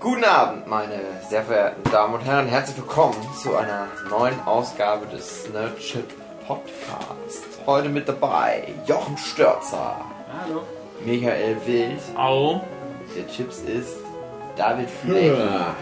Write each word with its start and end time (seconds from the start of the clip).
Guten 0.00 0.24
Abend, 0.24 0.66
meine 0.66 0.98
sehr 1.28 1.44
verehrten 1.44 1.82
Damen 1.90 2.14
und 2.14 2.20
Herren. 2.22 2.46
Herzlich 2.46 2.78
willkommen 2.78 3.16
zu 3.40 3.54
einer 3.54 3.86
neuen 4.08 4.40
Ausgabe 4.46 5.06
des 5.06 5.46
Nerdship 5.52 6.08
Podcasts. 6.46 7.42
Heute 7.66 7.90
mit 7.90 8.08
dabei 8.08 8.72
Jochen 8.86 9.18
Störzer, 9.18 10.00
Hallo. 10.42 10.62
Michael 11.04 11.56
Wild, 11.66 12.00
Au. 12.16 12.62
der 13.14 13.28
Chips 13.28 13.58
ist 13.58 13.96
David 14.56 14.88
Fleck, 14.88 15.36
Ja. 15.36 15.76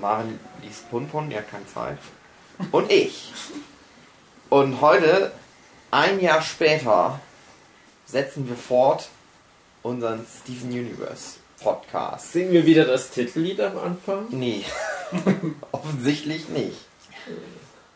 Maren 0.00 0.40
liest 0.62 0.90
Punpon, 0.90 1.30
ja 1.30 1.42
keine 1.42 1.66
Zeit, 1.66 1.98
und 2.72 2.90
ich. 2.90 3.32
Und 4.48 4.80
heute, 4.80 5.32
ein 5.90 6.18
Jahr 6.20 6.40
später, 6.40 7.20
setzen 8.06 8.48
wir 8.48 8.56
fort 8.56 9.08
unseren 9.82 10.24
Steven 10.42 10.70
Universe 10.70 11.36
Podcast. 11.64 12.32
Singen 12.32 12.52
wir 12.52 12.66
wieder 12.66 12.84
das 12.84 13.08
Titellied 13.08 13.58
am 13.58 13.78
Anfang? 13.78 14.26
Nee, 14.28 14.66
offensichtlich 15.72 16.50
nicht. 16.50 16.76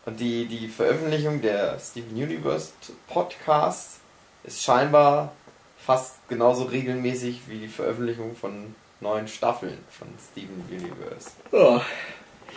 Und 0.06 0.18
die, 0.18 0.46
die 0.46 0.68
Veröffentlichung 0.68 1.42
der 1.42 1.78
Steven 1.78 2.14
Universe 2.14 2.70
Podcast 3.08 4.00
ist 4.44 4.62
scheinbar 4.62 5.32
fast 5.76 6.26
genauso 6.30 6.64
regelmäßig 6.64 7.42
wie 7.48 7.58
die 7.58 7.68
Veröffentlichung 7.68 8.34
von 8.34 8.74
neuen 9.00 9.28
Staffeln 9.28 9.76
von 9.90 10.08
Steven 10.32 10.64
Universe. 10.70 11.32
Oh. 11.52 11.78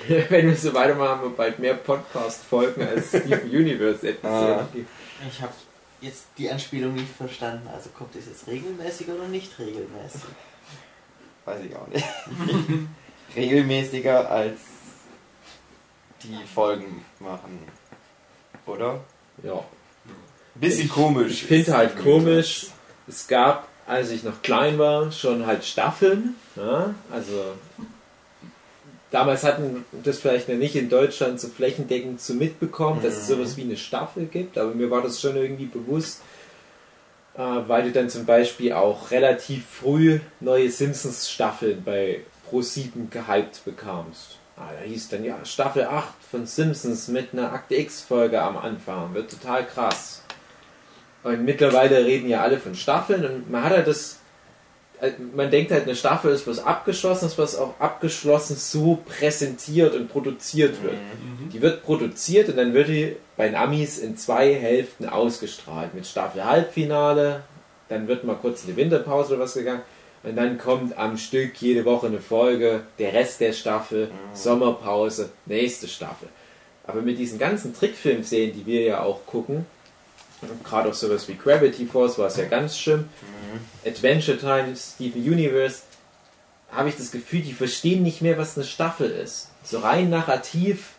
Wenn 0.29 0.47
wir 0.47 0.55
so 0.55 0.73
weitermachen, 0.73 1.09
haben 1.09 1.23
wir 1.23 1.35
bald 1.35 1.59
mehr 1.59 1.73
Podcast-Folgen 1.73 2.87
als 2.87 3.09
Steven 3.09 3.49
Universe-Episoden. 3.51 4.25
Ah. 4.25 4.67
Ich 5.27 5.41
habe 5.41 5.51
jetzt 5.99 6.27
die 6.37 6.49
Anspielung 6.49 6.93
nicht 6.93 7.13
verstanden. 7.13 7.67
Also 7.67 7.89
kommt 7.89 8.15
es 8.15 8.27
jetzt 8.27 8.47
regelmäßig 8.47 9.09
oder 9.09 9.27
nicht 9.27 9.59
regelmäßig? 9.59 10.21
Weiß 11.51 11.61
ich 11.65 11.75
auch 11.75 11.87
nicht. 11.87 12.05
Regelmäßiger 13.35 14.29
als 14.29 14.59
die 16.23 16.37
Folgen 16.53 17.03
machen. 17.19 17.59
Oder? 18.65 18.99
Ja. 19.43 19.63
Bisschen 20.55 20.85
Ich- 20.85 20.91
komisch. 20.91 21.31
Ich 21.31 21.43
finde 21.45 21.75
halt 21.77 21.97
komisch, 22.01 22.67
es 23.07 23.27
gab, 23.27 23.67
als 23.87 24.11
ich 24.11 24.23
noch 24.23 24.41
klein 24.41 24.77
war, 24.77 25.11
schon 25.11 25.45
halt 25.45 25.63
Staffeln. 25.65 26.35
Ja? 26.55 26.93
Also 27.11 27.43
damals 29.09 29.43
hatten 29.43 29.85
das 30.03 30.19
vielleicht 30.19 30.47
noch 30.49 30.55
nicht 30.55 30.75
in 30.75 30.89
Deutschland 30.89 31.39
so 31.39 31.47
flächendeckend 31.47 32.21
so 32.21 32.33
mitbekommen, 32.33 33.01
dass 33.01 33.15
es 33.17 33.23
Mhm. 33.29 33.33
sowas 33.35 33.57
wie 33.57 33.63
eine 33.63 33.77
Staffel 33.77 34.25
gibt, 34.25 34.57
aber 34.57 34.73
mir 34.73 34.89
war 34.91 35.01
das 35.01 35.19
schon 35.19 35.35
irgendwie 35.35 35.65
bewusst, 35.65 36.21
weil 37.35 37.83
du 37.83 37.91
dann 37.91 38.09
zum 38.09 38.25
Beispiel 38.25 38.73
auch 38.73 39.11
relativ 39.11 39.65
früh 39.65 40.19
neue 40.39 40.69
Simpsons-Staffeln 40.69 41.83
bei 41.83 42.21
Pro7 42.49 43.09
gehypt 43.09 43.63
bekamst. 43.63 44.37
Ah, 44.57 44.69
da 44.79 44.85
hieß 44.85 45.09
dann 45.09 45.23
ja 45.23 45.43
Staffel 45.45 45.85
8 45.85 46.13
von 46.29 46.45
Simpsons 46.45 47.07
mit 47.07 47.33
einer 47.33 47.51
Akte 47.53 47.75
X-Folge 47.75 48.41
am 48.41 48.57
Anfang. 48.57 49.13
Wird 49.13 49.31
total 49.31 49.65
krass. 49.65 50.23
Und 51.23 51.45
mittlerweile 51.45 52.05
reden 52.05 52.27
ja 52.27 52.41
alle 52.41 52.59
von 52.59 52.75
Staffeln 52.75 53.25
und 53.25 53.49
man 53.49 53.63
hat 53.63 53.71
halt 53.71 53.87
das. 53.87 54.19
Äh, 55.01 55.11
Man 55.35 55.51
denkt 55.51 55.71
halt, 55.71 55.83
eine 55.83 55.95
Staffel 55.95 56.31
ist 56.31 56.47
was 56.47 56.59
Abgeschlossenes, 56.59 57.37
was 57.37 57.57
auch 57.57 57.73
abgeschlossen 57.79 58.55
so 58.55 58.99
präsentiert 59.05 59.95
und 59.95 60.09
produziert 60.09 60.81
wird. 60.83 60.95
Die 61.51 61.61
wird 61.61 61.83
produziert 61.83 62.49
und 62.49 62.57
dann 62.57 62.73
wird 62.73 62.87
die 62.87 63.15
bei 63.35 63.47
den 63.47 63.55
Amis 63.55 63.97
in 63.97 64.15
zwei 64.15 64.53
Hälften 64.53 65.09
ausgestrahlt. 65.09 65.93
Mit 65.93 66.05
Staffel 66.07 66.45
Halbfinale, 66.45 67.43
dann 67.89 68.07
wird 68.07 68.23
mal 68.23 68.35
kurz 68.35 68.61
in 68.61 68.67
die 68.67 68.77
Winterpause 68.77 69.33
oder 69.33 69.43
was 69.43 69.55
gegangen. 69.55 69.81
Und 70.23 70.35
dann 70.35 70.57
kommt 70.59 70.97
am 70.97 71.17
Stück 71.17 71.59
jede 71.59 71.83
Woche 71.83 72.07
eine 72.07 72.19
Folge, 72.19 72.81
der 72.99 73.13
Rest 73.13 73.41
der 73.41 73.53
Staffel, 73.53 74.11
Sommerpause, 74.33 75.31
nächste 75.47 75.87
Staffel. 75.87 76.29
Aber 76.85 77.01
mit 77.01 77.17
diesen 77.17 77.39
ganzen 77.39 77.73
Trickfilmserien, 77.73 78.53
die 78.53 78.65
wir 78.65 78.81
ja 78.81 79.01
auch 79.01 79.25
gucken, 79.25 79.65
gerade 80.63 80.89
auch 80.89 80.93
sowas 80.93 81.27
wie 81.27 81.35
Gravity 81.35 81.85
Force 81.85 82.17
war 82.17 82.27
es 82.27 82.37
ja 82.37 82.45
ganz 82.45 82.77
schlimm, 82.77 83.09
Adventure 83.85 84.37
Time, 84.37 84.75
Steven 84.75 85.21
Universe, 85.21 85.81
habe 86.71 86.89
ich 86.89 86.95
das 86.95 87.11
Gefühl, 87.11 87.41
die 87.41 87.53
verstehen 87.53 88.01
nicht 88.03 88.21
mehr, 88.21 88.37
was 88.37 88.57
eine 88.57 88.65
Staffel 88.65 89.09
ist. 89.11 89.49
So 89.63 89.79
rein 89.79 90.09
narrativ 90.09 90.93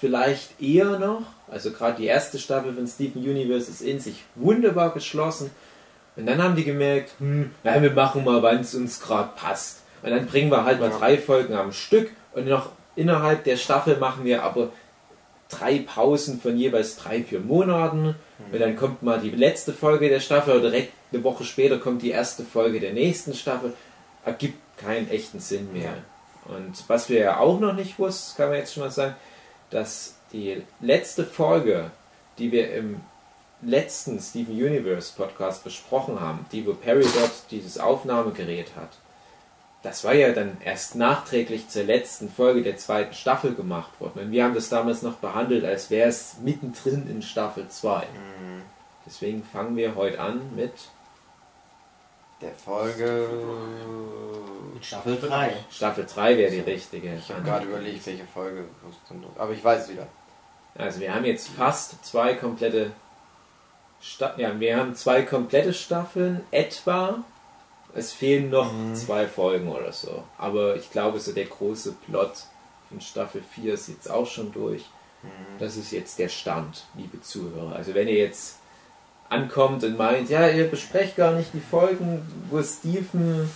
vielleicht 0.00 0.60
eher 0.60 0.98
noch. 0.98 1.22
Also 1.48 1.72
gerade 1.72 2.00
die 2.00 2.06
erste 2.06 2.38
Staffel 2.38 2.74
von 2.74 2.86
Steven 2.86 3.22
Universe 3.22 3.70
ist 3.70 3.80
in 3.80 3.98
sich 4.00 4.24
wunderbar 4.34 4.92
geschlossen. 4.92 5.50
Und 6.16 6.26
dann 6.26 6.42
haben 6.42 6.56
die 6.56 6.64
gemerkt, 6.64 7.12
hm, 7.18 7.50
na, 7.64 7.82
wir 7.82 7.90
machen 7.90 8.24
mal, 8.24 8.42
wann 8.42 8.60
es 8.60 8.74
uns 8.74 9.00
gerade 9.00 9.30
passt. 9.36 9.80
Und 10.02 10.10
dann 10.10 10.26
bringen 10.26 10.50
wir 10.50 10.64
halt 10.64 10.80
mal 10.80 10.90
Ja. 10.90 10.98
drei 10.98 11.18
Folgen 11.18 11.54
am 11.54 11.72
Stück 11.72 12.10
und 12.32 12.46
noch 12.46 12.70
innerhalb 12.94 13.44
der 13.44 13.56
Staffel 13.56 13.98
machen 13.98 14.24
wir 14.24 14.42
aber 14.42 14.70
drei 15.48 15.80
Pausen 15.80 16.40
von 16.40 16.56
jeweils 16.56 16.96
drei, 16.96 17.22
vier 17.22 17.40
Monaten. 17.40 18.14
Und 18.52 18.60
dann 18.60 18.76
kommt 18.76 19.02
mal 19.02 19.18
die 19.18 19.30
letzte 19.30 19.72
Folge 19.72 20.08
der 20.08 20.20
Staffel 20.20 20.58
oder 20.58 20.70
direkt 20.70 20.92
eine 21.12 21.24
Woche 21.24 21.44
später 21.44 21.78
kommt 21.78 22.02
die 22.02 22.10
erste 22.10 22.44
Folge 22.44 22.80
der 22.80 22.92
nächsten 22.92 23.34
Staffel. 23.34 23.72
Ergibt 24.24 24.58
keinen 24.78 25.08
echten 25.08 25.40
Sinn 25.40 25.72
mehr. 25.72 25.94
Und 26.44 26.84
was 26.88 27.08
wir 27.08 27.20
ja 27.20 27.38
auch 27.38 27.58
noch 27.58 27.72
nicht 27.72 27.98
wussten, 27.98 28.36
kann 28.36 28.50
man 28.50 28.58
jetzt 28.58 28.74
schon 28.74 28.82
mal 28.82 28.90
sagen, 28.90 29.16
dass 29.70 30.16
die 30.32 30.62
letzte 30.80 31.24
Folge, 31.24 31.90
die 32.38 32.52
wir 32.52 32.72
im 32.72 33.00
letzten 33.62 34.20
Steven 34.20 34.54
Universe 34.54 35.12
Podcast 35.16 35.64
besprochen 35.64 36.20
haben, 36.20 36.46
die 36.52 36.66
wo 36.66 36.74
Peridot 36.74 37.30
dieses 37.50 37.78
Aufnahmegerät 37.78 38.76
hat, 38.76 38.90
das 39.86 40.02
war 40.02 40.14
ja 40.14 40.32
dann 40.32 40.56
erst 40.64 40.96
nachträglich 40.96 41.68
zur 41.68 41.84
letzten 41.84 42.28
Folge 42.28 42.62
der 42.62 42.76
zweiten 42.76 43.14
Staffel 43.14 43.54
gemacht 43.54 44.00
worden. 44.00 44.18
Und 44.18 44.32
wir 44.32 44.42
haben 44.42 44.54
das 44.54 44.68
damals 44.68 45.02
noch 45.02 45.18
behandelt, 45.18 45.64
als 45.64 45.90
wäre 45.90 46.08
es 46.08 46.38
mittendrin 46.42 47.08
in 47.08 47.22
Staffel 47.22 47.68
2. 47.68 48.00
Mhm. 48.00 48.62
Deswegen 49.06 49.44
fangen 49.44 49.76
wir 49.76 49.94
heute 49.94 50.18
an 50.18 50.40
mit 50.56 50.72
Der 52.40 52.50
Folge. 52.52 53.28
Mit 54.74 54.84
Staffel 54.84 55.20
3. 55.20 55.52
Staffel 55.70 56.04
3 56.04 56.36
wäre 56.36 56.50
die 56.50 56.60
richtige. 56.60 57.14
Ich 57.14 57.30
habe 57.30 57.42
gerade 57.42 57.66
überlegt, 57.66 58.04
welche 58.06 58.24
Folge. 58.24 58.64
Aber 59.38 59.52
ich 59.52 59.62
weiß 59.62 59.84
es 59.84 59.88
wieder. 59.90 60.08
Also 60.76 60.98
wir 60.98 61.14
haben 61.14 61.24
jetzt 61.24 61.48
fast 61.48 62.04
zwei 62.04 62.34
komplette 62.34 62.90
Sta 64.02 64.34
ja, 64.36 64.58
wir 64.58 64.76
haben 64.76 64.96
zwei 64.96 65.22
komplette 65.22 65.72
Staffeln 65.72 66.44
etwa. 66.50 67.24
Es 67.96 68.12
fehlen 68.12 68.50
noch 68.50 68.72
Mhm. 68.72 68.94
zwei 68.94 69.26
Folgen 69.26 69.68
oder 69.68 69.92
so. 69.92 70.22
Aber 70.38 70.76
ich 70.76 70.90
glaube, 70.90 71.18
so 71.18 71.32
der 71.32 71.46
große 71.46 71.92
Plot 72.06 72.32
von 72.88 73.00
Staffel 73.00 73.42
4 73.54 73.74
ist 73.74 73.88
jetzt 73.88 74.10
auch 74.10 74.26
schon 74.26 74.52
durch. 74.52 74.82
Das 75.58 75.76
ist 75.76 75.90
jetzt 75.90 76.18
der 76.20 76.28
Stand, 76.28 76.84
liebe 76.94 77.20
Zuhörer. 77.20 77.74
Also 77.74 77.94
wenn 77.94 78.06
ihr 78.06 78.18
jetzt 78.18 78.58
ankommt 79.28 79.82
und 79.82 79.96
meint, 79.96 80.28
ja, 80.30 80.48
ihr 80.48 80.68
besprecht 80.70 81.16
gar 81.16 81.32
nicht 81.32 81.52
die 81.52 81.60
Folgen, 81.60 82.22
wo 82.48 82.62
Steven 82.62 83.50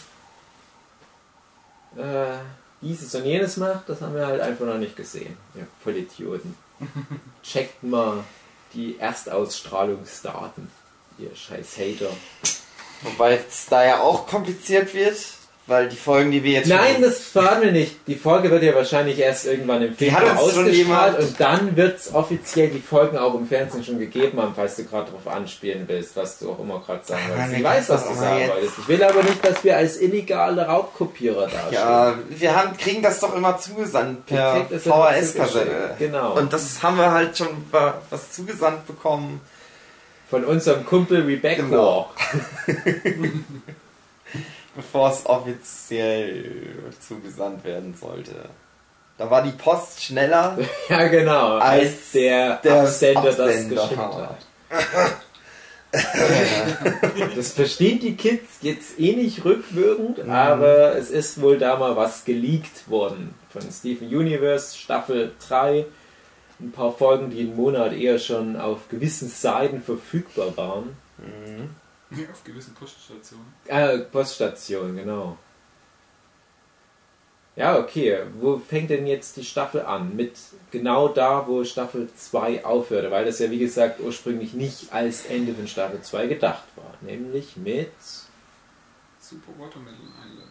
äh, 1.96 2.38
dieses 2.80 3.14
und 3.14 3.24
jenes 3.26 3.56
macht, 3.56 3.88
das 3.88 4.00
haben 4.00 4.14
wir 4.14 4.26
halt 4.26 4.40
einfach 4.40 4.66
noch 4.66 4.78
nicht 4.78 4.96
gesehen. 4.96 5.36
Ja, 5.54 5.62
voll 5.84 5.96
Idioten. 5.96 6.56
Checkt 7.44 7.82
mal 7.84 8.24
die 8.74 8.98
Erstausstrahlungsdaten, 8.98 10.68
ihr 11.18 11.34
scheiß 11.36 11.76
Hater. 11.78 12.10
Wobei 13.02 13.34
es 13.48 13.66
da 13.68 13.84
ja 13.84 14.00
auch 14.00 14.26
kompliziert 14.26 14.92
wird, 14.94 15.16
weil 15.66 15.88
die 15.88 15.96
Folgen, 15.96 16.32
die 16.32 16.42
wir 16.42 16.52
jetzt. 16.52 16.66
Nein, 16.68 17.00
das 17.00 17.20
verraten 17.20 17.62
wir 17.62 17.70
nicht. 17.72 17.96
Die 18.08 18.16
Folge 18.16 18.50
wird 18.50 18.62
ja 18.64 18.74
wahrscheinlich 18.74 19.18
erst 19.20 19.46
irgendwann 19.46 19.82
im 19.82 19.94
Februar 19.94 20.36
ausgestrahlt 20.38 21.18
und 21.20 21.40
dann 21.40 21.76
wird 21.76 21.98
es 21.98 22.12
offiziell 22.12 22.68
die 22.70 22.80
Folgen 22.80 23.16
auch 23.16 23.34
im 23.34 23.46
Fernsehen 23.46 23.84
schon 23.84 23.98
gegeben 24.00 24.40
haben, 24.42 24.52
falls 24.56 24.74
du 24.76 24.84
gerade 24.84 25.12
darauf 25.12 25.28
anspielen 25.32 25.84
willst, 25.86 26.16
was 26.16 26.40
du 26.40 26.50
auch 26.50 26.58
immer 26.58 26.80
gerade 26.80 27.02
sagen 27.04 27.22
wolltest. 27.28 27.56
Ich 27.56 27.62
weiß, 27.64 27.88
was 27.88 28.08
du 28.08 28.14
sagen 28.14 28.38
jetzt- 28.40 28.50
wolltest. 28.52 28.72
Ich 28.80 28.88
will 28.88 29.04
aber 29.04 29.22
nicht, 29.22 29.46
dass 29.46 29.62
wir 29.64 29.76
als 29.76 29.96
illegale 30.00 30.66
Raubkopierer 30.66 31.44
dastehen. 31.46 31.72
Ja, 31.72 32.14
wir 32.28 32.56
haben, 32.56 32.76
kriegen 32.76 33.02
das 33.02 33.20
doch 33.20 33.34
immer 33.36 33.56
zugesandt 33.58 34.26
per 34.26 34.66
VHS-Kassette. 34.76 35.94
Genau. 35.98 36.34
Und 36.36 36.52
das 36.52 36.82
haben 36.82 36.96
wir 36.98 37.12
halt 37.12 37.38
schon 37.38 37.48
wa- 37.70 37.94
was 38.10 38.32
zugesandt 38.32 38.86
bekommen. 38.86 39.40
Von 40.30 40.44
unserem 40.44 40.86
Kumpel 40.86 41.22
Rebecca. 41.22 41.62
Genau. 41.62 42.10
bevor 44.76 45.10
es 45.10 45.26
offiziell 45.26 46.44
zugesandt 47.00 47.64
werden 47.64 47.94
sollte. 48.00 48.48
Da 49.18 49.28
war 49.30 49.42
die 49.42 49.50
Post 49.50 50.02
schneller. 50.02 50.56
Ja, 50.88 51.08
genau. 51.08 51.56
Als, 51.58 51.82
Als 51.82 52.12
der, 52.12 52.56
der 52.58 52.82
Absender, 52.82 53.22
das 53.22 53.40
Absender. 53.40 53.82
geschickt 53.82 54.00
hat. 54.00 54.38
Das 57.34 57.50
verstehen 57.52 57.98
die 57.98 58.14
Kids 58.14 58.58
jetzt 58.62 59.00
eh 59.00 59.16
nicht 59.16 59.44
rückwirkend, 59.44 60.24
Mhm. 60.24 60.30
aber 60.30 60.94
es 60.94 61.10
ist 61.10 61.40
wohl 61.40 61.58
da 61.58 61.76
mal 61.76 61.96
was 61.96 62.24
geleakt 62.24 62.88
worden 62.88 63.34
von 63.52 63.62
Steven 63.72 64.06
Universe 64.06 64.78
Staffel 64.78 65.32
3. 65.48 65.84
Ein 66.60 66.72
paar 66.72 66.92
Folgen, 66.92 67.30
die 67.30 67.40
einen 67.40 67.56
Monat 67.56 67.92
eher 67.92 68.18
schon 68.18 68.56
auf 68.56 68.88
gewissen 68.88 69.28
Seiten 69.28 69.82
verfügbar 69.82 70.56
waren. 70.56 70.96
Ja, 72.10 72.28
auf 72.30 72.44
gewissen 72.44 72.74
Poststationen. 72.74 73.46
Äh, 73.66 73.98
Poststation, 73.98 74.96
genau. 74.96 75.36
Ja, 77.56 77.78
okay. 77.78 78.20
Wo 78.38 78.58
fängt 78.58 78.90
denn 78.90 79.06
jetzt 79.06 79.36
die 79.36 79.44
Staffel 79.44 79.82
an? 79.82 80.16
Mit 80.16 80.32
genau 80.70 81.08
da, 81.08 81.46
wo 81.46 81.64
Staffel 81.64 82.08
2 82.14 82.64
aufhörte, 82.64 83.10
weil 83.10 83.24
das 83.24 83.38
ja 83.38 83.50
wie 83.50 83.58
gesagt 83.58 84.00
ursprünglich 84.00 84.54
nicht 84.54 84.92
als 84.92 85.26
Ende 85.26 85.54
von 85.54 85.66
Staffel 85.66 86.00
2 86.00 86.26
gedacht 86.26 86.64
war. 86.76 86.94
Nämlich 87.00 87.56
mit 87.56 87.92
Super 89.20 89.52
Watermelon 89.58 90.12
Island. 90.26 90.49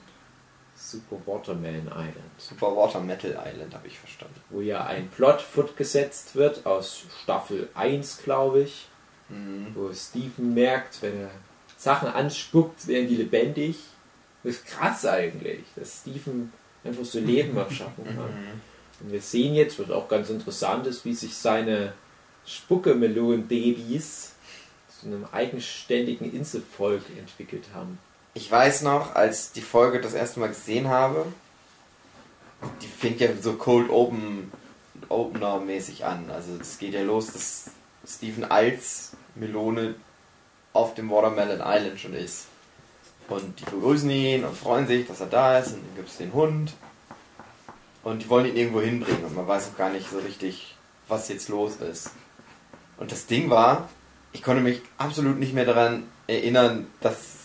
Super 0.90 1.18
Watermelon 1.26 1.88
Island. 1.88 2.16
Super 2.38 2.76
Water 2.76 3.00
Metal 3.00 3.32
Island, 3.32 3.74
habe 3.74 3.88
ich 3.88 4.00
verstanden. 4.00 4.40
Wo 4.50 4.62
ja 4.62 4.86
ein 4.86 5.10
Plot 5.10 5.42
fortgesetzt 5.42 6.36
wird 6.36 6.66
aus 6.66 7.04
Staffel 7.24 7.70
1, 7.76 8.24
glaube 8.24 8.62
ich. 8.62 8.88
Mhm. 9.30 9.68
Wo 9.76 9.94
Steven 9.94 10.54
merkt, 10.54 11.02
wenn 11.02 11.22
er 11.22 11.32
Sachen 11.78 12.10
anspuckt, 12.10 12.88
werden 12.88 13.08
die 13.08 13.18
lebendig. 13.18 13.78
Das 14.44 14.56
ist 14.56 14.66
krass 14.66 15.06
eigentlich, 15.06 15.64
dass 15.76 16.02
Steven 16.02 16.52
einfach 16.84 17.06
so 17.06 17.20
Leben 17.20 17.56
erschaffen 17.58 18.06
kann. 18.06 18.16
Mhm. 18.16 18.62
Und 19.02 19.12
wir 19.12 19.22
sehen 19.22 19.56
jetzt, 19.56 19.80
was 19.80 19.92
auch 19.92 20.08
ganz 20.08 20.30
interessant 20.30 20.88
ist, 20.88 21.06
wie 21.06 21.14
sich 21.14 21.36
seine 21.36 21.94
Spuckemelonen-Babys 22.46 24.34
zu 25.00 25.08
einem 25.08 25.26
eigenständigen 25.32 26.34
Inselvolk 26.34 27.04
entwickelt 27.18 27.66
haben. 27.74 28.00
Ich 28.40 28.50
weiß 28.50 28.84
noch, 28.84 29.16
als 29.16 29.52
die 29.52 29.62
Folge 29.62 30.00
das 30.00 30.14
erste 30.14 30.40
Mal 30.40 30.48
gesehen 30.48 30.88
habe, 30.88 31.26
die 32.82 32.88
fängt 32.88 33.20
ja 33.20 33.28
so 33.36 33.56
Cold 33.56 33.90
Open 33.90 34.50
Opener 35.10 35.60
mäßig 35.60 36.06
an. 36.06 36.32
Also 36.32 36.54
es 36.54 36.78
geht 36.78 36.94
ja 36.94 37.02
los, 37.02 37.34
dass 37.34 37.72
Steven 38.08 38.46
als 38.46 39.12
Melone 39.36 39.96
auf 40.72 40.94
dem 40.94 41.10
Watermelon 41.10 41.60
Island 41.62 42.00
schon 42.00 42.14
ist. 42.14 42.46
Und 43.28 43.60
die 43.60 43.66
begrüßen 43.66 44.10
ihn 44.10 44.46
und 44.46 44.56
freuen 44.56 44.88
sich, 44.88 45.06
dass 45.06 45.20
er 45.20 45.28
da 45.28 45.60
ist. 45.60 45.74
Und 45.74 45.86
dann 45.86 45.96
gibt 45.98 46.08
es 46.08 46.16
den 46.16 46.32
Hund. 46.32 46.72
Und 48.04 48.22
die 48.22 48.30
wollen 48.30 48.46
ihn 48.46 48.56
irgendwo 48.56 48.80
hinbringen. 48.80 49.26
Und 49.26 49.36
man 49.36 49.50
weiß 49.50 49.72
auch 49.74 49.78
gar 49.78 49.90
nicht 49.90 50.10
so 50.10 50.18
richtig, 50.18 50.78
was 51.10 51.28
jetzt 51.28 51.50
los 51.50 51.76
ist. 51.76 52.12
Und 52.96 53.12
das 53.12 53.26
Ding 53.26 53.50
war, 53.50 53.90
ich 54.32 54.44
konnte 54.44 54.64
mich 54.64 54.82
absolut 54.98 55.40
nicht 55.40 55.54
mehr 55.54 55.66
daran 55.66 56.08
erinnern, 56.26 56.88
dass 57.02 57.39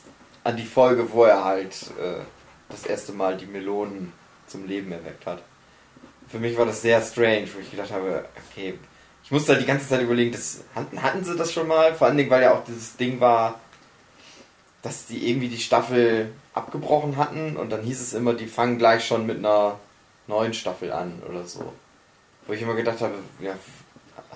an 0.45 0.57
die 0.57 0.67
Folge, 0.67 1.11
wo 1.13 1.25
er 1.25 1.45
halt 1.45 1.75
äh, 2.01 2.21
das 2.69 2.87
erste 2.87 3.13
Mal 3.13 3.37
die 3.37 3.47
Melonen 3.47 4.13
zum 4.47 4.67
Leben 4.67 4.93
erweckt 4.93 5.27
hat. 5.27 5.43
Für 6.29 6.39
mich 6.39 6.57
war 6.57 6.67
das 6.67 6.83
sehr 6.83 7.01
strange, 7.03 7.49
wo 7.55 7.61
ich 7.61 7.71
gedacht 7.71 7.91
habe, 7.91 8.25
okay, 8.51 8.79
ich 9.23 9.31
musste 9.31 9.53
halt 9.53 9.63
die 9.63 9.67
ganze 9.67 9.89
Zeit 9.89 10.03
überlegen, 10.03 10.33
das, 10.33 10.61
hatten, 10.75 11.03
hatten 11.03 11.25
sie 11.25 11.37
das 11.37 11.53
schon 11.53 11.67
mal? 11.67 11.95
Vor 11.95 12.07
allen 12.07 12.17
Dingen, 12.17 12.31
weil 12.31 12.43
ja 12.43 12.55
auch 12.55 12.65
dieses 12.65 12.97
Ding 12.97 13.21
war, 13.21 13.59
dass 14.83 15.07
die 15.07 15.31
irgendwie 15.31 15.49
die 15.49 15.59
Staffel 15.59 16.31
abgebrochen 16.53 17.17
hatten 17.17 17.57
und 17.57 17.71
dann 17.71 17.83
hieß 17.83 18.01
es 18.01 18.13
immer, 18.13 18.35
die 18.35 18.47
fangen 18.47 18.79
gleich 18.79 19.07
schon 19.07 19.27
mit 19.27 19.39
einer 19.39 19.79
neuen 20.27 20.53
Staffel 20.53 20.93
an 20.93 21.23
oder 21.29 21.45
so. 21.47 21.73
Wo 22.47 22.53
ich 22.53 22.61
immer 22.61 22.75
gedacht 22.75 23.01
habe, 23.01 23.15
ja, 23.41 23.57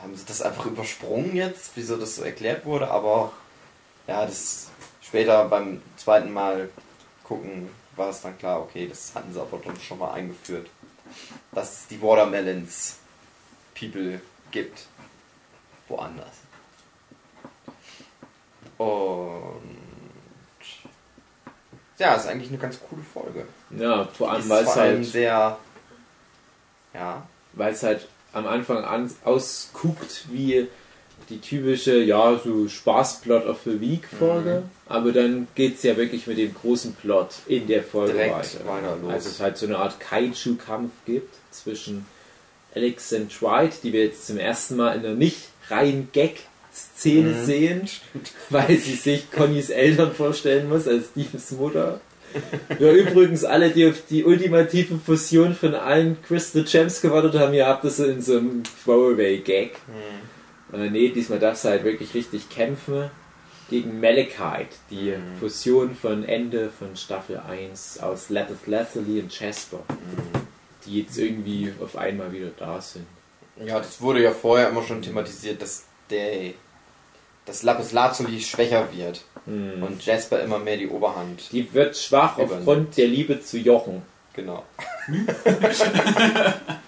haben 0.02 0.16
sie 0.16 0.24
das 0.26 0.40
einfach 0.40 0.64
übersprungen 0.64 1.36
jetzt, 1.36 1.72
wieso 1.74 1.96
das 1.96 2.16
so 2.16 2.22
erklärt 2.22 2.64
wurde, 2.64 2.90
aber 2.90 3.32
ja, 4.06 4.24
das 4.24 4.68
später 5.08 5.44
beim 5.46 5.82
zweiten 5.96 6.32
Mal 6.32 6.68
gucken 7.24 7.68
war 7.96 8.10
es 8.10 8.20
dann 8.22 8.38
klar, 8.38 8.60
okay, 8.60 8.86
das 8.86 9.14
hatten 9.14 9.32
sie 9.32 9.40
aber 9.40 9.60
schon 9.82 9.98
mal 9.98 10.12
eingeführt. 10.12 10.68
Dass 11.52 11.80
es 11.80 11.86
die 11.88 12.00
Watermelons 12.00 12.98
People 13.74 14.20
gibt. 14.50 14.86
Woanders. 15.88 16.36
Und 18.76 19.62
ja, 21.98 22.14
ist 22.14 22.26
eigentlich 22.26 22.50
eine 22.50 22.58
ganz 22.58 22.78
coole 22.88 23.02
Folge. 23.02 23.48
Ja, 23.70 24.04
vor 24.04 24.30
allem, 24.30 24.48
weil 24.48 24.64
es 24.64 24.76
halt, 24.76 25.04
sehr 25.06 25.58
ja, 26.94 27.26
weil 27.54 27.72
es 27.72 27.82
halt 27.82 28.08
am 28.32 28.46
Anfang 28.46 28.84
an, 28.84 29.10
ausguckt 29.24 30.26
wie 30.30 30.68
die 31.30 31.40
typische, 31.40 31.98
ja, 32.02 32.40
so 32.42 32.68
Spaßplot 32.68 33.46
of 33.46 33.58
the 33.64 33.80
Week 33.80 34.06
Folge. 34.18 34.62
Aber 34.86 35.12
dann 35.12 35.46
geht 35.54 35.76
es 35.76 35.82
ja 35.82 35.96
wirklich 35.96 36.26
mit 36.26 36.38
dem 36.38 36.54
großen 36.54 36.94
Plot 36.94 37.28
in 37.46 37.66
der 37.66 37.82
Folge 37.82 38.14
Direkt 38.14 38.64
weiter. 38.66 38.96
los. 39.02 39.12
Also 39.12 39.28
es 39.28 39.40
halt 39.40 39.58
so 39.58 39.66
eine 39.66 39.78
Art 39.78 40.00
Kaiju-Kampf 40.00 40.90
gibt 41.04 41.34
zwischen 41.50 42.06
Alex 42.74 43.12
und 43.12 43.42
White, 43.42 43.76
die 43.82 43.92
wir 43.92 44.04
jetzt 44.04 44.26
zum 44.26 44.38
ersten 44.38 44.76
Mal 44.76 44.94
in 44.96 45.04
einer 45.04 45.14
nicht 45.14 45.38
rein 45.68 46.08
Gag-Szene 46.12 47.30
Mhm. 47.30 47.44
sehen, 47.44 47.88
weil 48.50 48.76
sie 48.78 48.94
sich 48.94 49.30
Connys 49.30 49.68
Eltern 49.70 50.12
vorstellen 50.14 50.68
muss 50.68 50.88
als 50.88 51.06
Stevens 51.10 51.50
Mutter. 51.52 52.00
Ja, 52.78 52.92
übrigens, 52.92 53.42
alle, 53.44 53.70
die 53.70 53.86
auf 53.88 54.02
die 54.08 54.22
ultimative 54.24 54.98
Fusion 55.04 55.54
von 55.54 55.74
allen 55.74 56.18
Crystal 56.22 56.62
Gems 56.64 57.00
gewartet 57.00 57.34
haben, 57.34 57.54
ihr 57.54 57.66
habt 57.66 57.84
das 57.84 57.98
in 58.00 58.20
so 58.20 58.36
einem 58.36 58.62
Throwaway-Gag. 58.84 59.76
Äh, 60.72 60.90
nee, 60.90 61.08
diesmal 61.10 61.38
darf 61.38 61.56
sie 61.56 61.68
halt 61.68 61.84
wirklich 61.84 62.14
richtig 62.14 62.48
kämpfen 62.50 63.10
gegen 63.70 64.00
Malachite, 64.00 64.68
die 64.90 65.12
Mhm. 65.16 65.38
Fusion 65.40 65.94
von 65.94 66.24
Ende 66.24 66.70
von 66.70 66.96
Staffel 66.96 67.38
1 67.38 68.00
aus 68.00 68.28
Lettuce 68.30 68.66
Leslie 68.66 69.20
und 69.20 69.38
Jasper, 69.38 69.80
die 70.86 71.00
jetzt 71.00 71.18
irgendwie 71.18 71.72
auf 71.82 71.96
einmal 71.96 72.32
wieder 72.32 72.50
da 72.58 72.80
sind. 72.80 73.06
Ja, 73.64 73.78
das 73.78 74.00
wurde 74.00 74.22
ja 74.22 74.30
vorher 74.32 74.68
immer 74.70 74.82
schon 74.82 75.02
thematisiert, 75.02 75.60
dass 75.62 75.84
der 76.10 76.52
dass 77.44 77.62
Lapis 77.62 77.92
Lazuli 77.92 78.40
schwächer 78.42 78.88
wird 78.92 79.24
Hm. 79.46 79.82
und 79.82 80.04
Jasper 80.04 80.42
immer 80.42 80.58
mehr 80.58 80.76
die 80.76 80.88
Oberhand. 80.88 81.50
Die 81.50 81.72
wird 81.72 81.96
schwach 81.96 82.36
Übernimmt. 82.36 82.58
aufgrund 82.68 82.96
der 82.98 83.06
Liebe 83.06 83.40
zu 83.40 83.56
Jochen. 83.58 84.02
Genau. 84.34 84.64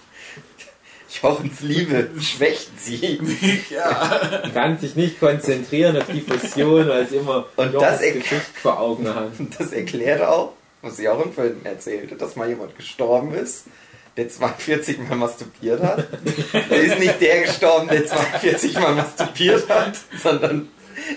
Jochens 1.11 1.61
Liebe 1.61 2.11
schwächt 2.21 2.71
sie. 2.79 3.21
ja. 3.71 4.43
Kann 4.55 4.79
sich 4.79 4.95
nicht 4.95 5.19
konzentrieren 5.19 5.97
auf 5.97 6.07
die 6.07 6.21
Fusion, 6.21 6.89
weil 6.89 7.09
sie 7.09 7.17
immer 7.17 7.47
Und 7.57 7.73
Jochens 7.73 7.91
das 7.91 8.01
Gesicht 8.01 8.59
vor 8.63 8.79
Augen 8.79 9.09
hat. 9.13 9.39
Und 9.39 9.55
das 9.59 9.73
erklärt 9.73 10.23
auch, 10.23 10.53
was 10.83 10.97
sie 10.97 11.09
auch 11.09 11.25
im 11.25 11.33
Film 11.33 11.61
erzählte, 11.65 12.15
dass 12.15 12.37
mal 12.37 12.49
jemand 12.49 12.77
gestorben 12.77 13.35
ist, 13.35 13.65
der 14.17 14.29
42 14.29 14.99
Mal 15.09 15.17
masturbiert 15.17 15.83
hat. 15.83 16.07
Da 16.53 16.77
ist 16.77 16.99
nicht 16.99 17.21
der 17.21 17.43
gestorben, 17.43 17.89
der 17.89 18.07
42 18.07 18.75
Mal 18.75 18.95
masturbiert 18.95 19.69
hat, 19.69 19.97
sondern 20.23 20.69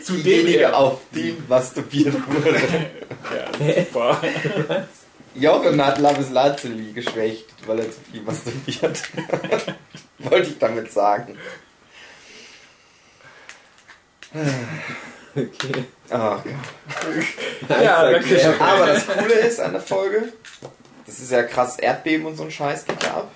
Zu 0.04 0.14
diejenige, 0.14 0.76
auf 0.76 1.00
den 1.14 1.44
masturbiert 1.48 2.16
wurde. 2.28 2.60
ja, 3.60 3.84
super. 3.84 4.22
Jochen 5.36 5.84
hat 5.84 5.98
Lapis 6.00 6.30
Lazuli 6.30 6.94
geschwächt, 6.94 7.46
weil 7.66 7.80
er 7.80 7.92
zu 7.92 8.00
viel 8.12 8.22
masturbiert. 8.22 9.02
Wollte 10.20 10.50
ich 10.50 10.60
damit 10.60 10.92
sagen. 10.92 11.38
Okay. 15.36 15.86
Oh 16.12 16.38
Gott. 16.44 17.82
Ja, 17.82 18.08
wirklich. 18.12 18.46
Aber 18.46 18.86
das 18.86 19.08
Coole 19.08 19.34
ist 19.34 19.60
an 19.60 19.72
der 19.72 19.82
Folge, 19.82 20.32
das 21.08 21.20
ist 21.20 21.32
ja 21.32 21.42
krass 21.42 21.80
Erdbeben 21.80 22.28
und 22.28 22.36
so 22.38 22.44
ein 22.44 22.52
Scheiß 22.52 22.86
geht 22.86 23.02
ja 23.02 23.16
ab. 23.16 23.32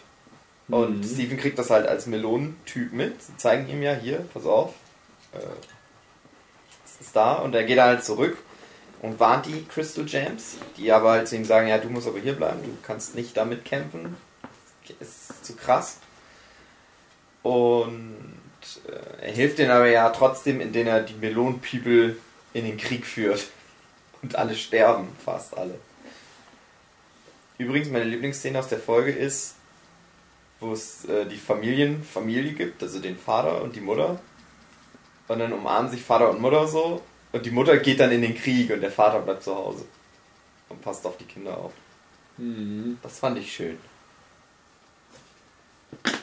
Und 0.68 1.00
Mhm. 1.00 1.04
Steven 1.04 1.38
kriegt 1.38 1.58
das 1.58 1.72
halt 1.72 1.88
als 1.88 2.06
Melonentyp 2.06 2.94
mit. 2.94 3.20
Sie 3.24 3.36
zeigen 3.38 3.68
ihm 3.68 3.82
ja 3.82 3.94
hier, 3.96 4.20
pass 4.32 4.46
auf. 4.46 4.76
Äh, 5.34 5.38
es 6.86 7.02
ist 7.08 7.16
da 7.16 7.34
und 7.36 7.56
er 7.56 7.64
geht 7.64 7.80
halt 7.80 8.06
zurück 8.06 8.38
und 9.02 9.20
warnt 9.20 9.46
die 9.46 9.66
Crystal 9.66 10.06
Gems, 10.06 10.58
die 10.78 10.92
aber 10.92 11.12
halt 11.12 11.28
zu 11.28 11.36
ihm 11.36 11.46
sagen, 11.46 11.68
ja, 11.68 11.78
du 11.78 11.90
musst 11.90 12.08
aber 12.08 12.20
hier 12.20 12.34
bleiben, 12.34 12.62
du 12.64 12.76
kannst 12.84 13.16
nicht 13.16 13.38
damit 13.38 13.66
kämpfen. 13.66 14.16
Ist 15.00 15.46
zu 15.46 15.56
krass. 15.56 15.98
Und 17.44 18.16
äh, 18.88 19.26
er 19.26 19.32
hilft 19.32 19.58
denen 19.58 19.72
aber 19.72 19.88
ja 19.88 20.10
trotzdem, 20.10 20.62
indem 20.62 20.88
er 20.88 21.02
die 21.02 21.14
Melon-People 21.14 22.16
in 22.54 22.66
den 22.66 22.78
Krieg 22.78 23.06
führt. 23.06 23.48
Und 24.22 24.36
alle 24.36 24.56
sterben, 24.56 25.10
fast 25.24 25.58
alle. 25.58 25.76
Übrigens, 27.58 27.90
meine 27.90 28.06
Lieblingsszene 28.06 28.58
aus 28.58 28.68
der 28.68 28.80
Folge 28.80 29.12
ist, 29.12 29.56
wo 30.60 30.74
es 30.74 31.06
äh, 31.06 31.26
die 31.26 31.38
Familien, 31.38 32.04
Familie 32.04 32.54
gibt, 32.54 32.82
also 32.82 33.00
den 33.00 33.18
Vater 33.18 33.62
und 33.62 33.76
die 33.76 33.82
Mutter. 33.82 34.20
Und 35.28 35.40
dann 35.40 35.54
umarmen 35.54 35.92
sich 35.92 36.02
Vater 36.02 36.30
und 36.30 36.42
Mutter 36.42 36.68
so. 36.68 37.02
Und 37.38 37.46
die 37.46 37.52
Mutter 37.52 37.78
geht 37.78 38.00
dann 38.00 38.12
in 38.12 38.24
den 38.24 38.36
Krieg 38.36 38.72
und 38.72 38.82
der 38.82 38.90
Vater 38.90 39.20
bleibt 39.20 39.44
zu 39.44 39.56
Hause. 39.56 39.86
Und 40.70 40.82
passt 40.82 41.06
auf 41.06 41.18
die 41.18 41.26
Kinder 41.26 41.56
auf. 41.56 41.72
Mhm. 42.38 42.98
Das 43.04 43.20
fand 43.20 43.38
ich 43.38 43.54
schön. 43.54 43.78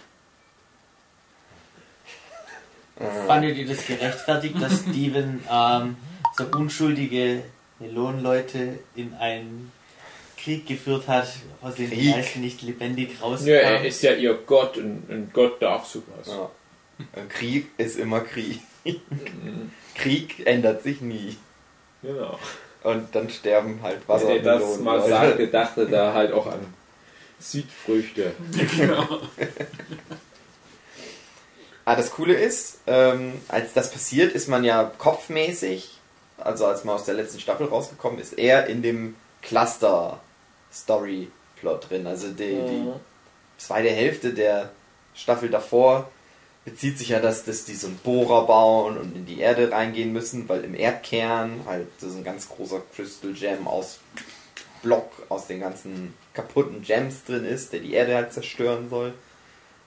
Fandet 3.29 3.57
ihr 3.57 3.69
das 3.69 3.87
gerechtfertigt, 3.87 4.61
dass 4.61 4.81
Steven 4.81 5.45
ähm, 5.49 5.97
so 6.37 6.47
unschuldige 6.47 7.45
Melonenleute 7.79 8.81
in 8.97 9.15
einen 9.15 9.71
Krieg 10.37 10.67
geführt 10.67 11.07
hat, 11.07 11.29
aus 11.63 11.77
dem 11.77 11.91
die 11.91 12.11
meisten 12.11 12.41
nicht 12.41 12.61
lebendig 12.63 13.11
Ja, 13.21 13.55
er 13.55 13.85
ist 13.85 14.03
ja 14.03 14.15
ihr 14.15 14.35
Gott 14.35 14.79
und, 14.79 15.09
und 15.09 15.33
Gott 15.33 15.63
darf 15.63 15.87
sowas. 15.87 16.27
ja. 16.27 16.51
Krieg 17.29 17.71
ist 17.79 18.01
immer 18.01 18.21
Krieg. 18.21 18.59
Krieg 19.95 20.47
ändert 20.47 20.83
sich 20.83 21.01
nie. 21.01 21.37
Genau. 22.03 22.39
Und 22.83 23.15
dann 23.15 23.31
sterben 23.31 23.81
halt 23.83 24.03
Wenn 24.07 24.29
er 24.29 24.43
das 24.43 24.79
mal 24.79 24.99
Leute. 24.99 25.09
sagte, 25.09 25.49
dachte 25.49 25.87
da 25.87 26.13
halt 26.13 26.33
auch 26.33 26.47
an 26.47 26.61
Südfrüchte. 27.39 28.35
genau. 28.77 29.21
Ah, 31.87 31.97
das 31.97 32.13
Coole 32.13 32.33
ist, 32.33 32.79
ähm, 32.87 33.35
als 33.49 33.75
das 33.75 33.91
passiert, 33.91 34.33
ist 34.33 34.49
man 34.49 34.65
ja 34.65 34.91
kopfmäßig, 34.97 35.91
also 36.39 36.65
als 36.65 36.85
man 36.85 36.95
aus 36.95 37.05
der 37.05 37.13
letzten 37.15 37.41
Staffel 37.41 37.67
rausgekommen 37.67 38.19
ist, 38.19 38.33
eher 38.39 38.67
in 38.69 38.81
dem 38.81 39.17
Cluster-Story-Plot 39.43 41.91
drin. 41.91 42.07
Also 42.07 42.29
die, 42.29 42.55
die 42.55 42.89
zweite 43.59 43.91
Hälfte 43.91 44.33
der 44.33 44.71
Staffel 45.15 45.51
davor 45.51 46.11
bezieht 46.65 46.99
sich 46.99 47.11
ja, 47.11 47.21
dass, 47.21 47.45
dass 47.45 47.65
die 47.65 47.75
so 47.75 47.89
einen 47.89 47.99
Bohrer 47.99 48.47
bauen 48.47 48.97
und 48.97 49.15
in 49.15 49.27
die 49.27 49.41
Erde 49.41 49.71
reingehen 49.71 50.13
müssen, 50.13 50.49
weil 50.49 50.65
im 50.65 50.75
Erdkern 50.75 51.61
halt 51.67 51.89
so 51.99 52.09
ein 52.09 52.25
ganz 52.25 52.49
großer 52.49 52.83
Crystal 52.95 53.33
Gem 53.33 53.67
aus 53.69 54.01
Block 54.83 55.11
aus 55.29 55.47
den 55.47 55.61
ganzen 55.61 56.15
kaputten 56.33 56.83
Gems 56.83 57.25
drin 57.25 57.45
ist, 57.45 57.73
der 57.73 57.81
die 57.81 57.95
Erde 57.95 58.15
halt 58.15 58.33
zerstören 58.33 58.89
soll, 58.91 59.15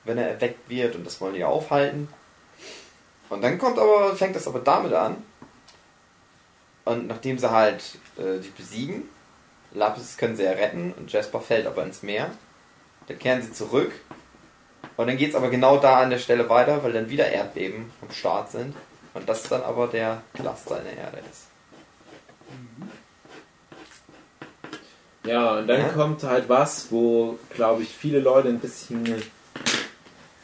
wenn 0.03 0.17
er 0.17 0.29
erweckt 0.29 0.69
wird 0.69 0.95
und 0.95 1.05
das 1.05 1.19
wollen 1.21 1.35
die 1.35 1.43
aufhalten. 1.43 2.09
Und 3.29 3.41
dann 3.41 3.57
kommt 3.57 3.77
aber, 3.77 4.15
fängt 4.15 4.35
das 4.35 4.47
aber 4.47 4.59
damit 4.59 4.93
an. 4.93 5.17
Und 6.85 7.07
nachdem 7.07 7.37
sie 7.37 7.51
halt 7.51 7.83
äh, 8.17 8.39
die 8.39 8.49
besiegen, 8.49 9.09
Lapis 9.73 10.17
können 10.17 10.37
sie 10.37 10.43
ja 10.43 10.51
retten 10.51 10.93
und 10.93 11.11
Jasper 11.11 11.41
fällt 11.41 11.67
aber 11.67 11.83
ins 11.83 12.03
Meer. 12.03 12.31
Dann 13.07 13.19
kehren 13.19 13.41
sie 13.41 13.51
zurück. 13.51 13.91
Und 14.95 15.07
dann 15.07 15.17
geht 15.17 15.29
es 15.29 15.35
aber 15.35 15.49
genau 15.49 15.77
da 15.77 15.99
an 16.01 16.09
der 16.09 16.17
Stelle 16.17 16.49
weiter, 16.49 16.83
weil 16.83 16.91
dann 16.93 17.09
wieder 17.09 17.27
Erdbeben 17.29 17.91
am 18.01 18.11
Start 18.11 18.51
sind. 18.51 18.75
Und 19.13 19.27
das 19.29 19.43
dann 19.43 19.63
aber 19.63 19.87
der 19.87 20.21
Cluster 20.33 20.79
in 20.79 20.85
der 20.85 20.97
Erde 20.97 21.17
ist. 21.29 21.47
Ja, 25.23 25.57
und 25.57 25.67
dann 25.67 25.81
Ja. 25.81 25.87
kommt 25.89 26.23
halt 26.23 26.47
was, 26.47 26.87
wo, 26.91 27.37
glaube 27.53 27.83
ich, 27.83 27.89
viele 27.89 28.19
Leute 28.19 28.47
ein 28.49 28.59
bisschen 28.59 29.21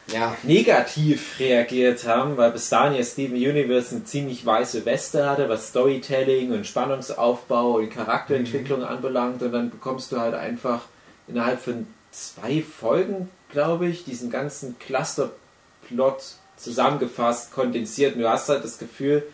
Ja, 0.08 0.36
negativ 0.42 1.40
reagiert 1.40 2.06
haben, 2.06 2.36
weil 2.36 2.50
bis 2.50 2.68
dahin 2.68 2.94
ja 2.94 3.02
Steven 3.02 3.36
Universe 3.36 3.94
eine 3.94 4.04
ziemlich 4.04 4.44
weiße 4.44 4.84
Weste 4.84 5.28
hatte, 5.28 5.48
was 5.48 5.68
Storytelling 5.68 6.52
und 6.52 6.66
Spannungsaufbau 6.66 7.76
und 7.76 7.88
Charakterentwicklung 7.88 8.84
anbelangt. 8.84 9.40
Und 9.42 9.52
dann 9.52 9.70
bekommst 9.70 10.12
du 10.12 10.20
halt 10.20 10.34
einfach 10.34 10.82
innerhalb 11.26 11.58
von 11.58 11.86
zwei 12.10 12.60
Folgen, 12.62 13.30
glaube 13.54 13.86
ich, 13.86 14.04
diesen 14.04 14.30
ganzen 14.30 14.78
Clusterplot 14.78 16.22
zusammengefasst, 16.56 17.52
kondensiert. 17.52 18.16
Und 18.16 18.22
du 18.22 18.28
hast 18.28 18.50
halt 18.50 18.64
das 18.64 18.78
Gefühl, 18.78 19.26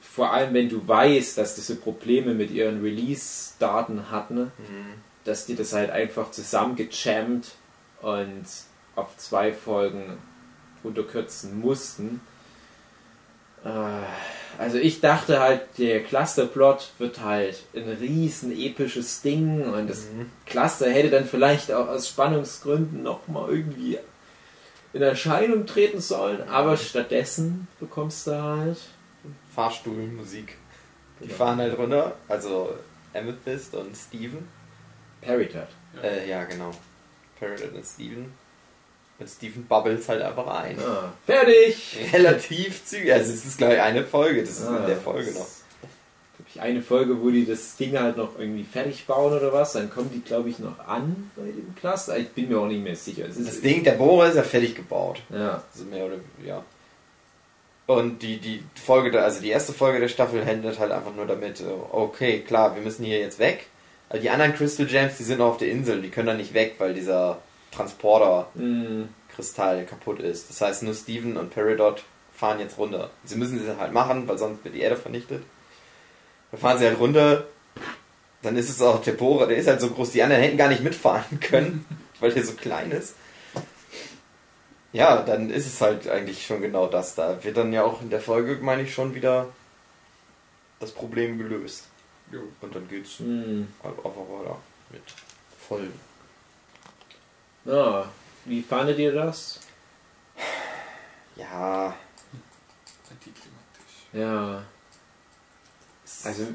vor 0.00 0.32
allem 0.32 0.54
wenn 0.54 0.68
du 0.68 0.86
weißt, 0.86 1.36
dass 1.36 1.56
diese 1.56 1.76
Probleme 1.76 2.32
mit 2.34 2.50
ihren 2.52 2.80
Release-Daten 2.80 4.10
hatten, 4.10 4.52
dass 5.24 5.44
die 5.46 5.56
das 5.56 5.72
halt 5.72 5.90
einfach 5.90 6.30
zusammengejammt 6.30 7.52
und 8.00 8.44
auf 8.94 9.16
zwei 9.16 9.52
Folgen 9.52 10.18
runterkürzen 10.84 11.60
mussten. 11.60 12.20
Äh, 13.64 13.68
Also 14.56 14.78
ich 14.78 15.00
dachte 15.00 15.40
halt, 15.40 15.62
der 15.78 16.00
Clusterplot 16.04 16.92
wird 16.98 17.20
halt 17.20 17.60
ein 17.74 17.88
riesen 18.00 18.52
episches 18.56 19.20
Ding 19.20 19.62
und 19.72 19.90
das 19.90 20.06
Cluster 20.46 20.88
hätte 20.88 21.10
dann 21.10 21.24
vielleicht 21.24 21.72
auch 21.72 21.88
aus 21.88 22.08
Spannungsgründen 22.08 23.02
nochmal 23.02 23.50
irgendwie 23.50 23.98
in 24.92 25.02
Erscheinung 25.02 25.66
treten 25.66 26.00
sollen, 26.00 26.48
aber 26.48 26.76
stattdessen 26.76 27.66
bekommst 27.80 28.28
du 28.28 28.40
halt 28.40 28.78
Fahrstuhlmusik. 29.52 30.56
Die 31.20 31.24
Genau. 31.26 31.36
fahren 31.36 31.58
halt 31.58 31.76
runter, 31.76 32.12
also 32.28 32.74
Amethyst 33.12 33.74
und 33.74 33.96
Steven. 33.96 34.46
Parritat. 35.20 35.68
Äh, 36.00 36.28
ja, 36.28 36.44
genau. 36.44 36.70
Peridot 37.40 37.72
und 37.74 37.84
Steven. 37.84 38.32
Und 39.24 39.30
Steven 39.30 39.64
bubbelt 39.64 40.06
halt 40.06 40.20
einfach 40.20 40.46
ein. 40.46 40.78
Ah, 40.80 41.10
fertig! 41.24 41.96
Relativ 42.12 42.84
zügig. 42.84 43.10
Also 43.10 43.32
es 43.32 43.46
ist 43.46 43.56
gleich 43.56 43.80
eine 43.80 44.04
Folge, 44.04 44.42
das 44.42 44.50
ist 44.60 44.66
Ah, 44.66 44.76
in 44.80 44.86
der 44.86 44.98
Folge 44.98 45.30
noch. 45.30 45.46
Glaub 46.36 46.46
ich, 46.54 46.60
eine 46.60 46.82
Folge, 46.82 47.22
wo 47.22 47.30
die 47.30 47.46
das 47.46 47.76
Ding 47.76 47.98
halt 47.98 48.18
noch 48.18 48.38
irgendwie 48.38 48.64
fertig 48.64 49.06
bauen 49.06 49.32
oder 49.32 49.50
was, 49.50 49.72
dann 49.72 49.88
kommen 49.88 50.10
die, 50.12 50.20
glaube 50.20 50.50
ich, 50.50 50.58
noch 50.58 50.78
an 50.86 51.30
bei 51.36 51.44
dem 51.44 51.74
Cluster. 51.74 52.18
Ich 52.18 52.28
bin 52.32 52.48
mir 52.50 52.58
auch 52.60 52.66
nicht 52.66 52.82
mehr 52.84 52.96
sicher. 52.96 53.24
Es 53.26 53.38
ist 53.38 53.48
Das 53.48 53.60
Ding, 53.62 53.82
der 53.82 53.92
Bohrer 53.92 54.28
ist 54.28 54.36
ja 54.36 54.42
fertig 54.42 54.74
gebaut. 54.74 55.22
Ja. 55.30 55.62
Also 55.72 55.84
mehr 55.86 56.04
oder 56.04 56.16
ja. 56.44 56.62
Und 57.86 58.20
die, 58.22 58.36
die 58.38 58.62
Folge, 58.84 59.10
der, 59.10 59.24
also 59.24 59.40
die 59.40 59.48
erste 59.50 59.72
Folge 59.72 60.00
der 60.00 60.08
Staffel 60.08 60.44
handelt 60.44 60.78
halt 60.78 60.92
einfach 60.92 61.14
nur 61.14 61.26
damit, 61.26 61.60
äh, 61.60 61.64
okay, 61.92 62.40
klar, 62.40 62.74
wir 62.74 62.82
müssen 62.82 63.04
hier 63.06 63.20
jetzt 63.20 63.38
weg. 63.38 63.68
Aber 64.10 64.18
die 64.18 64.28
anderen 64.28 64.54
Crystal 64.54 64.84
Gems, 64.84 65.16
die 65.16 65.22
sind 65.24 65.38
noch 65.38 65.46
auf 65.48 65.56
der 65.56 65.68
Insel, 65.70 66.02
die 66.02 66.10
können 66.10 66.26
da 66.26 66.34
nicht 66.34 66.52
weg, 66.52 66.74
weil 66.76 66.92
dieser 66.92 67.38
Transporter-Kristall 67.74 69.82
Mm, 69.82 69.86
kaputt 69.86 70.20
ist. 70.20 70.50
Das 70.50 70.60
heißt, 70.60 70.82
nur 70.82 70.94
Steven 70.94 71.36
und 71.36 71.50
Peridot 71.50 72.04
fahren 72.34 72.60
jetzt 72.60 72.78
runter. 72.78 73.10
Sie 73.24 73.36
müssen 73.36 73.58
sie 73.58 73.76
halt 73.78 73.92
machen, 73.92 74.28
weil 74.28 74.38
sonst 74.38 74.64
wird 74.64 74.74
die 74.74 74.80
Erde 74.80 74.96
vernichtet. 74.96 75.42
Dann 76.50 76.60
fahren 76.60 76.78
sie 76.78 76.86
halt 76.86 76.98
runter. 76.98 77.46
Dann 78.42 78.56
ist 78.56 78.68
es 78.68 78.82
auch 78.82 79.02
der 79.02 79.12
Bohrer, 79.12 79.46
der 79.46 79.56
ist 79.56 79.68
halt 79.68 79.80
so 79.80 79.88
groß, 79.88 80.10
die 80.10 80.22
anderen 80.22 80.42
hätten 80.42 80.58
gar 80.58 80.68
nicht 80.68 80.82
mitfahren 80.82 81.40
können, 81.40 81.86
weil 82.20 82.32
der 82.32 82.44
so 82.44 82.52
klein 82.52 82.90
ist. 82.90 83.14
Ja, 84.92 85.22
dann 85.22 85.50
ist 85.50 85.66
es 85.66 85.80
halt 85.80 86.08
eigentlich 86.08 86.46
schon 86.46 86.60
genau 86.60 86.86
das. 86.86 87.14
Da 87.14 87.42
wird 87.42 87.56
dann 87.56 87.72
ja 87.72 87.82
auch 87.82 88.02
in 88.02 88.10
der 88.10 88.20
Folge, 88.20 88.58
meine 88.60 88.82
ich, 88.82 88.94
schon 88.94 89.14
wieder 89.14 89.48
das 90.78 90.92
Problem 90.92 91.38
gelöst. 91.38 91.88
Jo. 92.30 92.40
Und 92.60 92.74
dann 92.74 92.88
geht's 92.88 93.18
mm. 93.18 93.62
einfach 93.82 94.04
weiter 94.04 94.58
mit 94.90 95.02
Folgen. 95.68 95.98
Ja, 97.64 98.10
wie 98.44 98.62
fandet 98.62 98.98
ihr 98.98 99.12
das? 99.12 99.60
Ja, 101.36 101.94
Antiklimatisch. 103.10 104.06
Ja. 104.12 104.64
Also, 106.24 106.46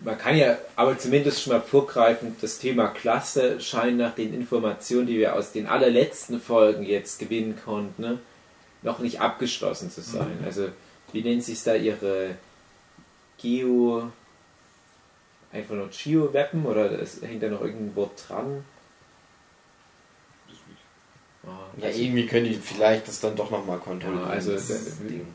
man 0.00 0.18
kann 0.18 0.36
ja 0.36 0.58
aber 0.76 0.98
zumindest 0.98 1.42
schon 1.42 1.52
mal 1.52 1.62
vorgreifen, 1.62 2.36
das 2.40 2.58
Thema 2.58 2.88
Klasse 2.88 3.60
scheint 3.60 3.98
nach 3.98 4.14
den 4.14 4.34
Informationen, 4.34 5.06
die 5.06 5.18
wir 5.18 5.34
aus 5.34 5.52
den 5.52 5.66
allerletzten 5.66 6.40
Folgen 6.40 6.82
jetzt 6.82 7.18
gewinnen 7.18 7.58
konnten, 7.64 8.02
ne, 8.02 8.18
noch 8.82 8.98
nicht 8.98 9.20
abgeschlossen 9.20 9.90
zu 9.90 10.00
sein. 10.00 10.38
Also, 10.44 10.68
wie 11.12 11.22
nennt 11.22 11.44
sich 11.44 11.62
da 11.62 11.74
ihre 11.74 12.36
Geo. 13.42 14.10
Einfach 15.52 15.74
nur 15.74 15.88
Geo-Weapon 15.88 16.64
oder 16.64 16.90
es 16.92 17.20
hängt 17.20 17.42
da 17.42 17.48
noch 17.48 17.60
irgendein 17.60 17.94
Wort 17.94 18.24
dran? 18.26 18.64
Das 20.46 20.56
ist 20.56 20.66
nicht. 20.68 20.80
Ah, 21.46 21.61
ja, 21.78 21.86
also- 21.88 22.00
irgendwie 22.00 22.26
können 22.26 22.44
die 22.46 22.54
vielleicht 22.54 23.06
das 23.08 23.20
dann 23.20 23.36
doch 23.36 23.50
nochmal 23.50 23.78
kontrollieren. 23.78 24.22
Ja, 24.24 24.30
also 24.30 24.52
das 24.52 24.68
das- 24.68 24.98
Ding. 24.98 25.26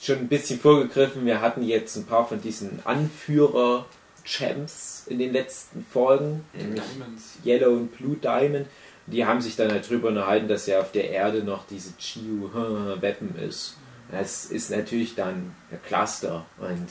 schon 0.00 0.18
ein 0.18 0.28
bisschen 0.28 0.60
vorgegriffen. 0.60 1.26
Wir 1.26 1.40
hatten 1.40 1.62
jetzt 1.62 1.96
ein 1.96 2.04
paar 2.06 2.26
von 2.28 2.40
diesen 2.40 2.80
Anführer-Champs 2.84 5.04
in 5.08 5.18
den 5.18 5.32
letzten 5.32 5.84
Folgen, 5.90 6.44
Diamonds. 6.54 7.38
Yellow 7.44 7.72
und 7.72 7.96
Blue 7.96 8.16
Diamond. 8.16 8.66
Die 9.06 9.26
haben 9.26 9.40
sich 9.40 9.56
dann 9.56 9.72
halt 9.72 9.88
drüber 9.88 10.08
unterhalten, 10.08 10.46
dass 10.48 10.66
ja 10.66 10.80
auf 10.80 10.92
der 10.92 11.10
Erde 11.10 11.42
noch 11.42 11.66
diese 11.66 11.96
Chiu-Weapon 11.98 13.34
ist. 13.36 13.76
Das 14.10 14.44
ist 14.46 14.70
natürlich 14.70 15.14
dann 15.16 15.54
der 15.70 15.78
Cluster. 15.78 16.46
Und 16.58 16.86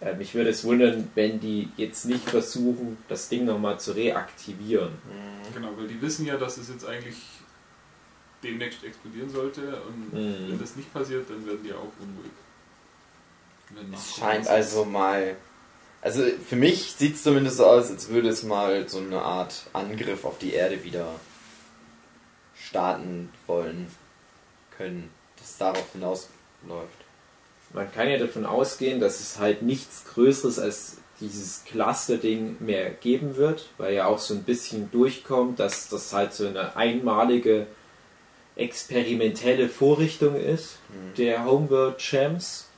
äh, 0.00 0.14
mich 0.14 0.34
würde 0.34 0.50
es 0.50 0.64
wundern, 0.64 1.10
wenn 1.14 1.38
die 1.38 1.68
jetzt 1.76 2.06
nicht 2.06 2.28
versuchen, 2.28 2.96
das 3.08 3.28
Ding 3.28 3.44
nochmal 3.44 3.78
zu 3.78 3.92
reaktivieren. 3.92 4.90
Genau, 5.54 5.68
weil 5.76 5.86
die 5.86 6.00
wissen 6.02 6.26
ja, 6.26 6.36
dass 6.36 6.58
es 6.58 6.68
jetzt 6.70 6.86
eigentlich 6.86 7.16
demnächst 8.42 8.84
explodieren 8.84 9.30
sollte 9.30 9.82
und 9.82 10.12
Mhm. 10.12 10.50
wenn 10.52 10.58
das 10.60 10.76
nicht 10.76 10.92
passiert, 10.92 11.28
dann 11.28 11.44
werden 11.46 11.62
die 11.64 11.72
auch 11.72 11.92
unruhig. 12.00 12.32
Es 13.94 14.16
scheint 14.16 14.44
was 14.46 14.48
also 14.48 14.84
mal. 14.84 15.36
Also 16.00 16.22
für 16.48 16.56
mich 16.56 16.92
sieht 16.92 17.16
es 17.16 17.22
zumindest 17.24 17.56
so 17.56 17.66
aus, 17.66 17.90
als 17.90 18.08
würde 18.08 18.28
es 18.28 18.42
mal 18.44 18.88
so 18.88 18.98
eine 18.98 19.20
Art 19.20 19.66
Angriff 19.72 20.24
auf 20.24 20.38
die 20.38 20.52
Erde 20.52 20.84
wieder 20.84 21.08
starten 22.56 23.30
wollen 23.46 23.88
können, 24.76 25.10
das 25.38 25.56
darauf 25.58 25.92
hinausläuft. 25.92 26.28
Man 27.72 27.92
kann 27.92 28.08
ja 28.08 28.16
davon 28.18 28.46
ausgehen, 28.46 29.00
dass 29.00 29.20
es 29.20 29.38
halt 29.38 29.62
nichts 29.62 30.04
Größeres 30.14 30.58
als 30.58 30.98
dieses 31.20 31.64
Cluster-Ding 31.64 32.56
mehr 32.60 32.90
geben 32.90 33.36
wird, 33.36 33.68
weil 33.76 33.94
ja 33.94 34.06
auch 34.06 34.18
so 34.20 34.34
ein 34.34 34.44
bisschen 34.44 34.90
durchkommt, 34.90 35.58
dass 35.58 35.88
das 35.88 36.12
halt 36.12 36.32
so 36.32 36.46
eine 36.46 36.76
einmalige 36.76 37.66
experimentelle 38.58 39.68
Vorrichtung 39.68 40.34
ist 40.34 40.78
der 41.16 41.44
Homeworld 41.44 41.98
Champs, 41.98 42.68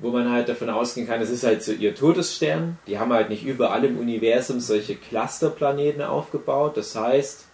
wo 0.00 0.10
man 0.10 0.30
halt 0.30 0.48
davon 0.48 0.68
ausgehen 0.68 1.06
kann, 1.06 1.20
es 1.20 1.30
ist 1.30 1.44
halt 1.44 1.62
so 1.62 1.72
ihr 1.72 1.94
Todesstern. 1.94 2.78
Die 2.86 2.98
haben 2.98 3.12
halt 3.12 3.28
nicht 3.28 3.44
überall 3.44 3.84
im 3.84 3.98
Universum 3.98 4.58
solche 4.60 4.96
Clusterplaneten 4.96 6.02
aufgebaut. 6.02 6.76
Das 6.76 6.96
heißt, 6.96 7.44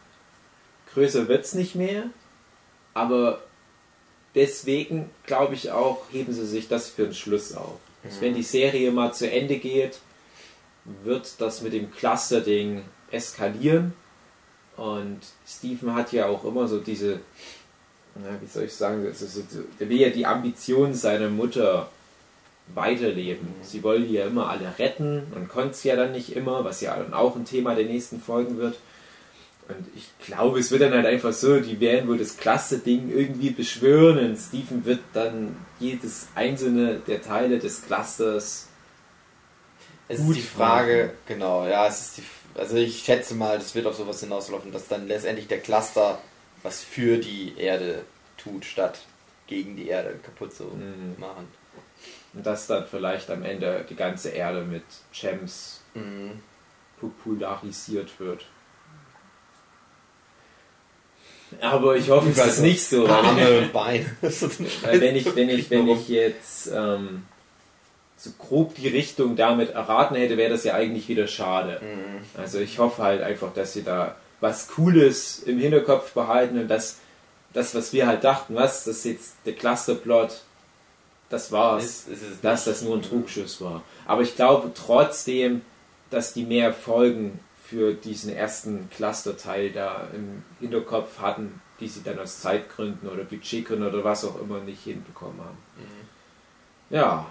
größer 0.95 1.29
wird 1.29 1.45
es 1.45 1.55
nicht 1.55 1.75
mehr, 1.75 2.05
aber 2.95 3.43
deswegen 4.35 5.11
glaube 5.27 5.55
ich 5.55 5.71
auch, 5.71 6.05
heben 6.11 6.33
sie 6.33 6.47
sich 6.47 6.67
das 6.67 6.89
für 6.89 7.05
den 7.05 7.15
Schluss 7.15 7.55
auf. 7.55 7.79
Also 8.03 8.23
wenn 8.23 8.35
die 8.35 8.43
Serie 8.43 8.91
mal 8.91 9.13
zu 9.13 9.31
Ende 9.31 9.59
geht, 9.59 9.99
wird 11.05 11.35
das 11.39 11.61
mit 11.61 11.75
dem 11.75 11.91
Cluster-Ding 11.91 12.83
eskalieren 13.11 13.93
Und 14.81 15.21
Stephen 15.47 15.95
hat 15.95 16.11
ja 16.11 16.25
auch 16.25 16.43
immer 16.43 16.67
so 16.67 16.79
diese, 16.79 17.21
ja, 18.15 18.41
wie 18.41 18.47
soll 18.47 18.65
ich 18.65 18.75
sagen, 18.75 19.05
also 19.07 19.27
so, 19.27 19.43
der 19.79 19.91
will 19.91 20.01
ja 20.01 20.09
die 20.09 20.25
Ambitionen 20.25 20.95
seiner 20.95 21.29
Mutter 21.29 21.91
weiterleben. 22.75 23.47
Sie 23.61 23.83
wollen 23.83 24.11
ja 24.11 24.25
immer 24.25 24.49
alle 24.49 24.73
retten 24.79 25.25
und 25.35 25.51
konnte 25.51 25.73
es 25.73 25.85
ja 25.85 25.97
dann 25.97 26.13
nicht 26.13 26.35
immer, 26.35 26.65
was 26.65 26.81
ja 26.81 26.97
dann 26.97 27.13
auch 27.13 27.37
ein 27.37 27.45
Thema 27.45 27.75
der 27.75 27.85
nächsten 27.85 28.23
Folgen 28.23 28.57
wird. 28.57 28.79
Und 29.69 29.87
ich 29.95 30.09
glaube, 30.25 30.59
es 30.59 30.71
wird 30.71 30.81
dann 30.81 30.95
halt 30.95 31.05
einfach 31.05 31.35
so, 31.35 31.61
die 31.61 31.79
werden 31.79 32.09
wohl 32.09 32.17
das 32.17 32.39
Cluster-Ding 32.39 33.11
irgendwie 33.15 33.51
beschwören 33.51 34.31
und 34.31 34.39
Stephen 34.39 34.87
wird 34.87 35.01
dann 35.13 35.57
jedes 35.79 36.29
einzelne 36.35 37.01
der 37.07 37.21
Teile 37.21 37.59
des 37.59 37.83
Clusters 37.83 38.69
Es 40.09 40.21
ist 40.21 40.35
die 40.35 40.41
Frage, 40.41 41.13
genau, 41.27 41.67
ja, 41.67 41.87
es 41.87 42.01
ist 42.01 42.17
die, 42.17 42.23
also 42.55 42.77
ich 42.77 43.03
schätze 43.05 43.35
mal, 43.35 43.59
das 43.59 43.75
wird 43.75 43.87
auf 43.87 43.97
sowas 43.97 44.21
hinauslaufen, 44.21 44.73
dass 44.73 44.89
dann 44.89 45.07
letztendlich 45.09 45.47
der 45.49 45.61
Cluster 45.61 46.19
was 46.63 46.83
für 46.83 47.17
die 47.19 47.55
Erde 47.57 48.03
tut, 48.37 48.65
statt 48.65 49.01
gegen 49.47 49.77
die 49.77 49.89
Erde 49.89 50.19
kaputt 50.23 50.55
zu 50.55 50.65
Mhm. 50.65 51.17
machen. 51.19 51.49
und 52.33 52.47
dass 52.47 52.69
dann 52.69 52.87
vielleicht 52.87 53.29
am 53.31 53.43
Ende 53.43 53.85
die 53.91 53.97
ganze 53.97 54.29
Erde 54.31 54.63
mit 54.63 54.85
Gems 55.13 55.81
Mhm. 55.95 56.41
popularisiert 57.01 58.09
wird. 58.21 58.45
Aber 61.61 61.97
ich 61.97 62.09
hoffe, 62.11 62.29
es 62.31 62.39
ist 62.39 62.61
nicht 62.61 62.85
so. 62.85 63.09
Arme 63.09 63.69
Beine. 63.73 64.07
wenn 64.21 65.17
ich, 65.17 65.35
wenn 65.35 65.49
ich, 65.49 65.69
wenn 65.71 65.89
ich 65.89 66.09
jetzt 66.09 66.69
ähm, 66.73 67.25
so 68.21 68.31
grob 68.39 68.75
die 68.75 68.89
Richtung 68.89 69.35
damit 69.35 69.71
erraten 69.71 70.15
hätte, 70.15 70.37
wäre 70.37 70.51
das 70.51 70.65
ja 70.65 70.75
eigentlich 70.75 71.09
wieder 71.09 71.27
schade. 71.27 71.81
Mhm. 71.81 72.39
Also 72.39 72.59
ich 72.59 72.79
hoffe 72.79 73.03
halt 73.03 73.23
einfach, 73.23 73.55
dass 73.55 73.73
sie 73.73 73.83
da 73.83 74.15
was 74.41 74.69
Cooles 74.69 75.39
im 75.39 75.59
Hinterkopf 75.59 76.13
behalten 76.13 76.59
und 76.59 76.69
dass 76.69 76.99
das, 77.55 77.75
was 77.75 77.95
wir 77.95 78.07
halt 78.07 78.23
dachten, 78.23 78.55
was, 78.55 78.85
das 78.85 78.99
ist 78.99 79.05
jetzt 79.05 79.37
der 79.47 79.55
Clusterplot, 79.55 80.43
das 81.31 81.51
war's. 81.51 81.85
Ist, 81.85 82.09
ist 82.09 82.23
es 82.23 82.41
dass 82.43 82.65
das 82.65 82.83
nur 82.83 82.97
ein 82.97 83.03
Trugschuss 83.03 83.63
war. 83.63 83.83
Aber 84.07 84.21
ich 84.21 84.37
glaube 84.37 84.73
trotzdem, 84.75 85.63
dass 86.11 86.35
die 86.35 86.45
mehr 86.45 86.75
Folgen 86.75 87.41
für 87.65 87.95
diesen 87.95 88.35
ersten 88.35 88.91
Clusterteil 88.91 89.71
da 89.71 90.09
im 90.15 90.43
Hinterkopf 90.61 91.21
hatten, 91.21 91.63
die 91.79 91.89
sie 91.89 92.03
dann 92.03 92.19
aus 92.19 92.41
Zeitgründen 92.41 93.09
oder 93.09 93.25
Budgetgründen 93.25 93.89
oder 93.89 94.05
was 94.05 94.27
auch 94.27 94.39
immer 94.39 94.59
nicht 94.61 94.83
hinbekommen 94.85 95.41
haben. 95.41 95.59
Mhm. 95.79 96.95
Ja, 96.97 97.31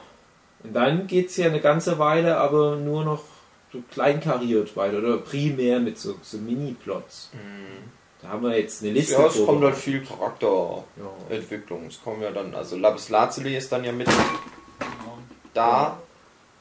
und 0.63 0.73
dann 0.73 1.07
geht 1.07 1.29
es 1.29 1.37
ja 1.37 1.47
eine 1.47 1.61
ganze 1.61 1.99
Weile, 1.99 2.37
aber 2.37 2.75
nur 2.75 3.03
noch 3.03 3.23
so 3.71 3.81
kleinkariert 3.91 4.75
weiter 4.75 4.97
oder 4.97 5.17
primär 5.17 5.79
mit 5.79 5.97
so, 5.97 6.15
so 6.21 6.37
Mini-Plots. 6.37 7.31
Mhm. 7.33 7.89
Da 8.21 8.29
haben 8.29 8.43
wir 8.43 8.59
jetzt 8.59 8.83
eine 8.83 8.91
Liste. 8.91 9.13
Ja, 9.13 9.27
es 9.27 9.35
kommt 9.35 9.45
vorbereitet. 9.45 9.75
halt 9.75 9.83
viel 9.83 10.05
Charakterentwicklung. 10.05 11.83
Ja. 11.83 11.87
Es 11.87 12.03
kommen 12.03 12.21
ja 12.21 12.31
dann, 12.31 12.53
also 12.53 12.75
Lapis 12.75 13.09
Lazuli 13.09 13.55
ist 13.55 13.71
dann 13.71 13.85
ja 13.85 13.91
mit 13.91 14.09
da. 15.53 15.99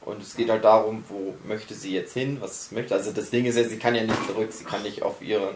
Und 0.01 0.21
es 0.21 0.35
geht 0.35 0.49
halt 0.49 0.63
darum, 0.63 1.03
wo 1.09 1.35
möchte 1.45 1.73
sie 1.73 1.93
jetzt 1.93 2.13
hin, 2.13 2.37
was 2.39 2.71
möchte. 2.71 2.95
Also 2.95 3.11
das 3.11 3.29
Ding 3.29 3.45
ist 3.45 3.57
ja, 3.57 3.63
sie 3.65 3.77
kann 3.77 3.95
ja 3.95 4.03
nicht 4.03 4.25
zurück, 4.25 4.51
sie 4.51 4.63
kann 4.63 4.81
nicht 4.81 5.03
auf 5.03 5.21
ihren 5.21 5.55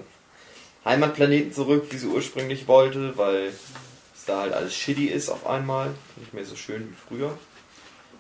Heimatplaneten 0.84 1.54
zurück, 1.54 1.86
wie 1.90 1.98
sie 1.98 2.08
ursprünglich 2.08 2.68
wollte, 2.68 3.18
weil 3.18 3.48
es 3.48 4.26
da 4.26 4.42
halt 4.42 4.54
alles 4.54 4.76
shitty 4.76 5.06
ist 5.06 5.30
auf 5.30 5.48
einmal. 5.48 5.92
Nicht 6.18 6.34
mehr 6.34 6.46
so 6.46 6.58
schön 6.58 6.90
wie 6.90 7.16
früher. 7.16 7.38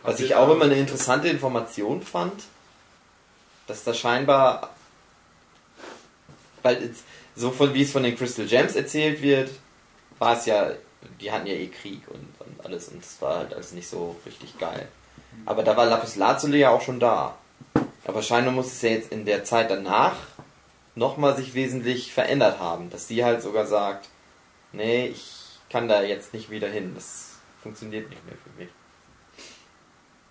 Was 0.03 0.19
ich 0.19 0.35
auch 0.35 0.49
immer 0.49 0.65
eine 0.65 0.75
interessante 0.75 1.29
Information 1.29 2.01
fand, 2.01 2.43
dass 3.67 3.85
da 3.85 3.93
scheinbar, 3.93 4.69
weil 6.61 6.83
es, 6.83 7.03
so 7.35 7.51
von 7.51 7.73
wie 7.73 7.83
es 7.83 7.91
von 7.91 8.03
den 8.03 8.17
Crystal 8.17 8.45
Gems 8.45 8.75
erzählt 8.75 9.21
wird, 9.21 9.49
war 10.19 10.37
es 10.37 10.45
ja, 10.45 10.71
die 11.21 11.31
hatten 11.31 11.47
ja 11.47 11.53
eh 11.53 11.67
Krieg 11.67 12.01
und, 12.09 12.27
und 12.39 12.65
alles 12.65 12.89
und 12.89 13.03
es 13.03 13.21
war 13.21 13.37
halt 13.37 13.53
alles 13.53 13.71
nicht 13.71 13.87
so 13.87 14.17
richtig 14.25 14.59
geil. 14.59 14.87
Aber 15.45 15.63
da 15.63 15.75
war 15.75 15.85
Lapis 15.85 16.17
Lazuli 16.17 16.59
ja 16.59 16.69
auch 16.69 16.81
schon 16.81 16.99
da. 16.99 17.35
Aber 18.05 18.21
scheinbar 18.21 18.53
muss 18.53 18.67
es 18.67 18.81
ja 18.81 18.89
jetzt 18.89 19.11
in 19.11 19.25
der 19.25 19.45
Zeit 19.45 19.71
danach 19.71 20.15
nochmal 20.95 21.35
sich 21.35 21.53
wesentlich 21.53 22.13
verändert 22.13 22.59
haben, 22.59 22.89
dass 22.89 23.07
sie 23.07 23.23
halt 23.23 23.41
sogar 23.41 23.65
sagt, 23.65 24.09
nee, 24.73 25.07
ich 25.07 25.31
kann 25.69 25.87
da 25.87 26.03
jetzt 26.03 26.33
nicht 26.33 26.49
wieder 26.49 26.67
hin, 26.67 26.91
das 26.93 27.37
funktioniert 27.61 28.09
nicht 28.09 28.23
mehr 28.25 28.35
für 28.35 28.61
mich. 28.61 28.69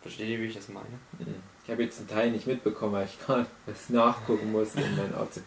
Versteht 0.02 0.28
ihr, 0.28 0.40
wie 0.40 0.46
ich 0.46 0.54
das 0.54 0.68
meine? 0.68 0.86
Ich 1.64 1.70
habe 1.70 1.84
jetzt 1.84 1.98
einen 1.98 2.08
Teil 2.08 2.30
nicht 2.32 2.46
mitbekommen, 2.46 2.92
weil 2.92 3.06
ich 3.06 3.18
gerade 3.24 3.46
was 3.66 3.88
nachgucken 3.88 4.52
musste 4.52 4.80
in 4.80 4.96
meinen 4.96 5.14
Auto. 5.14 5.40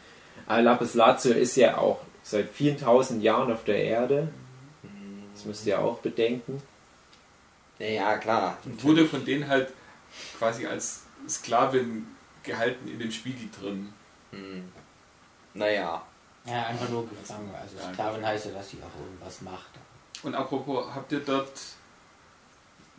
Aber 0.47 0.61
Lapis 0.61 0.93
Lazuli 0.93 1.39
ist 1.39 1.55
ja 1.57 1.77
auch 1.77 1.99
seit 2.23 2.49
vielen 2.49 2.77
tausend 2.77 3.21
Jahren 3.21 3.51
auf 3.51 3.63
der 3.65 3.83
Erde. 3.83 4.29
Das 5.33 5.45
müsst 5.45 5.65
ihr 5.65 5.79
auch 5.79 5.99
bedenken. 5.99 6.61
Ja, 7.77 8.17
klar. 8.17 8.57
Und 8.63 8.81
wurde 8.83 9.05
von 9.05 9.25
denen 9.25 9.47
halt 9.49 9.73
quasi 10.37 10.65
als 10.65 11.03
Sklavin 11.27 12.07
gehalten 12.43 12.87
in 12.87 12.99
dem 12.99 13.11
Spiegel 13.11 13.49
drin. 13.59 13.93
Hm. 14.31 14.71
Naja. 15.53 16.01
Ja, 16.45 16.67
einfach 16.67 16.87
nur 16.89 17.09
gefangen. 17.09 17.53
Also 17.59 17.75
Sklavin 17.93 18.25
heißt 18.25 18.45
ja, 18.45 18.51
dass 18.51 18.69
sie 18.69 18.77
auch 18.77 18.99
irgendwas 19.01 19.41
macht. 19.41 19.71
Und 20.23 20.35
apropos, 20.35 20.85
habt 20.93 21.11
ihr 21.11 21.19
dort 21.19 21.59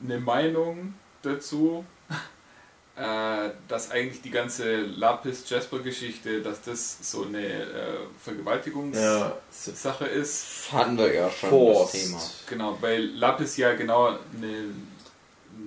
eine 0.03 0.19
Meinung 0.19 0.95
dazu, 1.27 1.85
äh, 2.97 3.51
dass 3.69 3.91
eigentlich 3.91 4.23
die 4.23 4.31
ganze 4.31 4.83
Lapis-Jasper-Geschichte, 4.83 6.43
dass 6.43 6.63
das 6.63 7.11
so 7.11 7.25
eine 7.25 7.45
äh, 7.45 7.99
Vergewaltigungssache 8.23 9.35
so 9.51 10.05
ist? 10.05 10.73
Hatten 10.73 10.97
wir 10.97 11.13
ja 11.13 11.31
schon 11.31 11.51
forced. 11.51 11.95
das 11.95 12.03
Thema. 12.03 12.21
Genau, 12.49 12.79
weil 12.81 13.07
Lapis 13.07 13.57
ja 13.57 13.75
genau 13.75 14.07
eine, 14.09 14.75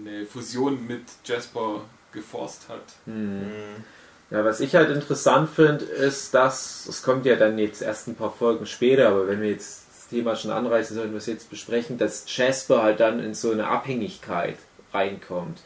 eine 0.06 0.26
Fusion 0.26 0.88
mit 0.88 1.04
Jasper 1.24 1.82
geforst 2.12 2.70
hat. 2.70 2.84
Hm. 3.06 3.42
Hm. 3.42 3.84
Ja, 4.32 4.46
was 4.46 4.60
ich 4.60 4.76
halt 4.76 4.92
interessant 4.92 5.50
finde, 5.50 5.86
ist, 5.86 6.36
dass, 6.36 6.86
es 6.88 7.02
kommt 7.02 7.26
ja 7.26 7.36
dann 7.36 7.58
jetzt 7.58 7.82
erst 7.82 8.08
ein 8.08 8.16
paar 8.16 8.32
Folgen 8.32 8.68
später, 8.68 9.10
aber 9.10 9.28
wenn 9.28 9.42
wir 9.42 9.50
jetzt 9.50 9.88
das 9.92 10.08
Thema 10.08 10.36
schon 10.36 10.52
anreißen, 10.52 10.96
sollten 10.96 11.14
wir 11.14 11.18
es 11.18 11.26
jetzt 11.26 11.50
besprechen, 11.50 11.98
dass 11.98 12.26
Jasper 12.28 12.84
halt 12.84 13.00
dann 13.00 13.20
in 13.20 13.34
so 13.34 13.52
eine 13.52 13.68
Abhängigkeit 13.68 14.58
reinkommt. 14.94 15.60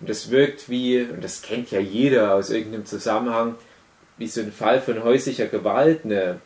Und 0.00 0.10
das 0.10 0.30
wirkt 0.30 0.68
wie, 0.68 1.02
und 1.02 1.22
das 1.22 1.42
kennt 1.42 1.70
ja 1.70 1.80
jeder 1.80 2.34
aus 2.34 2.50
irgendeinem 2.50 2.86
Zusammenhang, 2.86 3.54
wie 4.18 4.26
so 4.26 4.40
ein 4.40 4.52
Fall 4.52 4.80
von 4.80 5.02
häuslicher 5.02 5.46
Gewalt, 5.46 6.04
eine, 6.04 6.40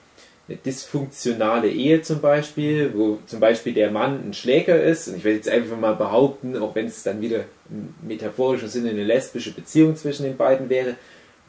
eine 0.49 0.57
dysfunktionale 0.59 1.69
Ehe 1.69 2.03
zum 2.03 2.21
Beispiel, 2.21 2.93
wo 2.95 3.19
zum 3.27 3.41
Beispiel 3.41 3.75
der 3.75 3.91
Mann 3.91 4.29
ein 4.29 4.35
Schläger 4.35 4.83
ist, 4.83 5.09
und 5.09 5.17
ich 5.17 5.25
werde 5.25 5.37
jetzt 5.37 5.49
einfach 5.49 5.77
mal 5.77 5.95
behaupten, 5.95 6.57
auch 6.57 6.75
wenn 6.75 6.87
es 6.87 7.03
dann 7.03 7.21
wieder 7.21 7.45
im 7.71 7.95
metaphorischen 8.07 8.69
Sinne 8.69 8.91
eine 8.91 9.05
lesbische 9.05 9.53
Beziehung 9.53 9.97
zwischen 9.97 10.23
den 10.23 10.37
beiden 10.37 10.71
wäre, 10.71 10.95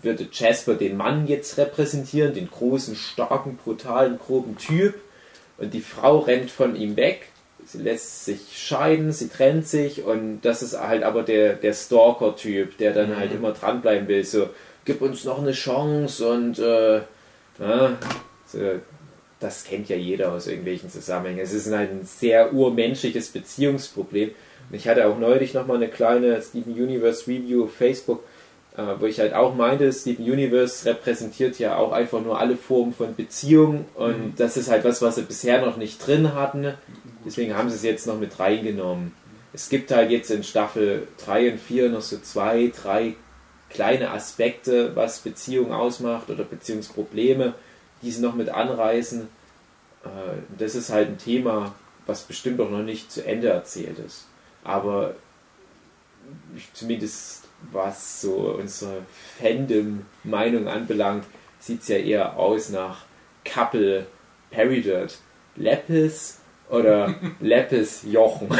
würde 0.01 0.27
Jasper 0.31 0.75
den 0.75 0.97
Mann 0.97 1.27
jetzt 1.27 1.57
repräsentieren, 1.57 2.33
den 2.33 2.49
großen, 2.49 2.95
starken, 2.95 3.57
brutalen, 3.57 4.17
groben 4.17 4.57
Typ, 4.57 4.95
und 5.57 5.73
die 5.73 5.81
Frau 5.81 6.19
rennt 6.19 6.49
von 6.49 6.75
ihm 6.75 6.95
weg. 6.95 7.27
Sie 7.71 7.77
lässt 7.77 8.25
sich 8.25 8.39
scheiden, 8.57 9.11
sie 9.11 9.29
trennt 9.29 9.67
sich 9.67 10.03
und 10.03 10.41
das 10.41 10.63
ist 10.63 10.79
halt 10.79 11.03
aber 11.03 11.21
der, 11.21 11.53
der 11.53 11.73
Stalker-Typ, 11.73 12.79
der 12.79 12.93
dann 12.93 13.11
Mhm. 13.11 13.17
halt 13.17 13.31
immer 13.31 13.51
dranbleiben 13.51 14.07
will. 14.07 14.23
So, 14.25 14.49
gib 14.85 15.01
uns 15.03 15.23
noch 15.23 15.37
eine 15.39 15.51
Chance 15.51 16.27
und 16.27 16.57
äh, 16.57 16.95
ja, 17.59 17.97
so, 18.47 18.57
das 19.39 19.65
kennt 19.65 19.87
ja 19.87 19.95
jeder 19.95 20.31
aus 20.31 20.47
irgendwelchen 20.47 20.89
Zusammenhängen. 20.89 21.41
Es 21.41 21.53
ist 21.53 21.71
halt 21.71 21.91
ein 21.91 22.05
sehr 22.05 22.53
urmenschliches 22.53 23.29
Beziehungsproblem. 23.29 24.31
Und 24.69 24.75
ich 24.75 24.87
hatte 24.87 25.05
auch 25.05 25.19
neulich 25.19 25.53
nochmal 25.53 25.77
eine 25.77 25.89
kleine 25.89 26.41
Steven 26.41 26.73
Universe 26.73 27.27
Review 27.27 27.65
auf 27.65 27.73
Facebook, 27.75 28.23
wo 28.99 29.05
ich 29.07 29.19
halt 29.19 29.33
auch 29.33 29.55
meinte, 29.55 29.91
Steven 29.91 30.23
Universe 30.31 30.85
repräsentiert 30.85 31.59
ja 31.59 31.75
auch 31.75 31.91
einfach 31.91 32.21
nur 32.21 32.39
alle 32.39 32.55
Formen 32.55 32.93
von 32.93 33.13
Beziehung 33.15 33.85
und 33.95 34.17
Mhm. 34.27 34.33
das 34.37 34.55
ist 34.57 34.69
halt 34.69 34.85
was, 34.85 35.01
was 35.01 35.15
sie 35.15 35.23
bisher 35.23 35.59
noch 35.65 35.75
nicht 35.77 36.05
drin 36.05 36.33
hatten. 36.33 36.73
Deswegen 37.25 37.55
haben 37.57 37.69
sie 37.69 37.75
es 37.75 37.83
jetzt 37.83 38.07
noch 38.07 38.17
mit 38.19 38.39
reingenommen. 38.39 39.13
Es 39.51 39.67
gibt 39.69 39.91
halt 39.91 40.11
jetzt 40.11 40.31
in 40.31 40.43
Staffel 40.43 41.07
3 41.25 41.51
und 41.53 41.59
4 41.59 41.89
noch 41.89 42.01
so 42.01 42.19
zwei, 42.19 42.71
drei 42.81 43.15
kleine 43.69 44.11
Aspekte, 44.11 44.95
was 44.95 45.19
Beziehung 45.19 45.73
ausmacht 45.73 46.29
oder 46.29 46.43
Beziehungsprobleme, 46.43 47.53
die 48.01 48.11
sie 48.11 48.21
noch 48.21 48.35
mit 48.35 48.49
anreißen. 48.49 49.27
Äh, 50.05 50.07
Das 50.57 50.75
ist 50.75 50.89
halt 50.91 51.09
ein 51.09 51.17
Thema, 51.17 51.73
was 52.05 52.21
bestimmt 52.23 52.61
auch 52.61 52.69
noch 52.69 52.83
nicht 52.83 53.11
zu 53.11 53.25
Ende 53.25 53.49
erzählt 53.49 53.99
ist. 53.99 54.25
Aber 54.63 55.15
ich- 56.55 56.71
zumindest 56.73 57.43
was 57.71 58.21
so 58.21 58.55
unsere 58.59 59.05
Fandom-Meinung 59.39 60.67
anbelangt, 60.67 61.25
sieht 61.59 61.81
es 61.81 61.87
ja 61.89 61.97
eher 61.97 62.37
aus 62.37 62.69
nach 62.69 63.05
Couple 63.45 64.07
Peridot. 64.49 65.17
Lepis 65.55 66.39
oder 66.69 67.13
Lepis 67.39 68.03
Jochen. 68.03 68.49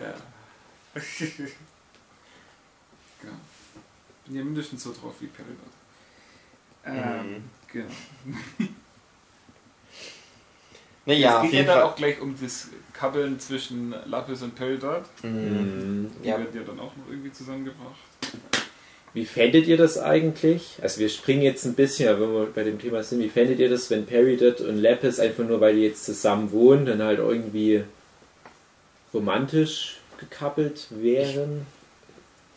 Ja. 0.00 0.14
genau. 3.20 3.34
Ja, 4.28 4.44
mindestens 4.44 4.84
so 4.84 4.92
drauf 4.92 5.14
wie 5.20 5.26
Peridot. 5.26 5.58
Ähm, 6.84 7.32
Mhm. 7.34 7.50
genau. 7.72 8.67
Naja, 11.08 11.42
es 11.44 11.50
geht 11.50 11.60
ja 11.60 11.64
dann 11.66 11.74
Fall. 11.80 11.82
auch 11.84 11.96
gleich 11.96 12.20
um 12.20 12.34
das 12.40 12.68
Kabbeln 12.92 13.40
zwischen 13.40 13.94
Lapis 14.06 14.42
und 14.42 14.54
Peridot. 14.54 15.02
Mhm. 15.22 16.10
Die 16.22 16.28
Ja. 16.28 16.36
werden 16.38 16.48
ja 16.54 16.60
dann 16.66 16.78
auch 16.80 16.94
noch 16.96 17.08
irgendwie 17.10 17.32
zusammengebracht. 17.32 17.96
Wie 19.14 19.24
fändet 19.24 19.66
ihr 19.66 19.78
das 19.78 19.98
eigentlich? 19.98 20.76
Also 20.82 21.00
wir 21.00 21.08
springen 21.08 21.40
jetzt 21.42 21.64
ein 21.64 21.74
bisschen, 21.74 22.10
aber 22.10 22.20
wenn 22.20 22.32
wir 22.34 22.46
bei 22.54 22.62
dem 22.64 22.78
Thema 22.78 23.02
sind, 23.02 23.20
wie 23.20 23.30
fändet 23.30 23.58
ihr 23.58 23.70
das, 23.70 23.88
wenn 23.90 24.04
Peridot 24.04 24.60
und 24.60 24.76
Lapis 24.76 25.18
einfach 25.18 25.44
nur, 25.44 25.60
weil 25.62 25.74
die 25.76 25.82
jetzt 25.82 26.04
zusammen 26.04 26.52
wohnen, 26.52 26.84
dann 26.84 27.02
halt 27.02 27.18
irgendwie 27.18 27.84
romantisch 29.14 29.96
gekappelt 30.18 30.88
wären? 30.90 31.66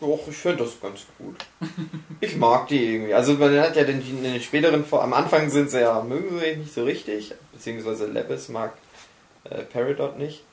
Doch, 0.02 0.20
ich 0.28 0.36
finde 0.36 0.64
das 0.64 0.82
ganz 0.82 1.06
gut. 1.18 1.36
Ich 2.20 2.36
mag 2.36 2.68
die 2.68 2.84
irgendwie. 2.96 3.14
Also 3.14 3.34
man 3.36 3.58
hat 3.60 3.76
ja 3.76 3.84
den, 3.84 4.02
in 4.02 4.24
den 4.24 4.42
späteren, 4.42 4.84
Vor- 4.84 5.04
am 5.04 5.14
Anfang 5.14 5.50
sind 5.50 5.70
sie 5.70 5.80
ja, 5.82 6.02
mögen 6.02 6.40
sie 6.40 6.56
nicht 6.58 6.74
so 6.74 6.84
richtig, 6.84 7.34
beziehungsweise 7.54 8.08
Lepis 8.08 8.50
mag 8.50 8.74
äh, 9.44 9.62
Peridot 9.62 10.18
nicht. 10.18 10.44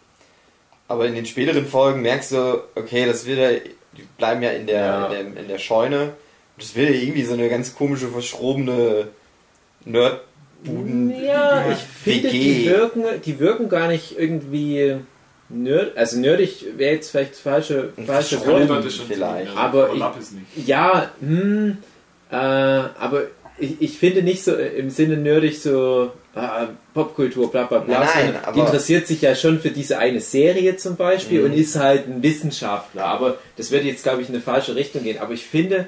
Aber 0.87 1.07
in 1.07 1.15
den 1.15 1.27
späteren 1.27 1.67
Folgen 1.67 2.03
merkst 2.03 2.33
du, 2.33 2.63
okay, 2.75 3.07
das 3.07 3.25
wird 3.27 3.39
ja, 3.39 3.51
die 3.97 4.03
bleiben 4.19 4.43
ja 4.43 4.51
in 4.51 4.67
der, 4.67 4.81
Ja. 4.81 5.07
In, 5.07 5.33
der 5.35 5.43
in 5.43 5.49
der 5.49 5.59
Scheune. 5.59 6.13
Das 6.59 6.75
wird 6.75 6.91
ja 6.91 6.97
irgendwie 6.97 7.25
so 7.25 7.33
eine 7.35 7.49
ganz 7.49 7.75
komische, 7.75 8.09
verschrobene 8.09 9.09
Nerdbuden. 9.85 11.23
Ja, 11.25 11.71
ich 11.73 11.79
finde, 11.79 12.31
die 12.31 12.67
wirken, 12.67 13.05
die 13.25 13.39
wirken 13.39 13.69
gar 13.69 13.89
nicht 13.89 14.19
irgendwie 14.19 14.97
nerd, 15.49 15.97
also 15.97 16.19
nerdig 16.19 16.65
wäre 16.77 16.95
jetzt 16.95 17.11
vielleicht 17.11 17.33
das 17.33 17.41
falsche, 17.41 17.93
falsche. 18.07 18.45
Wort. 18.47 18.85
Vielleicht. 19.09 19.57
Aber 19.57 19.91
aber 19.91 20.15
ich-. 20.57 20.67
Ja, 20.67 21.11
hm, 21.21 21.79
äh, 22.31 22.35
aber 22.35 23.25
ich, 23.59 23.81
ich 23.81 23.99
finde 23.99 24.23
nicht 24.23 24.45
so 24.45 24.55
äh, 24.55 24.69
im 24.79 24.91
Sinne 24.91 25.17
nerdig 25.17 25.61
so 25.61 26.13
äh, 26.37 26.67
Popkultur, 26.95 27.51
bla 27.51 27.65
bla 27.65 27.79
bla. 27.81 28.05
Nein, 28.05 28.35
aber- 28.43 28.53
die 28.53 28.61
interessiert 28.61 29.07
sich 29.07 29.23
ja 29.23 29.35
schon 29.35 29.59
für 29.61 29.71
diese 29.71 29.99
eine 29.99 30.21
Serie 30.21 30.77
zum 30.77 30.97
Beispiel 30.97 31.41
Mhm. 31.41 31.47
und 31.47 31.53
ist 31.55 31.77
halt 31.77 32.07
ein 32.07 32.23
Wissenschaftler. 32.23 33.05
Aber 33.07 33.39
das 33.57 33.71
würde 33.71 33.87
jetzt, 33.87 34.03
glaube 34.03 34.23
ich, 34.23 34.29
in 34.29 34.35
eine 34.35 34.43
falsche 34.45 34.75
Richtung 34.77 35.03
gehen. 35.03 35.19
Aber 35.19 35.33
ich 35.33 35.45
finde, 35.47 35.87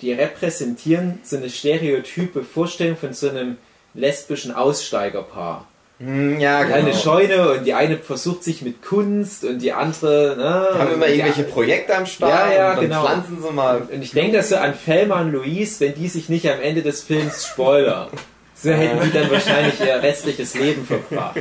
die 0.00 0.12
repräsentieren 0.12 1.18
so 1.22 1.36
eine 1.36 1.50
stereotype 1.50 2.42
Vorstellung 2.42 2.96
von 2.96 3.12
so 3.12 3.28
einem 3.28 3.56
lesbischen 3.94 4.52
Aussteigerpaar. 4.52 5.68
Hm, 5.98 6.38
ja, 6.38 6.64
Die 6.64 6.72
eine 6.72 6.90
genau. 6.90 6.96
Scheune 7.02 7.50
und 7.52 7.64
die 7.64 7.74
eine 7.74 7.98
versucht 7.98 8.44
sich 8.44 8.62
mit 8.62 8.82
Kunst 8.82 9.44
und 9.44 9.58
die 9.60 9.72
andere, 9.72 10.36
ne? 10.36 10.68
Die 10.74 10.78
haben 10.78 10.94
immer 10.94 11.08
irgendwelche 11.08 11.42
Projekte 11.42 11.96
am 11.96 12.06
Start 12.06 12.50
Ja, 12.50 12.52
ja, 12.54 12.70
und 12.70 12.76
dann 12.76 12.84
genau. 12.88 13.02
pflanzen 13.04 13.42
sie 13.42 13.50
mal. 13.52 13.82
und 13.92 14.02
ich 14.02 14.12
denke 14.12 14.36
das 14.36 14.50
so 14.50 14.56
an 14.56 14.74
Felma 14.74 15.20
und 15.20 15.32
Louise, 15.32 15.80
wenn 15.80 15.94
die 15.94 16.08
sich 16.08 16.28
nicht 16.28 16.48
am 16.48 16.60
Ende 16.60 16.82
des 16.82 17.02
Films 17.02 17.46
spoilern. 17.46 18.08
So 18.60 18.70
hätten 18.72 18.98
die 19.04 19.12
dann 19.12 19.30
wahrscheinlich 19.30 19.78
ihr 19.78 20.02
restliches 20.02 20.54
Leben 20.56 20.84
verbracht. 20.84 21.36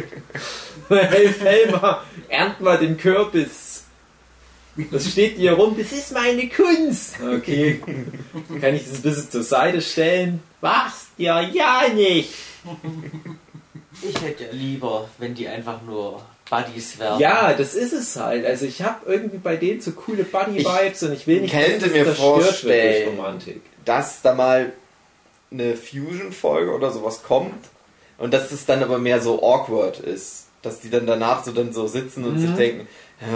Hey 0.89 1.29
Felma, 1.29 2.03
ernt 2.29 2.61
mal 2.61 2.77
den 2.77 2.95
Kürbis. 2.95 3.85
Das 4.91 5.09
steht 5.11 5.35
hier 5.37 5.53
rum, 5.53 5.75
das 5.75 5.91
ist 5.91 6.13
meine 6.13 6.47
Kunst. 6.47 7.15
Okay, 7.19 7.81
kann 8.61 8.75
ich 8.75 8.83
das 8.87 8.97
ein 8.97 9.01
bisschen 9.01 9.31
zur 9.31 9.41
Seite 9.41 9.81
stellen? 9.81 10.43
Machst 10.61 11.07
ja 11.17 11.41
ja 11.41 11.85
nicht. 11.95 12.29
Ich 14.01 14.21
hätte 14.21 14.45
ja 14.45 14.49
lieber, 14.51 15.09
wenn 15.17 15.33
die 15.33 15.47
einfach 15.47 15.81
nur 15.81 16.21
Buddies 16.49 16.97
wären. 16.99 17.19
Ja, 17.19 17.53
das 17.53 17.73
ist 17.73 17.93
es 17.93 18.15
halt. 18.15 18.45
Also 18.45 18.65
ich 18.65 18.81
habe 18.81 19.11
irgendwie 19.11 19.37
bei 19.37 19.55
denen 19.57 19.81
so 19.81 19.91
coole 19.91 20.23
Buddy-Vibes 20.23 21.03
und 21.03 21.13
ich 21.13 21.27
will 21.27 21.41
nicht, 21.41 21.53
könnte 21.53 21.79
dass 21.79 21.81
das 21.81 21.91
mir 21.93 22.05
vorstellen, 22.15 23.09
Romantik. 23.17 23.61
dass 23.85 24.21
da 24.21 24.33
mal 24.33 24.71
eine 25.51 25.75
Fusion-Folge 25.75 26.71
oder 26.73 26.91
sowas 26.91 27.23
kommt 27.23 27.65
und 28.17 28.33
dass 28.33 28.51
es 28.51 28.65
dann 28.65 28.83
aber 28.83 28.97
mehr 28.99 29.21
so 29.21 29.41
awkward 29.43 29.99
ist. 29.99 30.45
Dass 30.61 30.79
die 30.79 30.89
dann 30.89 31.05
danach 31.05 31.43
so 31.45 31.51
dann 31.51 31.71
so 31.73 31.87
sitzen 31.87 32.23
und 32.25 32.39
sich 32.39 32.49
Mhm. 32.49 32.55
denken, 32.57 32.87
ja, 33.21 33.27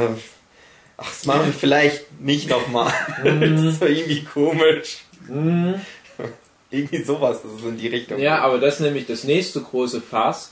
ach, 0.97 1.08
das 1.10 1.26
machen 1.26 1.45
wir 1.47 1.54
vielleicht 1.60 2.19
nicht 2.21 2.50
nochmal. 2.50 2.91
das 3.24 3.62
ist 3.62 3.80
so 3.80 3.86
irgendwie 3.86 4.24
komisch. 4.24 5.00
Mhm. 5.28 5.76
Irgendwie 6.72 7.04
sowas, 7.04 7.42
das 7.44 7.52
ist 7.52 7.66
in 7.66 7.78
die 7.78 7.88
Richtung. 7.88 8.20
Ja, 8.20 8.40
aber 8.40 8.58
das 8.58 8.76
ist 8.76 8.80
nämlich 8.80 9.06
das 9.06 9.24
nächste 9.24 9.62
große 9.62 10.02
Fass. 10.02 10.52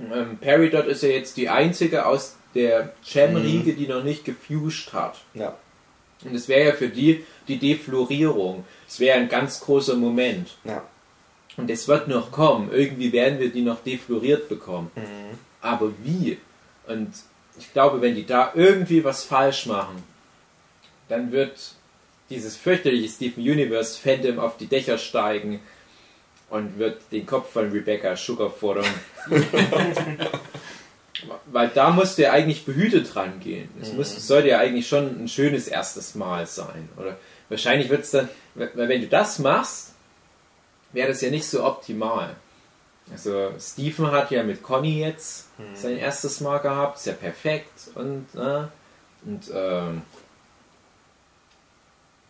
Ähm, 0.00 0.38
Peridot 0.38 0.86
ist 0.86 1.02
ja 1.02 1.10
jetzt 1.10 1.36
die 1.36 1.48
einzige 1.48 2.06
aus 2.06 2.36
der 2.54 2.92
Gem-Riege, 3.04 3.74
die 3.74 3.86
noch 3.86 4.04
nicht 4.04 4.24
gefused 4.24 4.92
hat. 4.92 5.18
Ja. 5.34 5.56
Und 6.24 6.34
es 6.34 6.48
wäre 6.48 6.68
ja 6.68 6.74
für 6.74 6.88
die 6.88 7.24
die 7.48 7.58
Deflorierung. 7.58 8.64
Es 8.88 9.00
wäre 9.00 9.18
ein 9.18 9.28
ganz 9.28 9.60
großer 9.60 9.96
Moment. 9.96 10.56
Ja. 10.64 10.82
Und 11.56 11.70
es 11.70 11.88
wird 11.88 12.08
noch 12.08 12.30
kommen. 12.30 12.70
Irgendwie 12.72 13.12
werden 13.12 13.38
wir 13.38 13.50
die 13.50 13.62
noch 13.62 13.82
defloriert 13.82 14.48
bekommen. 14.48 14.90
Mhm. 14.94 15.38
Aber 15.60 15.92
wie? 16.02 16.38
Und 16.86 17.12
ich 17.58 17.72
glaube, 17.72 18.00
wenn 18.00 18.14
die 18.14 18.26
da 18.26 18.52
irgendwie 18.54 19.04
was 19.04 19.24
falsch 19.24 19.66
machen, 19.66 20.02
dann 21.08 21.30
wird 21.32 21.71
dieses 22.32 22.56
fürchterliche 22.56 23.08
Steven 23.08 23.42
Universe 23.42 23.98
Phantom 24.00 24.38
auf 24.38 24.56
die 24.56 24.66
Dächer 24.66 24.98
steigen 24.98 25.60
und 26.50 26.78
wird 26.78 27.00
den 27.12 27.26
Kopf 27.26 27.52
von 27.52 27.70
Rebecca 27.70 28.16
Sugar 28.16 28.50
fordern. 28.50 28.86
Weil 31.46 31.68
da 31.68 31.90
musste 31.90 32.24
er 32.24 32.32
eigentlich 32.32 32.64
behütet 32.64 33.14
rangehen. 33.14 33.68
Es 33.80 33.92
muss, 33.92 34.16
es 34.16 34.26
sollte 34.26 34.48
ja 34.48 34.58
eigentlich 34.58 34.88
schon 34.88 35.22
ein 35.22 35.28
schönes 35.28 35.68
erstes 35.68 36.14
Mal 36.16 36.46
sein. 36.46 36.88
Oder 36.96 37.16
wahrscheinlich 37.48 37.88
wird 37.90 38.02
es 38.02 38.10
dann, 38.10 38.28
weil 38.54 38.88
wenn 38.88 39.02
du 39.02 39.06
das 39.06 39.38
machst, 39.38 39.92
wäre 40.92 41.08
das 41.08 41.20
ja 41.20 41.30
nicht 41.30 41.46
so 41.46 41.64
optimal. 41.64 42.34
Also 43.12 43.52
Stephen 43.60 44.10
hat 44.10 44.30
ja 44.30 44.42
mit 44.42 44.62
Conny 44.62 45.00
jetzt 45.00 45.48
sein 45.74 45.96
erstes 45.96 46.40
Mal 46.40 46.58
gehabt, 46.58 46.98
ist 46.98 47.06
ja 47.06 47.12
perfekt 47.12 47.90
und 47.94 48.34
ne? 48.34 48.68
und 49.24 49.50
ähm, 49.54 50.02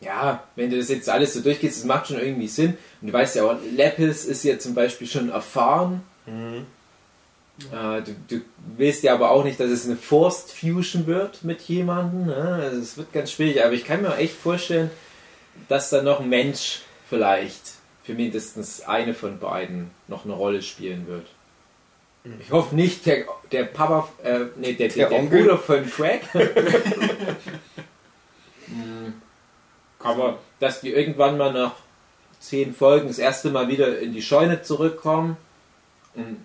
ja, 0.02 0.42
wenn 0.56 0.70
du 0.70 0.76
das 0.76 0.88
jetzt 0.88 1.08
alles 1.08 1.34
so 1.34 1.40
durchgehst, 1.40 1.78
das 1.78 1.84
macht 1.84 2.08
schon 2.08 2.18
irgendwie 2.18 2.48
Sinn. 2.48 2.76
Und 3.00 3.08
du 3.08 3.12
weißt 3.12 3.36
ja 3.36 3.44
auch, 3.44 3.56
Lapis 3.76 4.24
ist 4.24 4.44
ja 4.44 4.58
zum 4.58 4.74
Beispiel 4.74 5.06
schon 5.06 5.30
erfahren. 5.30 6.02
Mhm. 6.26 6.66
Äh, 7.70 8.02
du, 8.02 8.14
du 8.28 8.40
willst 8.76 9.02
ja 9.04 9.14
aber 9.14 9.30
auch 9.30 9.44
nicht, 9.44 9.60
dass 9.60 9.70
es 9.70 9.86
eine 9.86 9.96
Forced 9.96 10.50
Fusion 10.50 11.06
wird 11.06 11.44
mit 11.44 11.60
jemandem. 11.62 12.26
Ne? 12.26 12.60
Also 12.62 12.80
es 12.80 12.96
wird 12.96 13.12
ganz 13.12 13.30
schwierig, 13.30 13.64
aber 13.64 13.74
ich 13.74 13.84
kann 13.84 14.02
mir 14.02 14.16
echt 14.16 14.34
vorstellen, 14.34 14.90
dass 15.68 15.90
da 15.90 16.02
noch 16.02 16.20
ein 16.20 16.28
Mensch 16.28 16.80
vielleicht 17.08 17.62
für 18.02 18.14
mindestens 18.14 18.82
eine 18.82 19.14
von 19.14 19.38
beiden 19.38 19.90
noch 20.08 20.24
eine 20.24 20.34
Rolle 20.34 20.62
spielen 20.62 21.06
wird. 21.06 21.26
Ich 22.40 22.52
hoffe 22.52 22.74
nicht 22.74 23.04
der, 23.06 23.24
der 23.50 23.64
Papa, 23.64 24.08
äh, 24.22 24.40
nee, 24.56 24.74
der, 24.74 24.88
der, 24.88 25.08
Der 25.08 25.20
der? 25.20 25.28
Bruder 25.28 25.58
von 25.58 25.84
Craig. 25.90 26.22
Aber 30.02 30.38
dass 30.60 30.80
die 30.80 30.90
irgendwann 30.90 31.38
mal 31.38 31.52
nach 31.52 31.72
zehn 32.40 32.74
Folgen 32.74 33.08
das 33.08 33.18
erste 33.18 33.50
Mal 33.50 33.68
wieder 33.68 33.98
in 33.98 34.12
die 34.12 34.22
Scheune 34.22 34.62
zurückkommen. 34.62 35.36
Und 36.14 36.44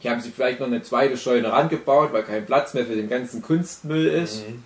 hier 0.00 0.10
haben 0.10 0.20
sie 0.20 0.30
vielleicht 0.30 0.60
noch 0.60 0.66
eine 0.66 0.82
zweite 0.82 1.16
Scheune 1.16 1.50
rangebaut, 1.50 2.12
weil 2.12 2.22
kein 2.22 2.46
Platz 2.46 2.74
mehr 2.74 2.86
für 2.86 2.94
den 2.94 3.08
ganzen 3.08 3.42
Kunstmüll 3.42 4.06
ist. 4.06 4.44
Mhm. 4.46 4.64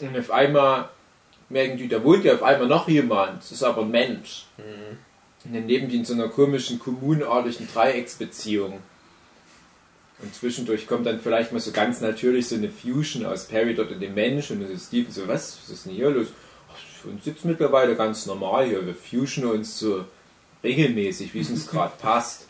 Und 0.00 0.18
auf 0.18 0.30
einmal 0.30 0.88
merken 1.48 1.76
die, 1.76 1.88
da 1.88 2.02
wohnt 2.04 2.24
ja 2.24 2.34
auf 2.34 2.42
einmal 2.42 2.68
noch 2.68 2.88
jemand. 2.88 3.42
Das 3.42 3.52
ist 3.52 3.62
aber 3.62 3.82
ein 3.82 3.90
Mensch. 3.90 4.46
Mhm. 4.58 4.98
Und 5.44 5.54
dann 5.54 5.66
leben 5.66 5.88
die 5.88 5.96
in 5.96 6.04
so 6.04 6.14
einer 6.14 6.28
komischen, 6.28 6.78
kommunartigen 6.78 7.66
Dreiecksbeziehung. 7.72 8.80
Und 10.22 10.34
zwischendurch 10.34 10.86
kommt 10.86 11.06
dann 11.06 11.20
vielleicht 11.20 11.52
mal 11.52 11.60
so 11.60 11.70
ganz 11.72 12.00
natürlich 12.00 12.48
so 12.48 12.56
eine 12.56 12.70
Fusion 12.70 13.24
aus 13.24 13.46
Peridot 13.46 13.90
und 13.90 14.00
dem 14.00 14.14
Mensch. 14.14 14.50
Und 14.50 14.60
dann 14.62 14.70
ist 14.70 14.88
Steven 14.88 15.10
so, 15.10 15.26
was, 15.26 15.58
was 15.62 15.70
ist 15.70 15.86
denn 15.86 15.94
hier 15.94 16.10
los? 16.10 16.28
Uns 17.04 17.24
sitzt 17.24 17.44
mittlerweile 17.46 17.96
ganz 17.96 18.26
normal 18.26 18.66
hier. 18.66 18.84
Wir 18.86 18.94
fusionen 18.94 19.50
uns 19.52 19.78
so 19.78 20.04
regelmäßig, 20.62 21.32
wie 21.32 21.40
es 21.40 21.50
uns 21.50 21.66
gerade 21.66 21.92
passt. 22.00 22.42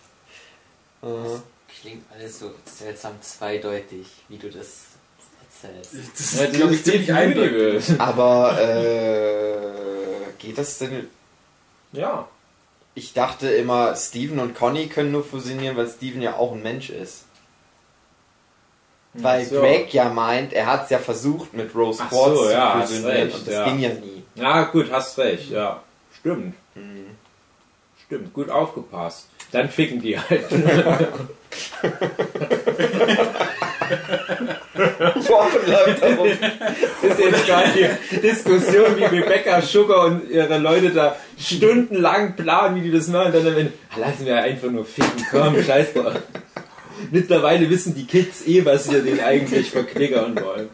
Mhm. 1.02 1.42
Klingt 1.80 2.04
alles 2.12 2.40
so 2.40 2.52
seltsam 2.64 3.12
zweideutig, 3.22 4.06
wie 4.28 4.36
du 4.36 4.50
das 4.50 4.86
erzählst. 5.62 5.94
Das 6.18 6.38
Ja, 6.38 6.44
ist, 6.46 6.54
glaube 6.54 6.74
ich, 6.74 6.84
ziemlich 6.84 7.12
eindeutig. 7.12 8.00
Aber 8.00 8.60
äh, 8.60 10.32
geht 10.38 10.58
das 10.58 10.78
denn? 10.78 11.08
Ja. 11.92 12.28
Ich 12.94 13.12
dachte 13.12 13.48
immer, 13.48 13.94
Steven 13.94 14.40
und 14.40 14.54
Conny 14.54 14.88
können 14.88 15.12
nur 15.12 15.24
fusionieren, 15.24 15.76
weil 15.76 15.88
Steven 15.88 16.20
ja 16.20 16.36
auch 16.36 16.52
ein 16.52 16.62
Mensch 16.62 16.90
ist. 16.90 17.24
Weil 19.14 19.44
so. 19.44 19.60
Greg 19.60 19.92
ja 19.92 20.08
meint, 20.08 20.52
er 20.52 20.66
hat 20.66 20.84
es 20.84 20.90
ja 20.90 20.98
versucht 20.98 21.52
mit 21.52 21.74
Rose 21.74 22.02
Ach 22.04 22.10
Quartz 22.10 22.38
so, 22.38 22.50
ja, 22.50 22.50
zu 22.50 22.78
hast 22.78 22.92
fusionieren 22.92 23.22
recht, 23.22 23.38
und 23.38 23.46
das 23.46 23.54
ja. 23.54 23.64
ging 23.64 23.78
ja 23.80 23.88
nie. 23.88 24.22
Ja, 24.36 24.62
gut, 24.64 24.90
hast 24.92 25.18
recht, 25.18 25.50
ja. 25.50 25.82
Stimmt. 26.18 26.54
Mhm. 26.74 27.06
Stimmt, 28.06 28.32
gut 28.32 28.50
aufgepasst. 28.50 29.28
Dann 29.50 29.68
ficken 29.68 30.00
die 30.00 30.18
halt. 30.18 30.44
wochenlang 35.30 36.00
darum. 36.00 36.28
Das 37.02 37.10
ist 37.10 37.18
jetzt 37.18 37.46
gerade 37.46 37.70
die 38.12 38.20
Diskussion, 38.20 38.96
wie 38.96 39.04
Rebecca 39.04 39.60
Sugar 39.62 40.06
und 40.06 40.30
ihre 40.30 40.58
Leute 40.58 40.90
da 40.90 41.16
stundenlang 41.38 42.36
planen, 42.36 42.76
wie 42.76 42.82
die 42.82 42.92
das 42.92 43.08
machen. 43.08 43.26
Und 43.26 43.34
dann 43.34 43.46
am 43.52 43.58
Ende, 43.58 43.72
ah, 43.90 43.98
lassen 43.98 44.26
wir 44.26 44.36
einfach 44.36 44.70
nur 44.70 44.84
ficken, 44.84 45.26
komm, 45.30 45.62
scheiß 45.62 45.94
drauf. 45.94 46.14
Mittlerweile 47.10 47.68
wissen 47.70 47.94
die 47.94 48.04
Kids 48.06 48.46
eh, 48.46 48.64
was 48.64 48.90
wir 48.90 49.02
denen 49.02 49.20
eigentlich 49.20 49.70
verklickern 49.70 50.34
wollen. 50.42 50.68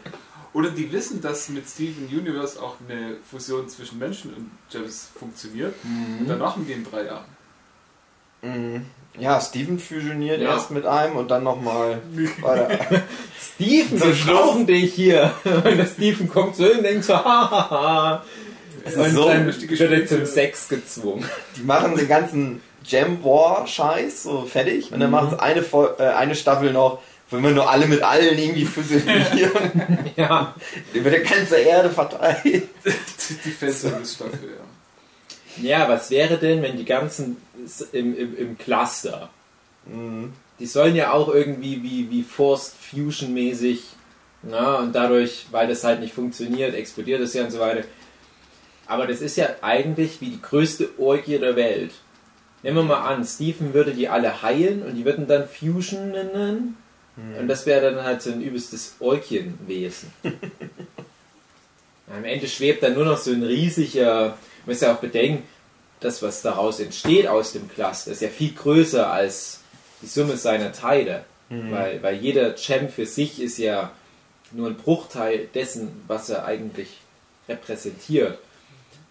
Oder 0.53 0.71
die 0.71 0.91
wissen, 0.91 1.21
dass 1.21 1.49
mit 1.51 1.69
Steven 1.69 2.07
Universe 2.07 2.61
auch 2.63 2.77
eine 2.89 3.17
Fusion 3.31 3.69
zwischen 3.69 3.99
Menschen 3.99 4.33
und 4.35 4.51
Gems 4.71 5.11
funktioniert. 5.19 5.75
Und 6.19 6.27
dann 6.29 6.39
machen 6.39 6.65
die 6.67 6.73
in 6.73 6.85
drei 6.85 7.05
Jahren. 7.05 7.25
Mhm. 8.43 8.87
Ja, 9.19 9.41
Steven 9.41 9.79
fusioniert 9.79 10.41
Ja. 10.41 10.51
erst 10.51 10.71
mit 10.71 10.85
einem 10.85 11.17
und 11.17 11.31
dann 11.31 11.43
nochmal 11.43 12.01
weiter. 12.43 13.03
Steven, 13.55 13.99
wir 14.01 14.13
brauchen 14.35 14.67
dich 14.67 14.93
hier. 14.95 15.33
Und 15.45 15.65
der 15.77 15.87
Steven 15.87 16.29
kommt 16.29 16.57
so 16.57 16.65
hin 16.67 16.79
und 16.79 16.85
denkt 16.85 17.05
so, 17.05 17.15
hahaha. 17.15 18.23
ist 18.85 18.97
Und 18.97 19.11
so 19.11 19.29
dann 19.29 19.47
wird 19.47 19.81
er 19.81 20.07
zum 20.07 20.27
Sex 20.27 20.69
gezwungen. 20.69 21.25
Die 21.57 21.63
machen 21.63 21.97
den 21.97 22.09
ganzen 22.09 22.61
Gem 22.89 23.23
War 23.25 23.67
Scheiß 23.67 24.23
so 24.25 24.43
fertig 24.45 24.93
und 24.93 25.01
dann 25.01 25.09
Mhm. 25.11 25.13
machen 25.17 25.31
sie 25.31 25.41
eine, 25.41 25.61
äh, 25.99 26.03
eine 26.15 26.35
Staffel 26.35 26.73
noch, 26.73 27.01
wo 27.31 27.37
immer 27.39 27.51
nur 27.51 27.69
alle 27.71 27.87
mit 27.87 28.03
allen 28.03 28.39
irgendwie 28.39 28.65
fusionieren. 28.65 29.51
Ja. 30.17 30.55
Über 30.95 31.11
der 31.11 31.21
ganze 31.21 31.57
Erde 31.57 31.91
verteilt. 31.91 32.69
Die 33.45 33.51
Fanservice-Staffel, 33.51 34.51
ja. 35.59 35.63
Ja, 35.63 35.89
was 35.89 36.11
wäre 36.11 36.37
denn, 36.39 36.63
wenn 36.63 36.77
die 36.79 36.85
ganzen 36.87 37.37
im, 37.93 38.17
im, 38.17 38.37
im 38.39 38.59
Cluster, 38.59 39.29
Mhm. 39.87 40.33
die 40.59 40.67
sollen 40.67 40.97
ja 40.97 41.13
auch 41.13 41.29
irgendwie 41.29 41.83
wie, 41.83 42.11
wie 42.11 42.23
Forced 42.23 42.75
Fusion 42.91 43.33
mäßig, 43.35 43.83
na, 44.43 44.77
und 44.77 44.93
dadurch, 44.95 45.47
weil 45.51 45.69
das 45.69 45.85
halt 45.85 46.01
nicht 46.01 46.15
funktioniert, 46.15 46.75
explodiert 46.75 47.21
es 47.21 47.35
ja 47.35 47.45
und 47.45 47.51
so 47.51 47.59
weiter. 47.61 47.85
Aber 48.87 49.07
das 49.07 49.21
ist 49.21 49.37
ja 49.37 49.49
eigentlich 49.63 50.21
wie 50.21 50.31
die 50.31 50.41
größte 50.43 50.91
Orgie 50.99 51.39
der 51.39 51.57
Welt. 51.57 51.93
Nehmen 52.63 52.77
wir 52.77 52.83
mal 52.83 53.03
an, 53.03 53.25
Stephen 53.25 53.75
würde 53.75 53.93
die 53.93 54.09
alle 54.09 54.43
heilen 54.43 54.83
und 54.83 54.95
die 54.97 55.05
würden 55.05 55.27
dann 55.27 55.49
Fusion 55.49 56.11
nennen. 56.11 56.77
Und 57.39 57.49
das 57.49 57.65
wäre 57.65 57.93
dann 57.93 58.05
halt 58.05 58.21
so 58.21 58.31
ein 58.31 58.43
übelstes 58.43 58.97
Orkienwesen. 59.01 60.13
Am 62.15 62.25
Ende 62.25 62.47
schwebt 62.47 62.83
dann 62.83 62.95
nur 62.95 63.05
noch 63.05 63.17
so 63.17 63.33
ein 63.33 63.43
riesiger, 63.43 64.37
man 64.65 64.75
muss 64.75 64.81
ja 64.81 64.95
auch 64.95 64.99
bedenken, 64.99 65.45
das, 66.01 66.23
was 66.23 66.43
daraus 66.43 66.79
entsteht 66.79 67.27
aus 67.27 67.53
dem 67.53 67.69
Cluster, 67.69 68.13
ist 68.13 68.21
ja 68.21 68.29
viel 68.29 68.53
größer 68.53 69.11
als 69.11 69.61
die 70.03 70.07
Summe 70.07 70.37
seiner 70.37 70.73
Teile. 70.73 71.25
Weil, 71.49 72.03
weil 72.03 72.17
jeder 72.17 72.51
Gem 72.51 72.89
für 72.89 73.07
sich 73.07 73.41
ist 73.41 73.59
ja 73.59 73.93
nur 74.51 74.69
ein 74.69 74.77
Bruchteil 74.77 75.49
dessen, 75.55 76.03
was 76.07 76.29
er 76.29 76.45
eigentlich 76.45 76.99
repräsentiert. 77.49 78.39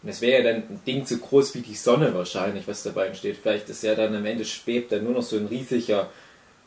Und 0.05 0.11
es 0.11 0.21
wäre 0.21 0.43
ja 0.43 0.51
dann 0.53 0.61
ein 0.69 0.81
Ding 0.85 1.03
so 1.03 1.17
groß 1.17 1.55
wie 1.55 1.61
die 1.61 1.73
Sonne 1.73 2.13
wahrscheinlich, 2.13 2.67
was 2.67 2.83
dabei 2.83 3.07
entsteht. 3.07 3.37
Vielleicht 3.41 3.67
ist 3.69 3.81
ja 3.81 3.95
dann 3.95 4.13
am 4.15 4.23
Ende 4.23 4.45
schwebt 4.45 4.91
dann 4.91 5.03
nur 5.03 5.13
noch 5.13 5.23
so 5.23 5.35
ein 5.35 5.47
riesiger 5.47 6.11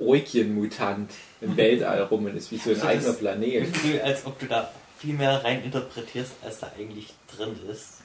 Oikien-Mutant 0.01 1.11
im 1.41 1.57
Weltall 1.57 2.03
rum 2.03 2.25
und 2.27 2.37
ist 2.37 2.51
wie 2.51 2.59
so 2.59 2.71
ein 2.71 2.77
Also 2.77 2.87
eigener 2.89 3.07
das 3.11 3.19
Planet. 3.19 3.73
Gefühl, 3.73 4.01
als 4.01 4.27
ob 4.27 4.39
du 4.41 4.47
da 4.47 4.71
viel 4.99 5.15
mehr 5.15 5.45
rein 5.45 5.63
interpretierst, 5.63 6.33
als 6.45 6.59
da 6.59 6.73
eigentlich 6.77 7.15
drin 7.37 7.57
ist. 7.71 7.99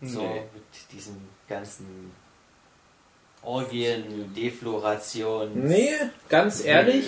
So 0.00 0.20
Nee. 0.22 0.40
mit 0.54 0.92
diesem 0.92 1.14
ganzen 1.48 2.10
Orgien, 3.44 4.32
Defloration. 4.36 5.50
Nee, 5.66 5.90
ganz 6.28 6.64
ehrlich, 6.64 7.04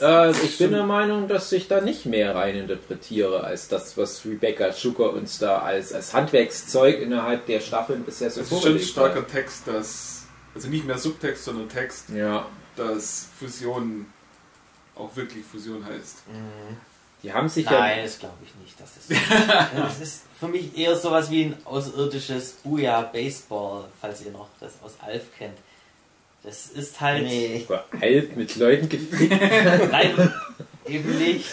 äh, 0.00 0.30
ich 0.30 0.56
bin 0.58 0.70
der 0.70 0.84
Meinung, 0.84 1.26
dass 1.26 1.50
ich 1.50 1.66
da 1.66 1.80
nicht 1.80 2.06
mehr 2.06 2.34
rein 2.36 2.54
interpretiere, 2.54 3.42
als 3.42 3.66
das, 3.66 3.96
was 3.96 4.24
Rebecca 4.24 4.72
Schucker 4.72 5.12
uns 5.12 5.38
da 5.38 5.58
als, 5.58 5.92
als 5.92 6.14
Handwerkszeug 6.14 7.00
innerhalb 7.00 7.46
der 7.46 7.58
Staffeln 7.58 8.04
bisher 8.04 8.30
so 8.30 8.42
Es 8.42 8.46
ist 8.46 8.50
schon 8.50 8.58
ein 8.58 8.62
vorgelegt 8.62 8.88
starker 8.88 9.20
hat. 9.22 9.28
Text, 9.28 9.66
dass, 9.66 10.26
also 10.54 10.68
nicht 10.68 10.86
mehr 10.86 10.98
Subtext, 10.98 11.44
sondern 11.44 11.68
Text, 11.68 12.08
Ja, 12.10 12.46
dass 12.76 13.28
Fusion 13.38 14.06
auch 14.94 15.16
wirklich 15.16 15.44
Fusion 15.44 15.84
heißt. 15.84 16.18
Die 17.24 17.32
haben 17.32 17.48
sich 17.48 17.64
Nein, 17.64 18.00
das 18.02 18.18
glaube 18.18 18.34
ich 18.44 18.54
nicht. 18.62 18.74
Das 18.78 18.96
ist, 18.98 19.10
das 19.76 20.00
ist 20.00 20.22
für 20.38 20.46
mich 20.46 20.76
eher 20.76 20.94
sowas 20.94 21.30
wie 21.30 21.44
ein 21.44 21.56
außerirdisches 21.64 22.58
Booyah 22.62 23.02
Baseball, 23.02 23.84
falls 24.00 24.24
ihr 24.24 24.30
noch 24.30 24.48
das 24.60 24.74
aus 24.84 24.96
Alf 25.00 25.22
kennt. 25.38 25.56
Das 26.42 26.66
ist 26.66 27.00
halt. 27.00 27.22
Nee. 27.22 27.66
ja 27.66 27.84
halb 27.98 28.36
mit 28.36 28.54
Leuten 28.56 28.90
gefickt. 28.90 29.32
Nein, 29.90 30.32
eben 30.86 31.18
nicht. 31.18 31.46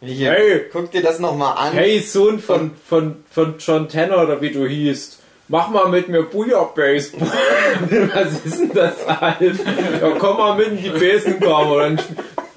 Michael, 0.00 0.60
Hey, 0.60 0.70
guck 0.72 0.90
dir 0.90 1.02
das 1.02 1.20
nochmal 1.20 1.56
an. 1.56 1.72
hey 1.72 2.00
Sohn 2.00 2.40
von, 2.40 2.72
von, 2.88 3.22
von 3.30 3.54
John 3.58 3.88
Tanner 3.88 4.22
oder 4.22 4.40
wie 4.40 4.50
du 4.50 4.66
hießt. 4.66 5.18
Mach 5.46 5.68
mal 5.68 5.88
mit 5.88 6.08
mir 6.08 6.22
Booyah 6.24 6.64
Baseball. 6.74 7.28
Was 8.14 8.44
ist 8.44 8.60
denn 8.60 8.72
das, 8.72 9.06
Alf? 9.06 9.60
Ja, 10.00 10.10
komm 10.18 10.36
mal 10.38 10.56
mit 10.56 10.68
in 10.68 10.82
die 10.82 10.90
Besenkammer. 10.90 11.78
Dann, 11.80 12.00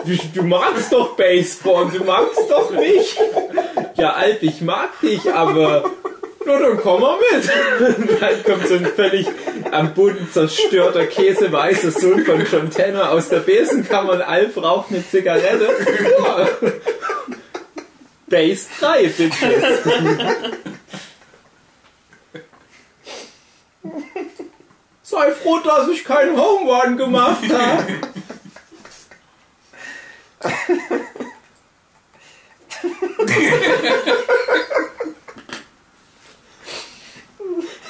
du, 0.05 0.17
du 0.33 0.43
magst 0.43 0.91
doch 0.91 1.15
Baseball, 1.15 1.89
du 1.91 2.03
magst 2.03 2.49
doch 2.49 2.71
mich. 2.71 3.17
Ja, 3.95 4.11
Alf, 4.13 4.41
ich 4.41 4.61
mag 4.61 4.99
dich, 5.01 5.31
aber... 5.31 5.91
Na, 6.45 6.59
dann 6.59 6.77
komm 6.77 7.01
mal 7.01 7.17
mit. 7.17 8.19
Dann 8.21 8.43
kommt 8.43 8.67
so 8.67 8.73
ein 8.73 8.85
völlig 8.85 9.27
am 9.71 9.93
Boden 9.93 10.27
zerstörter, 10.31 11.05
käseweißer 11.05 11.91
Sohn 11.91 12.25
von 12.25 12.45
John 12.51 12.69
Tanner 12.69 13.11
aus 13.11 13.29
der 13.29 13.39
Besenkammer 13.39 14.13
und 14.13 14.21
Alf 14.21 14.57
raucht 14.57 14.91
eine 14.91 15.07
Zigarette. 15.07 15.69
Ja. 16.19 16.47
Base 18.27 18.67
3, 18.79 19.07
Bitches. 19.07 19.33
Sei 25.03 25.31
froh, 25.31 25.59
dass 25.59 25.87
ich 25.89 26.03
keinen 26.03 26.35
Home 26.35 26.71
Run 26.71 26.97
gemacht 26.97 27.43
habe. 27.49 27.85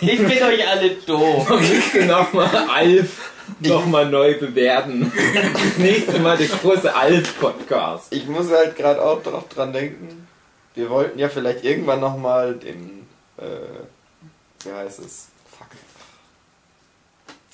Ich 0.02 0.18
bin 0.18 0.44
euch 0.44 0.68
alle 0.68 0.90
doof. 0.96 1.50
Müsste 1.50 2.06
nochmal 2.06 2.50
Alf 2.70 3.32
nochmal 3.60 4.10
neu 4.10 4.38
bewerten. 4.38 5.12
Das 5.54 5.78
nächste 5.78 6.20
Mal 6.20 6.38
der 6.38 6.48
große 6.48 6.94
Alf-Podcast. 6.94 8.14
Ich 8.14 8.28
muss 8.28 8.50
halt 8.50 8.76
gerade 8.76 9.02
auch 9.02 9.24
noch 9.26 9.48
dran 9.50 9.74
denken. 9.74 10.28
Wir 10.76 10.90
wollten 10.90 11.20
ja 11.20 11.30
vielleicht 11.30 11.64
irgendwann 11.64 12.00
nochmal 12.00 12.56
den, 12.56 13.08
äh, 13.38 14.66
wie 14.66 14.72
heißt 14.72 15.00
es? 15.00 15.28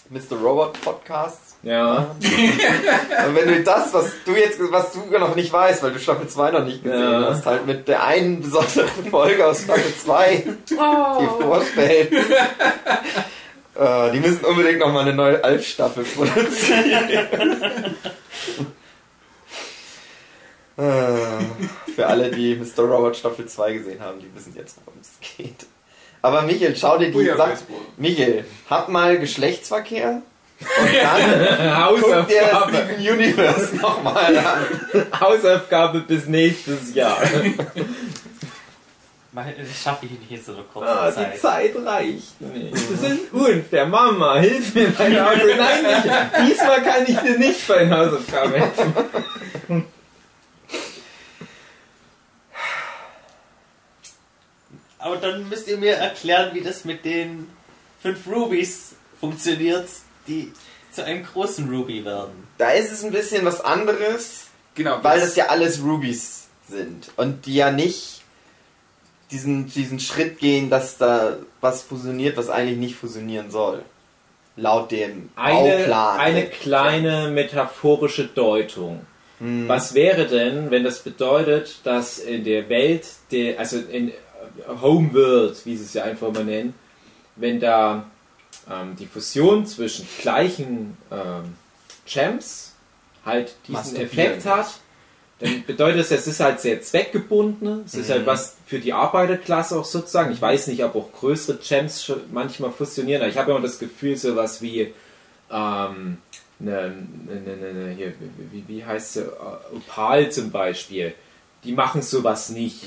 Mr. 0.10 0.38
Robot 0.42 0.82
Podcast. 0.82 1.40
Ja. 1.62 2.16
Und 2.22 3.36
wenn 3.36 3.48
du 3.48 3.64
das, 3.64 3.94
was 3.94 4.12
du 4.26 4.32
jetzt, 4.32 4.60
was 4.72 4.94
du 4.94 5.02
noch 5.20 5.36
nicht 5.36 5.52
weißt, 5.54 5.84
weil 5.84 5.92
du 5.92 6.00
Staffel 6.00 6.28
2 6.28 6.52
noch 6.52 6.64
nicht 6.66 6.84
gesehen 6.84 7.00
Ja. 7.00 7.30
hast, 7.30 7.46
halt 7.46 7.68
mit 7.68 7.88
der 7.88 8.04
einen 8.04 8.42
besonderen 8.42 9.06
Folge 9.10 9.46
aus 9.46 9.64
Staffel 9.64 9.94
2 9.96 10.46
die 10.70 10.76
vorstellst. 11.44 12.14
äh, 13.76 14.12
die 14.12 14.20
müssen 14.20 14.46
unbedingt 14.46 14.80
nochmal 14.80 15.04
eine 15.04 15.14
neue 15.14 15.44
Alf-Staffel 15.44 16.04
produzieren. 16.06 16.88
äh, 20.78 21.92
für 21.94 22.08
alle, 22.08 22.32
die 22.32 22.56
Mr. 22.56 22.84
Robot 22.84 23.18
Staffel 23.18 23.46
2 23.48 23.74
gesehen 23.74 24.00
haben, 24.02 24.20
die 24.20 24.34
wissen 24.34 24.56
jetzt, 24.56 24.78
worum 24.86 25.00
es 25.02 25.12
geht. 25.38 25.66
Aber 26.22 26.42
Michael, 26.44 26.76
schau 26.76 26.98
dir 26.98 27.08
die 27.08 27.12
Booyah 27.14 27.38
Sache. 27.38 27.54
Michael, 27.98 28.46
hab 28.70 28.90
mal 28.90 29.18
Geschlechtsverkehr 29.20 30.22
und 30.60 30.94
dann 31.02 31.22
guck 32.02 32.28
dir 32.28 32.46
Hausaufgabe. 32.58 32.78
Steven 32.98 33.14
Universe 33.20 33.76
nochmal 33.78 34.38
an. 34.38 34.66
Hausaufgabe 35.20 36.00
bis 36.02 36.26
nächstes 36.28 36.94
Jahr. 36.94 37.18
Das 39.32 39.84
schaffe 39.84 40.06
ich 40.08 40.30
nicht 40.30 40.44
so 40.46 40.52
einer 40.54 40.64
kurzen 40.64 40.90
Ah, 40.90 41.10
die 41.12 41.16
Zeit. 41.16 41.40
Zeit 41.40 41.72
reicht 41.86 42.42
nicht. 42.42 42.74
Das 42.74 43.12
ist 43.12 43.32
unfair. 43.32 43.86
Mama, 43.86 44.38
hilf 44.40 44.74
mir 44.76 44.90
bei 44.90 45.10
der 45.10 45.26
Hausaufgabe. 45.26 45.56
Nein, 45.56 45.84
nicht. 45.84 46.50
Diesmal 46.52 46.82
kann 46.82 47.04
ich 47.08 47.18
dir 47.20 47.38
nicht 47.38 47.68
bei 47.68 47.78
den 47.80 47.96
Hausaufgaben 47.96 48.54
helfen. 48.54 49.86
Aber 55.10 55.18
dann 55.18 55.50
müsst 55.50 55.68
ihr 55.68 55.78
mir 55.78 55.96
erklären, 55.96 56.54
wie 56.54 56.62
das 56.62 56.86
mit 56.86 57.04
den 57.04 57.50
fünf 58.00 58.28
Rubies 58.28 58.94
funktioniert, 59.20 59.88
die 60.28 60.52
zu 60.92 61.04
einem 61.04 61.24
großen 61.24 61.68
Ruby 61.68 62.06
werden. 62.06 62.48
Da 62.60 62.72
ist 62.72 62.92
es 62.92 63.04
ein 63.04 63.12
bisschen 63.12 63.44
was 63.44 63.60
anderes, 63.60 64.46
Genau, 64.76 65.00
weil 65.02 65.20
das 65.20 65.36
ja 65.36 65.48
alles 65.48 65.82
Rubies 65.84 66.48
sind 66.68 67.10
und 67.16 67.48
die 67.48 67.56
ja 67.56 67.72
nicht 67.72 68.22
diesen, 69.32 69.68
diesen 69.68 70.00
Schritt 70.00 70.38
gehen, 70.38 70.70
dass 70.70 71.00
da 71.00 71.38
was 71.60 71.82
fusioniert, 71.82 72.38
was 72.38 72.52
eigentlich 72.52 72.78
nicht 72.78 72.96
fusionieren 72.96 73.50
soll. 73.50 73.82
Laut 74.58 74.92
dem 74.92 75.30
Eine, 75.36 75.78
Bauplan. 75.78 76.20
eine 76.20 76.46
kleine 76.46 77.30
metaphorische 77.30 78.26
Deutung. 78.26 79.02
Hm. 79.40 79.68
Was 79.68 79.96
wäre 79.96 80.28
denn, 80.28 80.70
wenn 80.70 80.84
das 80.84 81.00
bedeutet, 81.00 81.80
dass 81.84 82.20
in 82.20 82.44
der 82.44 82.70
Welt, 82.70 83.06
der, 83.32 83.58
also 83.58 83.78
in 83.80 84.12
Homeworld, 84.68 85.66
wie 85.66 85.76
sie 85.76 85.86
es 85.86 85.94
ja 85.94 86.04
einfach 86.04 86.32
mal 86.32 86.44
nennen, 86.44 86.74
wenn 87.36 87.60
da 87.60 88.06
ähm, 88.70 88.96
die 88.98 89.06
Fusion 89.06 89.66
zwischen 89.66 90.08
gleichen 90.22 90.98
ähm, 91.12 91.56
Champs 92.06 92.74
halt 93.26 93.56
diesen. 93.68 93.98
Effekt 93.98 94.46
hat, 94.46 94.80
dann 95.40 95.64
bedeutet 95.66 96.02
das, 96.02 96.12
es 96.12 96.28
ist 96.28 96.40
halt 96.40 96.60
sehr 96.60 96.82
zweckgebunden, 96.82 97.84
es 97.86 97.94
ist 97.94 98.10
halt 98.10 98.26
was 98.26 98.58
für 98.66 98.80
die 98.80 98.92
Arbeiterklasse 98.92 99.80
auch 99.80 99.86
sozusagen. 99.86 100.34
Ich 100.34 100.42
weiß 100.42 100.68
nicht, 100.68 100.84
ob 100.84 100.96
auch 100.96 101.12
größere 101.14 101.60
Champs 101.62 102.12
manchmal 102.32 102.72
fusionieren, 102.72 103.22
aber 103.22 103.32
ich 103.32 103.38
habe 103.38 103.52
immer 103.52 103.62
das 103.62 103.80
Gefühl, 103.80 104.18
sowas 104.18 104.62
wie 104.62 104.94
ähm, 105.50 106.18
eine, 106.60 106.78
eine, 106.78 106.98
eine, 107.46 107.68
eine 107.70 107.92
hier, 107.92 108.14
wie, 108.52 108.66
wie 108.68 108.84
heißt 108.84 109.14
sie, 109.14 109.26
Opal 109.74 110.30
zum 110.32 110.52
Beispiel. 110.52 111.14
Die 111.64 111.74
machen 111.74 112.02
sowas 112.02 112.50
nicht, 112.50 112.86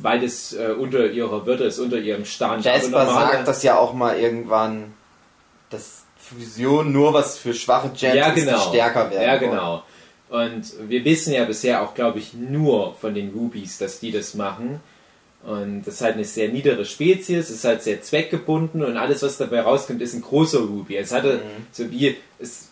weil 0.00 0.20
das 0.20 0.52
äh, 0.52 0.74
unter 0.78 1.10
ihrer 1.10 1.44
Würde 1.44 1.64
ist, 1.64 1.78
unter 1.78 1.98
ihrem 1.98 2.24
Stand. 2.24 2.64
Jasper 2.64 3.06
sagt 3.06 3.48
das 3.48 3.62
ja 3.64 3.76
auch 3.76 3.94
mal 3.94 4.16
irgendwann, 4.18 4.94
dass 5.70 6.04
Fusion 6.16 6.92
nur 6.92 7.12
was 7.14 7.36
für 7.38 7.52
schwache 7.52 7.88
Gems 7.88 8.14
ja, 8.14 8.28
ist, 8.28 8.34
genau. 8.34 8.56
die 8.56 8.68
stärker 8.68 9.10
werden. 9.10 9.22
Ja, 9.22 9.40
wollen. 9.40 9.50
genau. 9.50 9.82
Und 10.28 10.88
wir 10.88 11.04
wissen 11.04 11.34
ja 11.34 11.44
bisher 11.44 11.82
auch, 11.82 11.94
glaube 11.94 12.18
ich, 12.18 12.32
nur 12.32 12.94
von 12.94 13.14
den 13.14 13.30
Rubies, 13.30 13.78
dass 13.78 14.00
die 14.00 14.12
das 14.12 14.34
machen. 14.34 14.80
Und 15.42 15.82
das 15.82 15.94
ist 15.94 16.00
halt 16.00 16.14
eine 16.14 16.24
sehr 16.24 16.48
niedere 16.48 16.84
Spezies, 16.84 17.50
ist 17.50 17.64
halt 17.64 17.82
sehr 17.82 18.00
zweckgebunden 18.00 18.84
und 18.84 18.96
alles, 18.96 19.22
was 19.22 19.36
dabei 19.36 19.60
rauskommt, 19.60 20.00
ist 20.00 20.14
ein 20.14 20.22
großer 20.22 20.60
Ruby. 20.60 20.96
Es 20.96 21.12
hatte 21.12 21.42
so 21.72 21.90
wie, 21.90 22.16
es, 22.38 22.68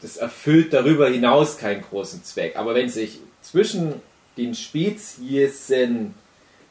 das 0.00 0.16
erfüllt 0.16 0.72
darüber 0.72 1.08
hinaus 1.08 1.58
keinen 1.58 1.82
großen 1.82 2.24
Zweck. 2.24 2.56
Aber 2.56 2.74
wenn 2.74 2.88
sich 2.88 3.20
zwischen 3.42 4.00
den 4.36 4.54
Speziesen 4.54 6.14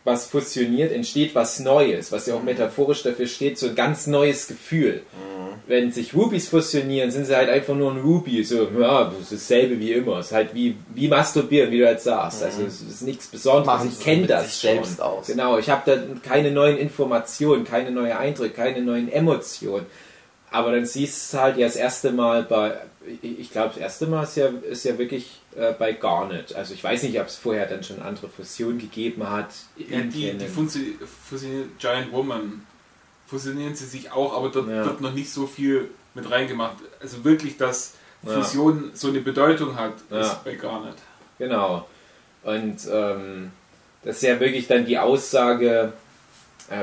was 0.03 0.25
fusioniert, 0.25 0.91
entsteht 0.91 1.33
was 1.33 1.59
Neues, 1.59 2.11
was 2.11 2.27
ja 2.27 2.35
auch 2.35 2.43
metaphorisch 2.43 3.03
dafür 3.03 3.27
steht, 3.27 3.57
so 3.57 3.67
ein 3.67 3.75
ganz 3.75 4.05
neues 4.05 4.47
Gefühl. 4.47 5.01
Wenn 5.65 5.93
sich 5.93 6.13
Rubies 6.13 6.49
fusionieren, 6.49 7.09
sind 7.09 7.25
sie 7.25 7.35
halt 7.35 7.49
einfach 7.49 7.73
nur 7.73 7.91
ein 7.91 8.01
Ruby, 8.01 8.43
so, 8.43 8.67
ja, 8.77 9.05
das 9.05 9.31
ist 9.31 9.49
dasselbe 9.49 9.79
wie 9.79 9.93
immer. 9.93 10.17
Es 10.17 10.25
ist 10.25 10.31
halt 10.33 10.53
wie, 10.53 10.75
wie 10.93 11.07
masturbieren, 11.07 11.71
wie 11.71 11.77
du 11.77 11.85
jetzt 11.85 12.03
sagst. 12.03 12.43
Also 12.43 12.63
es 12.63 12.81
ist 12.81 13.01
nichts 13.03 13.27
Besonderes. 13.27 13.85
Ich 13.85 14.03
kenne 14.03 14.27
das 14.27 14.59
schon. 14.59 14.71
selbst 14.71 15.01
aus. 15.01 15.27
Genau, 15.27 15.57
ich 15.57 15.69
habe 15.69 15.83
da 15.85 16.03
keine 16.27 16.51
neuen 16.51 16.77
Informationen, 16.77 17.63
keine 17.63 17.91
neuen 17.91 18.11
Eindrücke, 18.11 18.53
keine 18.53 18.81
neuen 18.81 19.09
Emotionen. 19.09 19.85
Aber 20.51 20.73
dann 20.73 20.85
siehst 20.85 21.33
du 21.33 21.37
es 21.37 21.41
halt 21.41 21.57
ja 21.57 21.65
das 21.65 21.77
erste 21.77 22.11
Mal 22.11 22.43
bei, 22.43 22.77
ich 23.21 23.51
glaube, 23.51 23.69
das 23.69 23.77
erste 23.77 24.07
Mal 24.07 24.23
ist 24.23 24.37
ja, 24.37 24.47
ist 24.47 24.85
ja 24.85 24.97
wirklich 24.97 25.41
äh, 25.55 25.73
bei 25.73 25.93
Garnet. 25.93 26.55
Also 26.55 26.73
ich 26.73 26.83
weiß 26.83 27.03
nicht, 27.03 27.19
ob 27.19 27.27
es 27.27 27.35
vorher 27.35 27.65
dann 27.67 27.83
schon 27.83 28.01
andere 28.01 28.29
Fusionen 28.29 28.79
gegeben 28.79 29.29
hat. 29.29 29.49
Ja, 29.77 29.99
die, 30.01 30.33
die 30.37 30.45
fusi- 30.45 30.95
fusionieren 31.29 31.71
Giant 31.79 32.11
Woman. 32.11 32.65
Fusionieren 33.27 33.75
sie 33.75 33.85
sich 33.85 34.11
auch, 34.11 34.35
aber 34.35 34.49
dort 34.49 34.69
Ja. 34.69 34.85
wird 34.85 35.01
noch 35.01 35.13
nicht 35.13 35.31
so 35.31 35.47
viel 35.47 35.89
mit 36.13 36.29
reingemacht. 36.29 36.77
Also 37.01 37.23
wirklich, 37.23 37.57
dass 37.57 37.95
Ja. 38.25 38.33
Fusion 38.41 38.91
so 38.93 39.09
eine 39.09 39.19
Bedeutung 39.19 39.75
hat, 39.77 39.93
Ja. 40.09 40.21
ist 40.21 40.43
bei 40.43 40.55
gar 40.55 40.85
nicht. 40.85 40.97
Genau. 41.39 41.87
Und 42.43 42.77
ähm, 42.91 43.51
das 44.03 44.17
ist 44.17 44.23
ja 44.23 44.39
wirklich 44.39 44.67
dann 44.67 44.85
die 44.85 44.97
Aussage, 44.99 45.93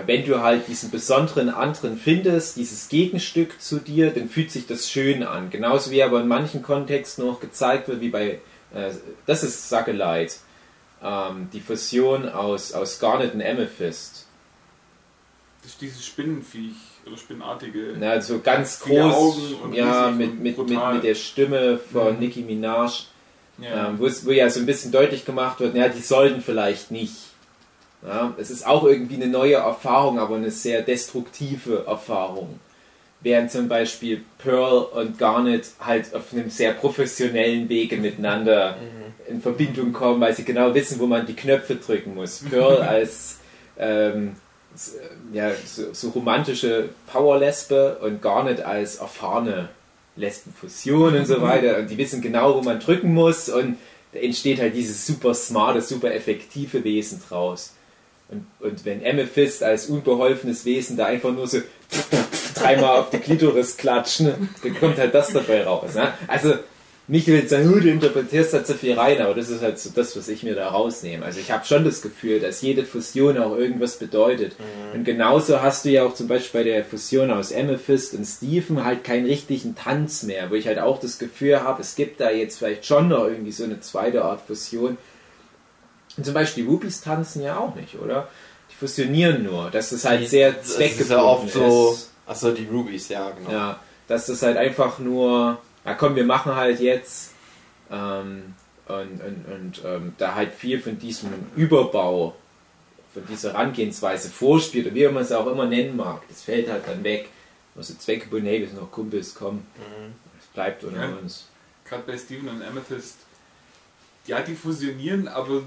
wenn 0.07 0.25
du 0.27 0.41
halt 0.41 0.69
diesen 0.69 0.91
besonderen 0.91 1.49
anderen 1.49 1.97
findest, 1.97 2.57
dieses 2.57 2.89
Gegenstück 2.89 3.61
zu 3.61 3.79
dir, 3.79 4.11
dann 4.11 4.29
fühlt 4.29 4.51
sich 4.51 4.67
das 4.67 4.91
schön 4.91 5.23
an. 5.23 5.51
Genauso 5.51 5.91
wie 5.91 6.03
aber 6.03 6.21
in 6.21 6.29
manchen 6.29 6.63
Kontexten 6.63 7.29
auch 7.29 7.41
gezeigt 7.41 7.89
wird, 7.89 8.01
wie 8.01 8.11
bei, 8.11 8.41
äh, 8.75 8.91
das 9.27 9.43
ist 9.43 9.69
Satellite, 9.69 10.35
ähm, 11.03 11.49
die 11.53 11.61
Fusion 11.61 12.29
aus, 12.29 12.73
aus 12.73 12.99
Garnet 13.01 13.35
und 13.35 13.43
Amethyst. 13.43 14.27
Das 15.63 15.73
ist 15.73 15.81
dieses 15.81 16.05
Spinnenviech 16.07 16.77
oder 17.07 17.17
Spinnenartige. 17.17 17.95
Na, 17.99 18.21
so 18.21 18.41
ganz 18.41 18.83
Viele 18.83 19.01
groß, 19.03 19.39
ja, 19.73 20.11
mit, 20.11 20.41
mit, 20.41 20.59
mit, 20.59 20.69
mit 20.69 21.05
der 21.05 21.15
Stimme 21.15 21.79
von 21.79 22.15
Mhm. 22.15 22.21
Nicki 22.21 22.43
Minaj. 22.43 23.05
Ja. 23.59 23.89
ähm, 23.89 23.99
wo, 23.99 24.31
ja 24.31 24.49
so 24.49 24.61
ein 24.61 24.67
bisschen 24.67 24.91
deutlich 24.91 25.27
gemacht 25.27 25.61
wird, 25.61 25.75
ja, 25.75 25.89
die 25.89 26.01
sollten 26.01 26.41
vielleicht 26.41 26.91
nicht. 26.91 27.13
Ja, 28.07 28.35
es 28.39 28.51
ist 28.51 28.67
auch 28.67 28.85
irgendwie 28.85 29.17
eine 29.17 29.27
neue 29.29 29.57
Erfahrung, 29.57 30.19
aber 30.19 30.37
eine 30.37 30.51
sehr 30.51 30.83
destruktive 30.83 31.85
Erfahrung. 31.87 32.59
Während 33.23 33.51
zum 33.51 33.69
Beispiel 33.69 34.25
Pearl 34.39 34.85
und 34.95 35.19
Garnet 35.19 35.67
halt 35.79 36.15
auf 36.15 36.33
einem 36.33 36.49
sehr 36.49 36.73
professionellen 36.73 37.69
Wege 37.69 37.99
miteinander 37.99 38.77
in 39.29 39.43
Verbindung 39.43 39.93
kommen, 39.93 40.21
weil 40.23 40.35
sie 40.35 40.45
genau 40.45 40.75
wissen, 40.75 40.99
wo 40.99 41.07
man 41.07 41.27
die 41.27 41.35
Knöpfe 41.37 41.77
drücken 41.77 42.15
muss. 42.15 42.43
Pearl 42.49 42.81
als 42.83 43.41
ähm, 43.79 44.37
s- 44.75 44.95
ja, 45.35 45.51
so, 45.67 45.93
so 45.93 46.09
romantische 46.09 46.89
Powerlesbe 47.13 47.99
und 48.03 48.23
Garnet 48.23 48.63
als 48.63 48.97
erfahrene 48.97 49.69
Lesbenfusion 50.17 51.15
und 51.17 51.27
so 51.27 51.41
weiter. 51.43 51.79
Und 51.79 51.91
die 51.91 51.99
wissen 51.99 52.23
genau, 52.23 52.55
wo 52.57 52.63
man 52.63 52.81
drücken 52.81 53.13
muss 53.13 53.49
und 53.51 53.77
da 54.13 54.19
entsteht 54.21 54.61
halt 54.61 54.75
dieses 54.75 55.07
super 55.07 55.35
smarte, 55.35 55.81
super 55.83 56.13
effektive 56.13 56.83
Wesen 56.85 57.21
draus. 57.29 57.75
Und, 58.31 58.47
und 58.61 58.85
wenn 58.85 59.05
Amethyst 59.05 59.63
als 59.63 59.87
unbeholfenes 59.87 60.65
Wesen 60.65 60.97
da 60.97 61.07
einfach 61.07 61.33
nur 61.33 61.47
so 61.49 61.59
dreimal 62.55 63.01
auf 63.01 63.11
die 63.11 63.19
Klitoris 63.19 63.77
klatschen, 63.77 64.51
dann 64.63 64.79
kommt 64.79 64.99
halt 64.99 65.15
das 65.15 65.33
dabei 65.33 65.65
raus. 65.65 65.95
Ne? 65.95 66.13
Also 66.29 66.55
nicht 67.09 67.27
will 67.27 67.41
jetzt 67.41 67.51
sagen, 67.51 67.73
"Oh, 67.75 67.81
du 67.81 67.91
interpretierst 67.91 68.53
halt 68.53 68.69
so 68.69 68.75
viel 68.75 68.93
rein, 68.93 69.21
aber 69.21 69.35
das 69.35 69.49
ist 69.49 69.63
halt 69.63 69.81
so 69.81 69.91
das, 69.93 70.17
was 70.17 70.29
ich 70.29 70.45
mir 70.45 70.55
da 70.55 70.69
rausnehme. 70.69 71.25
Also 71.25 71.41
ich 71.41 71.51
habe 71.51 71.67
schon 71.67 71.85
das 71.85 72.03
Gefühl, 72.03 72.39
dass 72.39 72.63
jede 72.63 72.85
Fusion 72.85 73.37
auch 73.37 73.57
irgendwas 73.57 73.97
bedeutet. 73.97 74.55
Und 74.95 75.03
genauso 75.03 75.61
hast 75.61 75.85
du 75.85 75.89
ja 75.89 76.05
auch 76.05 76.15
zum 76.15 76.29
Beispiel 76.29 76.61
bei 76.61 76.71
der 76.71 76.85
Fusion 76.85 77.33
aus 77.33 77.53
Amethyst 77.53 78.15
und 78.15 78.25
Stephen 78.25 78.85
halt 78.85 79.03
keinen 79.03 79.27
richtigen 79.27 79.75
Tanz 79.75 80.23
mehr, 80.23 80.51
wo 80.51 80.55
ich 80.55 80.69
halt 80.69 80.79
auch 80.79 81.01
das 81.01 81.19
Gefühl 81.19 81.65
habe, 81.65 81.81
es 81.81 81.97
gibt 81.97 82.21
da 82.21 82.31
jetzt 82.31 82.59
vielleicht 82.59 82.87
schon 82.87 83.09
noch 83.09 83.25
irgendwie 83.25 83.51
so 83.51 83.65
eine 83.65 83.81
zweite 83.81 84.23
Art 84.23 84.43
Fusion. 84.47 84.97
Und 86.17 86.25
zum 86.25 86.35
Beispiel 86.35 86.65
die 86.65 86.71
Rubies 86.71 87.01
tanzen 87.01 87.43
ja 87.43 87.57
auch 87.59 87.75
nicht, 87.75 87.97
oder? 87.99 88.29
Die 88.71 88.75
fusionieren 88.75 89.43
nur, 89.45 89.71
dass 89.71 89.93
es 89.93 90.05
halt 90.05 90.29
sehr 90.29 90.53
Das 90.53 90.75
zweckgebunden 90.75 91.05
ist 91.05 91.11
ja 91.11 91.23
oft 91.23 91.51
so. 91.53 91.93
ist. 91.93 92.11
Achso, 92.27 92.53
die 92.53 92.67
Rubies, 92.67 93.09
ja, 93.09 93.31
genau. 93.31 93.51
Ja, 93.51 93.81
dass 94.09 94.27
das 94.27 94.43
halt 94.43 94.57
einfach 94.57 94.99
nur, 94.99 95.59
na 95.85 95.95
komm, 95.95 96.15
wir 96.17 96.25
machen 96.25 96.55
halt 96.55 96.81
jetzt 96.81 97.33
ähm, 97.91 98.55
und, 98.87 99.21
und, 99.21 99.45
und 99.53 99.81
ähm, 99.85 100.15
da 100.19 100.35
halt 100.35 100.53
viel 100.53 100.81
von 100.81 100.99
diesem 100.99 101.31
Überbau, 101.57 102.35
von 103.15 103.23
dieser 103.29 103.53
Herangehensweise 103.53 104.31
vorspielt 104.31 104.87
und 104.87 104.95
wie 104.95 105.07
man 105.09 105.23
es 105.25 105.33
auch 105.33 105.47
immer 105.47 105.67
nennen 105.67 105.97
mag, 105.97 106.23
das 106.29 106.43
fällt 106.43 106.71
halt 106.71 106.87
dann 106.87 107.03
weg. 107.03 107.29
Also 107.77 107.95
zweckgebunden, 107.95 108.49
hey, 108.49 108.61
wir 108.61 108.69
sind 108.69 108.81
noch 108.81 108.91
Kumpels, 108.93 109.35
komm, 109.35 109.65
es 110.39 110.47
bleibt 110.49 110.85
unter 110.85 111.01
Ja. 111.09 111.17
uns. 111.21 111.47
Gerade 111.89 112.03
bei 112.07 112.17
Steven 112.19 112.49
und 112.49 112.63
Amethyst. 112.63 113.17
Ja, 114.27 114.41
die 114.41 114.55
fusionieren, 114.55 115.27
aber 115.29 115.63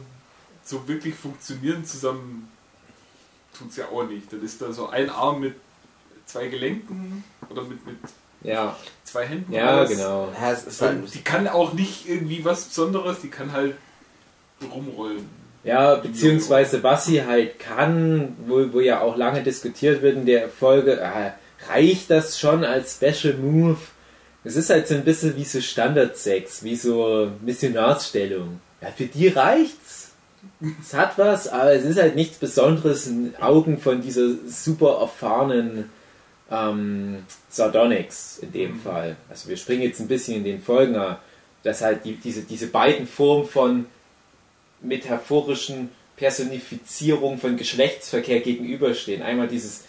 so 0.63 0.87
wirklich 0.87 1.15
funktionieren 1.15 1.85
zusammen 1.85 2.49
tut 3.57 3.69
es 3.69 3.77
ja 3.77 3.85
auch 3.89 4.03
nicht. 4.07 4.31
Das 4.31 4.41
ist 4.41 4.61
da 4.61 4.71
so 4.71 4.89
ein 4.89 5.09
Arm 5.09 5.41
mit 5.41 5.55
zwei 6.25 6.47
Gelenken 6.47 7.23
oder 7.49 7.63
mit, 7.63 7.85
mit 7.85 7.97
Ja, 8.41 8.75
zwei 9.03 9.25
Händen. 9.25 9.53
ja, 9.53 9.67
alles. 9.77 9.91
genau. 9.91 10.29
Ja, 10.33 10.41
halt. 10.41 11.13
Die 11.13 11.21
kann 11.21 11.47
auch 11.47 11.73
nicht 11.73 12.07
irgendwie 12.07 12.43
was 12.43 12.65
Besonderes, 12.65 13.19
die 13.21 13.29
kann 13.29 13.51
halt 13.51 13.75
rumrollen. 14.71 15.27
Ja, 15.63 15.95
beziehungsweise 15.95 16.83
was 16.83 17.05
sie 17.05 17.23
halt 17.25 17.57
kann, 17.59 18.35
wo, 18.47 18.73
wo 18.73 18.79
ja 18.81 18.99
auch 19.01 19.15
lange 19.15 19.43
diskutiert 19.43 20.01
wird 20.01 20.17
in 20.17 20.25
der 20.25 20.49
Folge, 20.49 20.99
äh, 20.99 21.31
reicht 21.69 22.09
das 22.09 22.37
schon 22.39 22.65
als 22.65 22.95
Special 22.95 23.35
Move? 23.35 23.77
Es 24.43 24.57
ist 24.57 24.69
halt 24.69 24.89
so 24.89 24.95
ein 24.95 25.05
bisschen 25.05 25.37
wie 25.37 25.45
so 25.45 25.61
Standardsex, 25.61 26.63
wie 26.63 26.75
so 26.75 27.31
Missionarsstellung. 27.41 28.59
Ja, 28.81 28.89
für 28.91 29.05
die 29.05 29.29
reicht's. 29.29 30.02
Es 30.81 30.93
hat 30.93 31.17
was, 31.17 31.47
aber 31.47 31.73
es 31.73 31.83
ist 31.83 31.99
halt 31.99 32.15
nichts 32.15 32.37
Besonderes 32.37 33.07
in 33.07 33.31
den 33.31 33.41
Augen 33.41 33.77
von 33.79 34.01
dieser 34.01 34.35
super 34.47 34.99
erfahrenen 35.01 35.89
ähm, 36.49 37.25
Sardonyx 37.49 38.39
in 38.39 38.51
dem 38.51 38.79
Fall. 38.79 39.15
Also 39.29 39.49
wir 39.49 39.57
springen 39.57 39.83
jetzt 39.83 39.99
ein 39.99 40.07
bisschen 40.07 40.37
in 40.37 40.43
den 40.43 40.61
Folgen, 40.61 40.95
dass 41.63 41.81
halt 41.81 42.05
die, 42.05 42.15
diese, 42.15 42.43
diese 42.43 42.67
beiden 42.67 43.07
Formen 43.07 43.47
von 43.47 43.85
metaphorischen 44.81 45.89
Personifizierung 46.15 47.37
von 47.37 47.57
Geschlechtsverkehr 47.57 48.41
gegenüberstehen. 48.41 49.21
Einmal 49.21 49.47
dieses 49.47 49.85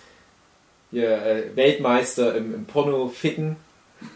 hier, 0.90 1.10
äh, 1.10 1.56
Weltmeister 1.56 2.34
im, 2.36 2.54
im 2.54 2.64
Porno-Ficken 2.66 3.56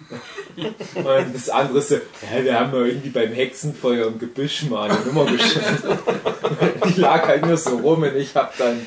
und 0.94 1.34
das 1.34 1.48
andere 1.48 1.82
so, 1.82 1.96
ja, 1.96 2.44
wir 2.44 2.58
haben 2.58 2.72
ja 2.72 2.84
irgendwie 2.86 3.10
beim 3.10 3.32
Hexenfeuer 3.32 4.08
im 4.08 4.18
Gebüsch 4.18 4.64
mal 4.64 4.90
eine 4.90 5.00
Nummer 5.00 5.26
geschossen. 5.26 5.98
Die 6.86 7.00
lag 7.00 7.26
halt 7.26 7.46
nur 7.46 7.56
so 7.56 7.76
rum 7.76 8.02
und 8.02 8.16
ich 8.16 8.34
habe 8.34 8.52
dann 8.58 8.86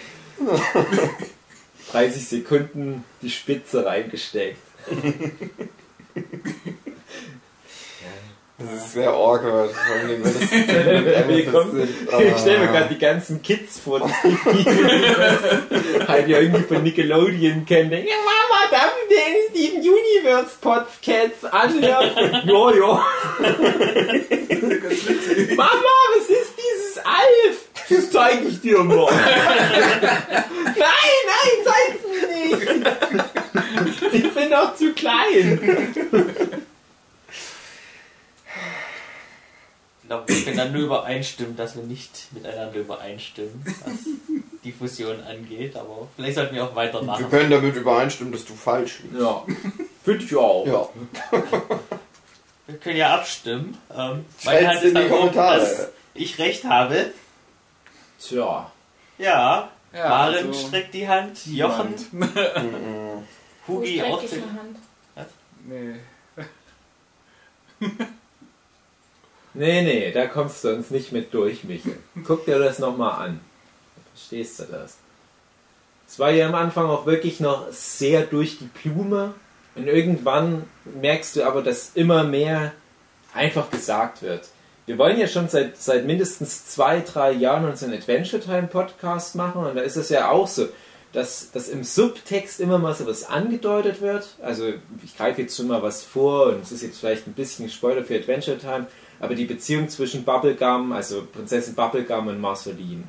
30 1.92 2.28
Sekunden 2.28 3.04
die 3.22 3.30
Spitze 3.30 3.86
reingesteckt. 3.86 4.58
Das 8.64 8.86
ist 8.86 8.94
sehr 8.94 9.10
awkward. 9.12 9.72
Vor 9.72 9.96
allem, 9.96 10.10
wenn 10.10 10.24
das 10.24 10.34
sind. 10.34 10.52
Ich 12.30 12.38
stelle 12.42 12.60
mir 12.60 12.70
Ah. 12.70 12.72
gerade 12.72 12.90
die 12.94 13.00
ganzen 13.00 13.42
Kids 13.42 13.80
vor, 13.80 14.00
die 14.00 14.66
halt 16.08 16.28
ja 16.30 16.40
irgendwie 16.40 16.64
von 16.64 16.84
Nickelodeon 16.84 17.66
kennen. 17.66 17.92
Ja, 17.92 18.16
Mama, 18.24 18.70
darf 18.70 18.94
ich 19.02 19.08
den 19.18 19.36
Steven 19.50 19.82
Universe 19.82 20.52
Podcasts 20.62 21.46
anhören? 21.46 22.12
ja, 22.46 22.72
ja. 22.72 23.06
Mama, 25.56 25.94
was 26.18 26.30
ist 26.30 26.54
dieses 26.58 26.98
Alf? 27.04 27.58
Das 27.90 28.12
zeige 28.12 28.48
ich 28.48 28.62
dir 28.62 28.80
mal. 28.84 29.12
nein, 29.12 30.76
nein, 30.78 31.58
zeig's 31.66 32.04
mir 32.08 32.26
nicht. 32.48 32.62
Ich 34.14 34.34
bin 34.34 34.50
noch 34.50 34.76
zu 34.76 34.94
klein. 34.94 35.60
Ich 40.01 40.01
glaube, 40.12 40.28
wir 40.28 40.44
können 40.44 40.58
dann 40.58 40.72
nur 40.74 40.82
übereinstimmen, 40.84 41.56
dass 41.56 41.76
wir 41.76 41.84
nicht 41.84 42.28
miteinander 42.32 42.80
übereinstimmen, 42.80 43.64
was 43.86 43.94
die 44.64 44.72
Fusion 44.74 45.22
angeht. 45.24 45.76
Aber 45.78 46.08
vielleicht 46.16 46.36
sollten 46.36 46.54
wir 46.56 46.66
auch 46.66 46.72
Wir 46.72 46.76
weitermachen. 46.76 47.30
können 47.30 47.50
damit 47.50 47.76
übereinstimmen, 47.76 48.34
dass 48.34 48.44
du 48.46 48.54
falsch 48.54 49.00
liegst. 49.04 49.20
Ja, 49.22 49.44
finde 50.04 50.26
ich 50.26 50.36
auch. 50.36 50.68
Ja. 50.68 50.90
Wir 52.68 52.78
können 52.78 52.98
ja 52.98 53.16
abstimmen. 53.16 53.78
Ähm, 53.96 54.26
meine 54.44 54.68
Hand 54.68 54.84
in 54.84 54.96
ist 54.96 55.04
die 55.04 55.10
Kommentare. 55.10 55.60
dass 55.60 55.88
ich 56.14 56.38
recht 56.40 56.64
habe. 56.66 57.12
Tja. 58.20 58.72
Ja, 59.18 59.70
Ja, 59.94 60.10
Maren 60.10 60.36
also 60.36 60.54
streckt 60.54 60.94
die 60.94 61.08
Hand, 61.08 61.46
Jochen, 61.48 61.96
Hugi 63.68 64.02
auch. 64.04 64.22
eine 64.22 64.42
Hand? 64.60 64.78
Nee. 65.66 65.96
Nee, 69.54 69.82
nee, 69.82 70.12
da 70.12 70.28
kommst 70.28 70.64
du 70.64 70.74
uns 70.74 70.92
nicht 70.92 71.12
mit 71.12 71.34
durch, 71.34 71.64
Michel. 71.64 71.98
Guck 72.26 72.46
dir 72.46 72.60
das 72.60 72.80
nochmal 72.80 73.28
an. 73.28 73.40
Verstehst 74.14 74.60
du 74.60 74.64
das? 74.64 74.98
Es 76.08 76.20
war 76.20 76.32
ja 76.32 76.48
am 76.48 76.56
Anfang 76.56 76.88
auch 76.88 77.06
wirklich 77.06 77.40
noch 77.40 77.72
sehr 77.72 78.24
durch 78.24 78.60
die 78.60 78.70
Blume. 78.82 79.34
Und 79.76 79.88
irgendwann 79.88 80.64
merkst 81.02 81.36
du 81.36 81.44
aber, 81.44 81.62
dass 81.62 81.92
immer 81.96 82.24
mehr 82.24 82.74
einfach 83.34 83.70
gesagt 83.72 84.22
wird. 84.22 84.50
Wir 84.86 84.98
wollen 84.98 85.18
ja 85.20 85.28
schon 85.28 85.48
seit, 85.48 85.78
seit 85.78 86.06
mindestens 86.06 86.66
zwei, 86.68 87.00
drei 87.00 87.32
Jahren 87.32 87.66
unseren 87.66 87.94
Adventure 87.94 88.42
Time 88.42 88.68
Podcast 88.68 89.36
machen. 89.36 89.66
Und 89.66 89.76
da 89.76 89.82
ist 89.82 89.96
es 89.96 90.10
ja 90.10 90.30
auch 90.30 90.48
so, 90.48 90.68
dass, 91.14 91.52
dass 91.52 91.70
im 91.70 91.84
Subtext 91.84 92.60
immer 92.60 92.78
mal 92.78 92.94
so 92.94 93.06
was 93.06 93.24
angedeutet 93.24 94.02
wird. 94.02 94.28
Also 94.42 94.74
ich 95.04 95.16
greife 95.16 95.42
jetzt 95.42 95.56
schon 95.56 95.68
mal 95.68 95.82
was 95.82 96.04
vor 96.04 96.48
und 96.48 96.64
es 96.64 96.72
ist 96.72 96.84
jetzt 96.84 97.00
vielleicht 97.00 97.28
ein 97.28 97.34
bisschen 97.34 97.70
Spoiler 97.70 98.04
für 98.04 98.16
Adventure 98.16 98.58
Time, 98.58 98.88
aber 99.22 99.36
die 99.36 99.46
Beziehung 99.46 99.88
zwischen 99.88 100.26
Bubblegum, 100.26 100.92
also 100.92 101.24
Prinzessin 101.32 101.76
Bubblegum 101.76 102.28
und 102.28 102.42
Marceline. 102.42 103.04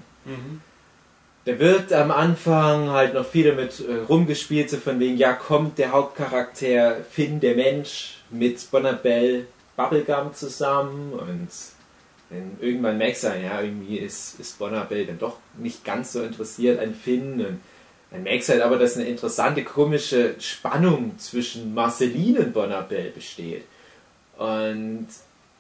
Da 1.45 1.59
wird 1.59 1.93
am 1.93 2.13
Anfang 2.13 2.91
halt 2.91 3.15
noch 3.15 3.27
viel 3.27 3.51
damit 3.51 3.81
äh, 3.81 4.05
rumgespielt, 4.09 4.71
so 4.71 4.77
von 4.77 5.01
wegen, 5.01 5.17
ja, 5.17 5.33
kommt 5.33 5.79
der 5.79 5.91
Hauptcharakter 5.91 6.99
Finn, 7.11 7.41
der 7.41 7.57
Mensch, 7.57 8.19
mit 8.31 8.71
Bonabelle 8.71 9.47
Bubblegum 9.77 10.35
zusammen 10.35 11.13
und 11.15 11.49
dann 12.31 12.57
irgendwann 12.61 12.99
merkst 12.99 13.25
du, 13.25 13.29
ja, 13.29 13.61
irgendwie 13.61 13.99
ist, 13.99 14.39
ist 14.39 14.59
Bonabelle 14.59 15.07
dann 15.07 15.19
doch 15.19 15.39
nicht 15.59 15.85
ganz 15.85 16.13
so 16.13 16.23
interessiert 16.23 16.79
an 16.79 16.95
Finn 16.95 17.45
und 17.45 17.61
dann 18.13 18.23
merkst 18.23 18.49
du 18.49 18.53
halt 18.53 18.63
aber, 18.63 18.79
dass 18.79 18.97
eine 18.97 19.07
interessante, 19.07 19.65
komische 19.65 20.35
Spannung 20.39 21.19
zwischen 21.19 21.75
Marceline 21.75 22.41
und 22.41 22.53
Bonabelle 22.53 23.11
besteht. 23.11 23.65
Und 24.37 25.09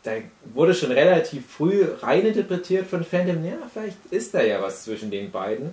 da 0.02 0.12
wurde 0.52 0.74
schon 0.74 0.90
relativ 0.90 1.46
früh 1.46 1.86
reininterpretiert 2.00 2.86
von 2.86 3.04
Fandom, 3.04 3.44
ja, 3.44 3.56
vielleicht 3.72 3.98
ist 4.10 4.34
da 4.34 4.42
ja 4.42 4.60
was 4.60 4.84
zwischen 4.84 5.10
den 5.10 5.30
beiden. 5.30 5.72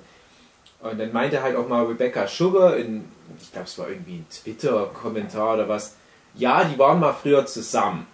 Und 0.82 0.99
dann 0.99 1.11
meinte 1.11 1.41
halt 1.41 1.55
auch 1.55 1.67
mal 1.67 1.86
Rebecca 1.86 2.27
Sugar 2.27 2.77
in, 2.77 3.03
ich 3.41 3.51
glaube, 3.51 3.67
es 3.67 3.77
war 3.77 3.89
irgendwie 3.89 4.17
ein 4.17 4.25
Twitter-Kommentar 4.30 5.55
oder 5.55 5.67
was, 5.67 5.95
ja, 6.36 6.63
die 6.63 6.77
waren 6.80 6.99
mal 6.99 7.13
früher 7.13 7.45
zusammen. 7.45 8.07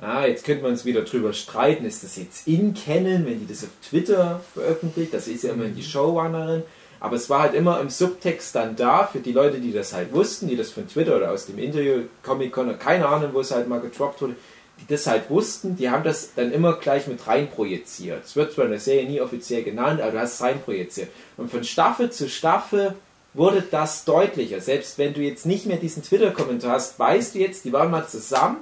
Ah, 0.00 0.26
jetzt 0.26 0.44
könnte 0.44 0.62
man 0.62 0.72
uns 0.72 0.84
wieder 0.84 1.02
drüber 1.02 1.32
streiten, 1.32 1.84
ist 1.84 2.04
das 2.04 2.16
jetzt 2.16 2.46
in 2.46 2.74
Canon, 2.74 3.24
wenn 3.24 3.40
die 3.40 3.46
das 3.46 3.64
auf 3.64 3.70
Twitter 3.88 4.40
veröffentlicht? 4.52 5.14
Das 5.14 5.28
ist 5.28 5.44
ja 5.44 5.52
immer 5.52 5.66
die 5.66 5.82
Showrunnerin. 5.82 6.62
Aber 7.00 7.16
es 7.16 7.28
war 7.30 7.42
halt 7.42 7.54
immer 7.54 7.80
im 7.80 7.90
Subtext 7.90 8.54
dann 8.54 8.76
da 8.76 9.06
für 9.06 9.20
die 9.20 9.32
Leute, 9.32 9.60
die 9.60 9.72
das 9.72 9.92
halt 9.92 10.12
wussten, 10.12 10.48
die 10.48 10.56
das 10.56 10.70
von 10.70 10.88
Twitter 10.88 11.16
oder 11.16 11.30
aus 11.30 11.46
dem 11.46 11.58
Interview, 11.58 12.04
Comic-Con, 12.22 12.68
oder 12.68 12.78
keine 12.78 13.06
Ahnung, 13.06 13.30
wo 13.34 13.40
es 13.40 13.50
halt 13.50 13.68
mal 13.68 13.80
gedroppt 13.80 14.22
wurde, 14.22 14.36
die 14.80 14.86
das 14.92 15.06
halt 15.06 15.30
wussten, 15.30 15.76
die 15.76 15.90
haben 15.90 16.04
das 16.04 16.34
dann 16.34 16.52
immer 16.52 16.74
gleich 16.74 17.06
mit 17.06 17.26
rein 17.26 17.48
projiziert. 17.50 18.24
Es 18.24 18.36
wird 18.36 18.52
zwar 18.52 18.64
in 18.66 18.72
der 18.72 18.80
Serie 18.80 19.08
nie 19.08 19.20
offiziell 19.20 19.62
genannt, 19.62 20.00
aber 20.00 20.12
du 20.12 20.20
hast 20.20 20.34
es 20.34 20.42
rein 20.42 20.60
projiziert. 20.62 21.08
Und 21.36 21.50
von 21.50 21.64
Staffel 21.64 22.10
zu 22.10 22.28
Staffel 22.28 22.94
wurde 23.34 23.62
das 23.62 24.04
deutlicher. 24.04 24.60
Selbst 24.60 24.98
wenn 24.98 25.14
du 25.14 25.20
jetzt 25.20 25.46
nicht 25.46 25.66
mehr 25.66 25.76
diesen 25.76 26.02
Twitter-Kommentar 26.02 26.72
hast, 26.72 26.98
weißt 26.98 27.34
du 27.34 27.38
jetzt, 27.40 27.64
die 27.64 27.72
waren 27.72 27.90
mal 27.90 28.06
zusammen. 28.06 28.58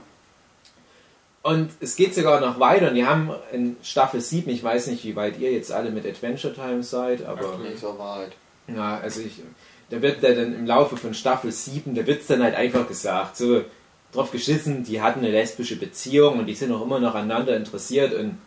Und 1.42 1.70
es 1.80 1.96
geht 1.96 2.14
sogar 2.14 2.40
noch 2.40 2.60
weiter. 2.60 2.88
Und 2.88 2.94
die 2.94 3.04
haben 3.04 3.30
in 3.52 3.76
Staffel 3.82 4.20
7, 4.20 4.50
ich 4.50 4.62
weiß 4.62 4.86
nicht, 4.88 5.04
wie 5.04 5.16
weit 5.16 5.38
ihr 5.38 5.52
jetzt 5.52 5.72
alle 5.72 5.90
mit 5.90 6.06
Adventure 6.06 6.54
Time 6.54 6.82
seid, 6.82 7.24
aber. 7.24 7.58
Nicht 7.58 7.80
so 7.80 7.98
weit. 7.98 8.32
Ja, 8.68 8.98
also 8.98 9.20
ich, 9.20 9.42
da 9.90 10.00
wird 10.00 10.22
da 10.22 10.32
dann 10.32 10.54
im 10.54 10.66
Laufe 10.66 10.96
von 10.96 11.14
Staffel 11.14 11.50
7, 11.50 11.94
da 11.94 12.06
wird 12.06 12.20
es 12.22 12.28
dann 12.28 12.42
halt 12.42 12.54
einfach 12.54 12.86
gesagt, 12.86 13.36
so 13.36 13.64
drauf 14.12 14.30
geschissen, 14.30 14.84
die 14.84 15.00
hatten 15.00 15.20
eine 15.20 15.30
lesbische 15.30 15.76
Beziehung 15.76 16.38
und 16.38 16.46
die 16.46 16.54
sind 16.54 16.72
auch 16.72 16.82
immer 16.82 17.00
noch 17.00 17.14
aneinander 17.14 17.56
interessiert 17.56 18.14
und 18.14 18.38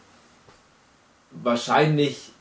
wahrscheinlich 1.31 2.31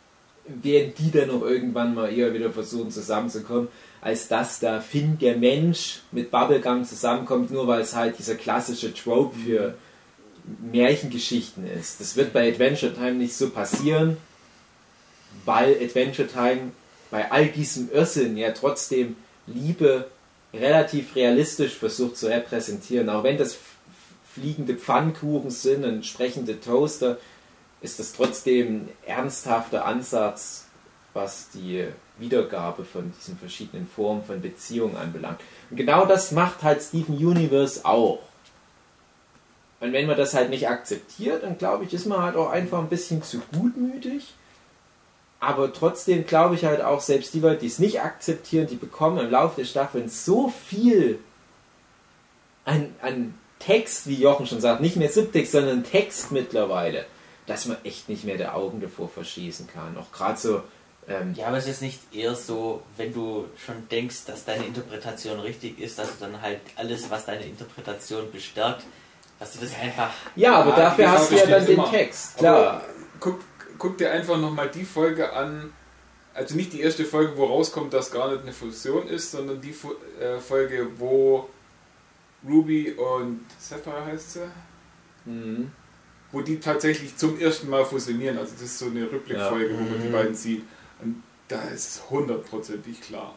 werden 0.46 0.92
die 0.98 1.10
dann 1.10 1.30
auch 1.30 1.42
irgendwann 1.42 1.94
mal 1.94 2.12
eher 2.12 2.34
wieder 2.34 2.52
versuchen 2.52 2.90
zusammenzukommen, 2.90 3.68
als 4.02 4.28
dass 4.28 4.60
da 4.60 4.80
Finn 4.80 5.18
der 5.18 5.36
Mensch 5.36 6.00
mit 6.12 6.30
Bubblegum 6.30 6.84
zusammenkommt, 6.84 7.50
nur 7.50 7.66
weil 7.66 7.80
es 7.80 7.94
halt 7.94 8.18
dieser 8.18 8.34
klassische 8.34 8.92
Trope 8.92 9.34
für 9.38 9.74
Märchengeschichten 10.70 11.66
ist. 11.66 12.00
Das 12.00 12.16
wird 12.16 12.34
bei 12.34 12.50
Adventure 12.50 12.92
Time 12.92 13.14
nicht 13.14 13.34
so 13.34 13.48
passieren, 13.48 14.18
weil 15.46 15.76
Adventure 15.82 16.28
Time 16.28 16.72
bei 17.10 17.30
all 17.30 17.46
diesem 17.46 17.90
Irrsinn 17.90 18.36
ja 18.36 18.50
trotzdem 18.52 19.16
Liebe 19.46 20.10
relativ 20.54 21.14
realistisch 21.16 21.74
versucht 21.74 22.16
zu 22.16 22.26
repräsentieren. 22.26 23.08
Auch 23.08 23.24
wenn 23.24 23.38
das 23.38 23.56
fliegende 24.32 24.74
Pfannkuchen 24.74 25.50
sind 25.50 25.84
und 25.84 26.04
sprechende 26.04 26.60
Toaster, 26.60 27.18
ist 27.80 27.98
das 27.98 28.12
trotzdem 28.12 28.66
ein 28.66 28.88
ernsthafter 29.06 29.84
Ansatz, 29.84 30.66
was 31.12 31.50
die 31.50 31.86
Wiedergabe 32.18 32.84
von 32.84 33.12
diesen 33.18 33.36
verschiedenen 33.36 33.86
Formen 33.86 34.24
von 34.24 34.40
Beziehungen 34.40 34.96
anbelangt. 34.96 35.40
Und 35.70 35.76
genau 35.76 36.06
das 36.06 36.32
macht 36.32 36.62
halt 36.62 36.82
Steven 36.82 37.16
Universe 37.16 37.84
auch. 37.84 38.20
Und 39.80 39.92
wenn 39.92 40.06
man 40.06 40.16
das 40.16 40.34
halt 40.34 40.50
nicht 40.50 40.68
akzeptiert, 40.68 41.42
dann 41.42 41.58
glaube 41.58 41.84
ich, 41.84 41.92
ist 41.92 42.06
man 42.06 42.22
halt 42.22 42.36
auch 42.36 42.50
einfach 42.50 42.78
ein 42.78 42.88
bisschen 42.88 43.22
zu 43.22 43.42
gutmütig. 43.52 44.34
Aber 45.44 45.72
trotzdem 45.72 46.26
glaube 46.26 46.54
ich 46.54 46.64
halt 46.64 46.80
auch, 46.80 47.00
selbst 47.00 47.34
die 47.34 47.40
Leute, 47.40 47.60
die 47.60 47.66
es 47.66 47.78
nicht 47.78 48.00
akzeptieren, 48.00 48.66
die 48.66 48.76
bekommen 48.76 49.18
im 49.18 49.30
Laufe 49.30 49.60
der 49.60 49.66
Staffeln 49.66 50.08
so 50.08 50.48
viel 50.48 51.18
an, 52.64 52.94
an 53.02 53.34
Text, 53.58 54.06
wie 54.06 54.14
Jochen 54.14 54.46
schon 54.46 54.60
sagt, 54.60 54.80
nicht 54.80 54.96
mehr 54.96 55.10
Subtext, 55.10 55.52
sondern 55.52 55.84
Text 55.84 56.32
mittlerweile, 56.32 57.04
dass 57.46 57.66
man 57.66 57.76
echt 57.84 58.08
nicht 58.08 58.24
mehr 58.24 58.36
die 58.36 58.46
Augen 58.46 58.80
davor 58.80 59.08
verschießen 59.08 59.66
kann. 59.66 59.96
Auch 59.96 60.12
gerade 60.12 60.38
so, 60.38 60.62
ähm, 61.08 61.34
Ja, 61.36 61.48
aber 61.48 61.58
es 61.58 61.66
ist 61.66 61.82
nicht 61.82 62.00
eher 62.14 62.34
so, 62.34 62.82
wenn 62.96 63.12
du 63.12 63.46
schon 63.64 63.88
denkst, 63.90 64.24
dass 64.26 64.44
deine 64.44 64.64
Interpretation 64.64 65.40
richtig 65.40 65.78
ist, 65.78 65.98
dass 65.98 66.08
du 66.08 66.24
dann 66.24 66.40
halt 66.40 66.60
alles, 66.76 67.10
was 67.10 67.26
deine 67.26 67.44
Interpretation 67.44 68.30
bestärkt, 68.32 68.84
dass 69.38 69.52
du 69.52 69.60
das 69.60 69.78
einfach. 69.80 70.10
ja, 70.36 70.56
aber 70.56 70.72
dafür 70.72 71.10
hast 71.10 71.30
du 71.30 71.36
ja 71.36 71.46
dann 71.46 71.66
den 71.66 71.74
immer. 71.74 71.90
Text, 71.90 72.38
klar. 72.38 72.56
Aber 72.56 72.82
guck, 73.20 73.40
guck 73.78 73.98
dir 73.98 74.10
einfach 74.12 74.38
nochmal 74.38 74.68
die 74.70 74.84
Folge 74.84 75.32
an, 75.32 75.72
also 76.34 76.54
nicht 76.56 76.72
die 76.72 76.80
erste 76.80 77.04
Folge, 77.04 77.36
wo 77.36 77.44
rauskommt, 77.44 77.92
dass 77.92 78.10
gar 78.10 78.30
nicht 78.30 78.42
eine 78.42 78.52
Fusion 78.52 79.06
ist, 79.08 79.30
sondern 79.30 79.60
die 79.60 79.72
Fu- 79.72 79.94
äh, 80.20 80.38
Folge, 80.38 80.88
wo 80.98 81.48
Ruby 82.48 82.92
und 82.92 83.40
Sapphire 83.58 84.04
heißt 84.04 84.32
sie, 84.34 84.40
Mhm. 85.26 85.70
wo 86.32 86.40
die 86.42 86.60
tatsächlich 86.60 87.16
zum 87.16 87.38
ersten 87.40 87.70
Mal 87.70 87.84
fusionieren. 87.84 88.36
Also 88.38 88.52
das 88.54 88.62
ist 88.62 88.78
so 88.78 88.86
eine 88.86 89.10
Rückblickfolge, 89.10 89.72
Ja. 89.72 89.78
wo 89.78 89.82
man 89.84 90.02
die 90.02 90.08
Mhm. 90.08 90.12
beiden 90.12 90.34
sieht. 90.34 90.64
Und 91.00 91.22
da 91.48 91.62
ist 91.62 91.88
es 91.96 92.10
hundertprozentig 92.10 93.00
klar, 93.00 93.34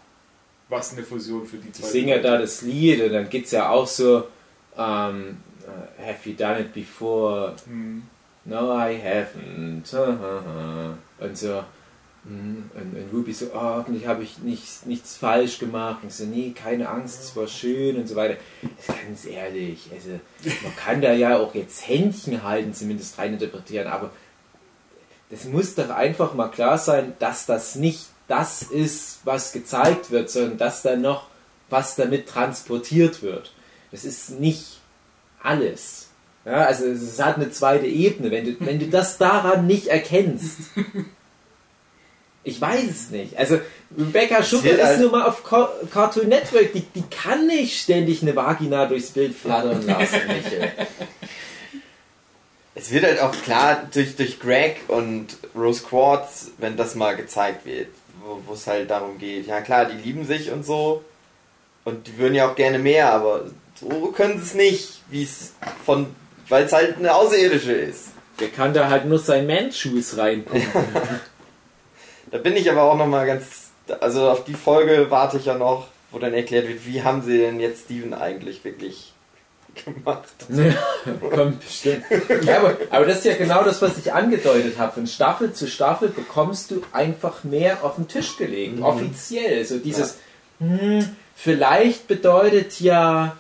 was 0.69 0.91
eine 0.93 1.03
Fusion 1.03 1.45
für 1.45 1.57
die 1.57 1.67
Die 1.67 1.71
zwei 1.81 1.88
singen 1.88 2.09
ja 2.09 2.17
da 2.19 2.38
das 2.38 2.61
Lied 2.63 3.01
und 3.01 3.13
dann 3.13 3.29
geht 3.29 3.45
es 3.45 3.51
ja 3.51 3.69
auch 3.69 3.88
so, 3.88 4.27
ähm, 4.77 5.38
äh, 5.65 6.07
have 6.11 6.27
you 6.29 6.35
done 6.35 6.59
it 6.61 6.73
before? 6.73 7.55
Hm. 7.65 8.03
No, 8.47 8.71
I 8.71 8.95
haven't. 8.95 9.93
Und 11.19 11.37
so. 11.37 11.63
Mhm. 12.23 12.69
Und, 12.73 12.95
und 12.95 13.13
Ruby 13.13 13.31
so, 13.31 13.47
oh, 13.53 13.59
hoffentlich 13.59 14.05
habe 14.05 14.23
ich 14.23 14.39
nichts, 14.39 14.85
nichts 14.85 15.15
falsch 15.15 15.59
gemacht. 15.59 15.99
Und 16.03 16.11
so, 16.11 16.25
nee, 16.25 16.51
keine 16.51 16.89
Angst, 16.89 17.21
es 17.21 17.35
war 17.35 17.47
schön 17.47 17.95
und 17.95 18.07
so 18.07 18.15
weiter. 18.15 18.35
Ganz 18.85 19.25
ehrlich, 19.25 19.89
also 19.93 20.19
man 20.63 20.75
kann 20.75 21.01
da 21.01 21.13
ja 21.13 21.37
auch 21.37 21.55
jetzt 21.55 21.87
Händchen 21.87 22.43
halten, 22.43 22.73
zumindest 22.73 23.17
rein 23.17 23.33
interpretieren, 23.33 23.87
aber 23.87 24.11
das 25.29 25.45
muss 25.45 25.75
doch 25.75 25.89
einfach 25.89 26.33
mal 26.33 26.49
klar 26.49 26.77
sein, 26.77 27.13
dass 27.19 27.45
das 27.45 27.75
nicht 27.75 28.07
das 28.27 28.61
ist, 28.61 29.21
was 29.23 29.53
gezeigt 29.53 30.11
wird, 30.11 30.29
sondern 30.29 30.57
dass 30.57 30.81
da 30.81 30.97
noch 30.97 31.27
was 31.69 31.95
damit 31.95 32.27
transportiert 32.27 33.21
wird. 33.21 33.53
Das 33.91 34.03
ist 34.03 34.31
nicht 34.31 34.79
alles. 35.41 36.07
Ja, 36.47 36.63
also 36.63 36.85
es 36.85 37.21
hat 37.21 37.35
eine 37.35 37.51
zweite 37.51 37.87
Ebene. 37.87 38.31
Wenn 38.31 38.45
du, 38.45 38.65
wenn 38.65 38.79
du 38.79 38.87
das 38.87 39.17
daran 39.17 39.67
nicht 39.67 39.87
erkennst, 39.87 40.59
ich 42.45 42.61
weiß 42.61 42.89
es 42.89 43.09
nicht. 43.09 43.37
Also 43.37 43.59
Rebecca 43.97 44.41
Schuppe 44.41 44.69
ist 44.69 44.83
halt 44.83 45.01
nur 45.01 45.11
mal 45.11 45.27
auf 45.27 45.43
Cartoon 45.43 46.29
Network. 46.29 46.71
Die, 46.71 46.83
die 46.95 47.03
kann 47.09 47.47
nicht 47.47 47.81
ständig 47.81 48.21
eine 48.21 48.33
Vagina 48.33 48.85
durchs 48.85 49.09
Bild 49.09 49.35
flattern 49.35 49.85
lassen, 49.85 50.21
Michael. 50.27 50.71
Es 52.75 52.91
wird 52.91 53.03
halt 53.03 53.19
auch 53.19 53.33
klar 53.41 53.85
durch, 53.93 54.15
durch 54.15 54.39
Greg 54.39 54.77
und 54.87 55.35
Rose 55.53 55.83
Quartz, 55.83 56.51
wenn 56.59 56.77
das 56.77 56.95
mal 56.95 57.17
gezeigt 57.17 57.65
wird, 57.65 57.89
wo 58.23 58.53
es 58.53 58.67
halt 58.67 58.89
darum 58.89 59.17
geht. 59.17 59.47
Ja 59.47 59.59
klar, 59.59 59.83
die 59.83 59.97
lieben 59.97 60.25
sich 60.25 60.49
und 60.49 60.65
so. 60.65 61.03
Und 61.83 62.07
die 62.07 62.17
würden 62.17 62.35
ja 62.35 62.49
auch 62.49 62.55
gerne 62.55 62.79
mehr, 62.79 63.11
aber 63.11 63.47
so 63.75 64.13
können 64.15 64.37
sie 64.37 64.45
es 64.45 64.53
nicht, 64.53 65.01
wie 65.09 65.23
es 65.23 65.53
von, 65.85 66.07
weil 66.49 66.65
es 66.65 66.73
halt 66.73 66.97
eine 66.97 67.13
Außerirdische 67.13 67.73
ist. 67.73 68.09
Der 68.39 68.49
kann 68.49 68.73
da 68.73 68.89
halt 68.89 69.05
nur 69.05 69.19
sein 69.19 69.47
Manshoes 69.47 70.17
reinpumpen. 70.17 70.85
da 72.31 72.37
bin 72.37 72.55
ich 72.55 72.69
aber 72.69 72.83
auch 72.83 72.97
noch 72.97 73.07
mal 73.07 73.25
ganz, 73.25 73.71
also 73.99 74.29
auf 74.29 74.43
die 74.43 74.53
Folge 74.53 75.07
warte 75.09 75.37
ich 75.37 75.45
ja 75.45 75.55
noch, 75.55 75.87
wo 76.11 76.19
dann 76.19 76.33
erklärt 76.33 76.67
wird, 76.67 76.85
wie 76.85 77.03
haben 77.03 77.21
sie 77.21 77.39
denn 77.39 77.59
jetzt 77.59 77.85
Steven 77.85 78.13
eigentlich 78.13 78.63
wirklich 78.63 79.13
gemacht. 79.85 80.27
Ja, 80.49 81.29
kommt 81.29 81.59
bestimmt. 81.59 82.03
Ja, 82.43 82.59
aber, 82.59 82.77
aber 82.89 83.05
das 83.05 83.19
ist 83.19 83.25
ja 83.25 83.35
genau 83.35 83.63
das, 83.63 83.81
was 83.81 83.97
ich 83.97 84.13
angedeutet 84.13 84.77
habe. 84.77 84.93
Von 84.93 85.07
Staffel 85.07 85.53
zu 85.53 85.67
Staffel 85.67 86.09
bekommst 86.09 86.71
du 86.71 86.81
einfach 86.93 87.43
mehr 87.43 87.83
auf 87.83 87.95
den 87.95 88.07
Tisch 88.07 88.37
gelegt. 88.37 88.77
Mhm. 88.77 88.83
Offiziell. 88.83 89.65
So 89.65 89.77
dieses, 89.77 90.17
ja. 90.59 90.67
hm, 90.67 91.15
vielleicht 91.35 92.07
bedeutet 92.07 92.79
ja 92.79 93.35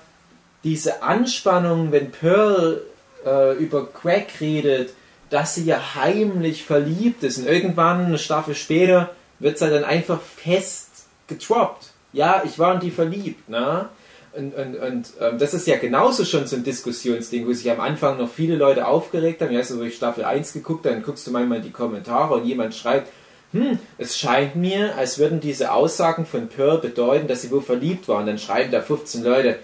diese 0.63 1.01
Anspannung, 1.01 1.91
wenn 1.91 2.11
Pearl 2.11 2.81
äh, 3.27 3.53
über 3.55 3.87
Craig 3.87 4.27
redet, 4.39 4.93
dass 5.29 5.55
sie 5.55 5.65
ja 5.65 5.95
heimlich 5.95 6.63
verliebt 6.63 7.23
ist. 7.23 7.37
Und 7.37 7.47
irgendwann, 7.47 8.05
eine 8.05 8.17
Staffel 8.17 8.55
später, 8.55 9.11
wird 9.39 9.57
sie 9.57 9.69
dann 9.69 9.83
einfach 9.83 10.21
fest 10.21 10.87
getroppt. 11.27 11.91
Ja, 12.13 12.41
ich 12.45 12.57
war 12.57 12.75
in 12.75 12.79
die 12.79 12.91
verliebt. 12.91 13.49
Ne? 13.49 13.89
Und, 14.33 14.55
und, 14.55 14.75
und 14.75 15.13
ähm, 15.19 15.37
das 15.37 15.53
ist 15.53 15.67
ja 15.67 15.77
genauso 15.77 16.23
schon 16.23 16.47
so 16.47 16.55
ein 16.55 16.63
Diskussionsding, 16.63 17.45
wo 17.47 17.53
sich 17.53 17.69
am 17.69 17.79
Anfang 17.79 18.17
noch 18.17 18.29
viele 18.29 18.55
Leute 18.55 18.87
aufgeregt 18.87 19.41
haben. 19.41 19.51
Ja, 19.51 19.59
also, 19.59 19.79
wo 19.79 19.83
ich 19.83 19.95
Staffel 19.95 20.23
1 20.23 20.53
geguckt 20.53 20.85
dann 20.85 21.03
guckst 21.03 21.27
du 21.27 21.31
manchmal 21.31 21.57
in 21.57 21.65
die 21.65 21.71
Kommentare 21.71 22.35
und 22.35 22.45
jemand 22.45 22.75
schreibt, 22.75 23.11
hm, 23.53 23.79
es 23.97 24.17
scheint 24.17 24.55
mir, 24.55 24.95
als 24.95 25.19
würden 25.19 25.39
diese 25.39 25.71
Aussagen 25.71 26.25
von 26.25 26.47
Pearl 26.49 26.79
bedeuten, 26.79 27.27
dass 27.27 27.41
sie 27.41 27.51
wohl 27.51 27.61
verliebt 27.61 28.07
war. 28.07 28.19
Und 28.19 28.27
dann 28.27 28.37
schreiben 28.37 28.71
da 28.71 28.81
15 28.81 29.23
Leute, 29.23 29.59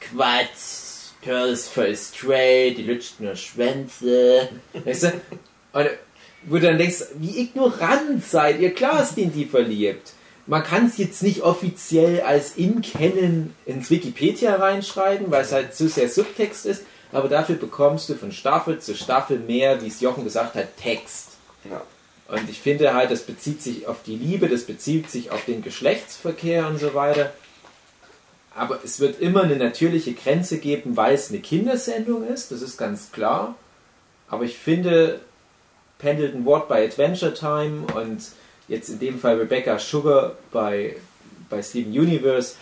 Quatsch, 0.00 0.81
Pearl 1.22 1.50
ist 1.50 1.68
voll 1.68 1.96
straight, 1.96 2.76
die 2.76 2.82
lutscht 2.82 3.20
nur 3.20 3.36
Schwänze. 3.36 4.48
Weißt 4.84 5.04
du? 5.04 5.12
Und 5.72 5.90
wo 6.44 6.56
du 6.56 6.62
dann 6.62 6.78
denkst, 6.78 7.04
wie 7.14 7.40
ignorant 7.40 8.24
seid 8.24 8.60
ihr, 8.60 8.74
klar 8.74 9.02
ist 9.02 9.16
in 9.16 9.32
die 9.32 9.46
verliebt 9.46 10.12
man 10.46 10.64
kann 10.64 10.86
es 10.86 10.98
jetzt 10.98 11.22
nicht 11.22 11.42
offiziell 11.42 12.20
als 12.20 12.56
in 12.56 12.82
Kennen 12.82 13.54
ins 13.64 13.90
Wikipedia 13.90 14.56
reinschreiben, 14.56 15.30
weil 15.30 15.42
es 15.42 15.52
halt 15.52 15.74
zu 15.74 15.88
sehr 15.88 16.08
Subtext 16.08 16.66
ist, 16.66 16.82
aber 17.12 17.28
dafür 17.28 17.56
bekommst 17.56 18.08
du 18.08 18.14
von 18.14 18.32
Staffel 18.32 18.78
zu 18.80 18.96
Staffel 18.96 19.38
mehr, 19.38 19.82
wie 19.82 19.86
es 19.86 20.00
Jochen 20.00 20.24
gesagt 20.24 20.54
hat, 20.54 20.76
Text. 20.76 21.28
Ja. 21.68 21.82
Und 22.28 22.48
ich 22.48 22.60
finde 22.60 22.94
halt, 22.94 23.10
das 23.10 23.22
bezieht 23.22 23.62
sich 23.62 23.86
auf 23.86 24.02
die 24.04 24.16
Liebe, 24.16 24.48
das 24.48 24.64
bezieht 24.64 25.10
sich 25.10 25.30
auf 25.30 25.44
den 25.44 25.62
Geschlechtsverkehr 25.62 26.66
und 26.66 26.78
so 26.78 26.94
weiter. 26.94 27.32
Aber 28.54 28.80
es 28.84 29.00
wird 29.00 29.20
immer 29.20 29.42
eine 29.42 29.56
natürliche 29.56 30.12
Grenze 30.12 30.58
geben, 30.58 30.96
weil 30.96 31.14
es 31.14 31.30
eine 31.30 31.40
Kindersendung 31.40 32.26
ist, 32.26 32.50
das 32.50 32.62
ist 32.62 32.76
ganz 32.76 33.12
klar. 33.12 33.54
Aber 34.28 34.44
ich 34.44 34.58
finde, 34.58 35.20
Pendleton 35.98 36.44
Ward 36.44 36.68
bei 36.68 36.84
Adventure 36.84 37.32
Time 37.32 37.86
und 37.94 38.22
jetzt 38.68 38.88
in 38.88 38.98
dem 38.98 39.18
Fall 39.18 39.36
Rebecca 39.36 39.78
Sugar 39.78 40.36
bei, 40.50 40.96
bei 41.48 41.62
Steven 41.62 41.92
Universe, 41.92 42.54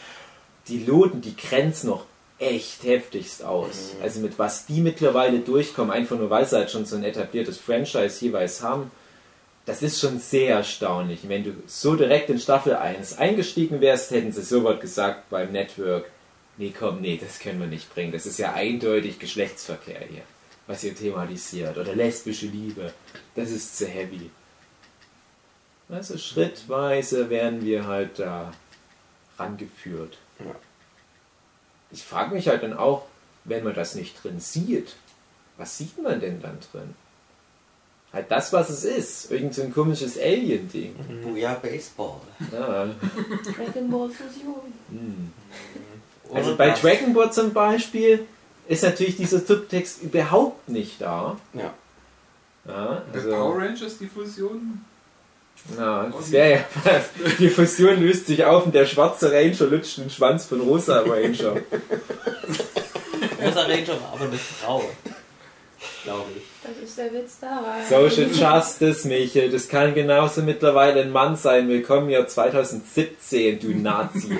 die 0.69 0.85
loten 0.85 1.21
die 1.21 1.37
Grenzen 1.37 1.89
noch 1.89 2.05
echt 2.39 2.85
heftigst 2.85 3.45
aus. 3.45 3.95
Mhm. 3.97 4.03
Also 4.03 4.21
mit 4.21 4.39
was 4.39 4.67
die 4.67 4.81
mittlerweile 4.81 5.41
durchkommen, 5.41 5.91
einfach 5.91 6.19
nur 6.19 6.31
weil 6.31 6.47
sie 6.47 6.57
halt 6.57 6.71
schon 6.71 6.87
so 6.87 6.97
ein 6.97 7.05
etabliertes 7.05 7.59
Franchise 7.59 8.25
jeweils 8.25 8.63
haben, 8.63 8.91
das 9.67 9.83
ist 9.83 10.01
schon 10.01 10.19
sehr 10.19 10.57
erstaunlich. 10.57 11.29
Wenn 11.29 11.45
du 11.45 11.53
so 11.67 11.95
direkt 11.95 12.31
in 12.31 12.39
Staffel 12.39 12.75
1 12.75 13.19
eingestiegen 13.19 13.81
wärst, 13.81 14.11
hätten 14.11 14.33
sie 14.33 14.43
sofort 14.43 14.81
gesagt 14.81 15.29
beim 15.31 15.53
Network, 15.53 16.11
nee 16.57 16.73
komm, 16.77 17.01
nee, 17.01 17.19
das 17.23 17.39
können 17.39 17.61
wir 17.61 17.67
nicht 17.67 17.93
bringen. 17.95 18.13
Das 18.13 18.27
ist 18.27 18.39
ja 18.39 18.55
eindeutig 18.55 19.19
Geschlechtsverkehr 19.19 20.01
hier, 20.09 20.23
was 20.67 20.85
ihr 20.85 20.95
thematisiert. 20.95 21.77
Oder 21.79 21.95
lesbische 21.95 22.47
Liebe. 22.47 22.93
Das 23.35 23.51
ist 23.51 23.77
zu 23.77 23.87
heavy. 23.87 24.31
Also 25.89 26.19
schrittweise 26.19 27.31
werden 27.31 27.65
wir 27.65 27.87
halt 27.87 28.19
da 28.19 28.53
rangeführt. 29.39 30.19
Ja. 30.39 30.55
Ich 31.91 32.05
frage 32.05 32.35
mich 32.35 32.47
halt 32.49 32.63
dann 32.63 32.75
auch, 32.75 33.07
wenn 33.45 33.65
man 33.65 33.75
das 33.75 33.95
nicht 33.95 34.23
drin 34.23 34.39
sieht, 34.39 34.95
was 35.57 35.77
sieht 35.77 36.01
man 36.01 36.21
denn 36.21 36.41
dann 36.41 36.59
drin? 36.73 36.95
Halt 38.13 38.31
das, 38.31 38.53
was 38.53 38.71
es 38.71 38.85
ist. 38.85 39.31
Irgend 39.31 39.55
so 39.55 39.63
ein 39.63 39.73
komisches 39.73 40.19
Alien-Ding. 40.19 40.95
Mhm. 40.97 41.23
Booyah 41.23 41.55
Baseball. 41.55 42.21
Ja. 42.53 42.87
Dragon 42.87 43.91
Ball 43.91 44.11
Fusion. 44.11 44.73
Hm. 44.91 45.33
Also 46.35 46.57
bei 46.57 46.71
Dragon 46.71 47.13
Ball 47.13 47.33
zum 47.33 47.53
Beispiel 47.53 48.27
ist 48.69 48.83
natürlich 48.83 49.17
dieser 49.17 49.41
Subtext 49.41 50.03
überhaupt 50.03 50.69
nicht 50.69 51.01
da. 51.01 51.37
Ja. 51.55 51.75
ja 52.67 53.03
also 53.13 53.31
bei 53.31 53.37
Power 53.37 53.59
Rangers 53.59 53.99
die 53.99 54.07
Fusion? 54.07 54.85
Ja, 55.77 56.05
das 56.07 56.33
wäre 56.33 56.51
ja 56.53 56.65
was. 56.85 57.37
Die 57.39 57.49
Fusion 57.49 58.01
löst 58.01 58.27
sich 58.27 58.45
auf 58.45 58.67
und 58.67 58.75
der 58.75 58.87
schwarze 58.87 59.31
Ranger 59.31 59.67
lutscht 59.67 59.99
den 59.99 60.11
Schwanz 60.11 60.47
von 60.47 60.61
Rosa 60.61 61.01
Ranger. 61.01 61.57
Rosa 63.45 63.63
Ranger 63.63 64.01
war 64.01 64.13
aber 64.15 64.25
eine 64.25 64.39
Frau. 64.39 64.85
Glaube 66.05 66.31
ich. 66.37 66.43
Das 66.63 66.77
ist 66.83 66.99
der 66.99 67.13
Witz 67.13 67.41
daran. 67.41 67.85
Social 67.89 68.31
Justice, 68.31 69.09
Michael. 69.09 69.51
Das 69.51 69.69
kann 69.69 69.95
genauso 69.95 70.43
mittlerweile 70.43 71.03
ein 71.03 71.11
Mann 71.11 71.37
sein. 71.37 71.69
Willkommen 71.69 72.09
hier 72.09 72.27
2017, 72.27 73.61
du 73.61 73.69
Nazi. 73.75 74.29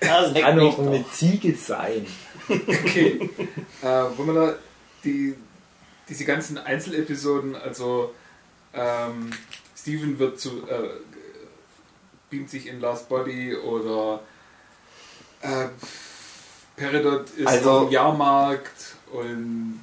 das 0.00 0.34
kann 0.34 0.60
auch 0.60 0.78
eine 0.78 1.04
Ziege 1.10 1.54
sein. 1.54 2.06
Okay. 2.48 3.30
Äh, 3.82 3.86
wollen 3.86 4.26
wir 4.26 4.34
da 4.34 4.54
die 5.04 5.34
diese 6.08 6.24
ganzen 6.24 6.58
Einzelepisoden, 6.58 7.54
also 7.54 8.14
ähm, 8.74 9.30
Steven 9.76 10.18
wird 10.18 10.40
zu 10.40 10.66
äh, 10.68 10.88
beamt 12.30 12.50
sich 12.50 12.66
in 12.66 12.80
Last 12.80 13.08
Body 13.08 13.54
oder 13.54 14.20
äh, 15.42 15.68
Peridot 16.78 17.30
ist 17.30 17.46
also, 17.46 17.78
am 17.78 17.90
Jahrmarkt 17.90 18.94
und 19.12 19.80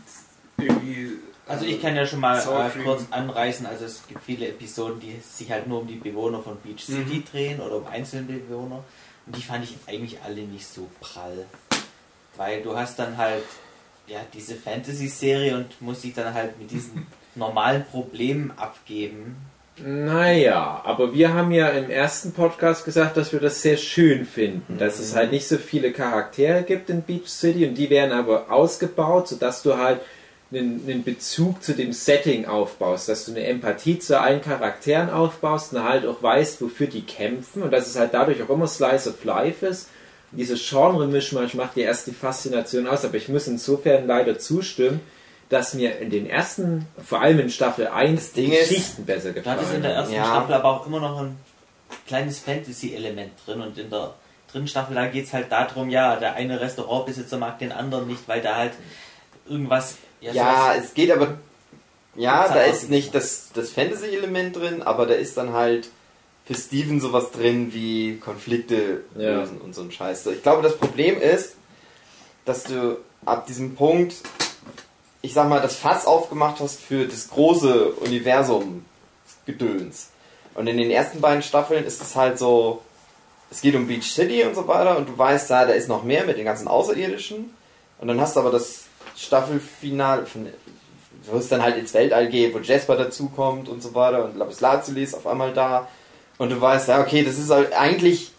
irgendwie. 0.58 1.12
Also 1.48 1.66
ich 1.66 1.80
kann 1.80 1.96
ja 1.96 2.08
schon 2.08 2.22
mal 2.22 2.39
äh, 2.39 2.84
kurz 2.84 3.04
anreißen, 3.12 3.68
also 3.68 3.86
es 3.86 4.08
gibt 4.08 4.24
viele 4.24 4.48
Episoden, 4.48 5.00
die 5.00 5.20
sich 5.20 5.52
halt 5.52 5.68
nur 5.68 5.82
um 5.82 5.88
die 5.88 5.98
Bewohner 5.98 6.41
von 6.41 6.58
Beach 6.58 6.84
City 6.84 7.18
mhm. 7.18 7.26
drehen 7.26 7.60
oder 7.62 7.78
um 7.78 7.86
einzelne 7.86 8.24
Bewohner. 8.24 8.84
Und 9.28 9.36
die 9.36 9.43
fand 9.43 9.64
ich 9.64 9.78
eigentlich 9.86 10.20
alle 10.24 10.41
nicht 10.41 10.68
so 10.68 10.89
prall. 11.00 11.46
Weil 12.36 12.64
du 12.64 12.76
hast 12.76 12.98
dann 12.98 13.18
halt 13.18 13.43
ja, 14.08 14.20
diese 14.34 14.56
Fantasy-Serie 14.56 15.56
und 15.56 15.82
muss 15.82 16.02
sich 16.02 16.14
dann 16.14 16.34
halt 16.34 16.60
mit 16.60 16.72
diesen 16.72 17.08
normalen 17.36 17.86
Problemen 17.86 18.52
abgeben. 18.58 19.36
Naja, 19.84 20.82
aber 20.86 21.13
wir 21.13 21.34
haben 21.34 21.51
ja 21.51 21.67
im 21.69 21.89
ersten 21.89 22.32
Podcast 22.32 22.86
gesagt, 22.86 23.17
dass 23.17 23.34
wir 23.34 23.41
das 23.41 23.61
sehr 23.61 23.76
schön 23.76 24.26
finden, 24.26 24.78
dass 24.78 24.99
es 24.99 25.15
halt 25.15 25.32
nicht 25.32 25.47
so 25.47 25.57
viele 25.57 25.91
Charaktere 25.91 26.63
gibt 26.63 26.89
in 26.89 27.01
Beach 27.01 27.28
City 27.28 27.67
und 27.67 27.76
die 27.76 27.89
werden 27.89 28.13
aber 28.13 28.49
ausgebaut, 28.49 29.28
sodass 29.28 29.63
du 29.63 29.78
halt 29.78 29.99
einen, 30.53 30.82
einen 30.88 31.03
Bezug 31.03 31.61
zu 31.61 31.73
dem 31.73 31.91
Setting 31.91 32.45
aufbaust, 32.45 33.09
dass 33.09 33.26
du 33.26 33.32
eine 33.32 33.45
Empathie 33.45 33.99
zu 33.99 34.17
allen 34.17 34.41
Charakteren 34.41 35.09
aufbaust 35.09 35.73
und 35.73 35.84
halt 35.84 36.05
auch 36.05 36.23
weißt, 36.23 36.61
wofür 36.61 36.88
die 36.88 37.01
kämpfen 37.01 37.61
und 37.61 37.71
dass 37.71 37.88
es 37.88 37.99
halt 37.99 38.13
dadurch 38.13 38.41
auch 38.43 38.49
immer 38.49 38.67
Slice 38.67 39.09
of 39.09 39.23
Life 39.26 39.65
ist. 39.65 39.89
Diese 40.32 40.55
Genre-Mischmasch 40.55 41.53
macht 41.53 41.76
ja 41.76 41.84
erst 41.84 42.07
die 42.07 42.13
Faszination 42.13 42.88
aus, 42.88 43.03
aber 43.03 43.15
ich 43.15 43.28
muss 43.28 43.47
insofern 43.47 44.07
leider 44.07 44.39
zustimmen, 44.39 45.01
dass 45.50 45.74
mir 45.74 46.00
in 46.00 46.10
den 46.10 46.28
ersten, 46.28 46.88
vor 47.04 47.22
allem 47.22 47.39
in 47.39 47.50
Staffel 47.50 47.88
1, 47.88 48.34
die 48.34 48.50
Geschichten 48.50 49.06
besser 49.06 49.32
gefallen. 49.32 49.58
Da 49.58 49.62
hat 49.64 49.70
es 49.70 49.76
in 49.76 49.82
der 49.84 49.93
ersten 49.93 50.16
ja. 50.16 50.26
Staffel 50.26 50.54
aber 50.56 50.70
auch 50.70 50.88
immer 50.88 51.00
noch 51.00 51.20
ein 51.22 51.38
kleines 52.08 52.39
Fantasy-Element 52.39 53.32
drin 53.46 53.62
und 53.62 53.78
in 53.78 53.89
der 53.89 54.16
dritten 54.52 54.68
Staffel, 54.68 54.96
da 54.96 55.08
geht 55.08 55.26
es 55.26 55.34
halt 55.34 55.52
darum, 55.52 55.89
ja, 55.89 56.16
der 56.16 56.36
eine 56.36 56.60
Restaurantbesitzer 56.60 57.38
mag 57.38 57.60
den 57.60 57.72
anderen 57.72 58.08
nicht, 58.08 58.28
weil 58.28 58.41
da 58.41 58.56
halt 58.56 58.74
irgendwas. 59.48 59.98
Ja, 60.22 60.34
ja 60.34 60.76
es 60.76 60.93
geht 60.93 61.12
aber. 61.12 61.38
Ja, 62.16 62.48
da 62.48 62.62
ist 62.62 62.89
nicht 62.89 63.14
das, 63.14 63.50
das 63.54 63.72
Fantasy-Element 63.72 64.56
drin, 64.56 64.82
aber 64.82 65.06
da 65.06 65.16
ist 65.16 65.36
dann 65.36 65.52
halt 65.52 65.89
für 66.46 66.54
Steven 66.54 67.02
sowas 67.02 67.32
drin 67.32 67.74
wie 67.74 68.18
Konflikte 68.18 69.04
ja. 69.16 69.39
lösen 69.39 69.58
und 69.58 69.76
so 69.76 69.82
ein 69.82 69.91
Scheiß. 69.91 70.26
Ich 70.28 70.41
glaube, 70.41 70.62
das 70.62 70.78
Problem 70.78 71.20
ist, 71.20 71.56
dass 72.46 72.64
du 72.64 73.00
ab 73.26 73.48
diesem 73.48 73.76
Punkt, 73.76 74.16
ich 75.26 75.34
sag 75.34 75.49
mal, 75.49 75.61
das 75.61 75.76
Fass 75.76 76.05
aufgemacht 76.05 76.59
hast 76.59 76.80
für 76.80 77.07
das 77.07 77.30
große 77.30 77.93
Universum 77.93 78.86
Gedöns. 79.47 80.09
Und 80.53 80.67
in 80.67 80.78
den 80.78 80.91
ersten 80.91 81.19
beiden 81.19 81.41
Staffeln 81.41 81.84
ist 81.84 82.01
es 82.01 82.15
halt 82.15 82.38
so, 82.38 82.82
es 83.49 83.61
geht 83.61 83.76
um 83.76 83.88
Beach 83.88 84.11
City 84.11 84.43
und 84.43 84.55
so 84.55 84.67
weiter 84.67 84.97
und 84.97 85.09
du 85.09 85.17
weißt, 85.17 85.49
da, 85.49 85.65
da 85.65 85.73
ist 85.73 85.89
noch 85.89 86.03
mehr 86.03 86.26
mit 86.26 86.38
den 86.38 86.45
ganzen 86.45 86.67
Außerirdischen. 86.67 87.53
Und 87.99 88.07
dann 88.07 88.21
hast 88.21 88.36
du 88.36 88.39
aber 88.39 88.51
das 88.51 88.84
Staffelfinal, 89.17 90.26
wo 91.23 91.38
es 91.38 91.49
dann 91.49 91.63
halt 91.63 91.78
ins 91.78 91.93
Weltall 91.93 92.30
geht, 92.30 92.53
wo 92.53 92.59
Jasper 92.59 92.95
dazukommt 92.95 93.67
und 93.67 93.82
so 93.82 93.95
weiter 93.95 94.26
und 94.26 94.38
Lapis 94.38 94.61
Lazuli 94.61 95.03
ist 95.03 95.15
auf 95.15 95.26
einmal 95.26 95.53
da. 95.53 95.88
Und 96.38 96.51
du 96.51 96.61
weißt, 96.61 96.88
ja, 96.89 97.01
okay, 97.01 97.23
das 97.23 97.39
ist 97.39 97.49
halt 97.49 97.73
eigentlich, 97.73 98.32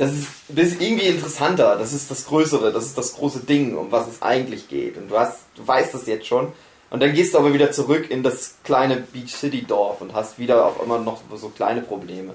das 0.00 0.12
ist, 0.14 0.28
das 0.48 0.68
ist 0.68 0.80
irgendwie 0.80 1.08
interessanter, 1.08 1.76
das 1.76 1.92
ist 1.92 2.10
das 2.10 2.24
Größere, 2.24 2.72
das 2.72 2.86
ist 2.86 2.96
das 2.96 3.12
große 3.16 3.40
Ding, 3.40 3.76
um 3.76 3.92
was 3.92 4.08
es 4.08 4.22
eigentlich 4.22 4.66
geht. 4.66 4.96
Und 4.96 5.10
du 5.10 5.18
hast, 5.18 5.40
du 5.56 5.66
weißt 5.68 5.92
das 5.92 6.06
jetzt 6.06 6.26
schon. 6.26 6.54
Und 6.88 7.02
dann 7.02 7.12
gehst 7.12 7.34
du 7.34 7.38
aber 7.38 7.52
wieder 7.52 7.70
zurück 7.70 8.10
in 8.10 8.22
das 8.22 8.54
kleine 8.64 8.96
Beach 8.96 9.30
City 9.30 9.62
Dorf 9.62 10.00
und 10.00 10.14
hast 10.14 10.38
wieder 10.38 10.64
auf 10.64 10.80
einmal 10.80 11.00
noch 11.02 11.20
so 11.36 11.50
kleine 11.50 11.82
Probleme. 11.82 12.32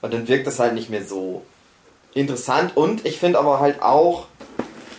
Und 0.00 0.14
dann 0.14 0.26
wirkt 0.28 0.46
das 0.46 0.58
halt 0.58 0.72
nicht 0.72 0.88
mehr 0.88 1.04
so 1.04 1.42
interessant. 2.14 2.74
Und 2.74 3.04
ich 3.04 3.18
finde 3.18 3.38
aber 3.38 3.60
halt 3.60 3.82
auch, 3.82 4.26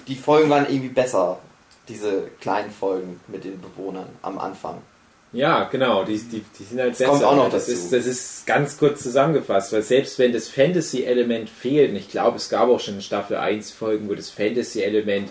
die 0.08 0.16
Folgen 0.16 0.52
waren 0.52 0.68
irgendwie 0.70 0.90
besser. 0.90 1.40
Diese 1.88 2.30
kleinen 2.40 2.70
Folgen 2.70 3.20
mit 3.28 3.46
den 3.46 3.60
Bewohnern 3.60 4.10
am 4.22 4.38
Anfang. 4.38 4.78
Ja, 5.36 5.66
genau, 5.66 6.06
die, 6.06 6.18
die, 6.18 6.44
die 6.58 6.64
sind 6.64 6.80
halt 6.80 6.92
das 6.92 7.00
besser. 7.00 7.12
Kommt 7.12 7.24
auch 7.24 7.36
noch 7.36 7.52
das, 7.52 7.66
dazu. 7.66 7.78
Ist, 7.78 7.94
das 7.94 8.06
ist 8.06 8.48
ganz 8.48 8.78
kurz 8.78 9.04
zusammengefasst, 9.04 9.74
weil 9.74 9.82
selbst 9.82 10.18
wenn 10.18 10.32
das 10.32 10.48
Fantasy-Element 10.48 11.50
fehlt, 11.50 11.92
und 11.92 11.98
ich 11.98 12.10
glaube, 12.10 12.38
es 12.38 12.50
gab 12.50 12.70
auch 12.70 12.80
schon 12.80 12.96
in 12.96 13.02
Staffel 13.02 13.36
1 13.36 13.72
Folgen, 13.72 14.08
wo 14.08 14.16
das 14.16 14.30
Fantasy-Element 14.30 15.30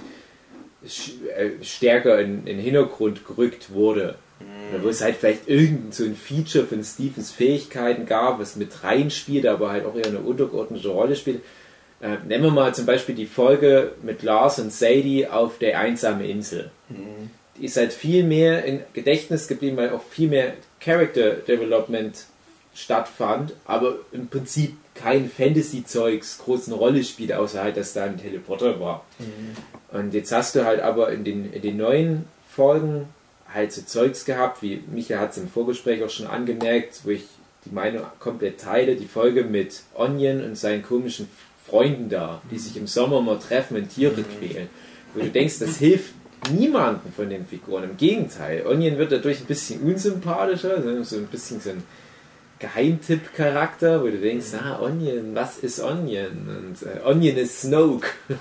äh, 0.85 1.65
stärker 1.65 2.21
in, 2.21 2.41
in 2.41 2.57
den 2.57 2.59
Hintergrund 2.59 3.27
gerückt 3.27 3.73
wurde. 3.73 4.17
Mhm. 4.41 4.83
Wo 4.83 4.89
es 4.91 5.01
halt 5.01 5.17
vielleicht 5.17 5.49
irgendein 5.49 5.93
so 5.93 6.05
ein 6.05 6.17
Feature 6.17 6.67
von 6.67 6.85
Stephens 6.85 7.31
Fähigkeiten 7.31 8.05
gab, 8.05 8.39
was 8.39 8.57
mit 8.57 8.85
reinspielt, 8.85 9.47
aber 9.47 9.71
halt 9.71 9.87
auch 9.87 9.97
eher 9.97 10.07
eine 10.07 10.19
untergeordnete 10.19 10.89
Rolle 10.89 11.17
spielt. 11.17 11.41
Äh, 12.03 12.17
nehmen 12.27 12.45
wir 12.45 12.51
mal 12.51 12.75
zum 12.75 12.85
Beispiel 12.85 13.15
die 13.15 13.25
Folge 13.25 13.93
mit 14.03 14.23
Lars 14.23 14.59
und 14.59 14.71
Sadie 14.71 15.29
auf 15.29 15.57
der 15.57 15.79
einsamen 15.79 16.27
Insel. 16.27 16.71
Mhm. 16.91 17.31
Die 17.59 17.67
ist 17.67 17.77
halt 17.77 17.93
viel 17.93 18.25
mehr 18.25 18.65
im 18.65 18.81
Gedächtnis 18.93 19.47
geblieben, 19.49 19.77
weil 19.77 19.91
auch 19.91 20.03
viel 20.03 20.29
mehr 20.29 20.55
Character 20.81 21.33
Development 21.33 22.25
stattfand, 22.75 23.55
aber 23.65 23.97
im 24.13 24.29
Prinzip 24.29 24.77
kein 24.95 25.31
Fantasy-Zeugs 25.31 26.39
groß 26.39 26.69
eine 26.69 26.77
Rolle 26.77 27.05
spielt, 27.05 27.33
außer 27.33 27.63
halt, 27.63 27.77
dass 27.77 27.93
da 27.93 28.05
ein 28.05 28.19
Teleporter 28.19 28.81
war. 28.81 29.05
Mhm. 29.19 29.99
Und 29.99 30.15
jetzt 30.15 30.33
hast 30.33 30.55
du 30.55 30.65
halt 30.65 30.81
aber 30.81 31.13
in 31.13 31.25
den, 31.25 31.53
in 31.53 31.63
den 31.63 31.77
neuen 31.77 32.25
Folgen 32.51 33.09
halt 33.53 33.73
so 33.73 33.83
Zeugs 33.83 34.25
gehabt, 34.25 34.63
wie 34.63 34.83
Micha 34.93 35.19
hat 35.19 35.33
es 35.33 35.39
im 35.39 35.49
Vorgespräch 35.49 36.03
auch 36.03 36.11
schon 36.11 36.27
angemerkt, 36.27 37.01
wo 37.05 37.11
ich 37.11 37.25
die 37.65 37.75
Meinung 37.75 38.03
komplett 38.19 38.61
teile, 38.61 38.97
die 38.97 39.07
Folge 39.07 39.45
mit 39.45 39.83
Onion 39.95 40.43
und 40.43 40.57
seinen 40.57 40.83
komischen 40.83 41.29
Freunden 41.65 42.09
da, 42.11 42.43
die 42.51 42.59
sich 42.59 42.77
im 42.77 42.87
Sommer 42.87 43.23
mal 43.23 43.39
treffen 43.39 43.77
und 43.77 43.89
Tiere 43.89 44.21
mhm. 44.21 44.39
quälen. 44.39 44.69
Wo 45.15 45.21
du 45.21 45.31
denkst, 45.31 45.61
das 45.61 45.77
hilft 45.77 46.13
niemanden 46.53 47.13
von 47.13 47.31
den 47.31 47.47
Figuren. 47.47 47.85
Im 47.85 47.97
Gegenteil, 47.97 48.67
Onion 48.67 48.99
wird 48.99 49.13
dadurch 49.13 49.41
ein 49.41 49.47
bisschen 49.47 49.81
unsympathischer, 49.83 51.05
so 51.05 51.17
ein 51.17 51.27
bisschen 51.27 51.61
so 51.61 51.71
ein 51.71 51.83
Geheimtipp-Charakter, 52.59 54.03
wo 54.03 54.07
du 54.07 54.19
denkst, 54.19 54.53
mhm. 54.53 54.59
ah, 54.59 54.81
Onion, 54.81 55.35
was 55.35 55.59
ist 55.59 55.81
Onion? 55.81 56.49
Und 56.49 56.83
äh, 56.83 57.07
Onion 57.07 57.37
ist 57.37 57.63
Snoke. 57.63 58.09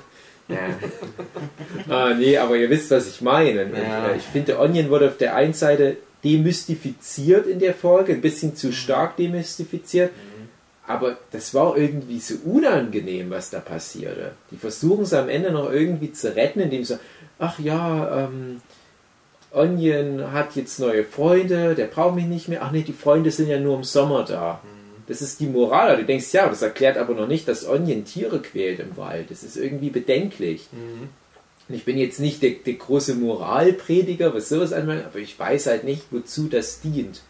ah, 1.89 2.13
nee, 2.13 2.37
aber 2.37 2.55
ihr 2.55 2.69
wisst, 2.69 2.91
was 2.91 3.07
ich 3.07 3.21
meine. 3.21 3.63
Ja. 3.63 4.09
Äh, 4.09 4.17
ich 4.17 4.23
finde, 4.23 4.59
Onion 4.59 4.89
wurde 4.89 5.07
auf 5.07 5.17
der 5.17 5.35
einen 5.35 5.53
Seite 5.53 5.97
demystifiziert 6.23 7.47
in 7.47 7.59
der 7.59 7.73
Folge, 7.73 8.13
ein 8.13 8.21
bisschen 8.21 8.55
zu 8.55 8.67
mhm. 8.67 8.73
stark 8.73 9.17
demystifiziert. 9.17 10.11
Mhm. 10.11 10.33
Aber 10.85 11.17
das 11.31 11.53
war 11.53 11.77
irgendwie 11.77 12.19
so 12.19 12.35
unangenehm, 12.45 13.29
was 13.29 13.49
da 13.49 13.59
passierte. 13.59 14.33
Die 14.51 14.57
versuchen 14.57 15.03
es 15.03 15.13
am 15.13 15.29
Ende 15.29 15.51
noch 15.51 15.71
irgendwie 15.71 16.11
zu 16.11 16.35
retten, 16.35 16.59
indem 16.59 16.83
sie, 16.83 16.99
ach 17.43 17.59
ja, 17.59 18.25
ähm, 18.25 18.61
Onion 19.51 20.31
hat 20.31 20.55
jetzt 20.55 20.79
neue 20.79 21.03
Freunde, 21.03 21.75
der 21.75 21.85
braucht 21.85 22.15
mich 22.15 22.25
nicht 22.25 22.47
mehr. 22.47 22.63
Ach 22.63 22.71
nee, 22.71 22.81
die 22.81 22.93
Freunde 22.93 23.31
sind 23.31 23.49
ja 23.49 23.59
nur 23.59 23.75
im 23.75 23.83
Sommer 23.83 24.23
da. 24.23 24.61
Mhm. 24.63 25.03
Das 25.07 25.21
ist 25.21 25.39
die 25.41 25.47
Moral. 25.47 25.97
Du 25.97 26.05
denkst, 26.05 26.33
ja, 26.33 26.47
das 26.47 26.61
erklärt 26.61 26.97
aber 26.97 27.13
noch 27.13 27.27
nicht, 27.27 27.47
dass 27.47 27.67
Onion 27.67 28.05
Tiere 28.05 28.41
quält 28.41 28.79
im 28.79 28.95
Wald. 28.95 29.29
Das 29.29 29.43
ist 29.43 29.57
irgendwie 29.57 29.89
bedenklich. 29.89 30.69
Mhm. 30.71 31.09
Ich 31.69 31.85
bin 31.85 31.97
jetzt 31.97 32.19
nicht 32.19 32.41
der, 32.41 32.51
der 32.51 32.73
große 32.73 33.15
Moralprediger, 33.15 34.33
was 34.33 34.49
sowas 34.49 34.73
anbelangt, 34.73 35.05
aber 35.05 35.19
ich 35.19 35.37
weiß 35.37 35.67
halt 35.67 35.83
nicht, 35.83 36.03
wozu 36.11 36.47
das 36.47 36.81
dient. 36.81 37.21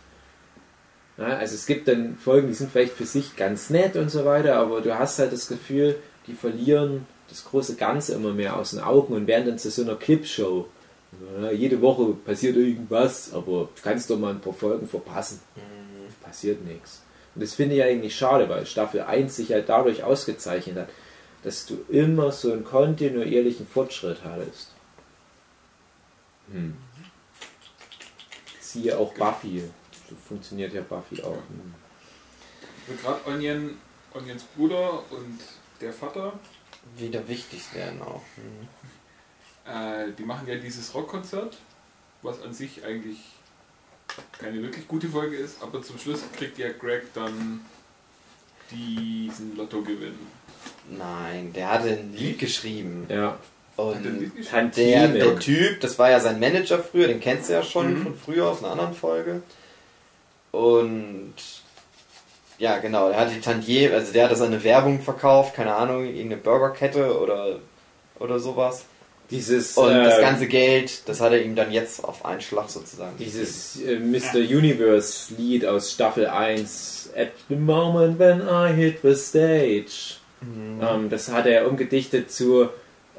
Ja, 1.18 1.38
also 1.38 1.54
es 1.56 1.66
gibt 1.66 1.88
dann 1.88 2.18
Folgen, 2.18 2.48
die 2.48 2.54
sind 2.54 2.72
vielleicht 2.72 2.94
für 2.94 3.06
sich 3.06 3.36
ganz 3.36 3.70
nett 3.70 3.96
und 3.96 4.10
so 4.10 4.26
weiter, 4.26 4.56
aber 4.56 4.82
du 4.82 4.98
hast 4.98 5.20
halt 5.20 5.32
das 5.34 5.48
Gefühl, 5.48 5.98
die 6.26 6.34
verlieren 6.34 7.06
das 7.34 7.46
große 7.46 7.76
Ganze 7.76 8.14
immer 8.14 8.32
mehr 8.32 8.56
aus 8.56 8.72
den 8.72 8.80
Augen 8.80 9.14
und 9.16 9.26
werden 9.26 9.48
dann 9.48 9.58
zu 9.58 9.72
so 9.72 9.82
einer 9.82 9.96
Clipshow. 9.96 10.68
Ja, 11.42 11.52
jede 11.52 11.82
Woche 11.82 12.14
passiert 12.14 12.56
irgendwas, 12.56 13.34
aber 13.34 13.70
du 13.76 13.82
kannst 13.82 14.10
doch 14.10 14.20
mal 14.20 14.32
ein 14.32 14.42
paar 14.42 14.54
Folgen 14.54 14.88
verpassen. 14.88 15.40
Mhm. 15.56 16.14
Passiert 16.24 16.64
nichts. 16.64 17.02
Und 17.34 17.42
das 17.42 17.56
finde 17.56 17.76
ich 17.76 17.84
eigentlich 17.84 18.16
schade, 18.16 18.48
weil 18.50 18.68
Staffel 18.68 19.02
1 19.02 19.36
sich 19.36 19.52
halt 19.52 19.68
dadurch 19.68 20.04
ausgezeichnet 20.04 20.78
hat, 20.78 20.90
dass 21.44 21.66
du 21.66 21.84
immer 21.90 22.32
so 22.32 22.52
einen 22.52 22.64
kontinuierlichen 22.64 23.66
Fortschritt 23.66 24.24
hattest. 24.24 24.70
Hm. 26.52 26.78
Siehe 28.60 28.98
auch 28.98 29.14
Buffy. 29.16 29.64
So 30.08 30.16
funktioniert 30.28 30.74
ja 30.74 30.82
Buffy 30.82 31.22
auch. 31.24 31.34
Hm. 31.34 31.74
Gerade 33.02 33.20
Onion, 33.26 33.78
Onions 34.14 34.44
Bruder 34.56 35.04
und 35.10 35.40
der 35.82 35.94
Vater. 35.94 36.34
Wieder 36.98 37.28
wichtig 37.28 37.74
werden 37.74 38.02
auch. 38.02 38.22
Hm. 38.36 38.68
Äh, 39.66 40.12
die 40.18 40.24
machen 40.24 40.48
ja 40.48 40.56
dieses 40.56 40.94
Rockkonzert, 40.94 41.58
was 42.22 42.42
an 42.42 42.54
sich 42.54 42.84
eigentlich 42.84 43.18
keine 44.38 44.62
wirklich 44.62 44.88
gute 44.88 45.08
Folge 45.08 45.38
ist, 45.38 45.62
aber 45.62 45.82
zum 45.82 45.98
Schluss 45.98 46.22
kriegt 46.36 46.58
ja 46.58 46.72
Greg 46.72 47.14
dann 47.14 47.62
diesen 48.70 49.56
Lottogewinn. 49.56 50.18
Nein, 50.90 51.54
der 51.54 51.72
hatte 51.72 51.90
ein 51.90 52.14
Lied 52.14 52.40
geschrieben. 52.40 53.06
Ja. 53.10 53.40
Und 53.76 54.04
der, 54.78 55.08
der 55.08 55.40
Typ, 55.40 55.80
das 55.82 55.98
war 55.98 56.12
ja 56.12 56.20
sein 56.20 56.40
Manager 56.40 56.78
früher, 56.78 57.08
den 57.08 57.20
kennst 57.20 57.50
du 57.50 57.54
ja 57.54 57.64
schon 57.64 57.96
mhm. 57.96 58.04
von 58.04 58.18
früher 58.18 58.48
aus 58.48 58.60
einer 58.60 58.74
anderen 58.74 58.94
Folge. 58.94 59.42
Und 60.52 61.34
ja, 62.64 62.78
genau, 62.78 63.10
der 63.10 63.20
hat 63.20 63.30
die 63.30 63.42
Tantier, 63.42 63.94
also 63.94 64.14
der 64.14 64.30
hat 64.30 64.38
seine 64.38 64.64
Werbung 64.64 65.02
verkauft, 65.02 65.54
keine 65.54 65.76
Ahnung, 65.76 66.06
irgendeine 66.06 66.38
Burgerkette 66.38 67.20
oder, 67.20 67.60
oder 68.20 68.40
sowas. 68.40 68.86
Dieses, 69.30 69.76
und 69.76 69.92
äh, 69.92 70.02
das 70.06 70.22
ganze 70.22 70.48
Geld, 70.48 71.10
das 71.10 71.20
hat 71.20 71.34
er 71.34 71.44
ihm 71.44 71.58
dann 71.58 71.74
jetzt 71.74 72.02
auf 72.02 72.24
einen 72.24 72.40
Schlag 72.40 72.70
sozusagen. 72.70 73.18
Dieses 73.20 73.82
äh, 73.82 74.00
Mr. 74.00 74.38
Universe 74.38 75.34
Lied 75.38 75.66
aus 75.66 75.92
Staffel 75.92 76.26
1, 76.28 77.10
At 77.18 77.32
the 77.50 77.56
moment 77.58 78.18
when 78.18 78.42
I 78.42 78.72
hit 78.74 79.00
the 79.04 79.14
stage. 79.14 80.20
Mhm. 80.40 80.82
Ähm, 80.82 81.10
das 81.10 81.30
hat 81.34 81.46
er 81.46 81.68
umgedichtet 81.68 82.32
zu 82.32 82.70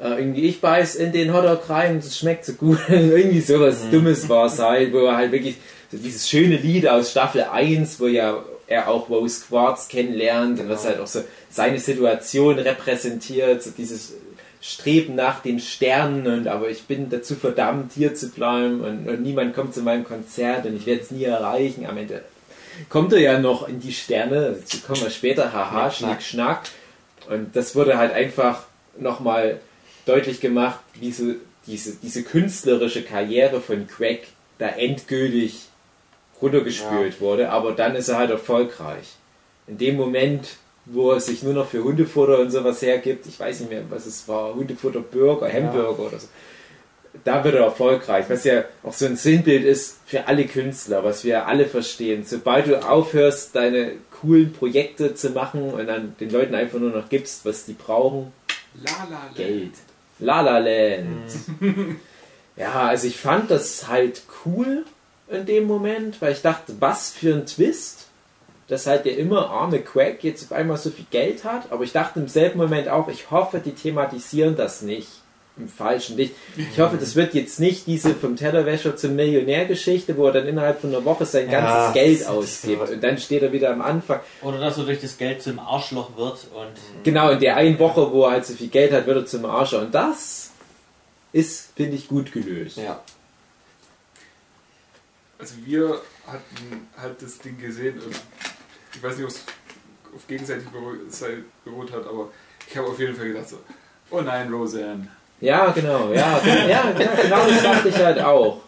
äh, 0.01 0.21
irgendwie, 0.21 0.47
ich 0.47 0.63
beiß 0.63 0.95
in 0.95 1.13
den 1.13 1.35
Hotdog 1.35 1.69
rein, 1.69 2.01
das 2.03 2.19
schmeckt 2.19 2.47
so 2.47 2.55
gut. 2.55 2.79
irgendwie 2.89 3.43
sowas 3.43 3.85
mhm. 3.85 3.91
Dummes 3.91 4.27
war 4.31 4.47
es 4.47 4.59
halt, 4.59 4.95
wo 4.95 5.05
er 5.05 5.19
halt 5.19 5.33
wirklich 5.33 5.57
so 5.93 5.99
dieses 5.99 6.31
schöne 6.31 6.57
Lied 6.57 6.89
aus 6.89 7.11
Staffel 7.11 7.43
1, 7.43 8.01
wo 8.01 8.07
ja 8.07 8.43
er 8.67 8.89
auch 8.89 9.09
Rose 9.09 9.45
Quartz 9.47 9.89
kennenlernt 9.89 10.57
genau. 10.57 10.63
und 10.63 10.77
was 10.77 10.85
halt 10.85 11.01
auch 11.01 11.07
so 11.07 11.23
seine 11.51 11.79
Situation 11.79 12.59
repräsentiert, 12.59 13.63
so 13.63 13.71
dieses 13.71 14.15
Streben 14.61 15.15
nach 15.15 15.41
den 15.41 15.61
Sternen 15.61 16.27
und 16.27 16.49
aber 16.49 16.71
ich 16.71 16.85
bin 16.85 17.11
dazu 17.11 17.35
verdammt, 17.35 17.93
hier 17.93 18.15
zu 18.15 18.31
bleiben 18.31 18.81
und, 18.81 19.09
und 19.09 19.23
niemand 19.23 19.55
kommt 19.55 19.75
zu 19.75 19.83
meinem 19.83 20.05
Konzert 20.05 20.65
und 20.65 20.75
ich 20.75 20.87
werde 20.87 21.03
es 21.03 21.11
nie 21.11 21.25
erreichen. 21.25 21.85
Am 21.85 21.99
Ende 21.99 22.23
kommt 22.89 23.13
er 23.13 23.21
ja 23.21 23.39
noch 23.39 23.69
in 23.69 23.81
die 23.81 23.93
Sterne, 23.93 24.57
dazu 24.59 24.79
kommen 24.79 25.03
wir 25.03 25.11
später, 25.11 25.53
haha, 25.53 25.91
schnack, 25.91 26.23
schnack. 26.23 26.63
Und 27.29 27.55
das 27.55 27.75
wurde 27.75 27.99
halt 27.99 28.13
einfach 28.13 28.65
nochmal 28.99 29.61
deutlich 30.07 30.41
gemacht, 30.41 30.81
wie 30.95 31.13
so 31.13 31.35
diese, 31.67 31.97
diese 31.97 32.23
künstlerische 32.23 33.03
Karriere 33.03 33.61
von 33.61 33.87
Craig 33.87 34.29
da 34.59 34.69
endgültig 34.69 35.69
runtergespült 36.41 37.15
ja. 37.15 37.21
wurde, 37.21 37.51
aber 37.51 37.73
dann 37.73 37.95
ist 37.95 38.09
er 38.09 38.19
halt 38.19 38.31
erfolgreich. 38.31 39.15
In 39.67 39.79
dem 39.79 39.97
Moment, 39.97 40.49
wo 40.87 41.13
er 41.13 41.21
sich 41.21 41.43
nur 41.43 41.55
noch 41.55 41.69
für 41.69 41.83
Hundefutter 41.83 42.39
und 42.41 42.51
sowas 42.51 42.83
hergibt, 42.83 43.27
ich 43.27 43.39
weiß 43.39 43.61
nicht 43.61 43.71
mehr, 43.71 43.83
was 43.89 44.07
es 44.07 44.29
war, 44.29 44.55
Hundefutter, 44.55 45.01
Burger, 45.01 45.51
Hamburger 45.51 46.03
ja. 46.03 46.07
oder 46.07 46.19
so, 46.19 46.29
da 47.23 47.45
wird 47.45 47.55
er 47.55 47.65
erfolgreich, 47.65 48.27
was 48.29 48.45
ja 48.45 48.65
auch 48.83 48.93
so 48.93 49.07
ein 49.07 49.17
Sinnbild 49.17 49.65
ist 49.65 49.99
für 50.05 50.27
alle 50.27 50.47
Künstler, 50.47 51.05
was 51.05 51.25
wir 51.25 51.47
alle 51.47 51.67
verstehen. 51.67 52.25
Sobald 52.27 52.67
du 52.67 52.87
aufhörst, 52.87 53.55
deine 53.55 53.93
coolen 54.21 54.53
Projekte 54.53 55.15
zu 55.15 55.31
machen 55.31 55.73
und 55.73 55.87
dann 55.87 56.17
den 56.19 56.31
Leuten 56.31 56.55
einfach 56.55 56.79
nur 56.79 56.91
noch 56.91 57.09
gibst, 57.09 57.47
was 57.47 57.65
die 57.65 57.75
brauchen, 57.75 58.33
La 58.83 59.07
La. 59.09 59.31
Geld. 59.37 59.75
La 60.19 60.41
La 60.41 60.59
Land. 60.59 61.61
Mhm. 61.61 62.01
ja, 62.57 62.89
also 62.89 63.07
ich 63.07 63.17
fand 63.17 63.51
das 63.51 63.89
halt 63.89 64.23
cool 64.45 64.85
in 65.29 65.47
dem 65.47 65.67
Moment, 65.67 66.21
weil 66.21 66.33
ich 66.33 66.43
dachte, 66.43 66.75
was 66.81 67.11
für 67.11 67.35
ein 67.35 67.47
Twist, 67.47 68.09
dass 68.69 68.87
halt 68.87 69.05
der 69.05 69.19
immer 69.19 69.51
arme 69.51 69.81
Quack 69.81 70.25
jetzt 70.25 70.45
auf 70.45 70.53
einmal 70.53 70.77
so 70.77 70.91
viel 70.91 71.07
Geld 71.11 71.45
hat, 71.45 71.71
aber 71.71 71.85
ich 71.85 71.93
dachte 71.93 72.21
im 72.21 72.29
selben 72.29 72.59
Moment 72.59 72.89
auch, 72.89 73.09
ich 73.09 73.31
hoffe, 73.31 73.61
die 73.61 73.73
thematisieren 73.73 74.57
das 74.57 74.83
nicht 74.83 75.09
im 75.57 75.69
falschen 75.69 76.17
Licht. 76.17 76.35
Ich 76.57 76.81
hoffe, 76.81 76.97
das 76.97 77.15
wird 77.15 77.33
jetzt 77.35 77.61
nicht 77.61 77.87
diese 77.87 78.15
vom 78.15 78.35
Tellerwäscher 78.35 78.97
zum 78.97 79.15
Millionär-Geschichte, 79.15 80.17
wo 80.17 80.27
er 80.27 80.33
dann 80.33 80.49
innerhalb 80.49 80.81
von 80.81 80.91
einer 80.91 81.05
Woche 81.05 81.27
sein 81.27 81.49
ganzes 81.49 81.73
ja, 81.73 81.93
Geld 81.93 82.27
ausgibt 82.27 82.91
und 82.91 83.03
dann 83.03 83.19
steht 83.19 83.43
er 83.43 83.53
wieder 83.53 83.71
am 83.71 83.81
Anfang. 83.81 84.21
Oder 84.43 84.59
dass 84.59 84.79
er 84.79 84.85
durch 84.85 85.01
das 85.01 85.17
Geld 85.17 85.43
zum 85.43 85.61
Arschloch 85.61 86.17
wird 86.17 86.49
und. 86.55 87.05
Genau, 87.05 87.31
in 87.31 87.39
der 87.39 87.57
einen 87.57 87.79
Woche, 87.79 88.11
wo 88.13 88.25
er 88.25 88.33
halt 88.33 88.47
so 88.47 88.55
viel 88.55 88.69
Geld 88.69 88.93
hat, 88.93 89.07
wird 89.07 89.17
er 89.17 89.27
zum 89.27 89.45
Arschloch. 89.45 89.83
Und 89.83 89.95
das 89.95 90.51
ist, 91.33 91.71
finde 91.77 91.97
ich, 91.97 92.09
gut 92.09 92.33
gelöst. 92.33 92.79
Ja. 92.79 93.01
Also 95.45 95.57
wir 95.67 96.01
hatten 96.27 96.89
halt 96.97 97.21
das 97.21 97.39
Ding 97.39 97.59
gesehen 97.59 98.01
und 98.01 98.19
ich 98.95 99.03
weiß 99.03 99.19
nicht, 99.19 99.25
ob 99.25 99.31
es 99.31 99.43
auf 100.17 100.27
gegenseitig 100.27 100.65
beruht 100.71 101.93
hat, 101.93 102.07
aber 102.07 102.31
ich 102.67 102.75
habe 102.79 102.89
auf 102.89 102.99
jeden 102.99 103.15
Fall 103.15 103.27
gedacht 103.27 103.51
so, 103.51 103.59
oh 104.11 104.23
nein, 104.23 104.51
Roseanne. 104.51 105.07
Ja, 105.43 105.71
genau, 105.71 106.11
ja, 106.15 106.41
ja, 106.67 106.93
genau 106.93 107.47
das 107.47 107.63
dachte 107.63 107.91
ich 107.91 107.97
halt 107.97 108.21
auch. 108.21 108.63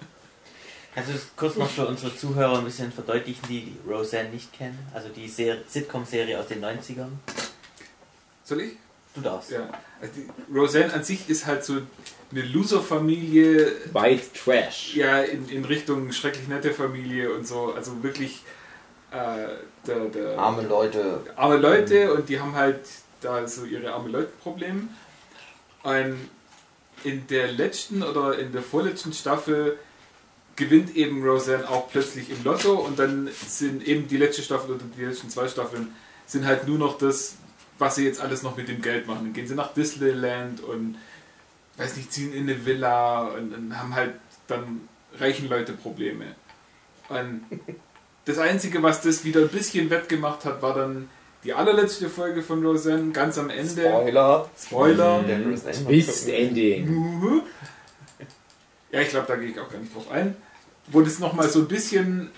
Kannst 0.95 1.09
du 1.09 1.14
das 1.14 1.29
kurz 1.35 1.57
noch 1.57 1.70
für 1.70 1.87
unsere 1.87 2.14
Zuhörer 2.14 2.59
ein 2.59 2.64
bisschen 2.66 2.93
verdeutlichen, 2.93 3.49
die 3.49 3.74
Roseanne 3.89 4.29
nicht 4.29 4.53
kennen? 4.53 4.79
Also 4.93 5.09
die 5.09 5.29
Sitcom-Serie 5.29 6.39
aus 6.39 6.49
den 6.49 6.62
90ern? 6.62 7.09
Soll 8.45 8.61
ich? 8.61 8.72
Du 9.17 9.23
darfst. 9.23 9.51
Ja. 9.51 9.69
Also 10.01 10.12
Roseanne 10.55 10.93
an 10.93 11.03
sich 11.03 11.29
ist 11.29 11.47
halt 11.47 11.64
so 11.64 11.79
eine 12.31 12.43
Loser-Familie. 12.43 13.73
White 13.93 14.27
Trash. 14.35 14.95
Ja, 14.95 15.21
in, 15.23 15.49
in 15.49 15.64
Richtung 15.64 16.12
schrecklich 16.12 16.47
nette 16.49 16.73
Familie 16.73 17.33
und 17.35 17.47
so. 17.47 17.73
Also 17.75 18.03
wirklich 18.03 18.43
äh, 19.11 19.49
der, 19.87 20.05
der, 20.07 20.39
arme 20.39 20.62
Leute. 20.62 21.21
Arme 21.35 21.57
Leute 21.57 22.12
und 22.12 22.29
die 22.29 22.39
haben 22.39 22.55
halt 22.55 22.81
da 23.21 23.47
so 23.49 23.64
ihre 23.64 23.93
arme 23.93 24.11
Leute-Probleme. 24.11 24.89
Und 25.83 26.17
in 27.05 27.27
der 27.29 27.53
letzten 27.53 28.03
oder 28.03 28.39
in 28.39 28.53
der 28.53 28.62
vorletzten 28.62 29.12
Staffel 29.12 29.79
gewinnt 30.57 30.97
eben 30.97 31.23
Roseanne 31.23 31.69
auch 31.69 31.89
plötzlich 31.91 32.31
im 32.31 32.43
Lotto 32.43 32.75
und 32.75 32.99
dann 32.99 33.29
sind 33.47 33.87
eben 33.87 34.09
die 34.09 34.17
letzte 34.17 34.43
Staffel 34.43 34.75
oder 34.75 34.85
die 34.97 35.05
letzten 35.05 35.31
zwei 35.31 35.49
Staffeln 35.49 35.95
sind 36.27 36.47
halt 36.47 36.67
nur 36.67 36.79
noch 36.79 36.99
das, 36.99 37.37
was 37.79 37.97
sie 37.97 38.05
jetzt 38.05 38.20
alles 38.20 38.43
noch 38.43 38.57
mit 38.57 38.68
dem 38.68 38.83
Geld 38.83 39.07
machen. 39.07 39.24
Dann 39.24 39.33
gehen 39.33 39.47
sie 39.47 39.55
nach 39.55 39.74
Disneyland 39.74 40.61
und 40.61 40.97
weiß 41.77 41.97
nicht, 41.97 42.12
ziehen 42.12 42.33
in 42.33 42.45
eine 42.45 42.64
Villa 42.64 43.29
und, 43.29 43.55
und 43.55 43.79
haben 43.79 43.95
halt 43.95 44.14
dann 44.47 44.89
reichen 45.18 45.49
Leute 45.49 45.72
Probleme. 45.72 46.35
Und 47.09 47.43
das 48.24 48.39
Einzige, 48.39 48.83
was 48.83 49.03
das 49.03 49.24
wieder 49.24 49.41
ein 49.43 49.49
bisschen 49.49 49.91
wettgemacht 49.91 50.45
hat, 50.45 50.62
war 50.62 50.74
dann 50.74 51.09
die 51.45 51.53
allerletzte 51.53 52.09
Folge 52.09 52.43
von 52.43 52.64
Roseanne, 52.64 53.12
ganz 53.12 53.39
am 53.39 53.51
Ende. 53.51 53.83
Spoiler. 53.83 54.51
Spoiler. 54.59 55.24
Twist 55.87 56.29
Ending. 56.29 57.43
Ja, 58.93 59.01
ich 59.01 59.09
glaube, 59.09 59.27
da 59.27 59.37
gehe 59.37 59.51
ich 59.51 59.59
auch 59.59 59.68
gar 59.68 59.79
nicht 59.79 59.95
drauf 59.95 60.11
ein. 60.11 60.37
Wo 60.87 61.03
das 61.03 61.18
nochmal 61.18 61.51
so 61.51 61.59
ein 61.59 61.68
bisschen 61.68 62.31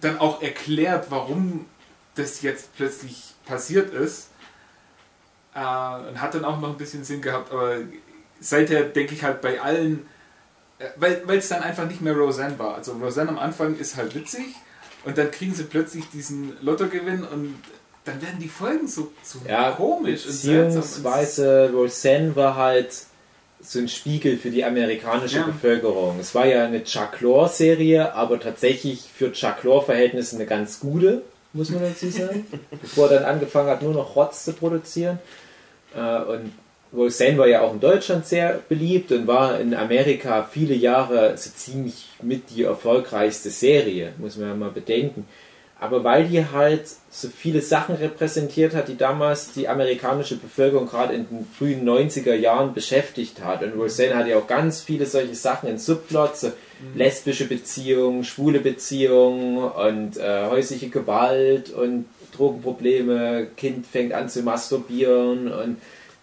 dann 0.00 0.18
auch 0.18 0.42
erklärt, 0.42 1.06
warum 1.10 1.66
das 2.16 2.42
jetzt 2.42 2.76
plötzlich 2.76 3.32
passiert 3.46 3.94
ist. 3.94 4.28
Äh, 5.54 6.08
und 6.08 6.20
hat 6.20 6.34
dann 6.34 6.44
auch 6.44 6.60
noch 6.60 6.70
ein 6.70 6.76
bisschen 6.76 7.04
Sinn 7.04 7.22
gehabt, 7.22 7.52
aber 7.52 7.76
seither 8.40 8.82
denke 8.82 9.14
ich 9.14 9.22
halt 9.22 9.40
bei 9.40 9.60
allen, 9.60 10.06
äh, 10.78 10.86
weil 10.96 11.38
es 11.38 11.48
dann 11.48 11.62
einfach 11.62 11.86
nicht 11.86 12.00
mehr 12.00 12.14
Roseanne 12.14 12.58
war. 12.58 12.74
Also 12.74 12.92
Roseanne 12.92 13.30
am 13.30 13.38
Anfang 13.38 13.76
ist 13.76 13.96
halt 13.96 14.14
witzig 14.14 14.46
und 15.04 15.16
dann 15.16 15.30
kriegen 15.30 15.54
sie 15.54 15.64
plötzlich 15.64 16.08
diesen 16.10 16.56
Lottogewinn 16.60 17.22
und 17.24 17.56
dann 18.04 18.20
werden 18.20 18.38
die 18.40 18.48
Folgen 18.48 18.88
so, 18.88 19.12
so 19.22 19.38
ja, 19.48 19.70
komisch 19.70 20.26
und 20.26 20.32
Beziehungsweise 20.32 21.70
Roseanne 21.72 22.36
war 22.36 22.56
halt 22.56 22.92
so 23.60 23.78
ein 23.78 23.88
Spiegel 23.88 24.36
für 24.36 24.50
die 24.50 24.64
amerikanische 24.64 25.38
ja. 25.38 25.44
Bevölkerung. 25.44 26.18
Es 26.20 26.34
war 26.34 26.46
ja 26.46 26.66
eine 26.66 26.84
Chuck 26.84 27.20
Lorre-Serie, 27.20 28.12
aber 28.14 28.38
tatsächlich 28.38 29.08
für 29.14 29.32
Chuck 29.32 29.62
Lorre-Verhältnisse 29.62 30.36
eine 30.36 30.44
ganz 30.44 30.80
gute, 30.80 31.22
muss 31.54 31.70
man 31.70 31.80
dazu 31.82 32.10
sagen. 32.10 32.46
bevor 32.82 33.10
er 33.10 33.20
dann 33.20 33.34
angefangen 33.34 33.70
hat, 33.70 33.82
nur 33.82 33.94
noch 33.94 34.16
Rotz 34.16 34.44
zu 34.44 34.52
produzieren. 34.52 35.18
Äh, 35.96 36.22
und 36.22 36.52
Roseanne 36.92 37.38
war 37.38 37.48
ja 37.48 37.60
auch 37.62 37.74
in 37.74 37.80
Deutschland 37.80 38.26
sehr 38.26 38.60
beliebt 38.68 39.10
und 39.12 39.26
war 39.26 39.58
in 39.58 39.74
Amerika 39.74 40.48
viele 40.50 40.74
Jahre 40.74 41.36
so 41.36 41.50
ziemlich 41.50 42.08
mit 42.22 42.50
die 42.50 42.62
erfolgreichste 42.62 43.50
Serie, 43.50 44.12
muss 44.18 44.36
man 44.36 44.48
ja 44.48 44.54
mal 44.54 44.70
bedenken 44.70 45.26
aber 45.84 46.02
weil 46.02 46.24
die 46.28 46.44
halt 46.46 46.86
so 47.10 47.28
viele 47.28 47.60
Sachen 47.60 47.96
repräsentiert 47.96 48.74
hat, 48.74 48.88
die 48.88 48.96
damals 48.96 49.52
die 49.52 49.68
amerikanische 49.68 50.36
Bevölkerung 50.36 50.86
gerade 50.86 51.12
in 51.12 51.28
den 51.28 51.46
frühen 51.46 51.86
90er 51.86 52.34
Jahren 52.34 52.72
beschäftigt 52.72 53.44
hat. 53.44 53.62
Und 53.62 53.74
Roseanne 53.74 54.16
hat 54.16 54.26
ja 54.26 54.38
auch 54.38 54.46
ganz 54.46 54.80
viele 54.80 55.04
solche 55.04 55.34
Sachen 55.34 55.68
in 55.68 55.78
Subplots, 55.78 56.40
so 56.40 56.46
mhm. 56.46 56.52
lesbische 56.96 57.46
Beziehungen, 57.46 58.24
schwule 58.24 58.60
Beziehungen 58.60 59.58
und 59.58 60.16
äh, 60.16 60.46
häusliche 60.48 60.88
Gewalt 60.88 61.70
und 61.70 62.06
Drogenprobleme, 62.36 63.48
Kind 63.56 63.86
fängt 63.86 64.12
an 64.12 64.28
zu 64.28 64.42
masturbieren 64.42 65.52
und 65.52 65.76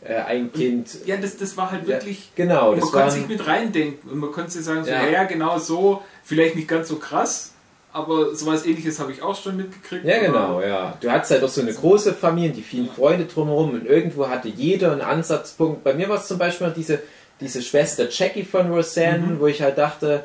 äh, 0.04 0.16
ein 0.16 0.52
Kind. 0.52 0.90
Ja, 1.06 1.18
das, 1.18 1.38
das 1.38 1.56
war 1.58 1.72
halt 1.72 1.88
wirklich. 1.88 2.32
Ja, 2.36 2.46
genau. 2.46 2.72
Man 2.72 2.82
konnte 2.82 3.12
sich 3.12 3.28
mit 3.28 3.46
reindenken 3.46 4.10
und 4.10 4.20
man 4.20 4.32
konnte 4.32 4.62
sagen, 4.62 4.84
so, 4.84 4.92
ja. 4.92 5.08
ja, 5.08 5.24
genau 5.26 5.60
so, 5.60 6.02
vielleicht 6.24 6.56
nicht 6.56 6.68
ganz 6.68 6.88
so 6.88 6.96
krass, 6.96 7.52
aber 7.94 8.36
sowas 8.36 8.66
ähnliches 8.66 9.00
habe 9.00 9.12
ich 9.12 9.22
auch 9.22 9.36
schon 9.36 9.58
mitgekriegt. 9.58 10.06
Ja, 10.06 10.20
genau, 10.20 10.62
ja. 10.62 10.98
Du 11.02 11.12
hattest 11.12 11.32
halt 11.32 11.44
auch 11.44 11.50
so 11.50 11.62
eine 11.62 11.74
große 11.74 12.14
Familie, 12.14 12.52
die 12.52 12.62
vielen 12.62 12.90
Freunde 12.90 13.26
drumherum 13.26 13.72
und 13.72 13.86
irgendwo 13.86 14.28
hatte 14.28 14.48
jeder 14.48 14.92
einen 14.92 15.02
Ansatzpunkt. 15.02 15.84
Bei 15.84 15.94
mir 15.94 16.10
war 16.10 16.18
es 16.18 16.28
zum 16.28 16.38
Beispiel 16.38 16.74
diese, 16.76 17.00
diese 17.40 17.62
Schwester 17.62 18.08
Jackie 18.10 18.44
von 18.44 18.72
Roseanne, 18.72 19.28
mhm. 19.28 19.40
wo 19.40 19.48
ich 19.48 19.62
halt 19.62 19.78
dachte, 19.78 20.24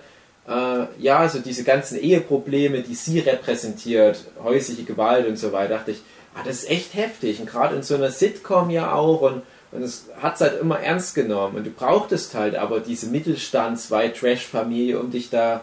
äh, 0.49 0.87
ja, 0.99 1.19
also 1.19 1.41
diese 1.41 1.65
ganzen 1.65 1.99
Eheprobleme, 1.99 2.83
die 2.83 2.95
sie 2.95 3.21
repräsentiert, 3.21 4.25
häusliche 4.43 4.85
Gewalt 4.85 5.27
und 5.27 5.37
so 5.37 5.53
weiter, 5.53 5.75
dachte 5.75 5.93
ich, 5.93 6.03
ah, 6.35 6.43
das 6.45 6.63
ist 6.63 6.71
echt 6.71 6.95
heftig. 6.95 7.41
Und 7.41 7.47
gerade 7.47 7.77
in 7.77 7.83
so 7.83 7.95
einer 7.95 8.11
Sitcom 8.11 8.71
ja 8.71 8.93
auch 8.93 9.23
und 9.23 9.43
und 9.73 9.83
es 9.83 10.07
hat 10.21 10.37
es 10.37 10.41
halt 10.41 10.61
immer 10.61 10.81
ernst 10.81 11.15
genommen. 11.15 11.57
Und 11.57 11.65
du 11.65 11.71
brauchtest 11.71 12.35
halt 12.35 12.55
aber 12.55 12.81
diese 12.81 13.09
Mittelstands-White-Trash-Familie, 13.09 14.99
um 14.99 15.11
dich 15.11 15.29
da 15.29 15.63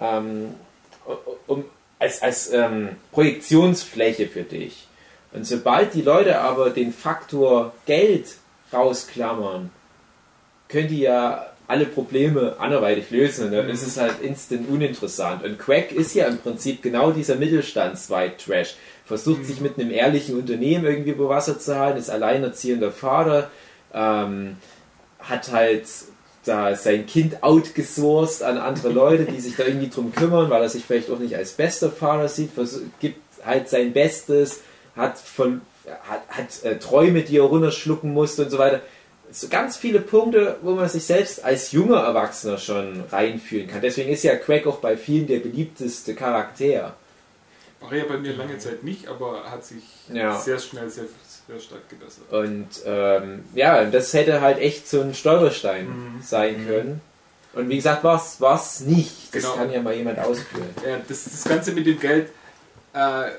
ähm, 0.00 0.54
um, 1.46 1.64
als, 1.98 2.22
als 2.22 2.52
ähm, 2.52 2.96
Projektionsfläche 3.12 4.26
für 4.26 4.42
dich. 4.42 4.86
Und 5.32 5.46
sobald 5.46 5.94
die 5.94 6.02
Leute 6.02 6.40
aber 6.40 6.70
den 6.70 6.92
Faktor 6.92 7.72
Geld 7.86 8.26
rausklammern, 8.72 9.70
können 10.68 10.88
die 10.88 11.00
ja 11.00 11.49
alle 11.70 11.86
Probleme 11.86 12.56
anderweitig 12.58 13.10
lösen 13.10 13.46
und 13.46 13.52
dann 13.52 13.68
ist 13.68 13.86
es 13.86 13.96
halt 13.96 14.20
instant 14.20 14.68
uninteressant. 14.68 15.44
Und 15.44 15.58
Quack 15.58 15.92
ist 15.92 16.14
ja 16.14 16.26
im 16.26 16.38
Prinzip 16.38 16.82
genau 16.82 17.12
dieser 17.12 17.36
Mittelstands-White-Trash. 17.36 18.74
Versucht 19.04 19.44
sich 19.46 19.60
mit 19.60 19.78
einem 19.78 19.90
ehrlichen 19.90 20.36
Unternehmen 20.36 20.84
irgendwie 20.84 21.10
über 21.10 21.28
Wasser 21.28 21.58
zu 21.58 21.78
halten, 21.78 21.98
ist 21.98 22.10
alleinerziehender 22.10 22.90
Vater, 22.90 23.50
ähm, 23.94 24.56
hat 25.20 25.52
halt 25.52 25.86
da 26.44 26.74
sein 26.74 27.06
Kind 27.06 27.42
outgesourced 27.42 28.42
an 28.42 28.58
andere 28.58 28.88
Leute, 28.92 29.24
die 29.24 29.40
sich 29.40 29.56
da 29.56 29.64
irgendwie 29.64 29.90
drum 29.90 30.12
kümmern, 30.12 30.50
weil 30.50 30.62
er 30.62 30.68
sich 30.68 30.84
vielleicht 30.84 31.10
auch 31.10 31.18
nicht 31.18 31.36
als 31.36 31.52
bester 31.52 31.90
Vater 31.90 32.28
sieht, 32.28 32.50
gibt 33.00 33.20
halt 33.44 33.68
sein 33.68 33.92
Bestes, 33.92 34.60
hat, 34.96 35.18
von, 35.18 35.60
hat, 36.08 36.22
hat 36.28 36.64
äh, 36.64 36.78
Träume, 36.78 37.22
die 37.22 37.38
er 37.38 37.44
runterschlucken 37.44 38.12
musste 38.12 38.42
und 38.44 38.50
so 38.50 38.58
weiter. 38.58 38.80
So 39.32 39.48
ganz 39.48 39.76
viele 39.76 40.00
Punkte, 40.00 40.56
wo 40.62 40.72
man 40.72 40.88
sich 40.88 41.04
selbst 41.04 41.44
als 41.44 41.72
junger 41.72 41.98
Erwachsener 41.98 42.58
schon 42.58 43.04
reinfühlen 43.10 43.68
kann. 43.68 43.80
Deswegen 43.80 44.10
ist 44.10 44.24
ja 44.24 44.36
Craig 44.36 44.66
auch 44.66 44.78
bei 44.78 44.96
vielen 44.96 45.26
der 45.26 45.38
beliebteste 45.38 46.14
Charakter. 46.14 46.94
War 47.80 47.94
ja 47.94 48.04
bei 48.04 48.18
mir 48.18 48.34
lange 48.34 48.58
Zeit 48.58 48.82
nicht, 48.82 49.08
aber 49.08 49.44
hat 49.50 49.64
sich 49.64 49.84
ja. 50.12 50.38
sehr 50.38 50.58
schnell 50.58 50.90
sehr, 50.90 51.04
sehr 51.46 51.60
stark 51.60 51.88
gebessert. 51.88 52.30
Und 52.30 52.68
ähm, 52.84 53.44
ja, 53.54 53.84
das 53.84 54.12
hätte 54.12 54.40
halt 54.40 54.58
echt 54.58 54.88
so 54.88 55.00
ein 55.00 55.14
Stolperstein 55.14 55.86
mhm. 55.86 56.22
sein 56.22 56.66
können. 56.66 57.00
Und 57.52 57.68
wie 57.68 57.76
gesagt, 57.76 58.04
was 58.04 58.40
was 58.40 58.80
nicht. 58.80 59.34
Das 59.34 59.42
genau. 59.42 59.54
kann 59.54 59.72
ja 59.72 59.80
mal 59.80 59.94
jemand 59.94 60.18
ausführen. 60.18 60.68
Ja, 60.86 60.98
das, 61.08 61.24
das 61.24 61.44
Ganze 61.44 61.72
mit 61.72 61.86
dem 61.86 61.98
Geld 61.98 62.30
äh, 62.94 63.30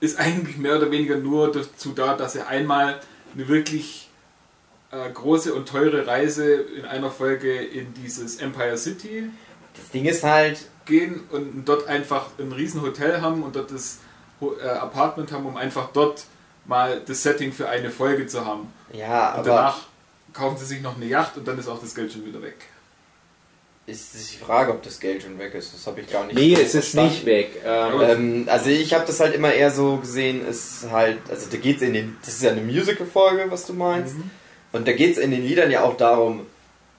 ist 0.00 0.18
eigentlich 0.18 0.56
mehr 0.56 0.76
oder 0.76 0.90
weniger 0.90 1.16
nur 1.16 1.50
dazu 1.50 1.92
da, 1.92 2.16
dass 2.16 2.36
er 2.36 2.46
einmal 2.48 3.00
eine 3.34 3.48
wirklich 3.48 4.07
äh, 4.90 5.10
große 5.10 5.54
und 5.54 5.68
teure 5.68 6.06
Reise 6.06 6.54
in 6.54 6.84
einer 6.84 7.10
Folge 7.10 7.56
in 7.56 7.94
dieses 7.94 8.36
Empire 8.36 8.76
City. 8.76 9.30
Das 9.74 9.90
Ding 9.90 10.04
ist 10.06 10.24
halt. 10.24 10.66
Gehen 10.84 11.20
und 11.30 11.66
dort 11.66 11.86
einfach 11.86 12.30
ein 12.38 12.50
riesen 12.50 12.80
Hotel 12.80 13.20
haben 13.20 13.42
und 13.42 13.54
dort 13.54 13.70
das 13.70 13.98
äh, 14.40 14.66
Apartment 14.66 15.30
haben, 15.32 15.44
um 15.44 15.58
einfach 15.58 15.90
dort 15.92 16.24
mal 16.64 17.02
das 17.06 17.22
Setting 17.22 17.52
für 17.52 17.68
eine 17.68 17.90
Folge 17.90 18.26
zu 18.26 18.46
haben. 18.46 18.72
Ja, 18.94 19.32
und 19.32 19.40
aber. 19.40 19.48
danach 19.48 19.78
kaufen 20.32 20.56
sie 20.56 20.64
sich 20.64 20.80
noch 20.80 20.96
eine 20.96 21.04
Yacht 21.04 21.36
und 21.36 21.46
dann 21.46 21.58
ist 21.58 21.68
auch 21.68 21.78
das 21.78 21.94
Geld 21.94 22.10
schon 22.12 22.24
wieder 22.24 22.40
weg 22.40 22.56
ist 23.88 24.14
die 24.14 24.36
Frage, 24.36 24.70
ob 24.72 24.82
das 24.82 25.00
Geld 25.00 25.22
schon 25.22 25.38
weg 25.38 25.54
ist. 25.54 25.72
Das 25.72 25.86
habe 25.86 26.02
ich 26.02 26.12
gar 26.12 26.26
nicht. 26.26 26.36
Nee, 26.36 26.54
es 26.54 26.74
ist 26.74 26.94
nicht 26.94 27.24
weg. 27.24 27.62
Ähm, 27.64 28.00
ähm, 28.02 28.48
also 28.48 28.68
ich 28.68 28.92
habe 28.92 29.06
das 29.06 29.18
halt 29.18 29.34
immer 29.34 29.52
eher 29.52 29.70
so 29.70 29.96
gesehen, 29.96 30.46
ist 30.46 30.86
halt, 30.90 31.18
also 31.28 31.46
da 31.50 31.56
geht's 31.56 31.80
in 31.80 31.94
den, 31.94 32.16
das 32.20 32.34
ist 32.34 32.42
ja 32.42 32.50
eine 32.50 32.60
Musical-Folge, 32.60 33.50
was 33.50 33.66
du 33.66 33.72
meinst. 33.72 34.16
Mhm. 34.16 34.30
Und 34.78 34.88
da 34.88 34.92
geht 34.92 35.12
es 35.12 35.18
in 35.18 35.30
den 35.30 35.44
Liedern 35.46 35.70
ja 35.70 35.84
auch 35.84 35.96
darum, 35.96 36.46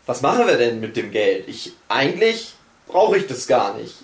was 0.05 0.21
machen 0.21 0.47
wir 0.47 0.57
denn 0.57 0.79
mit 0.79 0.95
dem 0.97 1.11
Geld? 1.11 1.47
Ich 1.47 1.73
eigentlich 1.87 2.53
brauche 2.87 3.17
ich 3.17 3.27
das 3.27 3.47
gar 3.47 3.75
nicht. 3.77 3.95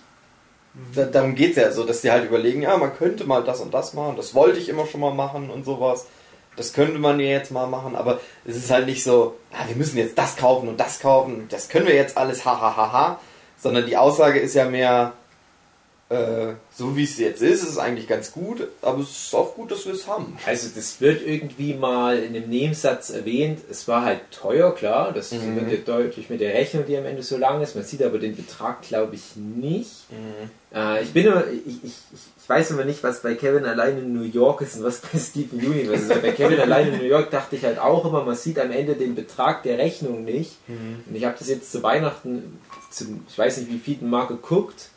Da, 0.93 1.05
darum 1.05 1.36
geht 1.36 1.51
es 1.51 1.57
ja 1.57 1.71
so, 1.71 1.84
dass 1.84 2.01
die 2.01 2.11
halt 2.11 2.26
überlegen, 2.26 2.63
ja, 2.63 2.76
man 2.78 2.95
könnte 2.95 3.23
mal 3.23 3.43
das 3.43 3.61
und 3.61 3.73
das 3.73 3.93
machen, 3.93 4.17
das 4.17 4.34
wollte 4.34 4.59
ich 4.59 4.69
immer 4.69 4.86
schon 4.86 5.01
mal 5.01 5.13
machen 5.13 5.49
und 5.49 5.63
sowas 5.63 6.07
das 6.55 6.73
könnte 6.73 6.99
man 6.99 7.19
ja 7.19 7.28
jetzt 7.28 7.51
mal 7.51 7.67
machen, 7.67 7.95
aber 7.95 8.19
es 8.45 8.55
ist 8.55 8.71
halt 8.71 8.86
nicht 8.86 9.03
so, 9.03 9.36
ah, 9.51 9.67
wir 9.67 9.76
müssen 9.76 9.97
jetzt 9.97 10.17
das 10.17 10.38
kaufen 10.38 10.69
und 10.69 10.80
das 10.80 10.99
kaufen, 10.99 11.47
das 11.49 11.69
können 11.69 11.88
wir 11.88 11.95
jetzt 11.95 12.17
alles, 12.17 12.45
hahaha, 12.45 12.76
ha, 12.76 12.76
ha, 12.78 12.93
ha, 12.93 13.19
sondern 13.57 13.86
die 13.86 13.97
Aussage 13.97 14.39
ist 14.39 14.55
ja 14.55 14.65
mehr, 14.65 15.13
äh, 16.16 16.55
so 16.76 16.95
wie 16.95 17.03
es 17.03 17.18
jetzt 17.18 17.41
ist, 17.41 17.63
ist 17.63 17.70
es 17.70 17.78
eigentlich 17.78 18.07
ganz 18.07 18.32
gut, 18.32 18.68
aber 18.82 19.01
es 19.01 19.09
ist 19.09 19.36
auch 19.36 19.55
gut, 19.55 19.72
dass 19.72 19.86
wir 19.86 19.93
es 19.93 20.07
haben. 20.07 20.38
Also 20.45 20.70
das 20.76 20.99
wird 21.01 21.26
irgendwie 21.26 21.74
mal 21.74 22.18
in 22.20 22.34
dem 22.34 22.49
Nebensatz 22.49 23.09
erwähnt, 23.09 23.59
es 23.70 23.88
war 23.88 24.03
halt 24.03 24.22
teuer, 24.32 24.74
klar, 24.74 25.11
das 25.13 25.32
mhm. 25.32 25.55
wird 25.55 25.72
ja 25.72 25.78
deutlich 25.86 26.30
mit 26.30 26.41
der 26.41 26.53
Rechnung, 26.53 26.86
die 26.88 26.97
am 26.97 27.05
Ende 27.05 27.24
so 27.24 27.38
lang 27.38 27.61
ist, 27.61 27.76
man 27.76 27.84
sieht 27.84 28.03
aber 28.03 28.20
den 28.20 28.36
Betrag, 28.36 28.82
glaube 28.82 29.16
ich, 29.16 29.36
nicht. 29.36 30.09
Mhm. 30.09 30.49
Äh, 30.76 31.03
ich 31.03 31.13
bin 31.13 31.26
immer, 31.26 31.43
ich, 31.47 31.84
ich, 31.84 31.93
ich 32.13 32.49
weiß 32.49 32.72
immer 32.72 32.86
nicht, 32.86 33.03
was 33.03 33.22
bei 33.22 33.36
Kevin 33.36 33.66
allein 33.66 33.97
in 33.97 34.13
New 34.13 34.24
York 34.24 34.61
ist 34.61 34.78
und 34.78 34.84
was 34.84 34.99
bei 34.99 35.18
Stephen 35.18 35.59
Universe 35.59 36.13
ist. 36.13 36.22
bei 36.22 36.32
Kevin 36.32 36.59
allein 36.61 36.93
in 36.93 36.99
New 36.99 37.05
York 37.05 37.32
dachte 37.32 37.55
ich 37.55 37.63
halt 37.63 37.80
auch 37.80 38.05
immer, 38.05 38.24
man 38.24 38.36
sieht 38.36 38.59
am 38.59 38.72
Ende 38.72 38.95
den 38.95 39.16
Betrag 39.16 39.63
der 39.63 39.78
Rechnung 39.78 40.24
nicht. 40.24 40.51
Mhm. 40.68 41.03
Und 41.07 41.16
ich 41.16 41.26
habe 41.26 41.36
das 41.38 41.49
jetzt 41.49 41.72
zu 41.72 41.82
Weihnachten, 41.84 42.59
zum, 42.91 43.26
ich 43.28 43.38
weiß 43.38 43.57
nicht 43.57 43.72
wie 43.72 43.80
viel 43.80 44.07
Mal 44.07 44.28
geguckt, 44.28 44.89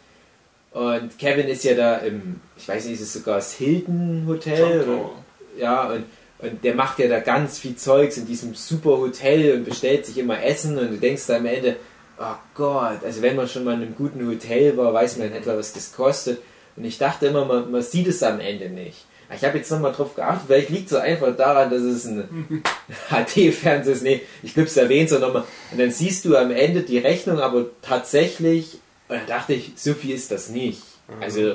und 0.78 1.18
Kevin 1.18 1.48
ist 1.48 1.64
ja 1.64 1.74
da 1.74 1.96
im, 1.96 2.36
ich 2.56 2.68
weiß 2.68 2.84
nicht, 2.84 2.94
ist 2.94 3.08
es 3.08 3.12
sogar 3.12 3.36
das 3.36 3.52
Hilton 3.52 4.22
Hotel? 4.28 4.82
Oder, 4.82 5.10
ja, 5.58 5.88
und, 5.88 6.04
und 6.38 6.62
der 6.62 6.76
macht 6.76 7.00
ja 7.00 7.08
da 7.08 7.18
ganz 7.18 7.58
viel 7.58 7.74
Zeugs 7.74 8.16
in 8.16 8.26
diesem 8.26 8.54
super 8.54 8.98
Hotel 8.98 9.56
und 9.56 9.64
bestellt 9.64 10.06
sich 10.06 10.18
immer 10.18 10.40
Essen 10.40 10.78
und 10.78 10.92
du 10.92 10.96
denkst 10.96 11.26
da 11.26 11.38
am 11.38 11.46
Ende, 11.46 11.74
oh 12.20 12.36
Gott, 12.54 13.02
also 13.04 13.22
wenn 13.22 13.34
man 13.34 13.48
schon 13.48 13.64
mal 13.64 13.74
in 13.74 13.82
einem 13.82 13.96
guten 13.96 14.24
Hotel 14.24 14.76
war, 14.76 14.94
weiß 14.94 15.16
man 15.16 15.26
in 15.26 15.32
etwa, 15.32 15.56
was 15.56 15.72
das 15.72 15.92
kostet. 15.92 16.40
Und 16.76 16.84
ich 16.84 16.96
dachte 16.96 17.26
immer, 17.26 17.44
man, 17.44 17.72
man 17.72 17.82
sieht 17.82 18.06
es 18.06 18.22
am 18.22 18.38
Ende 18.38 18.70
nicht. 18.70 19.04
Ich 19.34 19.44
habe 19.44 19.58
jetzt 19.58 19.72
nochmal 19.72 19.92
drauf 19.92 20.14
geachtet, 20.14 20.44
vielleicht 20.46 20.70
liegt 20.70 20.84
es 20.84 20.90
so 20.90 20.98
einfach 20.98 21.36
daran, 21.36 21.70
dass 21.70 21.82
es 21.82 22.04
ein 22.04 22.62
HD-Fernseher 23.10 23.94
ist. 23.94 24.04
Nee, 24.04 24.22
ich 24.44 24.54
glaube, 24.54 24.68
es 24.68 24.76
erwähnt 24.76 25.10
so 25.10 25.18
nochmal. 25.18 25.42
Und 25.72 25.80
dann 25.80 25.90
siehst 25.90 26.24
du 26.24 26.36
am 26.36 26.52
Ende 26.52 26.82
die 26.82 26.98
Rechnung, 26.98 27.40
aber 27.40 27.66
tatsächlich 27.82 28.78
und 29.09 29.16
dann 29.16 29.26
dachte 29.26 29.54
ich, 29.54 29.72
so 29.76 29.94
viel 29.94 30.14
ist 30.14 30.30
das 30.30 30.50
nicht. 30.50 30.82
Mhm. 31.09 31.22
Also, 31.22 31.54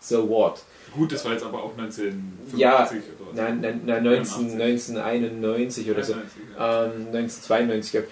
so 0.00 0.28
what? 0.28 0.62
Gut, 0.94 1.12
das 1.12 1.24
war 1.24 1.32
jetzt 1.32 1.44
aber 1.44 1.62
auch 1.62 1.72
1985 1.78 2.58
ja, 2.58 2.82
oder 2.84 3.42
nein, 3.42 3.60
nein, 3.60 3.80
nein, 3.86 4.02
19, 4.02 4.60
1991 4.60 5.90
oder 5.90 6.00
91, 6.00 6.06
so. 6.06 6.12
Ja. 6.58 6.84
Ähm, 6.86 6.92
1992. 7.12 8.02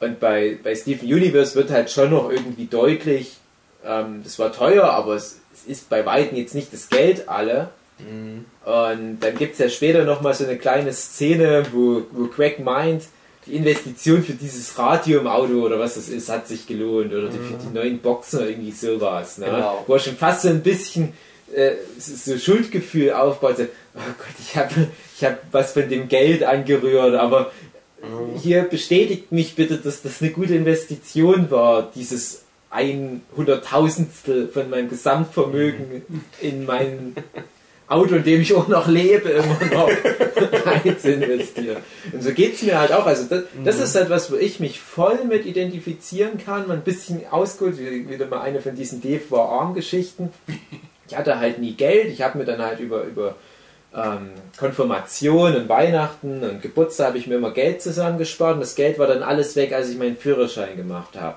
Und 0.00 0.20
bei, 0.20 0.58
bei 0.62 0.74
Steven 0.74 1.06
Universe 1.06 1.54
wird 1.54 1.70
halt 1.70 1.90
schon 1.90 2.10
noch 2.10 2.30
irgendwie 2.30 2.66
deutlich, 2.66 3.36
ähm, 3.84 4.22
das 4.24 4.38
war 4.38 4.52
teuer, 4.52 4.84
aber 4.84 5.14
es, 5.14 5.40
es, 5.52 5.64
ist 5.66 5.88
bei 5.88 6.04
Weitem 6.06 6.36
jetzt 6.36 6.54
nicht 6.54 6.72
das 6.72 6.88
Geld 6.88 7.28
alle. 7.28 7.70
Mhm. 7.98 8.46
Und 8.64 9.20
dann 9.20 9.36
gibt 9.36 9.52
es 9.52 9.58
ja 9.58 9.68
später 9.68 10.04
nochmal 10.04 10.34
so 10.34 10.44
eine 10.44 10.56
kleine 10.56 10.92
Szene, 10.92 11.64
wo, 11.72 12.02
wo 12.10 12.26
Craig 12.26 12.58
meint, 12.58 13.04
die 13.46 13.56
Investition 13.56 14.22
für 14.22 14.32
dieses 14.32 14.78
Radio 14.78 15.20
im 15.20 15.26
Auto 15.26 15.54
oder 15.54 15.78
was 15.78 15.94
das 15.94 16.08
ist, 16.08 16.28
hat 16.28 16.48
sich 16.48 16.66
gelohnt. 16.66 17.12
Oder 17.12 17.28
die, 17.28 17.38
für 17.38 17.58
die 17.60 17.66
mhm. 17.66 17.74
neuen 17.74 17.98
Boxen 17.98 18.40
oder 18.40 18.48
irgendwie 18.48 18.72
sowas. 18.72 19.38
Ne? 19.38 19.46
Genau. 19.46 19.84
Wo 19.86 19.94
er 19.94 19.98
schon 19.98 20.16
fast 20.16 20.42
so 20.42 20.48
ein 20.48 20.62
bisschen 20.62 21.12
äh, 21.54 21.72
so 21.98 22.38
Schuldgefühl 22.38 23.12
aufbaut. 23.12 23.58
So, 23.58 23.64
oh 23.64 23.98
Gott, 24.18 24.34
ich 24.40 24.56
habe 24.56 24.88
ich 25.16 25.24
hab 25.24 25.38
was 25.52 25.72
von 25.72 25.88
dem 25.88 26.08
Geld 26.08 26.42
angerührt, 26.42 27.14
aber 27.14 27.52
mhm. 28.02 28.38
hier 28.38 28.62
bestätigt 28.62 29.30
mich 29.30 29.54
bitte, 29.54 29.78
dass 29.78 30.02
das 30.02 30.22
eine 30.22 30.30
gute 30.30 30.54
Investition 30.54 31.50
war, 31.50 31.90
dieses 31.94 32.42
ein 32.70 33.22
Hunderttausendstel 33.36 34.48
von 34.48 34.68
meinem 34.68 34.88
Gesamtvermögen 34.88 36.02
mhm. 36.08 36.24
in 36.40 36.66
meinen 36.66 37.14
Auto, 37.86 38.16
in 38.16 38.24
dem 38.24 38.40
ich 38.40 38.54
auch 38.54 38.68
noch 38.68 38.88
lebe, 38.88 39.28
immer 39.28 39.58
noch 39.72 39.88
rein 40.66 40.98
zu 40.98 41.12
investieren. 41.12 41.76
Und 42.12 42.22
so 42.22 42.32
geht 42.32 42.54
es 42.54 42.62
mir 42.62 42.78
halt 42.78 42.92
auch. 42.92 43.06
Also 43.06 43.24
das, 43.24 43.44
das 43.62 43.80
ist 43.80 43.94
halt 43.94 44.10
wo 44.30 44.36
ich 44.36 44.58
mich 44.58 44.80
voll 44.80 45.24
mit 45.24 45.44
identifizieren 45.44 46.38
kann, 46.38 46.66
mal 46.66 46.74
ein 46.74 46.82
bisschen 46.82 47.22
ausgeholt, 47.30 47.78
wieder 47.78 48.26
mal 48.26 48.40
eine 48.40 48.60
von 48.60 48.74
diesen 48.74 49.02
Dave 49.02 49.22
war 49.30 49.48
arm 49.48 49.74
Geschichten. 49.74 50.30
Ich 51.08 51.16
hatte 51.16 51.38
halt 51.38 51.58
nie 51.58 51.74
Geld, 51.74 52.08
ich 52.08 52.22
habe 52.22 52.38
mir 52.38 52.46
dann 52.46 52.62
halt 52.62 52.80
über, 52.80 53.04
über 53.04 53.34
ähm, 53.94 54.30
Konfirmation 54.58 55.54
und 55.54 55.68
Weihnachten 55.68 56.42
und 56.42 56.62
Geburtstag 56.62 57.08
habe 57.08 57.18
ich 57.18 57.26
mir 57.26 57.36
immer 57.36 57.52
Geld 57.52 57.82
zusammengespart 57.82 58.54
und 58.54 58.60
das 58.60 58.74
Geld 58.74 58.98
war 58.98 59.06
dann 59.06 59.22
alles 59.22 59.56
weg, 59.56 59.72
als 59.74 59.90
ich 59.90 59.98
meinen 59.98 60.16
Führerschein 60.16 60.76
gemacht 60.76 61.20
habe. 61.20 61.36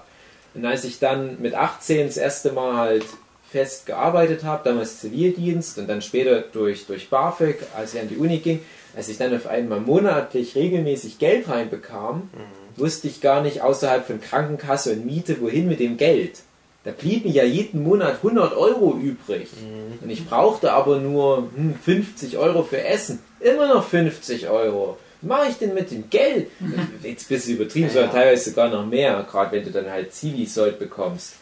Und 0.54 0.66
als 0.66 0.86
ich 0.86 1.00
dann 1.00 1.42
mit 1.42 1.54
18 1.54 2.08
das 2.08 2.18
erste 2.18 2.52
Mal 2.52 2.78
halt 2.78 3.06
fest 3.50 3.86
gearbeitet 3.86 4.44
habe, 4.44 4.68
damals 4.70 5.00
Zivildienst 5.00 5.78
und 5.78 5.88
dann 5.88 6.02
später 6.02 6.42
durch, 6.42 6.86
durch 6.86 7.10
BAföG, 7.10 7.58
als 7.76 7.94
ich 7.94 8.02
an 8.02 8.10
die 8.10 8.18
Uni 8.18 8.40
ging, 8.40 8.60
als 8.96 9.10
ich 9.10 9.18
dann 9.18 9.36
auf 9.36 9.48
einmal 9.48 9.80
monatlich 9.80 10.56
regelmäßig 10.56 11.20
Geld 11.20 11.48
reinbekam, 11.48 12.30
mhm. 12.34 12.80
wusste 12.82 13.08
ich 13.08 13.22
gar 13.22 13.42
nicht 13.42 13.62
außerhalb 13.62 14.06
von 14.06 14.20
Krankenkasse 14.20 14.94
und 14.94 15.06
Miete, 15.06 15.40
wohin 15.40 15.68
mit 15.68 15.80
dem 15.80 15.98
Geld. 15.98 16.40
Da 16.84 16.92
blieben 16.92 17.30
ja 17.32 17.44
jeden 17.44 17.84
Monat 17.84 18.16
100 18.24 18.56
Euro 18.56 18.98
übrig. 18.98 19.50
Mhm. 19.62 20.00
Und 20.02 20.10
ich 20.10 20.26
brauchte 20.26 20.72
aber 20.72 21.00
nur 21.00 21.50
hm, 21.56 21.76
50 21.76 22.38
Euro 22.38 22.64
für 22.64 22.82
Essen. 22.82 23.20
Immer 23.40 23.74
noch 23.74 23.86
50 23.86 24.50
Euro. 24.50 24.98
Was 25.22 25.28
mache 25.28 25.50
ich 25.50 25.58
denn 25.58 25.74
mit 25.74 25.92
dem 25.92 26.10
Geld? 26.10 26.48
Jetzt 27.04 27.28
bist 27.28 27.48
du 27.48 27.52
übertrieben, 27.52 27.88
ja. 27.88 27.94
sondern 27.94 28.12
teilweise 28.12 28.50
sogar 28.50 28.70
noch 28.70 28.86
mehr, 28.86 29.26
gerade 29.30 29.52
wenn 29.52 29.64
du 29.64 29.72
dann 29.72 29.90
halt 29.90 30.14
Zivi-Sold 30.14 30.80
bekommst. 30.80 31.34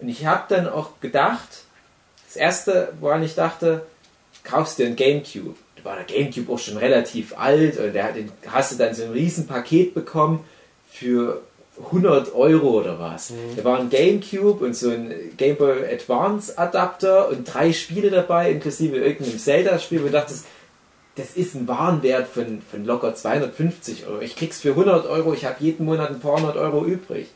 Und 0.00 0.08
ich 0.08 0.24
habe 0.26 0.44
dann 0.48 0.68
auch 0.68 1.00
gedacht, 1.00 1.64
das 2.26 2.36
erste, 2.36 2.92
woran 3.00 3.22
ich 3.22 3.34
dachte, 3.34 3.82
kaufst 4.44 4.78
dir 4.78 4.86
ein 4.86 4.96
Gamecube. 4.96 5.54
Da 5.76 5.84
war 5.84 5.96
der 5.96 6.04
Gamecube 6.04 6.52
auch 6.52 6.58
schon 6.58 6.76
relativ 6.76 7.36
alt 7.36 7.78
und 7.78 7.92
der, 7.92 8.12
den 8.12 8.30
hast 8.46 8.72
du 8.72 8.76
dann 8.76 8.94
so 8.94 9.04
ein 9.04 9.10
Riesenpaket 9.10 9.94
bekommen 9.94 10.44
für 10.90 11.42
100 11.86 12.34
Euro 12.34 12.80
oder 12.80 12.98
was. 12.98 13.30
Mhm. 13.30 13.56
Da 13.56 13.64
war 13.64 13.78
ein 13.78 13.90
Gamecube 13.90 14.64
und 14.64 14.76
so 14.76 14.90
ein 14.90 15.12
Game 15.36 15.56
Boy 15.56 15.84
Advance 15.92 16.56
Adapter 16.58 17.28
und 17.28 17.52
drei 17.52 17.72
Spiele 17.72 18.10
dabei, 18.10 18.52
inklusive 18.52 18.96
irgendeinem 18.96 19.38
Zelda-Spiel, 19.38 20.02
wo 20.02 20.06
ich 20.06 20.12
dachte, 20.12 20.34
das 21.16 21.32
ist 21.34 21.54
ein 21.54 21.66
Warenwert 21.68 22.28
von, 22.28 22.62
von 22.70 22.84
locker 22.84 23.14
250 23.14 24.06
Euro. 24.06 24.20
Ich 24.20 24.36
krieg's 24.36 24.60
für 24.60 24.70
100 24.70 25.06
Euro, 25.06 25.34
ich 25.34 25.44
habe 25.44 25.56
jeden 25.60 25.86
Monat 25.86 26.10
ein 26.10 26.20
paar 26.20 26.36
hundert 26.36 26.56
Euro 26.56 26.84
übrig. 26.84 27.28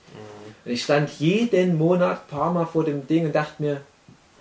Und 0.64 0.72
ich 0.72 0.82
stand 0.82 1.10
jeden 1.18 1.76
Monat 1.76 2.22
ein 2.22 2.36
paar 2.36 2.52
Mal 2.52 2.66
vor 2.66 2.84
dem 2.84 3.06
Ding 3.06 3.26
und 3.26 3.34
dachte 3.34 3.62
mir, 3.62 3.80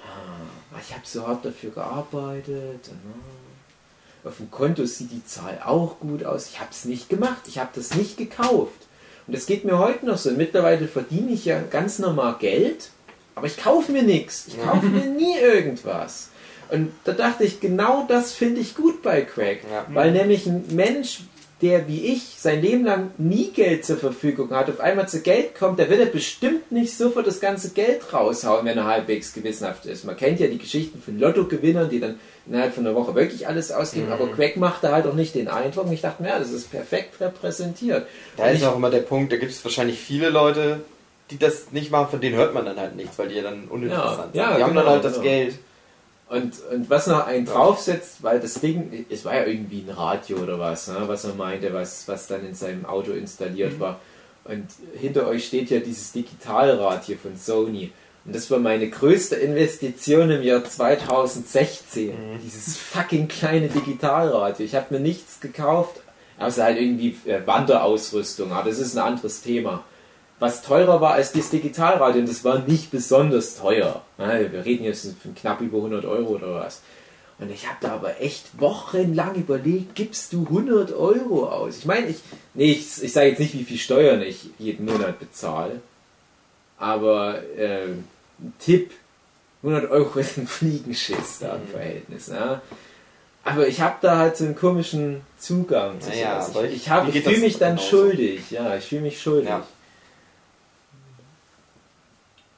ah, 0.03 0.79
ich 0.81 0.93
habe 0.93 1.03
so 1.05 1.27
hart 1.27 1.43
dafür 1.45 1.71
gearbeitet. 1.71 2.89
Ah, 2.89 4.27
auf 4.27 4.37
dem 4.37 4.49
Konto 4.49 4.85
sieht 4.85 5.11
die 5.11 5.25
Zahl 5.25 5.61
auch 5.65 5.99
gut 5.99 6.23
aus. 6.23 6.47
Ich 6.47 6.59
habe 6.59 6.69
es 6.71 6.85
nicht 6.85 7.09
gemacht. 7.09 7.41
Ich 7.47 7.59
habe 7.59 7.71
das 7.75 7.95
nicht 7.95 8.17
gekauft. 8.17 8.87
Und 9.27 9.35
das 9.35 9.45
geht 9.45 9.65
mir 9.65 9.77
heute 9.77 10.05
noch 10.05 10.17
so. 10.17 10.29
Und 10.29 10.37
mittlerweile 10.37 10.87
verdiene 10.87 11.31
ich 11.31 11.45
ja 11.45 11.59
ganz 11.61 11.99
normal 11.99 12.37
Geld, 12.39 12.89
aber 13.35 13.47
ich 13.47 13.57
kaufe 13.57 13.91
mir 13.91 14.03
nichts. 14.03 14.47
Ich 14.47 14.61
kaufe 14.61 14.85
mir 14.85 15.05
nie 15.05 15.37
irgendwas. 15.37 16.29
Und 16.69 16.91
da 17.03 17.11
dachte 17.11 17.43
ich, 17.43 17.59
genau 17.59 18.05
das 18.07 18.31
finde 18.33 18.61
ich 18.61 18.75
gut 18.75 19.01
bei 19.01 19.21
Craig. 19.21 19.63
Ja. 19.69 19.85
Weil 19.93 20.11
nämlich 20.11 20.45
ein 20.45 20.65
Mensch, 20.71 21.21
der 21.63 21.87
wie 21.87 22.05
ich 22.07 22.35
sein 22.37 22.61
Leben 22.61 22.83
lang 22.83 23.11
nie 23.17 23.51
Geld 23.51 23.85
zur 23.85 23.97
Verfügung 23.97 24.51
hat, 24.51 24.69
auf 24.69 24.81
einmal 24.81 25.07
zu 25.07 25.21
Geld 25.21 25.55
kommt, 25.55 25.79
der 25.79 25.89
wird 25.89 26.01
er 26.01 26.07
bestimmt 26.07 26.71
nicht 26.73 26.95
sofort 26.95 27.25
das 27.25 27.39
ganze 27.39 27.69
Geld 27.69 28.13
raushauen, 28.13 28.65
wenn 28.65 28.77
er 28.77 28.85
halbwegs 28.85 29.33
gewissenhaft 29.33 29.85
ist. 29.85 30.03
Man 30.03 30.17
kennt 30.17 30.41
ja 30.41 30.47
die 30.47 30.57
Geschichten 30.57 31.01
von 31.01 31.17
Lottogewinnern, 31.17 31.89
die 31.89 32.01
dann 32.01 32.19
innerhalb 32.45 32.75
von 32.75 32.85
einer 32.85 32.95
Woche 32.95 33.15
wirklich 33.15 33.47
alles 33.47 33.71
ausgeben, 33.71 34.07
mhm. 34.07 34.11
aber 34.11 34.27
Craig 34.27 34.57
machte 34.57 34.91
halt 34.91 35.07
auch 35.07 35.13
nicht 35.13 35.35
den 35.35 35.47
Eindruck. 35.47 35.85
Und 35.85 35.93
ich 35.93 36.01
dachte 36.01 36.21
mir, 36.21 36.29
ja, 36.29 36.39
das 36.39 36.51
ist 36.51 36.69
perfekt 36.69 37.21
repräsentiert. 37.21 38.05
Da 38.35 38.43
und 38.43 38.55
ist 38.55 38.65
auch 38.65 38.75
immer 38.75 38.89
der 38.89 38.99
Punkt, 38.99 39.31
da 39.31 39.37
gibt 39.37 39.53
es 39.53 39.63
wahrscheinlich 39.63 39.99
viele 39.99 40.29
Leute, 40.29 40.81
die 41.31 41.39
das 41.39 41.71
nicht 41.71 41.91
machen, 41.91 42.09
von 42.11 42.19
denen 42.19 42.35
hört 42.35 42.53
man 42.53 42.65
dann 42.65 42.77
halt 42.77 42.97
nichts, 42.97 43.17
weil 43.17 43.29
die 43.29 43.35
ja 43.35 43.43
dann 43.43 43.69
uninteressant 43.69 44.35
ja, 44.35 44.43
sind. 44.43 44.51
Ja, 44.51 44.57
die 44.57 44.63
haben 44.63 44.69
genau, 44.71 44.81
dann 44.81 44.91
halt 44.91 45.05
das 45.05 45.13
genau. 45.13 45.23
Geld. 45.23 45.55
Und, 46.33 46.53
und 46.71 46.89
was 46.89 47.05
noch 47.05 47.27
einen 47.27 47.45
draufsetzt, 47.45 48.23
weil 48.23 48.39
das 48.39 48.55
Ding, 48.55 49.05
es 49.11 49.23
war 49.23 49.35
ja 49.35 49.45
irgendwie 49.45 49.85
ein 49.87 49.91
Radio 49.91 50.37
oder 50.37 50.57
was, 50.57 50.87
ne, 50.87 51.03
was 51.05 51.25
er 51.25 51.35
meinte, 51.35 51.71
was, 51.71 52.07
was 52.07 52.25
dann 52.25 52.43
in 52.43 52.55
seinem 52.55 52.85
Auto 52.85 53.11
installiert 53.11 53.73
mhm. 53.73 53.79
war. 53.79 53.99
Und 54.45 54.65
hinter 54.99 55.27
euch 55.27 55.45
steht 55.45 55.69
ja 55.69 55.79
dieses 55.79 56.11
Digitalradio 56.11 57.17
von 57.21 57.37
Sony. 57.37 57.91
Und 58.25 58.33
das 58.35 58.49
war 58.49 58.57
meine 58.57 58.89
größte 58.89 59.35
Investition 59.35 60.31
im 60.31 60.41
Jahr 60.41 60.63
2016. 60.63 62.07
Mhm. 62.07 62.39
Dieses 62.43 62.77
fucking 62.77 63.27
kleine 63.27 63.67
Digitalradio. 63.67 64.65
Ich 64.65 64.73
habe 64.73 64.95
mir 64.95 65.01
nichts 65.01 65.39
gekauft, 65.39 66.01
außer 66.39 66.63
halt 66.63 66.79
irgendwie 66.79 67.15
äh, 67.25 67.45
Wanderausrüstung. 67.45 68.51
Aber 68.53 68.71
das 68.71 68.79
ist 68.79 68.97
ein 68.97 69.03
anderes 69.03 69.43
Thema 69.43 69.83
was 70.43 70.61
teurer 70.61 70.99
war 70.99 71.13
als 71.13 71.31
das 71.31 71.51
Digitalradio 71.51 72.19
und 72.19 72.29
das 72.29 72.43
war 72.43 72.59
nicht 72.59 72.91
besonders 72.91 73.55
teuer. 73.55 74.01
Wir 74.17 74.65
reden 74.65 74.83
jetzt 74.83 75.15
von 75.21 75.33
knapp 75.33 75.61
über 75.61 75.77
100 75.77 76.03
Euro 76.03 76.31
oder 76.33 76.53
was. 76.53 76.81
Und 77.39 77.49
ich 77.49 77.65
habe 77.65 77.77
da 77.79 77.93
aber 77.93 78.19
echt 78.19 78.59
wochenlang 78.59 79.35
überlegt, 79.35 79.95
gibst 79.95 80.33
du 80.33 80.41
100 80.43 80.91
Euro 80.91 81.47
aus? 81.47 81.77
Ich 81.77 81.85
meine, 81.85 82.07
ich, 82.07 82.17
nee, 82.55 82.73
ich, 82.73 83.01
ich 83.01 83.13
sage 83.13 83.29
jetzt 83.29 83.39
nicht, 83.39 83.53
wie 83.53 83.63
viel 83.63 83.77
Steuern 83.77 84.21
ich 84.21 84.49
jeden 84.59 84.85
Monat 84.85 85.17
bezahle, 85.17 85.79
aber 86.77 87.41
äh, 87.57 87.85
ein 87.85 88.53
Tipp, 88.59 88.91
100 89.63 89.89
Euro 89.91 90.19
ist 90.19 90.37
ein 90.37 90.47
Fliegenschiss 90.47 91.39
da 91.39 91.55
im 91.55 91.61
mhm. 91.61 91.67
Verhältnis. 91.67 92.27
Ja? 92.27 92.61
Aber 93.45 93.65
ich 93.65 93.79
habe 93.79 93.95
da 94.01 94.17
halt 94.17 94.35
so 94.35 94.43
einen 94.43 94.57
komischen 94.57 95.21
Zugang. 95.37 96.01
Zu 96.01 96.09
naja, 96.09 96.45
ich, 96.65 96.73
ich, 96.73 97.15
ich 97.15 97.23
fühle 97.23 97.37
mich 97.37 97.57
dann 97.59 97.77
genauso? 97.77 97.89
schuldig. 97.89 98.51
Ja, 98.51 98.75
ich 98.75 98.83
fühle 98.83 99.03
mich 99.03 99.21
schuldig. 99.21 99.47
Ja. 99.47 99.65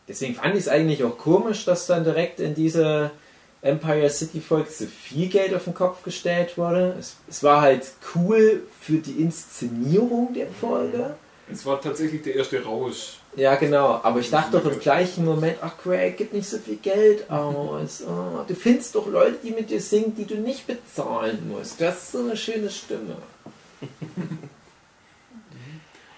Deswegen 0.08 0.36
fand 0.36 0.54
ich 0.56 0.62
es 0.62 0.68
eigentlich 0.68 1.04
auch 1.04 1.18
komisch, 1.18 1.66
dass 1.66 1.88
dann 1.88 2.04
direkt 2.04 2.40
in 2.40 2.54
diese 2.54 3.12
Empire 3.62 4.10
City 4.10 4.40
Folge 4.40 4.70
so 4.70 4.86
viel 4.86 5.28
Geld 5.28 5.54
auf 5.56 5.64
den 5.64 5.74
Kopf 5.74 6.04
gestellt 6.04 6.58
wurde. 6.58 6.96
Es, 7.00 7.18
es 7.28 7.42
war 7.42 7.62
halt 7.62 7.92
cool 8.14 8.62
für 8.80 9.00
die 9.00 9.22
Inszenierung 9.22 10.34
der 10.34 10.48
Folge. 10.48 11.16
Es 11.52 11.66
war 11.66 11.82
tatsächlich 11.82 12.22
der 12.24 12.36
erste 12.36 12.64
Rausch. 12.64 13.18
Ja, 13.36 13.56
genau. 13.56 14.00
Aber 14.04 14.20
ich 14.20 14.30
dachte 14.30 14.58
doch 14.60 14.72
im 14.72 14.80
gleichen 14.80 15.26
Moment, 15.26 15.58
ach 15.62 15.78
Craig, 15.82 16.18
gib 16.18 16.34
nicht 16.34 16.48
so 16.48 16.58
viel 16.58 16.78
Geld 16.78 17.30
aus. 17.30 18.04
Oh, 18.08 18.44
du 18.48 18.56
findest 18.56 18.96
doch 18.96 19.08
Leute, 19.08 19.38
die 19.44 19.52
mit 19.52 19.70
dir 19.70 19.82
singen, 19.82 20.16
die 20.16 20.26
du 20.26 20.36
nicht 20.36 20.66
bezahlen 20.66 21.52
musst. 21.52 21.82
Das 21.82 22.04
ist 22.04 22.12
so 22.14 22.20
eine 22.20 22.38
schöne 22.38 22.70
Stimme. 22.70 23.18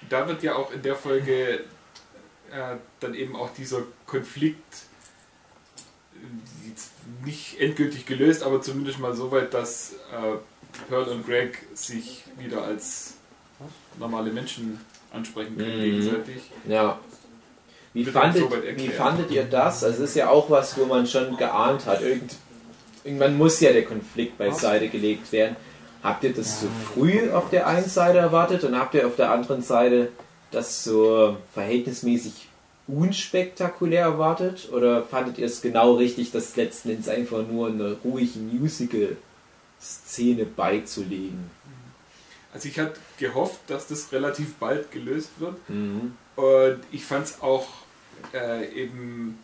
da 0.10 0.28
wird 0.28 0.44
ja 0.44 0.56
auch 0.56 0.72
in 0.72 0.82
der 0.82 0.96
Folge 0.96 1.62
äh, 2.52 2.76
dann 3.00 3.14
eben 3.14 3.36
auch 3.36 3.50
dieser 3.54 3.84
Konflikt 4.06 4.84
äh, 6.16 7.26
nicht 7.26 7.60
endgültig 7.60 8.06
gelöst, 8.06 8.44
aber 8.44 8.62
zumindest 8.62 9.00
mal 9.00 9.16
so 9.16 9.32
weit, 9.32 9.54
dass 9.54 9.94
äh, 10.12 10.38
Pearl 10.90 11.06
und 11.10 11.26
Greg 11.26 11.66
sich 11.74 12.24
wieder 12.38 12.64
als 12.64 13.16
normale 14.00 14.32
Menschen 14.32 14.80
ansprechen 15.12 15.58
können 15.58 15.78
mhm. 15.78 15.82
gegenseitig. 15.82 16.52
Ja. 16.68 17.00
Wie 17.94 18.06
fandet, 18.06 18.44
wie 18.78 18.90
fandet 18.90 19.32
ihr 19.32 19.44
das? 19.44 19.84
Also 19.84 20.04
es 20.04 20.12
ist 20.12 20.16
ja 20.16 20.30
auch 20.30 20.50
was, 20.50 20.78
wo 20.78 20.86
man 20.86 21.08
schon 21.08 21.36
geahnt 21.36 21.86
hat. 21.88 22.02
Irgend, 22.02 22.36
irgendwann 23.04 23.36
muss 23.38 23.60
ja 23.60 23.74
der 23.74 23.86
Konflikt 23.86 24.38
beiseite 24.38 24.88
gelegt 24.90 25.32
werden. 25.32 25.56
Habt 26.04 26.24
ihr 26.24 26.34
das 26.34 26.60
zu 26.60 26.68
früh 26.68 27.32
auf 27.32 27.50
der 27.50 27.66
einen 27.66 27.90
Seite 27.90 28.20
erwartet 28.20 28.64
und 28.64 28.78
habt 28.78 28.94
ihr 28.94 29.08
auf 29.08 29.16
der 29.16 29.32
anderen 29.32 29.64
Seite 29.64 30.10
das 30.52 30.84
so 30.84 31.38
verhältnismäßig 31.54 32.48
unspektakulär 32.88 34.04
erwartet? 34.04 34.70
Oder 34.72 35.04
fandet 35.04 35.38
ihr 35.38 35.46
es 35.46 35.62
genau 35.62 35.96
richtig, 35.96 36.32
das 36.32 36.56
letzten 36.56 36.90
Endes 36.90 37.10
einfach 37.10 37.46
nur 37.46 37.68
eine 37.68 37.98
ruhige 38.04 38.40
Musical-Szene 38.40 40.46
beizulegen? 40.46 41.50
Also 42.54 42.70
ich 42.70 42.80
hatte 42.80 43.00
gehofft, 43.18 43.60
dass 43.68 43.88
das 43.88 44.12
relativ 44.12 44.56
bald 44.56 44.92
gelöst 44.92 45.32
wird. 45.40 45.58
Mhm. 45.70 46.14
Und 46.36 46.80
ich 46.92 47.04
fand 47.04 47.26
es 47.26 47.42
auch 47.42 47.68
äh, 48.34 48.72
eben 48.74 49.38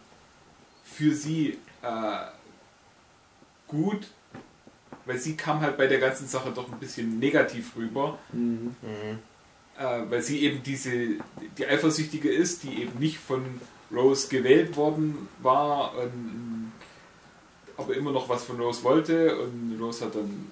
für 0.84 1.14
sie 1.14 1.58
äh, 1.82 2.18
gut, 3.68 4.08
weil 5.06 5.18
sie 5.18 5.36
kam 5.36 5.62
halt 5.62 5.78
bei 5.78 5.88
der 5.88 6.00
ganzen 6.00 6.28
Sache 6.28 6.52
doch 6.52 6.72
ein 6.72 6.80
bisschen 6.80 7.20
negativ 7.20 7.76
rüber. 7.76 8.18
Mhm. 8.32 8.76
Mhm 8.82 9.20
äh, 9.78 10.02
weil 10.10 10.22
sie 10.22 10.40
eben 10.40 10.64
diese, 10.64 10.92
die 11.58 11.66
Eifersüchtige 11.66 12.32
ist, 12.32 12.64
die 12.64 12.82
eben 12.82 13.00
nicht 13.00 13.18
von 13.18 13.44
Rose 13.92 14.28
gewählt 14.28 14.76
worden 14.76 15.28
war, 15.42 15.94
und, 15.98 16.72
aber 17.78 17.96
immer 17.96 18.12
noch 18.12 18.30
was 18.30 18.44
von 18.44 18.60
Rose 18.60 18.84
wollte 18.84 19.38
und 19.38 19.78
Rose 19.80 20.06
hat 20.06 20.16
dann 20.16 20.48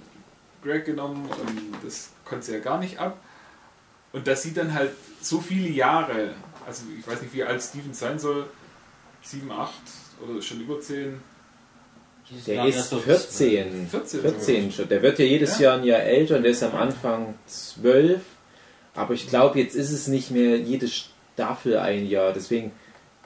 Greg 0.63 0.86
genommen 0.86 1.26
und 1.26 1.76
das 1.84 2.09
konnte 2.26 2.45
sie 2.45 2.53
ja 2.53 2.59
gar 2.59 2.80
nicht 2.80 2.99
ab. 2.99 3.17
Und 4.13 4.28
dass 4.28 4.43
sie 4.43 4.53
dann 4.53 4.74
halt 4.74 4.91
so 5.22 5.39
viele 5.39 5.69
Jahre, 5.69 6.34
also 6.65 6.84
ich 6.97 7.07
weiß 7.07 7.22
nicht, 7.22 7.34
wie 7.34 7.43
alt 7.43 7.61
Steven 7.61 7.93
sein 7.93 8.19
soll, 8.19 8.45
7, 9.24 9.51
8 9.51 9.72
oder 10.24 10.41
schon 10.41 10.61
über 10.61 10.80
10, 10.80 11.19
der 12.47 12.65
ist 12.65 12.93
14. 12.93 13.88
14, 13.88 14.22
14 14.22 14.72
schon. 14.72 14.88
Der 14.88 15.01
wird 15.01 15.19
ja 15.19 15.26
jedes 15.26 15.59
ja? 15.59 15.72
Jahr 15.72 15.78
ein 15.80 15.84
Jahr 15.84 15.99
älter 15.99 16.38
und 16.38 16.43
der 16.43 16.51
ist 16.51 16.63
am 16.63 16.76
Anfang 16.76 17.34
12 17.47 18.22
aber 18.95 19.13
ich 19.13 19.27
glaube, 19.27 19.59
jetzt 19.59 19.75
ist 19.75 19.91
es 19.91 20.07
nicht 20.07 20.31
mehr 20.31 20.57
jede 20.57 20.87
Staffel 20.87 21.77
ein 21.77 22.07
Jahr. 22.07 22.33
Deswegen, 22.33 22.71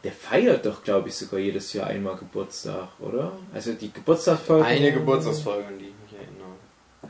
der 0.04 0.12
feiert 0.12 0.66
doch, 0.66 0.84
glaube 0.84 1.10
ich, 1.10 1.16
sogar 1.16 1.40
jedes 1.40 1.74
Jahr 1.74 1.88
einmal 1.88 2.16
Geburtstag, 2.16 2.90
oder? 3.00 3.32
Also 3.54 3.74
die 3.74 3.92
Geburtstagsfolge. 3.92 4.66
Eine 4.66 4.94
Geburtstagsfolge, 4.94 5.68
an 5.68 5.80
die 5.80 5.86
ich 5.86 6.12
mich 6.12 6.20
erinnere. 6.20 6.46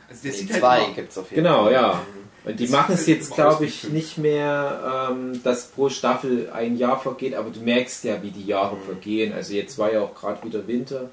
Also 0.08 0.22
der 0.22 0.32
nee, 0.32 0.52
halt 0.52 0.60
zwei 0.60 0.94
gibt 0.94 1.10
es 1.10 1.18
auf 1.18 1.30
jeden 1.30 1.42
genau, 1.42 1.64
Fall. 1.64 1.72
Genau, 1.72 1.86
ja. 1.88 2.02
Und 2.46 2.60
die 2.60 2.68
machen 2.68 2.94
es 2.94 3.00
halt 3.00 3.08
jetzt, 3.08 3.34
glaube 3.34 3.64
ich, 3.64 3.88
nicht 3.88 4.18
mehr, 4.18 5.08
ähm, 5.10 5.42
dass 5.42 5.66
pro 5.66 5.88
Staffel 5.88 6.48
ein 6.54 6.78
Jahr 6.78 6.98
vergeht, 6.98 7.34
aber 7.34 7.50
du 7.50 7.58
merkst 7.60 8.04
ja, 8.04 8.22
wie 8.22 8.30
die 8.30 8.46
Jahre 8.46 8.76
mhm. 8.76 8.82
vergehen. 8.82 9.32
Also 9.32 9.52
jetzt 9.52 9.78
war 9.78 9.92
ja 9.92 10.00
auch 10.02 10.14
gerade 10.14 10.44
wieder 10.44 10.66
Winter, 10.68 11.10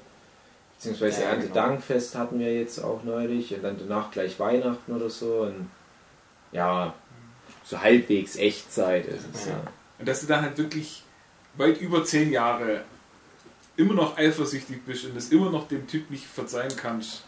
beziehungsweise 0.76 1.22
ja, 1.22 1.30
Erntedankfest 1.30 2.12
genau. 2.12 2.24
hatten 2.24 2.38
wir 2.38 2.54
jetzt 2.54 2.78
auch 2.78 3.02
neulich 3.02 3.52
und 3.52 3.64
dann 3.64 3.76
danach 3.80 4.12
gleich 4.12 4.38
Weihnachten 4.38 4.94
oder 4.94 5.10
so. 5.10 5.40
Und 5.40 5.70
ja, 6.52 6.94
so 7.64 7.80
halbwegs 7.80 8.36
Echtzeit 8.36 9.06
ist 9.06 9.24
es. 9.32 9.46
Ja. 9.46 9.52
ja. 9.52 9.62
Und 9.98 10.08
dass 10.08 10.20
du 10.20 10.26
dann 10.26 10.42
halt 10.42 10.58
wirklich 10.58 11.02
weit 11.56 11.80
über 11.80 12.04
zehn 12.04 12.32
Jahre 12.32 12.84
immer 13.76 13.94
noch 13.94 14.16
eifersüchtig 14.16 14.84
bist 14.84 15.04
und 15.04 15.16
es 15.16 15.30
immer 15.30 15.50
noch 15.50 15.68
dem 15.68 15.86
Typ 15.86 16.10
nicht 16.10 16.26
verzeihen 16.26 16.74
kannst. 16.76 17.24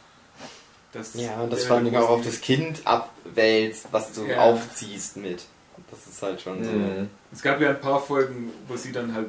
ja, 1.15 1.41
und 1.41 1.53
das 1.53 1.65
vor 1.65 1.77
allem 1.77 1.95
auch 1.97 2.09
auf 2.09 2.25
das 2.25 2.41
Kind 2.41 2.87
abwälzt, 2.87 3.89
was 3.91 4.13
du 4.13 4.25
ja. 4.27 4.41
aufziehst 4.41 5.17
mit. 5.17 5.45
Das 5.91 6.07
ist 6.07 6.23
halt 6.23 6.41
schon 6.41 6.61
mhm. 6.61 6.65
so. 6.65 7.07
Es 7.33 7.43
gab 7.43 7.61
ja 7.61 7.71
ein 7.71 7.81
paar 7.81 8.01
Folgen, 8.01 8.51
wo 8.67 8.77
sie 8.77 8.93
dann 8.93 9.15
halt 9.15 9.29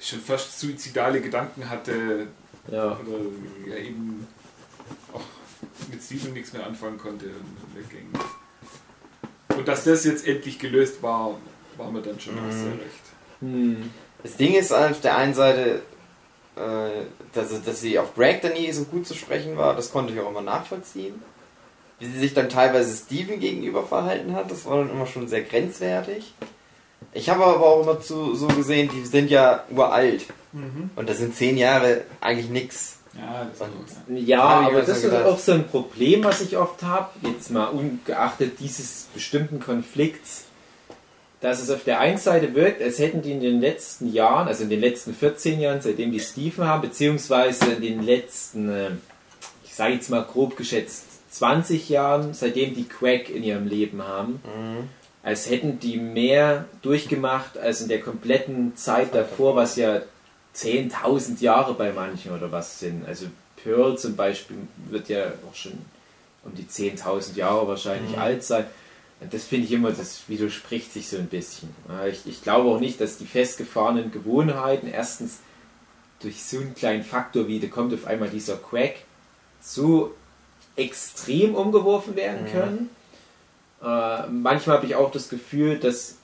schon 0.00 0.20
fast 0.20 0.58
suizidale 0.58 1.20
Gedanken 1.20 1.68
hatte. 1.68 2.28
Ja. 2.70 2.98
Oder 2.98 3.70
ja, 3.70 3.76
eben 3.76 4.26
auch 5.12 5.22
mit 5.90 6.02
Steven 6.02 6.32
nichts 6.32 6.52
mehr 6.52 6.66
anfangen 6.66 6.98
konnte 6.98 7.26
und 7.26 7.76
wegging. 7.76 8.10
Und 9.58 9.66
dass 9.66 9.82
das 9.82 10.04
jetzt 10.04 10.26
endlich 10.26 10.60
gelöst 10.60 11.02
war, 11.02 11.34
war 11.76 11.90
mir 11.90 12.00
dann 12.00 12.20
schon 12.20 12.34
mhm. 12.34 12.48
auch 12.48 12.52
sehr 12.52 12.72
recht. 12.72 13.40
Mhm. 13.40 13.90
Das 14.22 14.36
Ding 14.36 14.54
ist 14.54 14.72
auf 14.72 15.00
der 15.00 15.16
einen 15.16 15.34
Seite, 15.34 15.82
äh, 16.56 17.04
dass, 17.32 17.62
dass 17.62 17.80
sie 17.80 17.98
auf 17.98 18.14
Greg 18.14 18.40
dann 18.40 18.52
nie 18.52 18.70
so 18.70 18.84
gut 18.84 19.06
zu 19.06 19.14
sprechen 19.14 19.56
war, 19.56 19.74
das 19.74 19.90
konnte 19.90 20.14
ich 20.14 20.20
auch 20.20 20.30
immer 20.30 20.42
nachvollziehen. 20.42 21.22
Wie 21.98 22.06
sie 22.06 22.20
sich 22.20 22.34
dann 22.34 22.48
teilweise 22.48 22.96
Steven 22.96 23.40
gegenüber 23.40 23.84
verhalten 23.84 24.34
hat, 24.34 24.48
das 24.48 24.64
war 24.64 24.78
dann 24.78 24.90
immer 24.90 25.06
schon 25.06 25.26
sehr 25.26 25.42
grenzwertig. 25.42 26.34
Ich 27.12 27.28
habe 27.28 27.44
aber 27.44 27.66
auch 27.66 27.82
immer 27.82 28.00
zu, 28.00 28.36
so 28.36 28.46
gesehen, 28.46 28.88
die 28.94 29.04
sind 29.06 29.28
ja 29.28 29.64
uralt. 29.70 30.26
Mhm. 30.52 30.90
Und 30.94 31.08
das 31.08 31.18
sind 31.18 31.34
zehn 31.34 31.56
Jahre 31.56 32.02
eigentlich 32.20 32.48
nichts. 32.48 32.97
Ja, 33.14 33.50
und, 34.06 34.26
ja. 34.26 34.42
aber 34.42 34.82
das 34.82 35.02
ist 35.02 35.12
auch 35.12 35.38
so 35.38 35.52
ein 35.52 35.66
Problem, 35.66 36.24
was 36.24 36.40
ich 36.40 36.56
oft 36.56 36.82
habe, 36.82 37.08
jetzt 37.22 37.50
mal 37.50 37.66
ungeachtet 37.66 38.60
dieses 38.60 39.08
bestimmten 39.14 39.60
Konflikts, 39.60 40.44
dass 41.40 41.60
es 41.60 41.70
auf 41.70 41.84
der 41.84 42.00
einen 42.00 42.18
Seite 42.18 42.54
wirkt, 42.54 42.82
als 42.82 42.98
hätten 42.98 43.22
die 43.22 43.32
in 43.32 43.40
den 43.40 43.60
letzten 43.60 44.12
Jahren, 44.12 44.48
also 44.48 44.64
in 44.64 44.70
den 44.70 44.80
letzten 44.80 45.14
14 45.14 45.60
Jahren, 45.60 45.80
seitdem 45.80 46.12
die 46.12 46.20
Stephen 46.20 46.64
haben, 46.64 46.82
beziehungsweise 46.82 47.72
in 47.72 47.82
den 47.82 48.02
letzten, 48.02 48.68
äh, 48.68 48.90
ich 49.64 49.74
sage 49.74 49.94
jetzt 49.94 50.10
mal 50.10 50.24
grob 50.24 50.56
geschätzt, 50.56 51.04
20 51.30 51.88
Jahren, 51.88 52.34
seitdem 52.34 52.74
die 52.74 52.88
Quack 52.88 53.30
in 53.30 53.44
ihrem 53.44 53.66
Leben 53.66 54.02
haben, 54.02 54.40
mhm. 54.44 54.88
als 55.22 55.48
hätten 55.48 55.78
die 55.78 55.98
mehr 55.98 56.64
durchgemacht 56.82 57.56
als 57.58 57.80
in 57.80 57.88
der 57.88 58.00
kompletten 58.00 58.76
Zeit 58.76 59.14
davor, 59.14 59.54
was 59.54 59.76
ja 59.76 60.00
10.000 60.58 61.40
Jahre 61.40 61.74
bei 61.74 61.92
manchen 61.92 62.32
oder 62.32 62.50
was 62.50 62.80
sind. 62.80 63.06
Also 63.06 63.26
Pearl 63.62 63.96
zum 63.96 64.16
Beispiel 64.16 64.56
wird 64.90 65.08
ja 65.08 65.32
auch 65.48 65.54
schon 65.54 65.78
um 66.44 66.54
die 66.54 66.64
10.000 66.64 67.36
Jahre 67.36 67.68
wahrscheinlich 67.68 68.12
mhm. 68.12 68.22
alt 68.22 68.44
sein. 68.44 68.66
Und 69.20 69.34
das 69.34 69.44
finde 69.44 69.66
ich 69.66 69.72
immer, 69.72 69.90
das 69.90 70.28
widerspricht 70.28 70.92
sich 70.92 71.08
so 71.08 71.16
ein 71.16 71.26
bisschen. 71.26 71.70
Ich, 72.10 72.26
ich 72.26 72.42
glaube 72.42 72.68
auch 72.68 72.80
nicht, 72.80 73.00
dass 73.00 73.18
die 73.18 73.26
festgefahrenen 73.26 74.12
Gewohnheiten 74.12 74.86
erstens 74.86 75.38
durch 76.20 76.42
so 76.44 76.58
einen 76.58 76.74
kleinen 76.74 77.04
Faktor 77.04 77.48
wie, 77.48 77.60
da 77.60 77.66
kommt 77.66 77.92
auf 77.94 78.06
einmal 78.06 78.28
dieser 78.28 78.56
Quack, 78.56 78.96
so 79.60 80.14
extrem 80.76 81.54
umgeworfen 81.54 82.14
werden 82.16 82.44
mhm. 82.44 82.52
können. 82.52 82.90
Mhm. 83.80 83.88
Äh, 83.88 84.26
manchmal 84.28 84.76
habe 84.76 84.86
ich 84.86 84.94
auch 84.94 85.10
das 85.10 85.28
Gefühl, 85.28 85.78
dass 85.78 86.17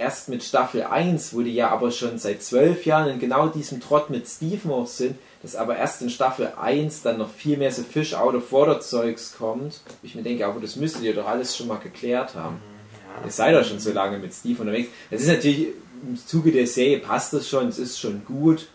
erst 0.00 0.28
mit 0.30 0.42
Staffel 0.42 0.82
1, 0.82 1.34
wo 1.34 1.42
die 1.42 1.54
ja 1.54 1.68
aber 1.68 1.90
schon 1.90 2.18
seit 2.18 2.42
zwölf 2.42 2.86
Jahren 2.86 3.08
in 3.08 3.18
genau 3.20 3.48
diesem 3.48 3.80
Trott 3.80 4.10
mit 4.10 4.26
Steve 4.26 4.72
auch 4.72 4.86
sind, 4.86 5.16
dass 5.42 5.54
aber 5.54 5.76
erst 5.76 6.02
in 6.02 6.10
Staffel 6.10 6.52
1 6.58 7.02
dann 7.02 7.18
noch 7.18 7.30
viel 7.30 7.56
mehr 7.58 7.70
so 7.70 7.82
Fish 7.82 8.14
out 8.14 8.34
of 8.34 8.50
water 8.50 8.80
Zeugs 8.80 9.36
kommt. 9.36 9.80
Ich 10.02 10.14
mir 10.14 10.22
denke, 10.22 10.46
aber 10.46 10.60
das 10.60 10.76
müsstet 10.76 11.02
ihr 11.02 11.14
doch 11.14 11.26
alles 11.26 11.56
schon 11.56 11.68
mal 11.68 11.78
geklärt 11.78 12.34
haben. 12.34 12.56
Mhm, 12.56 13.20
ja. 13.20 13.26
Ihr 13.26 13.30
seid 13.30 13.54
doch 13.54 13.64
schon 13.64 13.78
so 13.78 13.92
lange 13.92 14.18
mit 14.18 14.32
Steve 14.32 14.60
unterwegs. 14.60 14.88
Das 15.10 15.20
ist 15.20 15.28
natürlich 15.28 15.68
im 16.02 16.16
Zuge 16.16 16.50
der 16.50 16.66
Serie 16.66 16.98
passt 16.98 17.34
das 17.34 17.48
schon, 17.48 17.68
es 17.68 17.78
ist 17.78 18.00
schon 18.00 18.24
gut. 18.24 18.68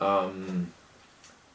Ähm, 0.00 0.68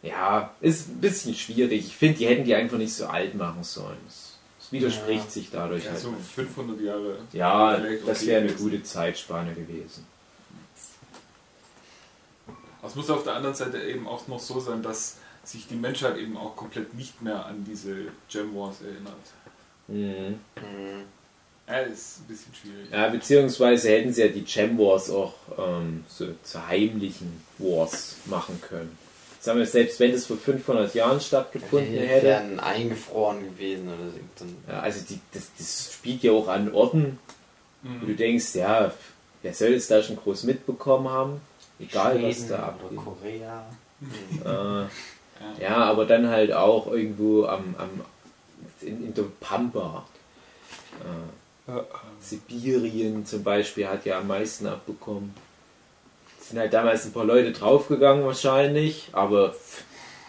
ja, 0.02 0.52
ist 0.60 0.90
ein 0.90 1.02
bisschen 1.02 1.36
schwierig. 1.36 1.86
Ich 1.86 1.96
finde, 1.96 2.20
die 2.20 2.28
hätten 2.28 2.44
die 2.44 2.56
einfach 2.56 2.78
nicht 2.78 2.94
so 2.94 3.08
alt 3.08 3.36
machen 3.36 3.64
sollen. 3.64 3.98
Es 4.08 4.29
widerspricht 4.72 5.26
ja. 5.26 5.30
sich 5.30 5.50
dadurch. 5.52 5.86
Ja, 5.86 5.92
halt 5.92 6.00
so 6.00 6.14
500 6.36 6.80
Jahre. 6.82 7.18
Ja, 7.34 7.78
das 8.06 8.26
wäre 8.26 8.42
eine 8.42 8.54
gute 8.54 8.84
Zeitspanne 8.84 9.54
gewesen. 9.54 10.06
Es 12.82 12.96
muss 12.96 13.10
auf 13.10 13.24
der 13.24 13.36
anderen 13.36 13.56
Seite 13.56 13.82
eben 13.82 14.08
auch 14.08 14.28
noch 14.28 14.40
so 14.40 14.60
sein, 14.60 14.82
dass 14.82 15.18
sich 15.44 15.68
die 15.68 15.76
Menschheit 15.76 16.18
eben 16.18 16.38
auch 16.38 16.56
komplett 16.56 16.94
nicht 16.94 17.22
mehr 17.22 17.46
an 17.46 17.66
diese 17.66 18.08
Gem 18.30 18.56
Wars 18.56 18.82
erinnert. 18.82 19.16
Mhm. 19.88 20.40
mhm. 20.56 21.04
Ja, 21.68 21.84
das 21.84 21.94
ist 21.94 22.20
ein 22.22 22.28
bisschen 22.28 22.56
schwierig. 22.56 22.90
Ja, 22.92 23.10
beziehungsweise 23.10 23.90
hätten 23.90 24.12
sie 24.12 24.22
ja 24.22 24.28
die 24.30 24.44
Gem 24.44 24.78
Wars 24.80 25.12
auch 25.12 25.36
ähm, 25.56 26.04
so 26.08 26.28
zu 26.42 26.68
heimlichen 26.68 27.44
Wars 27.60 28.16
machen 28.26 28.60
können. 28.68 28.98
Sagen 29.40 29.60
wir, 29.60 29.66
selbst 29.66 30.00
wenn 30.00 30.12
das 30.12 30.26
vor 30.26 30.38
500 30.38 30.94
Jahren 30.94 31.22
stattgefunden 31.22 31.94
ja, 31.94 32.02
hätte. 32.02 32.26
wären 32.26 32.60
eingefroren 32.60 33.44
gewesen 33.44 33.88
oder 33.88 34.10
so. 34.10 34.46
Ja, 34.68 34.80
also 34.82 35.06
die, 35.08 35.20
das, 35.32 35.50
das 35.58 35.94
spielt 35.94 36.24
ja 36.24 36.34
auch 36.34 36.50
an 36.50 36.74
Orten, 36.74 37.20
mhm. 37.82 38.02
wo 38.02 38.06
du 38.08 38.16
denkst, 38.16 38.56
ja, 38.56 38.92
wer 39.42 39.54
soll 39.54 39.74
es 39.74 39.88
da 39.88 40.04
schon 40.04 40.18
groß 40.18 40.44
mitbekommen 40.44 41.08
haben? 41.08 41.42
Egal 41.80 42.18
Schweden 42.18 42.28
was 42.30 42.48
da 42.48 42.60
abgeht. 42.60 42.98
Korea. 42.98 43.66
Äh, 44.46 45.62
ja, 45.64 45.76
aber 45.78 46.06
dann 46.06 46.28
halt 46.28 46.52
auch 46.52 46.88
irgendwo 46.88 47.46
am, 47.46 47.76
am 47.78 47.90
in, 48.82 49.06
in 49.08 49.14
der 49.14 49.24
Pampa. 49.40 50.06
Äh, 51.00 51.72
Sibirien 52.20 53.26
zum 53.26 53.44
Beispiel 53.44 53.88
hat 53.88 54.06
ja 54.06 54.20
am 54.20 54.28
meisten 54.28 54.68
abbekommen. 54.68 55.34
Es 56.50 56.54
sind 56.54 56.62
halt 56.62 56.74
damals 56.74 57.06
ein 57.06 57.12
paar 57.12 57.26
Leute 57.26 57.52
draufgegangen 57.52 58.26
wahrscheinlich, 58.26 59.10
aber 59.12 59.54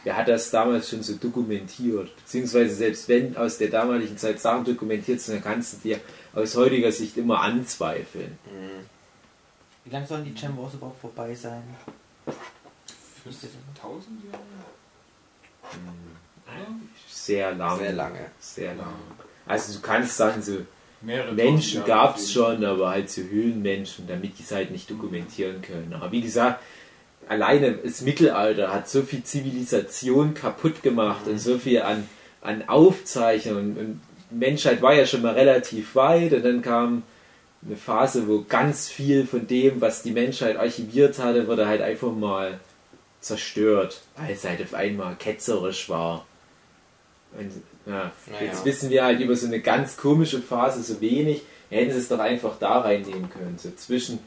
wer 0.05 0.19
hat 0.19 0.29
das 0.29 0.51
damals 0.51 0.91
schon 0.91 1.03
so 1.03 1.15
dokumentiert? 1.15 2.15
Beziehungsweise 2.15 2.75
selbst 2.75 3.09
wenn 3.09 3.39
aus 3.39 3.57
der 3.57 3.69
damaligen 3.69 4.19
Zeit 4.19 4.39
Sachen 4.39 4.67
dokumentiert 4.67 5.19
sind, 5.23 5.37
dann 5.37 5.43
kannst 5.43 5.73
du 5.73 5.77
dir 5.79 5.99
aus 6.35 6.55
heutiger 6.57 6.93
Sicht 6.93 7.17
immer 7.17 7.41
anzweifeln. 7.41 8.39
Mhm. 8.45 8.85
Wie 9.87 9.91
lange 9.91 10.07
sollen 10.07 10.27
die 10.27 10.35
Gem 10.35 10.59
Wars 10.59 10.75
überhaupt 10.75 11.01
vorbei 11.01 11.35
sein? 11.35 11.63
1000 13.25 14.25
Jahre? 14.31 14.43
Hm. 15.73 16.89
Sehr 17.09 17.55
lange. 17.55 17.79
Sehr 17.79 17.93
lange. 17.95 18.27
Sehr 18.39 18.75
lange. 18.75 18.93
Also 19.47 19.73
du 19.73 19.81
kannst 19.81 20.19
sagen, 20.19 20.43
so 20.43 20.59
Mehrere 21.03 21.33
Menschen 21.33 21.85
gab 21.85 22.17
es 22.17 22.33
schon, 22.33 22.65
aber 22.65 22.91
halt 22.91 23.09
so 23.09 23.23
Höhlenmenschen, 23.23 24.07
damit 24.07 24.39
die 24.39 24.43
es 24.43 24.53
halt 24.53 24.71
nicht 24.71 24.91
dokumentieren 24.91 25.63
können. 25.63 25.95
Aber 25.95 26.13
wie 26.13 26.21
gesagt, 26.21 26.63
alleine 27.27 27.73
das 27.73 28.03
Mittelalter 28.03 28.73
hat 28.73 28.89
so 28.89 29.03
viel 29.03 29.23
Zivilisation 29.23 30.35
kaputt 30.35 30.83
gemacht 30.83 31.27
mhm. 31.27 31.33
und 31.33 31.39
so 31.39 31.59
viel 31.59 31.83
an, 31.83 32.09
an 32.43 32.69
Aufzeichnungen. 32.69 33.77
Und 33.79 34.01
Menschheit 34.31 34.83
war 34.83 34.95
ja 34.95 35.07
schon 35.07 35.23
mal 35.23 35.35
relativ 35.35 35.95
weit 35.95 36.33
und 36.33 36.45
dann 36.45 36.61
kam 36.61 37.03
eine 37.65 37.77
Phase, 37.77 38.27
wo 38.27 38.45
ganz 38.49 38.89
viel 38.89 39.27
von 39.27 39.47
dem, 39.47 39.81
was 39.81 40.03
die 40.03 40.13
Menschheit 40.13 40.57
archiviert 40.57 41.19
hatte, 41.19 41.47
wurde 41.47 41.67
halt 41.67 41.83
einfach 41.83 42.13
mal 42.13 42.59
zerstört, 43.21 44.01
weil 44.17 44.33
es 44.33 44.45
halt 44.45 44.63
auf 44.63 44.75
einmal 44.75 45.15
ketzerisch 45.17 45.89
war. 45.89 46.27
Und, 47.39 47.53
ja, 47.87 48.13
naja. 48.27 48.47
Jetzt 48.47 48.65
wissen 48.65 48.91
wir 48.91 49.05
halt 49.05 49.21
über 49.21 49.37
so 49.37 49.47
eine 49.47 49.61
ganz 49.61 49.97
komische 49.97 50.41
Phase 50.41 50.83
so 50.83 51.01
wenig. 51.01 51.43
Hätten 51.71 51.93
sie 51.93 51.99
es 51.99 52.09
doch 52.09 52.19
einfach 52.19 52.59
da 52.59 52.81
reinnehmen 52.81 53.31
können. 53.31 53.57
So 53.59 53.71
zwischen 53.77 54.19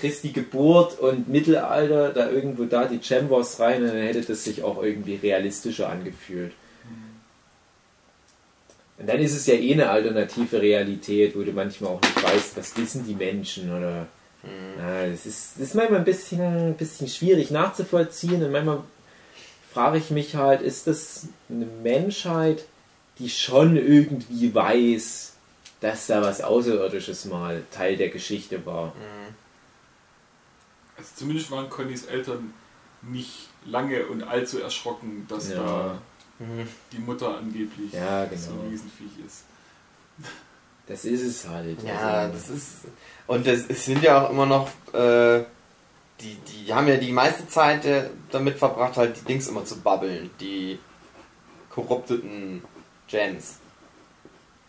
Christi 0.00 0.30
Geburt 0.30 0.98
und 0.98 1.28
Mittelalter, 1.28 2.10
da 2.10 2.30
irgendwo 2.30 2.64
da 2.64 2.86
die 2.86 3.00
Wars 3.30 3.58
rein, 3.60 3.82
und 3.82 3.88
dann 3.88 3.96
hätte 3.96 4.22
das 4.22 4.44
sich 4.44 4.62
auch 4.62 4.82
irgendwie 4.82 5.16
realistischer 5.16 5.88
angefühlt. 5.88 6.52
Und 8.98 9.08
dann 9.08 9.20
ist 9.20 9.34
es 9.34 9.46
ja 9.46 9.54
eh 9.54 9.72
eine 9.72 9.90
alternative 9.90 10.60
Realität, 10.60 11.36
wo 11.36 11.42
du 11.42 11.52
manchmal 11.52 11.92
auch 11.92 12.00
nicht 12.00 12.22
weißt, 12.22 12.56
was 12.56 12.76
wissen 12.76 13.06
die 13.06 13.14
Menschen 13.14 13.70
oder. 13.70 14.08
Mhm. 14.42 14.80
Ja, 14.80 15.06
das, 15.08 15.26
ist, 15.26 15.52
das 15.56 15.68
ist 15.68 15.74
manchmal 15.74 16.00
ein 16.00 16.04
bisschen, 16.04 16.40
ein 16.40 16.74
bisschen 16.74 17.08
schwierig 17.08 17.50
nachzuvollziehen 17.50 18.42
und 18.42 18.50
manchmal 18.50 18.82
frage 19.78 19.98
ich 19.98 20.10
mich 20.10 20.34
halt, 20.34 20.60
ist 20.60 20.88
das 20.88 21.28
eine 21.48 21.66
Menschheit, 21.66 22.64
die 23.20 23.30
schon 23.30 23.76
irgendwie 23.76 24.52
weiß, 24.52 25.34
dass 25.80 26.08
da 26.08 26.20
was 26.20 26.40
Außerirdisches 26.40 27.26
mal 27.26 27.62
Teil 27.70 27.96
der 27.96 28.08
Geschichte 28.08 28.66
war? 28.66 28.86
Mhm. 28.86 29.34
Also 30.96 31.10
zumindest 31.14 31.52
waren 31.52 31.70
Connys 31.70 32.06
Eltern 32.06 32.52
nicht 33.02 33.50
lange 33.66 34.06
und 34.06 34.24
allzu 34.24 34.60
erschrocken, 34.60 35.26
dass 35.28 35.50
ja. 35.50 35.56
da 35.56 36.02
Mhm. 36.40 36.68
die 36.92 36.98
Mutter 36.98 37.36
angeblich 37.36 37.92
ja, 37.92 38.24
genau. 38.24 38.40
so 38.40 38.52
ein 38.52 38.68
Riesenviech 38.70 39.26
ist. 39.26 39.42
Das 40.86 41.04
ist 41.04 41.22
es 41.22 41.48
halt. 41.48 41.82
Ja, 41.82 41.98
also. 41.98 42.32
das 42.34 42.48
ist. 42.48 42.72
Und 43.26 43.46
es 43.46 43.84
sind 43.84 44.02
ja 44.02 44.24
auch 44.24 44.30
immer 44.30 44.46
noch. 44.46 44.70
Äh, 44.92 45.44
die, 46.20 46.36
die 46.36 46.72
haben 46.72 46.88
ja 46.88 46.96
die 46.96 47.12
meiste 47.12 47.46
Zeit 47.48 47.84
äh, 47.84 48.10
damit 48.30 48.58
verbracht, 48.58 48.96
halt 48.96 49.16
die 49.20 49.24
Dings 49.24 49.48
immer 49.48 49.64
zu 49.64 49.80
babbeln. 49.80 50.30
Die 50.40 50.78
korrupteten 51.70 52.62
Gens. 53.08 53.58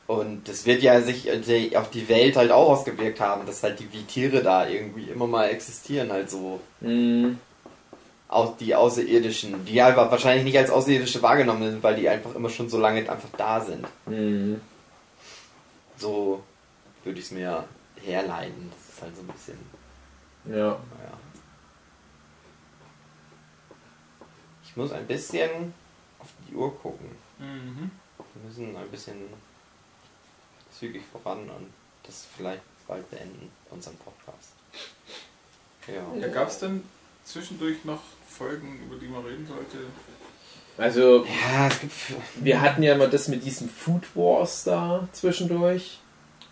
Und 0.08 0.48
das 0.48 0.66
wird 0.66 0.82
ja 0.82 1.02
sich 1.02 1.28
äh, 1.28 1.76
auf 1.76 1.90
die 1.90 2.10
Welt 2.10 2.36
halt 2.36 2.52
auch 2.52 2.70
ausgewirkt 2.70 3.20
haben, 3.20 3.46
dass 3.46 3.64
halt 3.64 3.80
die 3.80 3.92
wie 3.92 4.04
Tiere 4.04 4.42
da 4.42 4.68
irgendwie 4.68 5.04
immer 5.04 5.28
mal 5.28 5.50
existieren, 5.50 6.12
halt 6.12 6.30
so. 6.30 6.60
Mhm 6.82 7.38
die 8.60 8.76
Außerirdischen, 8.76 9.66
die 9.66 9.82
aber 9.82 10.12
wahrscheinlich 10.12 10.44
nicht 10.44 10.58
als 10.58 10.70
Außerirdische 10.70 11.22
wahrgenommen 11.22 11.72
sind, 11.72 11.84
weil 11.84 11.96
die 11.96 12.08
einfach 12.08 12.36
immer 12.36 12.50
schon 12.50 12.70
so 12.70 12.78
lange 12.78 13.00
einfach 13.10 13.30
da 13.38 13.62
sind. 13.62 13.86
Mhm. 14.06 14.62
So 15.98 16.44
würde 17.04 17.20
ich 17.20 17.26
es 17.26 17.32
mir 17.32 17.64
herleiten. 18.04 18.70
Das 18.72 18.96
ist 18.96 19.02
halt 19.02 19.16
so 19.16 19.22
ein 19.24 19.28
bisschen. 19.28 19.58
Ja. 20.46 20.78
Naja. 20.78 21.19
Ich 24.70 24.78
muss 24.78 24.92
ein 24.92 25.08
bisschen 25.08 25.74
auf 26.20 26.28
die 26.48 26.56
Uhr 26.56 26.78
gucken. 26.80 27.10
Mhm. 27.40 27.90
Wir 28.18 28.44
müssen 28.46 28.78
ein 28.78 28.90
bisschen 28.90 29.16
zügig 30.78 31.02
voran 31.12 31.40
und 31.50 31.74
das 32.04 32.28
vielleicht 32.38 32.62
bald 32.88 33.10
beenden, 33.10 33.52
unseren 33.72 33.98
Podcast. 33.98 34.54
Ja. 35.88 36.20
ja 36.20 36.28
Gab 36.28 36.50
es 36.50 36.60
denn 36.60 36.84
zwischendurch 37.24 37.84
noch 37.84 38.02
Folgen, 38.28 38.80
über 38.86 38.96
die 38.98 39.08
man 39.08 39.26
reden 39.26 39.48
sollte? 39.48 39.88
Also, 40.78 41.26
ja, 41.26 41.68
es 41.68 41.80
gibt, 41.82 41.94
wir 42.36 42.62
hatten 42.62 42.84
ja 42.84 42.96
mal 42.96 43.10
das 43.10 43.28
mit 43.28 43.44
diesem 43.44 43.70
Food 43.70 44.16
Wars 44.16 44.64
da 44.64 45.08
zwischendurch. 45.12 46.00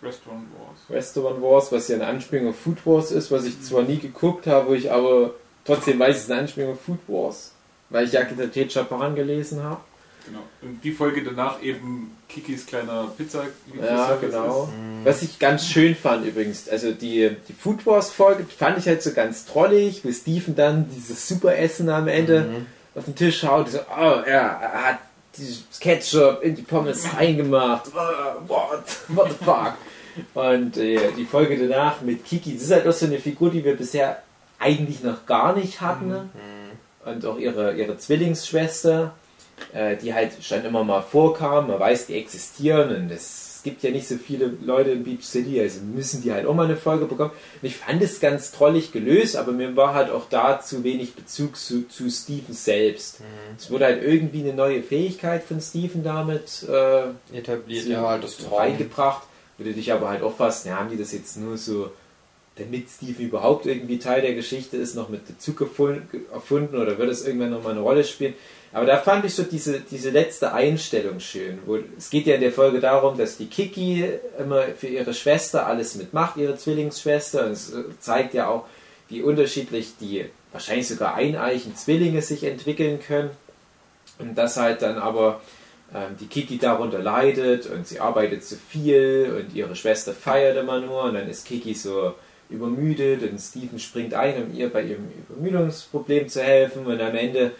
Restaurant 0.02 0.46
Wars. 0.58 0.90
Restaurant 0.90 1.42
Wars, 1.42 1.72
was 1.72 1.88
ja 1.88 1.96
eine 1.96 2.06
Anspielung 2.06 2.48
auf 2.48 2.58
Food 2.58 2.84
Wars 2.84 3.10
ist, 3.10 3.30
was 3.30 3.44
ich 3.44 3.62
zwar 3.62 3.82
nie 3.82 3.98
geguckt 3.98 4.46
habe, 4.46 4.68
wo 4.68 4.74
ich 4.74 4.90
aber 4.90 5.34
trotzdem 5.64 5.98
weiß, 5.98 6.16
es 6.16 6.22
ist 6.24 6.30
eine 6.30 6.40
Anspielung 6.42 6.72
auf 6.72 6.80
Food 6.80 7.00
Wars, 7.08 7.52
weil 7.90 8.06
ich 8.06 8.12
Jacques 8.12 8.36
der 8.36 8.68
Chapan 8.68 9.14
gelesen 9.14 9.62
habe. 9.62 9.80
Genau. 10.28 10.42
Und 10.60 10.84
die 10.84 10.92
Folge 10.92 11.24
danach 11.24 11.62
eben 11.62 12.16
Kikis 12.28 12.66
kleiner 12.66 13.10
Pizza. 13.16 13.44
Ja, 13.80 14.16
genau. 14.20 14.64
Ist. 14.64 15.06
Was 15.06 15.22
ich 15.22 15.38
ganz 15.38 15.66
schön 15.66 15.94
fand 15.94 16.26
übrigens, 16.26 16.68
also 16.68 16.92
die, 16.92 17.30
die 17.48 17.52
Food 17.52 17.86
Wars 17.86 18.10
Folge 18.10 18.44
fand 18.44 18.78
ich 18.78 18.86
halt 18.86 19.02
so 19.02 19.12
ganz 19.12 19.46
trollig, 19.46 20.04
wie 20.04 20.12
Steven 20.12 20.54
dann 20.54 20.90
dieses 20.94 21.26
super 21.26 21.56
Essen 21.56 21.88
am 21.88 22.08
Ende 22.08 22.40
mhm. 22.42 22.66
auf 22.94 23.04
den 23.06 23.14
Tisch 23.14 23.42
haut. 23.44 23.70
So, 23.70 23.78
oh 23.78 24.22
ja, 24.26 24.60
er 24.60 24.84
hat 24.84 24.98
die 25.36 25.64
Ketchup 25.80 26.42
in 26.42 26.54
die 26.54 26.62
Pommes 26.62 27.06
reingemacht. 27.16 27.86
What? 27.94 28.84
What 29.08 29.30
the 29.30 29.44
fuck? 29.44 29.74
Und 30.34 30.76
äh, 30.76 31.12
die 31.16 31.24
Folge 31.24 31.56
danach 31.56 32.00
mit 32.02 32.24
Kiki, 32.24 32.54
das 32.54 32.64
ist 32.64 32.72
halt 32.72 32.86
auch 32.86 32.92
so 32.92 33.06
eine 33.06 33.18
Figur, 33.18 33.50
die 33.50 33.64
wir 33.64 33.76
bisher 33.76 34.22
eigentlich 34.58 35.02
noch 35.02 35.24
gar 35.26 35.54
nicht 35.56 35.80
hatten. 35.80 36.08
Mhm. 36.08 36.30
Und 37.10 37.24
auch 37.26 37.38
ihre, 37.38 37.74
ihre 37.74 37.96
Zwillingsschwester, 37.96 39.14
äh, 39.72 39.96
die 39.96 40.14
halt 40.14 40.32
schon 40.42 40.64
immer 40.64 40.84
mal 40.84 41.02
vorkam. 41.02 41.68
Man 41.68 41.80
weiß, 41.80 42.06
die 42.06 42.14
existieren 42.14 42.94
und 42.94 43.10
es 43.10 43.48
gibt 43.64 43.82
ja 43.82 43.90
nicht 43.90 44.06
so 44.06 44.16
viele 44.16 44.52
Leute 44.64 44.90
in 44.90 45.04
Beach 45.04 45.24
City, 45.24 45.60
also 45.60 45.80
müssen 45.80 46.22
die 46.22 46.32
halt 46.32 46.46
auch 46.46 46.54
mal 46.54 46.64
eine 46.64 46.76
Folge 46.76 47.06
bekommen. 47.06 47.32
Und 47.60 47.68
ich 47.68 47.76
fand 47.76 48.00
es 48.02 48.20
ganz 48.20 48.52
trollig 48.52 48.92
gelöst, 48.92 49.36
aber 49.36 49.52
mir 49.52 49.76
war 49.76 49.94
halt 49.94 50.10
auch 50.10 50.28
da 50.28 50.60
zu 50.60 50.84
wenig 50.84 51.14
Bezug 51.14 51.56
zu, 51.56 51.86
zu 51.88 52.08
Steven 52.10 52.54
selbst. 52.54 53.20
Mhm. 53.20 53.24
Es 53.58 53.70
wurde 53.70 53.86
halt 53.86 54.02
irgendwie 54.02 54.40
eine 54.40 54.54
neue 54.54 54.82
Fähigkeit 54.82 55.42
von 55.42 55.60
Steven 55.60 56.02
damit 56.02 56.66
äh, 56.68 57.36
etabliert, 57.36 57.86
ja, 57.86 58.08
halt 58.08 58.24
das 58.24 58.38
reingebracht. 58.50 59.24
Würde 59.58 59.72
dich 59.72 59.92
aber 59.92 60.08
halt 60.08 60.22
auch 60.22 60.36
fast, 60.36 60.66
ja, 60.66 60.76
haben 60.78 60.90
die 60.90 60.96
das 60.96 61.12
jetzt 61.12 61.36
nur 61.36 61.58
so, 61.58 61.90
damit 62.58 62.88
Steven 62.90 63.26
überhaupt 63.26 63.66
irgendwie 63.66 63.98
Teil 63.98 64.22
der 64.22 64.34
Geschichte 64.34 64.76
ist, 64.76 64.94
noch 64.94 65.08
mit 65.08 65.26
Bezug 65.26 65.60
erfunden 65.60 66.76
oder 66.76 66.98
wird 66.98 67.10
es 67.10 67.26
irgendwann 67.26 67.50
nochmal 67.50 67.72
eine 67.72 67.80
Rolle 67.80 68.04
spielen? 68.04 68.34
Aber 68.72 68.84
da 68.84 68.98
fand 68.98 69.24
ich 69.24 69.34
so 69.34 69.44
diese, 69.44 69.80
diese 69.80 70.10
letzte 70.10 70.52
Einstellung 70.52 71.20
schön. 71.20 71.58
Wo, 71.64 71.78
es 71.96 72.10
geht 72.10 72.26
ja 72.26 72.34
in 72.34 72.42
der 72.42 72.52
Folge 72.52 72.80
darum, 72.80 73.16
dass 73.16 73.38
die 73.38 73.46
Kiki 73.46 74.04
immer 74.38 74.62
für 74.76 74.88
ihre 74.88 75.14
Schwester 75.14 75.66
alles 75.66 75.94
mitmacht, 75.94 76.36
ihre 76.36 76.56
Zwillingsschwester. 76.56 77.46
Und 77.46 77.52
es 77.52 77.72
zeigt 78.00 78.34
ja 78.34 78.48
auch, 78.48 78.66
wie 79.08 79.22
unterschiedlich 79.22 79.92
die 80.00 80.26
wahrscheinlich 80.52 80.88
sogar 80.88 81.14
eineichen 81.14 81.76
Zwillinge 81.76 82.20
sich 82.20 82.44
entwickeln 82.44 83.00
können. 83.00 83.30
Und 84.18 84.36
dass 84.36 84.56
halt 84.58 84.82
dann 84.82 84.98
aber 84.98 85.40
ähm, 85.94 86.16
die 86.20 86.26
Kiki 86.26 86.58
darunter 86.58 86.98
leidet 86.98 87.66
und 87.66 87.86
sie 87.86 88.00
arbeitet 88.00 88.44
zu 88.44 88.56
viel 88.56 89.34
und 89.38 89.54
ihre 89.56 89.76
Schwester 89.76 90.12
feiert 90.12 90.58
immer 90.58 90.80
nur 90.80 91.04
und 91.04 91.14
dann 91.14 91.28
ist 91.28 91.46
Kiki 91.46 91.72
so 91.72 92.14
übermüdet 92.50 93.22
und 93.30 93.38
Steven 93.38 93.78
springt 93.78 94.14
ein, 94.14 94.42
um 94.42 94.54
ihr 94.54 94.70
bei 94.70 94.82
ihrem 94.82 95.08
Übermüdungsproblem 95.28 96.28
zu 96.28 96.42
helfen 96.42 96.86
und 96.86 97.00
am 97.00 97.14
Ende 97.14 97.52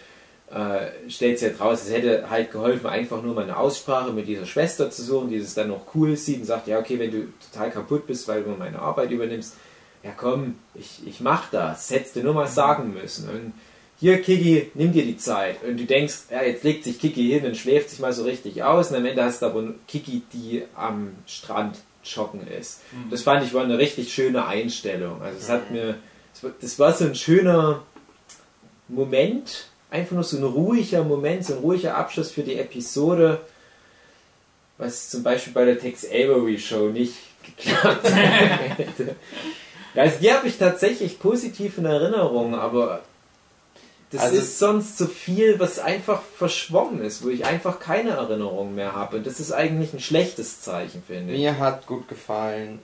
äh, 0.50 1.10
stellt 1.10 1.38
sich 1.38 1.60
halt 1.60 1.72
es 1.74 1.90
hätte 1.90 2.30
halt 2.30 2.50
geholfen, 2.50 2.86
einfach 2.86 3.22
nur 3.22 3.34
mal 3.34 3.44
eine 3.44 3.58
Aussprache 3.58 4.12
mit 4.12 4.26
dieser 4.26 4.46
Schwester 4.46 4.90
zu 4.90 5.02
suchen, 5.02 5.28
die 5.28 5.36
es 5.36 5.54
dann 5.54 5.68
noch 5.68 5.94
cool 5.94 6.16
sieht 6.16 6.40
und 6.40 6.46
sagt, 6.46 6.68
ja 6.68 6.78
okay, 6.78 6.98
wenn 6.98 7.10
du 7.10 7.28
total 7.52 7.70
kaputt 7.70 8.06
bist, 8.06 8.26
weil 8.28 8.42
du 8.42 8.50
meine 8.50 8.78
Arbeit 8.78 9.10
übernimmst, 9.10 9.56
ja 10.02 10.12
komm, 10.16 10.56
ich, 10.74 11.06
ich 11.06 11.20
mach 11.20 11.50
das, 11.50 11.90
hättest 11.90 12.16
du 12.16 12.22
nur 12.22 12.34
mal 12.34 12.46
sagen 12.46 12.94
müssen. 12.94 13.28
Und 13.28 13.52
hier 14.00 14.22
Kiki, 14.22 14.70
nimm 14.74 14.92
dir 14.92 15.04
die 15.04 15.16
Zeit. 15.16 15.62
Und 15.64 15.78
du 15.78 15.84
denkst, 15.84 16.26
ja, 16.30 16.42
jetzt 16.42 16.62
legt 16.62 16.84
sich 16.84 17.00
Kiki 17.00 17.28
hin 17.28 17.44
und 17.44 17.56
schläft 17.56 17.90
sich 17.90 17.98
mal 17.98 18.12
so 18.12 18.22
richtig 18.22 18.62
aus. 18.62 18.90
Und 18.90 18.96
am 18.96 19.04
Ende 19.04 19.24
hast 19.24 19.42
du 19.42 19.46
aber 19.46 19.74
Kiki, 19.88 20.22
die 20.32 20.62
am 20.76 21.16
Strand 21.26 21.76
joggen 22.14 22.46
ist. 22.46 22.80
Mhm. 22.92 23.10
Das 23.10 23.22
fand 23.22 23.44
ich 23.44 23.54
war 23.54 23.64
eine 23.64 23.78
richtig 23.78 24.12
schöne 24.12 24.46
Einstellung. 24.46 25.22
Also 25.22 25.38
es 25.38 25.48
hat 25.48 25.70
mhm. 25.70 25.76
mir, 25.76 25.94
das 26.60 26.78
war 26.78 26.92
so 26.92 27.04
ein 27.04 27.14
schöner 27.14 27.82
Moment, 28.88 29.68
einfach 29.90 30.12
nur 30.12 30.24
so 30.24 30.36
ein 30.36 30.44
ruhiger 30.44 31.04
Moment, 31.04 31.44
so 31.44 31.54
ein 31.54 31.60
ruhiger 31.60 31.96
Abschluss 31.96 32.30
für 32.30 32.42
die 32.42 32.58
Episode, 32.58 33.40
was 34.78 35.10
zum 35.10 35.22
Beispiel 35.22 35.52
bei 35.52 35.64
der 35.64 35.78
Tex 35.78 36.04
Avery 36.06 36.58
Show 36.58 36.88
nicht 36.88 37.14
geklappt 37.56 38.10
hätte. 38.10 39.16
Also 39.94 40.18
die 40.20 40.32
habe 40.32 40.46
ich 40.46 40.58
tatsächlich 40.58 41.18
positiv 41.18 41.78
in 41.78 41.86
Erinnerung, 41.86 42.54
aber 42.54 43.02
das 44.10 44.22
also 44.22 44.36
ist 44.36 44.58
sonst 44.58 44.96
so 44.96 45.06
viel, 45.06 45.60
was 45.60 45.78
einfach 45.78 46.22
verschwommen 46.22 47.02
ist, 47.02 47.24
wo 47.24 47.28
ich 47.28 47.44
einfach 47.44 47.78
keine 47.78 48.10
Erinnerung 48.10 48.74
mehr 48.74 48.94
habe. 48.94 49.18
Und 49.18 49.26
das 49.26 49.38
ist 49.38 49.52
eigentlich 49.52 49.92
ein 49.92 50.00
schlechtes 50.00 50.62
Zeichen, 50.62 51.02
finde 51.06 51.34
ich. 51.34 51.40
Mir 51.40 51.58
hat 51.58 51.86
gut 51.86 52.08
gefallen 52.08 52.78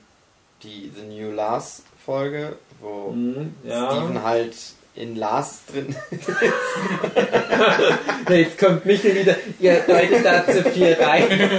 die 0.62 0.92
The 0.94 1.02
New 1.02 1.30
Last 1.30 1.82
Folge, 2.04 2.56
wo 2.80 3.12
mm, 3.12 3.54
ja. 3.64 3.90
Steven 3.90 4.22
halt 4.22 4.54
in 4.94 5.16
Lars 5.16 5.62
drin 5.70 5.94
ist. 6.10 6.28
Jetzt 8.28 8.58
kommt 8.58 8.86
Michel 8.86 9.14
wieder, 9.14 9.36
ihr 9.58 9.80
deutet 9.80 10.24
da 10.24 10.46
zu 10.46 10.62
viel 10.70 10.92
rein. 10.92 11.50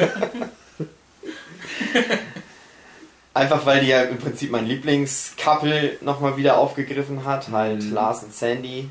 Einfach 3.34 3.66
weil 3.66 3.82
die 3.82 3.88
ja 3.88 4.04
im 4.04 4.18
Prinzip 4.18 4.52
mein 4.52 4.66
Lieblingskappel 4.66 5.98
nochmal 6.02 6.38
wieder 6.38 6.58
aufgegriffen 6.58 7.26
hat, 7.26 7.50
halt 7.50 7.84
mhm. 7.84 7.94
Lars 7.94 8.24
und 8.24 8.34
Sandy. 8.34 8.90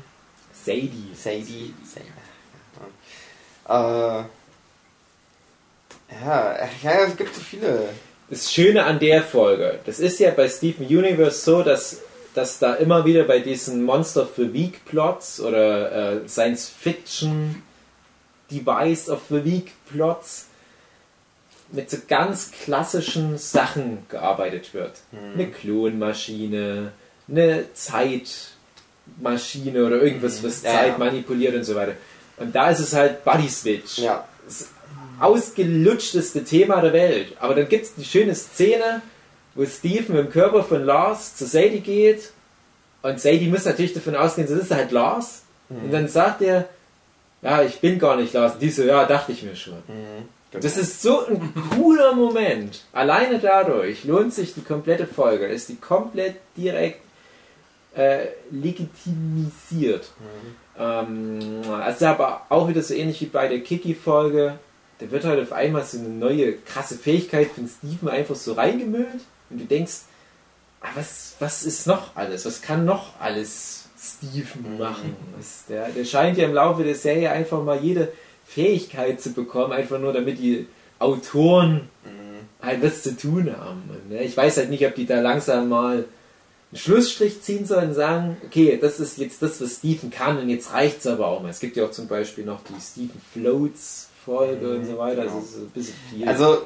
Sadie. 0.65 1.11
Sadie. 1.15 1.73
Sadie. 1.83 2.07
Äh, 3.67 4.23
ja, 6.23 6.69
ja, 6.83 6.91
es 7.07 7.15
gibt 7.15 7.35
so 7.35 7.41
viele. 7.41 7.89
Das 8.29 8.51
Schöne 8.51 8.83
an 8.83 8.99
der 8.99 9.21
Folge, 9.21 9.79
das 9.85 9.99
ist 9.99 10.19
ja 10.19 10.31
bei 10.31 10.49
Steven 10.49 10.87
Universe 10.87 11.43
so, 11.43 11.61
dass 11.61 12.01
dass 12.33 12.59
da 12.59 12.73
immer 12.73 13.05
wieder 13.05 13.23
bei 13.23 13.39
diesen 13.39 13.83
Monster 13.83 14.25
für 14.25 14.51
Weak 14.51 14.83
Plots 14.85 15.39
oder 15.39 16.23
äh, 16.23 16.27
Science 16.27 16.67
Fiction 16.67 17.63
Device 18.51 19.09
of 19.09 19.21
the 19.29 19.45
Weak 19.45 19.71
Plots 19.89 20.47
mit 21.71 21.89
so 21.89 21.97
ganz 22.07 22.51
klassischen 22.51 23.37
Sachen 23.37 24.05
gearbeitet 24.09 24.73
wird. 24.73 24.97
Mhm. 25.11 25.33
Eine 25.33 25.51
Klonmaschine, 25.51 26.91
eine 27.27 27.65
Zeitmaschine 29.25 29.85
oder 29.85 30.01
irgendwas, 30.01 30.43
was 30.43 30.61
ja, 30.63 30.71
Zeit 30.71 30.91
ja. 30.93 30.97
manipuliert 30.97 31.55
und 31.55 31.63
so 31.63 31.75
weiter. 31.75 31.93
Und 32.37 32.55
da 32.55 32.69
ist 32.69 32.79
es 32.79 32.93
halt 32.93 33.23
Body 33.23 33.49
Switch. 33.49 33.99
Ja. 33.99 34.25
Das 34.45 34.69
ausgelutschteste 35.19 36.43
Thema 36.43 36.81
der 36.81 36.93
Welt. 36.93 37.33
Aber 37.39 37.55
dann 37.55 37.69
gibt 37.69 37.85
es 37.85 37.95
die 37.95 38.03
schöne 38.03 38.35
Szene, 38.35 39.01
wo 39.53 39.65
Steve 39.65 40.11
mit 40.11 40.25
dem 40.25 40.29
Körper 40.29 40.63
von 40.63 40.83
Lars 40.83 41.35
zu 41.35 41.45
Sadie 41.45 41.79
geht 41.79 42.31
und 43.01 43.21
Sadie 43.21 43.47
muss 43.47 43.65
natürlich 43.65 43.93
davon 43.93 44.15
ausgehen, 44.15 44.47
das 44.49 44.59
ist 44.59 44.71
halt 44.71 44.91
Lars. 44.91 45.43
Mhm. 45.69 45.85
Und 45.85 45.91
dann 45.91 46.07
sagt 46.07 46.41
er, 46.41 46.67
ja, 47.41 47.63
ich 47.63 47.79
bin 47.79 47.99
gar 47.99 48.17
nicht 48.17 48.33
Lars. 48.33 48.53
Und 48.53 48.61
die 48.61 48.69
so, 48.69 48.83
ja, 48.83 49.05
dachte 49.05 49.31
ich 49.31 49.43
mir 49.43 49.55
schon. 49.55 49.75
Mhm. 49.87 50.59
Das 50.59 50.77
ist 50.77 51.01
so 51.01 51.25
ein 51.25 51.53
cooler 51.75 52.13
Moment. 52.13 52.83
Alleine 52.93 53.39
dadurch 53.39 54.05
lohnt 54.05 54.33
sich 54.33 54.53
die 54.53 54.61
komplette 54.61 55.05
Folge. 55.05 55.45
Ist 55.47 55.67
die 55.67 55.75
komplett 55.75 56.35
direkt 56.55 57.04
äh, 57.95 58.27
legitimisiert. 58.51 60.09
Mhm. 60.19 60.55
Ähm, 60.77 61.71
also 61.71 62.05
aber 62.07 62.45
auch 62.49 62.67
wieder 62.67 62.81
so 62.81 62.93
ähnlich 62.93 63.21
wie 63.21 63.25
bei 63.25 63.47
der 63.47 63.61
Kiki-Folge. 63.61 64.59
Da 64.99 65.11
wird 65.11 65.25
halt 65.25 65.41
auf 65.41 65.51
einmal 65.51 65.83
so 65.83 65.97
eine 65.97 66.09
neue 66.09 66.53
krasse 66.53 66.95
Fähigkeit 66.95 67.49
von 67.51 67.67
Steven 67.67 68.09
einfach 68.09 68.35
so 68.35 68.53
reingemüllt. 68.53 69.21
Und 69.49 69.61
du 69.61 69.65
denkst, 69.65 70.01
ah, 70.81 70.89
was, 70.95 71.35
was 71.39 71.63
ist 71.63 71.87
noch 71.87 72.15
alles? 72.15 72.45
Was 72.45 72.61
kann 72.61 72.85
noch 72.85 73.19
alles 73.19 73.85
Steven 73.97 74.73
mhm. 74.73 74.77
machen? 74.77 75.15
Was, 75.37 75.65
der, 75.67 75.89
der 75.89 76.05
scheint 76.05 76.37
ja 76.37 76.45
im 76.45 76.53
Laufe 76.53 76.83
der 76.83 76.95
Serie 76.95 77.31
einfach 77.31 77.63
mal 77.63 77.79
jede 77.81 78.11
Fähigkeit 78.45 79.21
zu 79.21 79.33
bekommen, 79.33 79.73
einfach 79.73 79.99
nur 79.99 80.13
damit 80.13 80.39
die 80.39 80.67
Autoren 80.99 81.89
mhm. 82.03 82.65
halt 82.65 82.83
was 82.83 83.03
zu 83.03 83.17
tun 83.17 83.53
haben. 83.57 83.83
Ne, 84.09 84.23
ich 84.23 84.35
weiß 84.35 84.57
halt 84.57 84.69
nicht, 84.69 84.85
ob 84.85 84.95
die 84.95 85.05
da 85.05 85.19
langsam 85.19 85.69
mal 85.69 86.05
einen 86.71 86.79
Schlussstrich 86.79 87.41
ziehen 87.41 87.65
sollen 87.65 87.89
und 87.89 87.95
sagen, 87.95 88.37
okay, 88.45 88.77
das 88.81 88.99
ist 88.99 89.17
jetzt 89.17 89.41
das, 89.41 89.61
was 89.61 89.75
Steven 89.75 90.09
kann 90.09 90.37
und 90.37 90.49
jetzt 90.49 90.73
reicht 90.73 90.99
es 90.99 91.07
aber 91.07 91.27
auch 91.27 91.41
mal. 91.41 91.49
Es 91.49 91.59
gibt 91.59 91.77
ja 91.77 91.85
auch 91.85 91.91
zum 91.91 92.07
Beispiel 92.07 92.45
noch 92.45 92.61
die 92.63 92.81
Steven 92.81 93.21
Floats 93.33 94.09
Folge 94.25 94.65
mhm, 94.65 94.75
und 94.79 94.85
so 94.85 94.97
weiter. 94.97 95.23
Genau. 95.23 95.35
Also, 95.35 95.59
ein 95.59 95.69
bisschen 95.69 95.95
viel. 96.09 96.27
Also, 96.27 96.65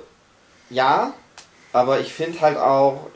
ja, 0.69 1.13
aber 1.73 1.99
ich 1.99 2.13
finde 2.13 2.39
halt 2.41 2.57
auch, 2.57 3.07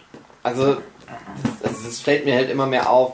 also 0.44 0.76
das, 0.76 1.72
also 1.72 1.88
das 1.88 2.00
fällt 2.00 2.26
mir 2.26 2.36
halt 2.36 2.50
immer 2.50 2.68
mehr 2.68 2.90
auf, 2.90 3.14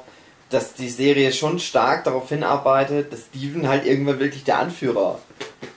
dass 0.49 0.73
die 0.73 0.89
Serie 0.89 1.31
schon 1.31 1.59
stark 1.59 2.05
darauf 2.05 2.29
hinarbeitet, 2.29 3.13
dass 3.13 3.27
Steven 3.27 3.67
halt 3.67 3.85
irgendwann 3.85 4.19
wirklich 4.19 4.43
der 4.43 4.57
Anführer 4.59 5.19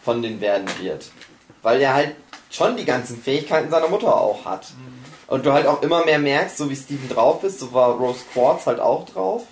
von 0.03 0.23
den 0.23 0.41
werden 0.41 0.67
wird. 0.81 1.11
Weil 1.61 1.81
er 1.83 1.95
halt 1.95 2.17
schon 2.51 2.77
die 2.77 2.87
ganzen 2.87 3.21
Fähigkeiten 3.21 3.71
seiner 3.71 3.89
Mutter 3.89 4.17
auch 4.17 4.45
hat. 4.47 4.73
Und 5.33 5.47
du 5.47 5.55
halt 5.55 5.67
auch 5.67 5.81
immer 5.81 6.05
mehr 6.05 6.19
merkst, 6.19 6.59
so 6.59 6.69
wie 6.69 6.77
Steven 6.77 7.09
drauf 7.09 7.43
ist, 7.43 7.59
so 7.59 7.73
war 7.73 7.93
Rose 7.93 8.23
Quartz 8.35 8.67
halt 8.67 8.81
auch 8.81 9.07
drauf. 9.07 9.45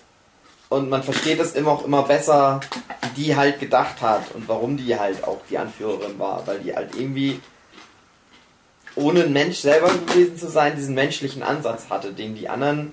Und 0.69 0.90
man 0.90 1.02
versteht 1.02 1.40
es 1.40 1.55
immer 1.55 1.70
auch 1.70 1.86
immer 1.86 2.02
besser, 2.02 2.61
wie 3.01 3.23
die 3.23 3.35
halt 3.35 3.61
gedacht 3.61 4.02
hat 4.02 4.31
und 4.35 4.47
warum 4.47 4.77
die 4.77 4.98
halt 4.98 5.24
auch 5.24 5.39
die 5.48 5.57
Anführerin 5.57 6.19
war. 6.19 6.47
Weil 6.47 6.59
die 6.59 6.77
halt 6.77 6.94
irgendwie 6.94 7.40
ohne 8.94 9.23
ein 9.23 9.32
Mensch 9.32 9.61
selber 9.61 9.89
gewesen 9.89 10.36
zu 10.36 10.51
sein, 10.51 10.77
diesen 10.77 10.94
menschlichen 10.94 11.43
Ansatz 11.43 11.89
hatte, 11.89 12.12
den 12.12 12.35
die 12.35 12.51
anderen 12.51 12.93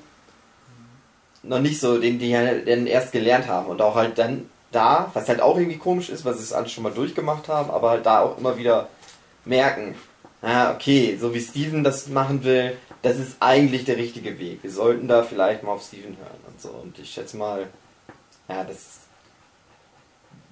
noch 1.44 1.60
nicht 1.60 1.82
so, 1.82 2.00
den 2.00 2.20
die 2.20 2.38
halt 2.38 2.70
erst 2.70 3.12
gelernt 3.12 3.50
haben 3.50 3.68
und 3.68 3.82
auch 3.82 3.96
halt 3.96 4.18
dann 4.18 4.50
da, 4.72 5.12
was 5.14 5.28
halt 5.28 5.42
auch 5.42 5.58
irgendwie 5.58 5.78
komisch 5.78 6.08
ist, 6.08 6.24
weil 6.24 6.36
sie 6.36 6.44
es 6.44 6.54
alles 6.54 6.72
schon 6.72 6.86
mal 6.86 6.94
durchgemacht 6.94 7.50
haben, 7.50 7.70
aber 7.70 7.90
halt 7.90 8.06
da 8.06 8.22
auch 8.22 8.38
immer 8.38 8.58
wieder 8.58 8.88
merken, 9.44 9.96
ah, 10.48 10.74
okay, 10.74 11.18
so 11.20 11.34
wie 11.34 11.42
Steven 11.42 11.84
das 11.84 12.08
machen 12.08 12.44
will, 12.44 12.78
das 13.02 13.18
ist 13.18 13.38
eigentlich 13.40 13.86
der 13.86 13.98
richtige 13.98 14.40
Weg. 14.40 14.64
Wir 14.64 14.72
sollten 14.72 15.08
da 15.08 15.24
vielleicht 15.24 15.64
mal 15.64 15.72
auf 15.72 15.84
Steven 15.84 16.18
hören 16.18 16.40
und 16.48 16.62
so. 16.62 16.70
Und 16.70 16.98
ich 17.00 17.10
schätze 17.10 17.38
mal, 17.38 17.68
ja, 18.48 18.64
das 18.64 19.02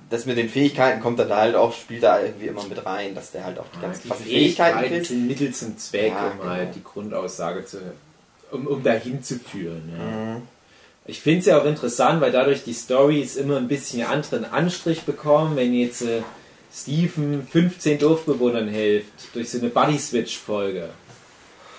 das 0.07 0.27
mit 0.27 0.37
den 0.37 0.49
Fähigkeiten 0.49 1.01
kommt 1.01 1.17
dann 1.17 1.29
da 1.29 1.37
halt 1.37 1.55
auch, 1.55 1.73
spielt 1.73 2.03
da 2.03 2.21
irgendwie 2.21 2.45
immer 2.45 2.63
mit 2.65 2.85
rein, 2.85 3.15
dass 3.15 3.31
der 3.31 3.43
halt 3.43 3.57
auch 3.57 3.65
die 3.75 3.81
ganzen 3.81 4.07
ja, 4.07 4.15
die 4.15 4.23
Fähigkeiten, 4.23 4.79
Fähigkeiten 4.79 5.05
sind 5.05 5.27
Mittel 5.27 5.51
zum 5.51 5.77
Zweck, 5.79 6.11
ja, 6.11 6.27
um 6.27 6.39
genau. 6.39 6.51
halt 6.51 6.75
die 6.75 6.83
Grundaussage 6.83 7.65
zu, 7.65 7.79
um, 8.51 8.67
um 8.67 8.83
dahin 8.83 9.23
zu 9.23 9.39
führen. 9.39 9.91
Ja. 9.97 10.05
Mhm. 10.05 10.41
Ich 11.07 11.21
finde 11.21 11.39
es 11.39 11.45
ja 11.47 11.59
auch 11.59 11.65
interessant, 11.65 12.21
weil 12.21 12.31
dadurch 12.31 12.63
die 12.63 12.73
Stories 12.73 13.35
immer 13.35 13.57
ein 13.57 13.67
bisschen 13.67 14.05
anderen 14.05 14.45
Anstrich 14.45 15.03
bekommen, 15.03 15.55
wenn 15.55 15.73
jetzt 15.73 16.03
äh, 16.03 16.21
Steven 16.75 17.47
15 17.47 17.99
Dorfbewohnern 17.99 18.67
hilft, 18.67 19.33
durch 19.33 19.49
so 19.49 19.59
eine 19.59 19.69
Buddy-Switch-Folge. 19.69 20.89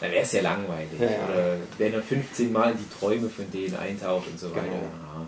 Dann 0.00 0.10
wäre 0.10 0.22
es 0.22 0.32
ja 0.32 0.42
langweilig. 0.42 0.98
Ja, 0.98 1.10
ja. 1.10 1.24
Oder 1.28 1.56
wenn 1.78 1.92
er 1.92 2.02
15 2.02 2.52
Mal 2.52 2.72
in 2.72 2.78
die 2.78 2.98
Träume 2.98 3.28
von 3.28 3.50
denen 3.50 3.76
eintaucht 3.76 4.26
und 4.28 4.40
so 4.40 4.48
genau. 4.48 4.62
weiter. 4.62 4.74
Ja. 4.74 5.26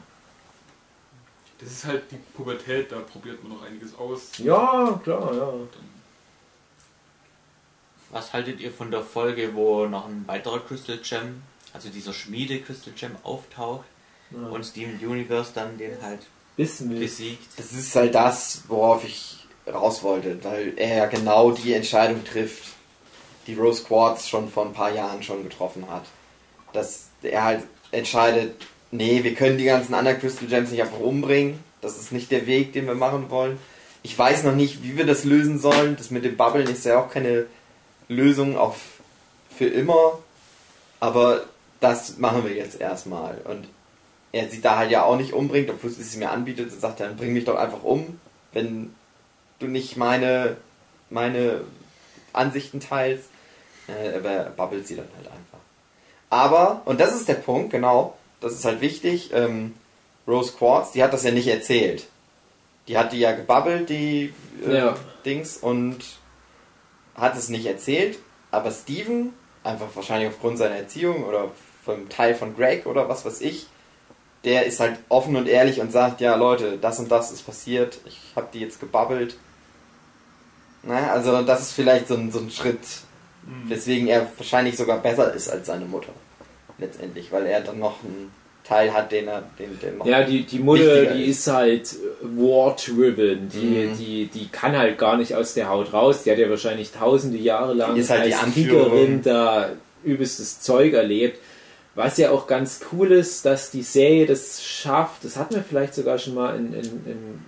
Das 1.61 1.71
ist 1.71 1.85
halt 1.85 2.05
die 2.11 2.19
Pubertät, 2.35 2.93
da 2.93 3.01
probiert 3.01 3.43
man 3.43 3.53
noch 3.53 3.63
einiges 3.65 3.95
aus. 3.97 4.31
Ja, 4.39 4.99
klar, 5.03 5.35
ja. 5.35 5.53
Was 8.11 8.33
haltet 8.33 8.61
ihr 8.61 8.73
von 8.73 8.91
der 8.91 9.03
Folge, 9.03 9.55
wo 9.55 9.87
noch 9.87 10.07
ein 10.07 10.25
weiterer 10.27 10.61
Crystal 10.61 10.99
Gem 10.99 11.43
also 11.73 11.89
dieser 11.89 12.13
Schmiede 12.13 12.61
Crystal 12.61 12.93
Gem 12.95 13.17
auftaucht 13.23 13.85
ja. 14.31 14.49
und 14.49 14.65
Steven 14.65 14.99
Universe 14.99 15.53
dann 15.55 15.79
den 15.79 16.01
halt 16.03 16.27
besiegt. 16.57 17.47
Das 17.57 17.73
ist 17.73 17.95
halt 17.95 18.15
das, 18.15 18.63
worauf 18.69 19.05
ich 19.05 19.38
raus 19.73 20.03
wollte, 20.03 20.39
weil 20.45 20.73
er 20.77 20.97
ja 20.97 21.07
genau 21.07 21.51
die 21.51 21.73
Entscheidung 21.73 22.25
trifft, 22.25 22.65
die 23.47 23.55
Rose 23.55 23.85
Quartz 23.85 24.29
schon 24.29 24.51
vor 24.51 24.67
ein 24.67 24.73
paar 24.73 24.93
Jahren 24.93 25.23
schon 25.23 25.43
getroffen 25.43 25.87
hat. 25.91 26.05
Dass 26.73 27.09
er 27.23 27.45
halt 27.45 27.65
entscheidet, 27.91 28.55
nee, 28.91 29.25
wir 29.25 29.35
können 29.35 29.59
die 29.59 29.65
ganzen 29.65 29.95
anderen 29.95 30.21
Crystal 30.21 30.49
Gems 30.49 30.71
nicht 30.71 30.83
einfach 30.83 31.01
umbringen. 31.01 31.63
Das 31.81 31.99
ist 31.99 32.13
nicht 32.13 32.31
der 32.31 32.47
Weg, 32.47 32.73
den 32.73 32.87
wir 32.87 32.95
machen 32.95 33.31
wollen. 33.31 33.59
Ich 34.03 34.19
weiß 34.19 34.45
noch 34.45 34.55
nicht, 34.55 34.83
wie 34.83 34.97
wir 34.97 35.07
das 35.07 35.25
lösen 35.25 35.59
sollen. 35.59 35.97
Das 35.97 36.11
mit 36.11 36.25
dem 36.25 36.37
Bubblen 36.37 36.69
ist 36.69 36.85
ja 36.85 37.01
auch 37.01 37.11
keine 37.11 37.47
Lösung 38.09 38.57
auf 38.57 38.77
für 39.57 39.67
immer. 39.67 40.19
Aber 41.01 41.45
das 41.81 42.19
machen 42.19 42.45
wir 42.45 42.55
jetzt 42.55 42.81
erstmal. 42.81 43.39
Und 43.45 43.67
er 44.33 44.49
sie 44.49 44.61
da 44.61 44.77
halt 44.77 44.91
ja 44.91 45.05
auch 45.05 45.17
nicht 45.17 45.33
umbringt, 45.33 45.71
obwohl 45.71 45.91
sie 45.91 46.03
es 46.03 46.17
mir 46.17 46.31
anbietet 46.31 46.73
und 46.73 46.81
sagt, 46.81 47.01
dann 47.01 47.17
bring 47.17 47.33
mich 47.33 47.45
doch 47.45 47.57
einfach 47.57 47.83
um, 47.83 48.21
wenn 48.53 48.95
du 49.59 49.67
nicht 49.67 49.97
meine, 49.97 50.57
meine 51.11 51.63
Ansichten 52.33 52.81
teilst. 52.81 53.29
Äh, 53.89 54.17
aber 54.17 54.51
babbelt 54.51 54.87
sie 54.87 54.97
dann 54.97 55.09
halt 55.17 55.27
einfach. 55.27 55.59
Aber, 56.31 56.83
und 56.85 57.01
das 57.01 57.15
ist 57.15 57.29
der 57.29 57.35
Punkt, 57.35 57.71
genau, 57.71 58.17
das 58.41 58.53
ist 58.53 58.65
halt 58.65 58.81
wichtig, 58.81 59.31
ähm, 59.33 59.75
Rose 60.27 60.53
Quartz, 60.53 60.93
die 60.93 61.03
hat 61.03 61.13
das 61.13 61.25
ja 61.25 61.31
nicht 61.31 61.49
erzählt. 61.49 62.07
Die 62.87 62.99
hat 62.99 63.13
die 63.13 63.19
ja 63.19 63.33
gebabbelt, 63.33 63.89
die 63.89 64.35
äh, 64.67 64.77
ja. 64.77 64.97
Dings, 65.25 65.57
und 65.57 66.05
hat 67.15 67.37
es 67.37 67.49
nicht 67.49 67.67
erzählt, 67.67 68.19
aber 68.51 68.71
Steven, 68.71 69.33
einfach 69.65 69.89
wahrscheinlich 69.95 70.29
aufgrund 70.29 70.59
seiner 70.59 70.77
Erziehung 70.77 71.25
oder 71.25 71.51
vom 71.85 72.09
Teil 72.09 72.35
von 72.35 72.55
Greg 72.55 72.87
oder 72.87 73.09
was 73.09 73.25
weiß 73.25 73.41
ich, 73.41 73.67
der 74.45 74.67
ist 74.67 74.81
halt 74.81 74.99
offen 75.09 75.35
und 75.35 75.49
ehrlich 75.49 75.81
und 75.81 75.91
sagt, 75.91 76.21
ja 76.21 76.37
Leute, 76.37 76.79
das 76.79 76.99
und 76.99 77.11
das 77.11 77.33
ist 77.33 77.45
passiert, 77.45 77.99
ich 78.05 78.21
habe 78.37 78.49
die 78.53 78.61
jetzt 78.61 78.81
gebabbelt. 78.81 79.37
Na, 80.83 81.13
also 81.13 81.43
das 81.43 81.63
ist 81.63 81.73
vielleicht 81.73 82.09
so 82.09 82.15
ein, 82.15 82.31
so 82.31 82.39
ein 82.39 82.51
Schritt, 82.51 82.81
mhm. 83.47 83.71
weswegen 83.71 84.09
er 84.09 84.27
wahrscheinlich 84.37 84.77
sogar 84.77 84.99
besser 84.99 85.33
ist 85.35 85.49
als 85.49 85.67
seine 85.67 85.85
Mutter. 85.85 86.13
Letztendlich, 86.79 87.33
weil 87.33 87.47
er 87.47 87.61
dann 87.61 87.79
noch 87.79 88.05
einen 88.05 88.31
Teil 88.69 88.93
hat, 88.93 89.11
den 89.11 89.27
er 89.29 89.43
den, 89.59 89.79
den 89.81 90.07
Ja, 90.07 90.23
die, 90.23 90.45
die 90.45 90.59
Mutter, 90.59 91.07
die 91.07 91.25
ist. 91.25 91.39
ist 91.39 91.53
halt 91.53 91.97
war-driven. 92.21 93.49
Die, 93.49 93.89
mhm. 93.89 93.97
die, 93.97 94.27
die 94.27 94.49
kann 94.49 94.77
halt 94.77 94.99
gar 94.99 95.17
nicht 95.17 95.35
aus 95.35 95.55
der 95.55 95.69
Haut 95.69 95.93
raus. 95.93 96.23
Die 96.23 96.31
hat 96.31 96.39
ja 96.39 96.51
wahrscheinlich 96.51 96.93
tausende 96.93 97.39
Jahre 97.39 97.75
lang 97.75 97.95
die 97.95 98.03
ist 98.03 98.11
halt 98.11 98.33
als 98.33 98.45
die 98.45 98.67
Kriegerin 98.67 99.23
da 99.23 99.71
übelstes 100.05 100.61
Zeug 100.61 100.93
erlebt. 100.93 101.41
Was 101.95 102.17
ja 102.19 102.31
auch 102.31 102.47
ganz 102.47 102.81
cool 102.93 103.11
ist, 103.11 103.45
dass 103.45 103.71
die 103.71 103.83
Serie 103.83 104.27
das 104.27 104.65
schafft, 104.65 105.25
das 105.25 105.37
hatten 105.37 105.57
wir 105.57 105.65
vielleicht 105.65 105.95
sogar 105.95 106.19
schon 106.19 106.35
mal 106.35 106.55
in, 106.55 106.73
in, 106.73 106.85
in 106.85 107.41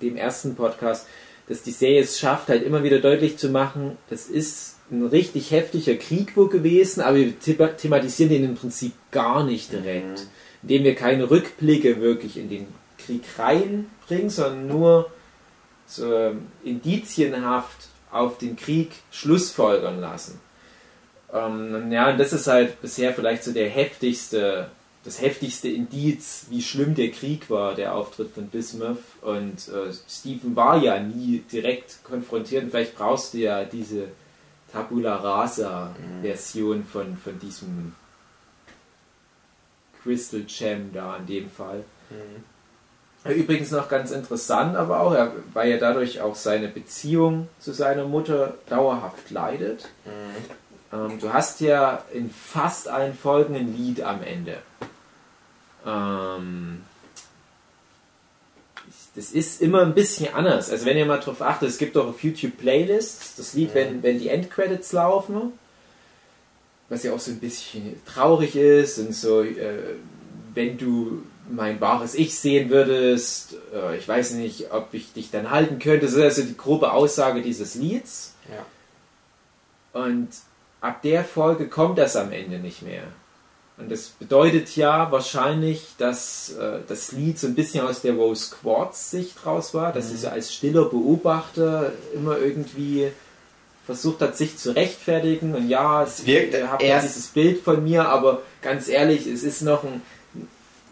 dem 0.00 0.16
ersten 0.16 0.54
Podcast, 0.54 1.06
dass 1.48 1.62
die 1.62 1.72
Serie 1.72 2.02
es 2.02 2.18
schafft, 2.18 2.48
halt 2.48 2.62
immer 2.62 2.82
wieder 2.82 2.98
deutlich 2.98 3.38
zu 3.38 3.48
machen, 3.48 3.96
das 4.10 4.26
ist 4.26 4.76
ein 4.90 5.06
richtig 5.06 5.50
heftiger 5.50 5.96
Krieg 5.96 6.36
wohl 6.36 6.48
gewesen, 6.48 7.00
aber 7.00 7.16
wir 7.16 7.38
thematisieren 7.38 8.30
den 8.30 8.44
im 8.44 8.54
Prinzip 8.54 8.92
gar 9.10 9.44
nicht 9.44 9.72
direkt. 9.72 10.20
Mhm. 10.20 10.28
Indem 10.62 10.84
wir 10.84 10.94
keine 10.94 11.30
Rückblicke 11.30 12.00
wirklich 12.00 12.36
in 12.36 12.48
den 12.48 12.66
Krieg 12.98 13.22
reinbringen, 13.38 14.30
sondern 14.30 14.68
nur 14.68 15.10
so 15.86 16.12
ähm, 16.12 16.46
indizienhaft 16.64 17.88
auf 18.10 18.38
den 18.38 18.56
Krieg 18.56 18.90
Schlussfolgern 19.10 20.00
lassen. 20.00 20.40
Ähm, 21.32 21.90
ja, 21.90 22.10
und 22.10 22.18
das 22.18 22.32
ist 22.32 22.46
halt 22.46 22.80
bisher 22.80 23.12
vielleicht 23.12 23.44
so 23.44 23.52
der 23.52 23.68
heftigste, 23.68 24.70
das 25.06 25.22
heftigste 25.22 25.68
Indiz, 25.68 26.46
wie 26.50 26.60
schlimm 26.60 26.96
der 26.96 27.12
Krieg 27.12 27.48
war, 27.48 27.76
der 27.76 27.94
Auftritt 27.94 28.32
von 28.32 28.48
Bismuth. 28.48 28.98
Und 29.22 29.68
äh, 29.68 29.92
Stephen 30.08 30.56
war 30.56 30.82
ja 30.82 30.98
nie 30.98 31.44
direkt 31.50 32.02
konfrontiert. 32.02 32.64
Und 32.64 32.70
vielleicht 32.70 32.96
brauchst 32.96 33.32
du 33.32 33.38
ja 33.38 33.64
diese 33.64 34.08
Tabula 34.72 35.14
Rasa-Version 35.14 36.84
von, 36.84 37.16
von 37.16 37.38
diesem 37.38 37.94
Crystal 40.02 40.40
Gem 40.40 40.92
da 40.92 41.16
in 41.18 41.26
dem 41.26 41.50
Fall. 41.50 41.84
Mhm. 42.10 43.30
Übrigens 43.32 43.70
noch 43.70 43.88
ganz 43.88 44.10
interessant, 44.10 44.76
aber 44.76 45.00
auch, 45.00 45.16
weil 45.52 45.70
er 45.70 45.78
dadurch 45.78 46.20
auch 46.20 46.34
seine 46.34 46.66
Beziehung 46.66 47.48
zu 47.60 47.72
seiner 47.72 48.06
Mutter 48.06 48.54
dauerhaft 48.68 49.30
leidet. 49.30 49.88
Mhm. 50.04 50.90
Ähm, 50.92 51.20
du 51.20 51.32
hast 51.32 51.60
ja 51.60 52.02
in 52.12 52.28
fast 52.28 52.88
allen 52.88 53.14
Folgen 53.14 53.54
ein 53.54 53.76
Lied 53.76 54.02
am 54.02 54.24
Ende. 54.24 54.58
Ähm, 55.86 56.82
das 59.14 59.32
ist 59.32 59.62
immer 59.62 59.80
ein 59.82 59.94
bisschen 59.94 60.34
anders. 60.34 60.70
Also 60.70 60.84
wenn 60.84 60.98
ihr 60.98 61.06
mal 61.06 61.18
drauf 61.18 61.40
achtet, 61.40 61.70
es 61.70 61.78
gibt 61.78 61.96
auch 61.96 62.06
auf 62.06 62.22
YouTube 62.22 62.58
Playlists, 62.58 63.36
das 63.36 63.54
Lied, 63.54 63.74
wenn, 63.74 64.02
wenn 64.02 64.18
die 64.18 64.28
Endcredits 64.28 64.92
laufen, 64.92 65.52
was 66.90 67.02
ja 67.02 67.12
auch 67.14 67.18
so 67.18 67.30
ein 67.30 67.40
bisschen 67.40 68.00
traurig 68.04 68.56
ist 68.56 68.98
und 68.98 69.14
so, 69.14 69.42
äh, 69.42 69.96
wenn 70.52 70.76
du 70.76 71.22
mein 71.48 71.80
wahres 71.80 72.14
Ich 72.14 72.38
sehen 72.38 72.68
würdest, 72.70 73.56
äh, 73.74 73.96
ich 73.96 74.06
weiß 74.06 74.32
nicht, 74.32 74.72
ob 74.72 74.92
ich 74.92 75.12
dich 75.12 75.30
dann 75.30 75.50
halten 75.50 75.78
könnte, 75.78 76.06
das 76.06 76.14
ist 76.14 76.22
also 76.22 76.42
die 76.42 76.56
grobe 76.56 76.92
Aussage 76.92 77.40
dieses 77.40 77.74
Lieds. 77.74 78.34
Ja. 78.50 80.02
Und 80.02 80.28
ab 80.80 81.00
der 81.02 81.24
Folge 81.24 81.68
kommt 81.68 81.98
das 81.98 82.16
am 82.16 82.32
Ende 82.32 82.58
nicht 82.58 82.82
mehr. 82.82 83.04
Und 83.78 83.90
das 83.90 84.08
bedeutet 84.08 84.74
ja 84.74 85.12
wahrscheinlich, 85.12 85.94
dass 85.98 86.54
äh, 86.54 86.78
das 86.88 87.12
Lied 87.12 87.38
so 87.38 87.46
ein 87.46 87.54
bisschen 87.54 87.86
aus 87.86 88.00
der 88.00 88.14
Rose 88.14 88.54
Quartz 88.54 89.10
Sicht 89.10 89.44
raus 89.44 89.74
war, 89.74 89.92
dass 89.92 90.06
mhm. 90.06 90.10
sie 90.10 90.16
so 90.16 90.28
als 90.28 90.54
stiller 90.54 90.86
Beobachter 90.86 91.92
immer 92.14 92.38
irgendwie 92.38 93.08
versucht 93.84 94.20
hat, 94.22 94.36
sich 94.36 94.56
zu 94.56 94.74
rechtfertigen. 94.74 95.54
Und 95.54 95.68
ja, 95.68 96.02
es 96.02 96.24
wirkt 96.26 96.54
ihr 96.54 96.70
habt 96.70 96.82
ja 96.82 97.00
dieses 97.00 97.26
Bild 97.28 97.60
von 97.62 97.84
mir, 97.84 98.08
aber 98.08 98.40
ganz 98.62 98.88
ehrlich, 98.88 99.26
es 99.26 99.42
ist 99.42 99.60
noch 99.60 99.84
ein, 99.84 100.00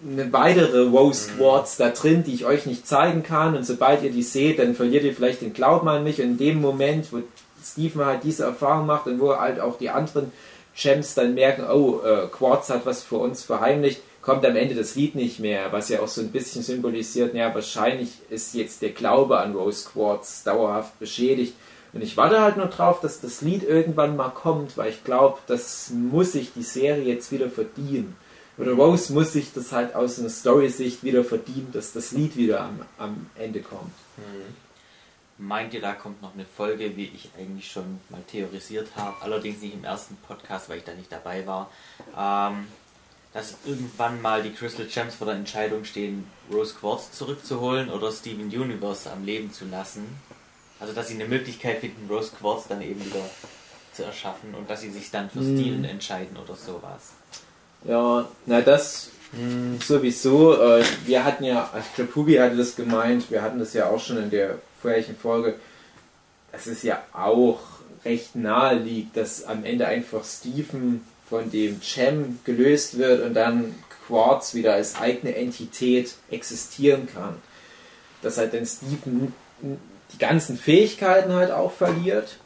eine 0.07 0.31
weitere 0.33 0.83
Rose 0.83 1.31
mhm. 1.31 1.39
Quartz 1.39 1.79
mhm. 1.79 1.83
da 1.83 1.91
drin, 1.91 2.23
die 2.23 2.35
ich 2.35 2.45
euch 2.45 2.67
nicht 2.67 2.87
zeigen 2.87 3.23
kann. 3.23 3.57
Und 3.57 3.65
sobald 3.65 4.03
ihr 4.03 4.13
die 4.13 4.23
seht, 4.23 4.59
dann 4.59 4.75
verliert 4.75 5.05
ihr 5.05 5.15
vielleicht 5.15 5.41
den 5.41 5.55
Glauben 5.55 5.89
an 5.89 6.05
mich. 6.05 6.21
Und 6.21 6.33
in 6.33 6.37
dem 6.37 6.61
Moment, 6.61 7.11
wo 7.15 7.23
Steven 7.65 8.05
halt 8.05 8.25
diese 8.25 8.45
Erfahrung 8.45 8.85
macht 8.85 9.07
und 9.07 9.19
wo 9.21 9.35
halt 9.35 9.59
auch 9.59 9.79
die 9.79 9.89
anderen 9.89 10.31
Champs 10.75 11.15
dann 11.15 11.35
merken, 11.35 11.65
oh, 11.71 12.01
äh, 12.05 12.27
Quartz 12.29 12.71
hat 12.71 12.87
was 12.87 13.03
für 13.03 13.17
uns 13.17 13.43
verheimlicht, 13.43 14.03
kommt 14.23 14.45
am 14.45 14.57
Ende 14.57 14.75
das 14.75 14.95
Lied 14.95 15.15
nicht 15.15 15.39
mehr, 15.39 15.73
was 15.73 15.89
ja 15.89 16.01
auch 16.01 16.09
so 16.09 16.21
ein 16.21 16.33
bisschen 16.33 16.63
symbolisiert, 16.63 17.35
ja, 17.35 17.55
wahrscheinlich 17.55 18.11
ist 18.31 18.55
jetzt 18.55 18.83
der 18.83 18.91
Glaube 18.91 19.39
an 19.39 19.55
Rose 19.55 19.89
Quartz 19.89 20.43
dauerhaft 20.43 20.99
beschädigt. 20.99 21.55
Und 21.93 22.03
ich 22.03 22.17
warte 22.17 22.41
halt 22.41 22.57
nur 22.57 22.67
drauf, 22.67 23.01
dass 23.01 23.21
das 23.21 23.41
Lied 23.41 23.63
irgendwann 23.63 24.17
mal 24.17 24.31
kommt, 24.31 24.77
weil 24.77 24.91
ich 24.91 25.05
glaube, 25.05 25.39
das 25.47 25.91
muss 25.91 26.33
sich 26.33 26.53
die 26.53 26.63
Serie 26.63 27.05
jetzt 27.05 27.31
wieder 27.31 27.49
verdienen. 27.49 28.17
Oder 28.59 28.73
Rose 28.73 29.13
muss 29.13 29.33
sich 29.33 29.53
das 29.53 29.73
halt 29.73 29.95
aus 29.95 30.19
einer 30.19 30.29
Story-Sicht 30.29 31.05
wieder 31.05 31.23
verdienen, 31.23 31.69
dass 31.73 31.93
das 31.93 32.11
Lied 32.13 32.37
wieder 32.37 32.63
am, 32.63 32.81
am 32.99 33.27
Ende 33.37 33.61
kommt. 33.61 33.93
Mhm 34.17 34.65
meint 35.39 35.75
ihr, 35.75 35.81
da 35.81 35.93
kommt 35.93 36.23
noch 36.23 36.35
eine 36.35 36.45
Folge, 36.45 36.97
wie 36.97 37.11
ich 37.15 37.31
eigentlich 37.39 37.71
schon 37.71 38.01
mal 38.09 38.23
theorisiert 38.31 38.89
habe, 38.97 39.17
allerdings 39.23 39.61
nicht 39.61 39.75
im 39.75 39.85
ersten 39.85 40.17
Podcast, 40.17 40.69
weil 40.69 40.79
ich 40.79 40.85
da 40.85 40.95
nicht 40.95 41.11
dabei 41.11 41.47
war, 41.47 41.71
ähm, 42.17 42.67
dass 43.33 43.57
irgendwann 43.67 44.23
mal 44.23 44.43
die 44.43 44.53
Crystal 44.53 44.87
Gems 44.87 45.17
vor 45.17 45.27
der 45.27 45.37
Entscheidung 45.37 45.85
stehen, 45.85 46.27
Rose 46.53 46.75
Quartz 46.75 47.13
zurückzuholen 47.13 47.91
oder 47.91 48.13
Steven 48.13 48.47
Universe 48.47 49.11
am 49.11 49.25
Leben 49.25 49.53
zu 49.53 49.65
lassen. 49.65 50.05
Also 50.79 50.93
dass 50.93 51.09
sie 51.09 51.15
eine 51.15 51.27
Möglichkeit 51.27 51.81
finden, 51.81 52.09
Rose 52.09 52.33
Quartz 52.39 52.69
dann 52.69 52.81
eben 52.83 53.05
wieder 53.05 53.29
zu 53.93 54.05
erschaffen 54.05 54.55
und 54.55 54.71
dass 54.71 54.83
sie 54.83 54.91
sich 54.91 55.11
dann 55.11 55.31
für 55.31 55.41
hm. 55.41 55.57
Steven 55.57 55.85
entscheiden 55.85 56.37
oder 56.37 56.55
sowas. 56.55 57.13
Ja, 57.85 58.29
na 58.47 58.61
das 58.61 59.11
Hm, 59.37 59.81
sowieso. 59.81 60.61
Äh, 60.61 60.85
wir 61.07 61.25
hatten 61.25 61.45
ja, 61.45 61.71
ich 61.79 61.95
glaube, 61.95 62.15
Hubi 62.15 62.35
hatte 62.35 62.57
das 62.57 62.77
gemeint, 62.77 63.31
wir 63.31 63.43
hatten 63.43 63.59
das 63.59 63.75
ja 63.75 63.89
auch 63.89 64.01
schon 64.01 64.19
in 64.19 64.31
der 64.31 64.59
vorherigen 64.85 65.17
Folge, 65.17 65.55
dass 66.53 66.67
es 66.67 66.83
ja 66.83 67.03
auch 67.15 67.61
recht 68.05 68.37
nahe 68.37 68.77
liegt, 68.77 69.17
dass 69.17 69.45
am 69.45 69.65
Ende 69.65 69.87
einfach 69.87 70.25
Stephen 70.25 71.01
von 71.29 71.51
dem 71.51 71.81
Cem 71.83 72.39
gelöst 72.45 72.99
wird 72.99 73.23
und 73.25 73.33
dann 73.33 73.75
Quartz 74.07 74.55
wieder 74.55 74.75
als 74.75 75.01
eigene 75.01 75.35
Entität 75.35 76.15
existieren 76.31 77.09
kann. 77.13 77.37
Dass 78.21 78.37
halt 78.37 78.53
dann 78.53 78.67
Stephen 78.67 79.33
die 80.13 80.19
ganzen 80.19 80.59
Fähigkeiten 80.59 81.33
halt 81.33 81.51
auch 81.51 81.73
verliert, 81.73 82.37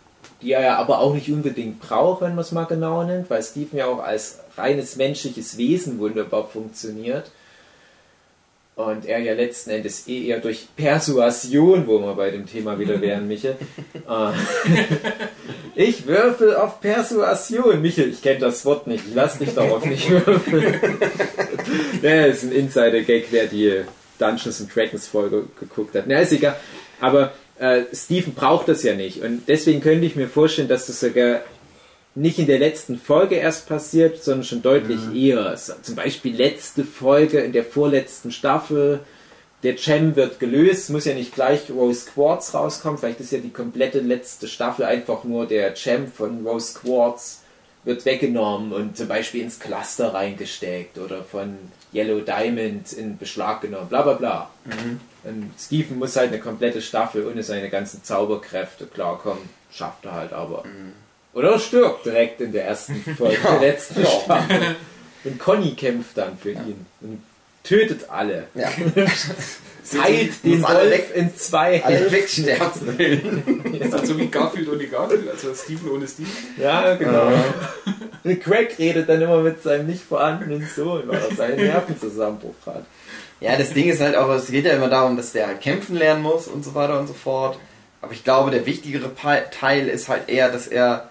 die 0.41 0.53
er 0.53 0.63
ja 0.63 0.77
aber 0.77 1.01
auch 1.01 1.15
nicht 1.15 1.31
unbedingt 1.33 1.81
braucht, 1.81 2.21
wenn 2.23 2.37
man 2.37 2.45
es 2.45 2.53
mal 2.53 2.67
genau 2.67 3.03
nimmt, 3.03 3.29
weil 3.31 3.43
Stephen 3.43 3.79
ja 3.79 3.87
auch 3.87 3.99
als 3.99 4.39
reines 4.57 4.95
menschliches 4.95 5.57
Wesen 5.57 5.99
wunderbar 5.99 6.47
funktioniert. 6.47 7.33
Und 8.79 9.07
er 9.07 9.19
ja 9.19 9.35
letzten 9.35 9.71
Endes 9.71 10.07
eh 10.07 10.29
eher 10.29 10.39
durch 10.39 10.69
Persuasion, 10.77 11.89
wo 11.89 11.99
wir 11.99 12.15
bei 12.15 12.31
dem 12.31 12.47
Thema 12.47 12.79
wieder 12.79 13.01
wären, 13.01 13.27
Michel. 13.27 13.57
Äh, 14.09 14.31
ich 15.75 16.07
würfel 16.07 16.55
auf 16.55 16.81
Persuasion. 16.81 17.83
Michel, 17.83 18.09
ich 18.09 18.23
kenne 18.23 18.39
das 18.39 18.65
Wort 18.65 18.87
nicht. 18.87 19.03
Ich 19.09 19.17
lass 19.17 19.37
dich 19.37 19.53
darauf 19.53 19.85
nicht 19.85 20.09
würfeln. 20.09 20.79
das 22.03 22.37
ist 22.37 22.45
ein 22.45 22.53
Insider-Gag, 22.53 23.27
wer 23.33 23.49
die 23.49 23.81
Dungeons 24.21 24.61
and 24.61 24.73
Dragons 24.73 25.09
Folge 25.09 25.47
geguckt 25.59 25.97
hat. 25.97 26.05
Na, 26.07 26.21
ist 26.21 26.31
egal. 26.31 26.55
Aber 27.01 27.33
äh, 27.59 27.83
Steven 27.93 28.33
braucht 28.33 28.69
das 28.69 28.85
ja 28.85 28.95
nicht. 28.95 29.23
Und 29.23 29.49
deswegen 29.49 29.81
könnte 29.81 30.07
ich 30.07 30.15
mir 30.15 30.29
vorstellen, 30.29 30.69
dass 30.69 30.87
das 30.87 31.01
sogar 31.01 31.41
nicht 32.19 32.39
in 32.39 32.47
der 32.47 32.59
letzten 32.59 32.99
Folge 32.99 33.37
erst 33.37 33.69
passiert, 33.69 34.23
sondern 34.23 34.45
schon 34.45 34.63
deutlich 34.63 35.01
mhm. 35.07 35.17
eher. 35.17 35.55
Zum 35.55 35.95
Beispiel 35.95 36.35
letzte 36.35 36.85
Folge 36.85 37.39
in 37.39 37.53
der 37.53 37.65
vorletzten 37.65 38.33
Staffel. 38.33 39.01
Der 39.63 39.77
Cem 39.77 40.17
wird 40.17 40.41
gelöst, 40.41 40.91
muss 40.91 41.05
ja 41.05 41.15
nicht 41.15 41.35
gleich 41.35 41.71
Rose 41.71 42.11
Quartz 42.13 42.55
rauskommen. 42.55 42.99
Vielleicht 42.99 43.21
ist 43.21 43.33
ja 43.33 43.39
die 43.39 43.53
komplette 43.53 44.01
letzte 44.01 44.49
Staffel 44.49 44.85
einfach 44.85 45.25
nur 45.25 45.47
der 45.47 45.75
Cem 45.75 46.11
von 46.11 46.47
Rose 46.47 46.79
Quartz 46.79 47.43
wird 47.85 48.05
weggenommen 48.05 48.73
und 48.73 48.97
zum 48.97 49.09
Beispiel 49.09 49.43
ins 49.43 49.61
Cluster 49.61 50.13
reingesteckt 50.13 50.99
oder 50.99 51.23
von 51.23 51.57
Yellow 51.95 52.21
Diamond 52.21 52.93
in 52.93 53.17
Beschlag 53.17 53.63
genommen, 53.63 53.89
bla 53.89 54.03
bla 54.03 54.15
bla. 54.15 54.51
Mhm. 54.65 55.01
Und 55.25 55.51
Stephen 55.59 55.99
muss 55.99 56.17
halt 56.17 56.33
eine 56.33 56.41
komplette 56.41 56.83
Staffel 56.83 57.27
ohne 57.27 57.43
seine 57.43 57.71
ganzen 57.71 58.03
Zauberkräfte 58.03 58.87
klarkommen. 58.87 59.49
Schafft 59.71 60.05
er 60.05 60.13
halt 60.13 60.33
aber. 60.33 60.65
Mhm. 60.65 60.93
Oder 61.33 61.59
stirbt 61.59 62.07
direkt 62.07 62.41
in 62.41 62.53
der 62.53 62.67
ersten 62.67 63.03
Folge, 63.17 63.39
ja. 63.43 63.51
der 63.53 63.61
letzten 63.61 64.03
ja. 64.03 64.09
Staffel. 64.09 64.77
Und 65.25 65.39
Conny 65.39 65.73
kämpft 65.73 66.17
dann 66.17 66.39
für 66.39 66.53
ja. 66.53 66.61
ihn 66.63 66.87
und 67.01 67.23
tötet 67.63 68.09
alle. 68.09 68.49
Ja. 68.55 68.71
Teilt 69.91 70.45
den 70.45 70.63
Wolf 70.63 70.91
weg, 70.91 71.11
in 71.15 71.35
zwei 71.35 71.83
Alle 71.83 72.13
wegsterben. 72.13 73.81
ja. 73.81 74.05
So 74.05 74.19
wie 74.19 74.27
Garfield 74.27 74.69
ohne 74.69 74.87
Garfield, 74.87 75.31
also 75.31 75.55
Steven 75.55 75.91
ohne 75.91 76.07
Steven. 76.07 76.31
Ja, 76.59 76.95
genau. 76.97 77.29
Uh. 77.29 78.35
Craig 78.37 78.79
redet 78.79 79.09
dann 79.09 79.23
immer 79.23 79.41
mit 79.41 79.63
seinem 79.63 79.87
nicht 79.87 80.03
vorhandenen 80.03 80.69
Sohn, 80.75 81.05
weil 81.07 81.21
er 81.21 81.35
seinen 81.35 81.57
Nervenzusammenbruch 81.57 82.55
hat. 82.67 82.85
Ja, 83.41 83.57
das 83.57 83.73
Ding 83.73 83.89
ist 83.89 84.01
halt 84.01 84.17
auch, 84.17 84.29
es 84.31 84.51
geht 84.51 84.65
ja 84.65 84.73
immer 84.73 84.89
darum, 84.89 85.17
dass 85.17 85.33
der 85.33 85.47
halt 85.47 85.61
kämpfen 85.61 85.97
lernen 85.97 86.23
muss 86.23 86.49
und 86.49 86.65
so 86.65 86.75
weiter 86.75 86.99
und 86.99 87.07
so 87.07 87.15
fort. 87.15 87.59
Aber 88.03 88.13
ich 88.13 88.25
glaube, 88.25 88.51
der 88.51 88.67
wichtigere 88.67 89.11
Teil 89.51 89.89
ist 89.89 90.09
halt 90.09 90.29
eher, 90.29 90.51
dass 90.51 90.67
er, 90.67 91.11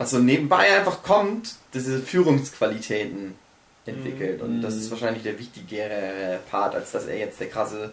was 0.00 0.12
so 0.12 0.18
nebenbei 0.18 0.74
einfach 0.78 1.02
kommt, 1.02 1.56
diese 1.74 1.98
Führungsqualitäten 1.98 3.34
entwickelt. 3.84 4.40
Und 4.40 4.62
das 4.62 4.74
ist 4.74 4.86
mhm. 4.86 4.92
wahrscheinlich 4.92 5.22
der 5.24 5.38
wichtigere 5.38 6.38
Part, 6.50 6.74
als 6.74 6.92
dass 6.92 7.04
er 7.06 7.18
jetzt 7.18 7.38
der 7.38 7.50
krasse 7.50 7.92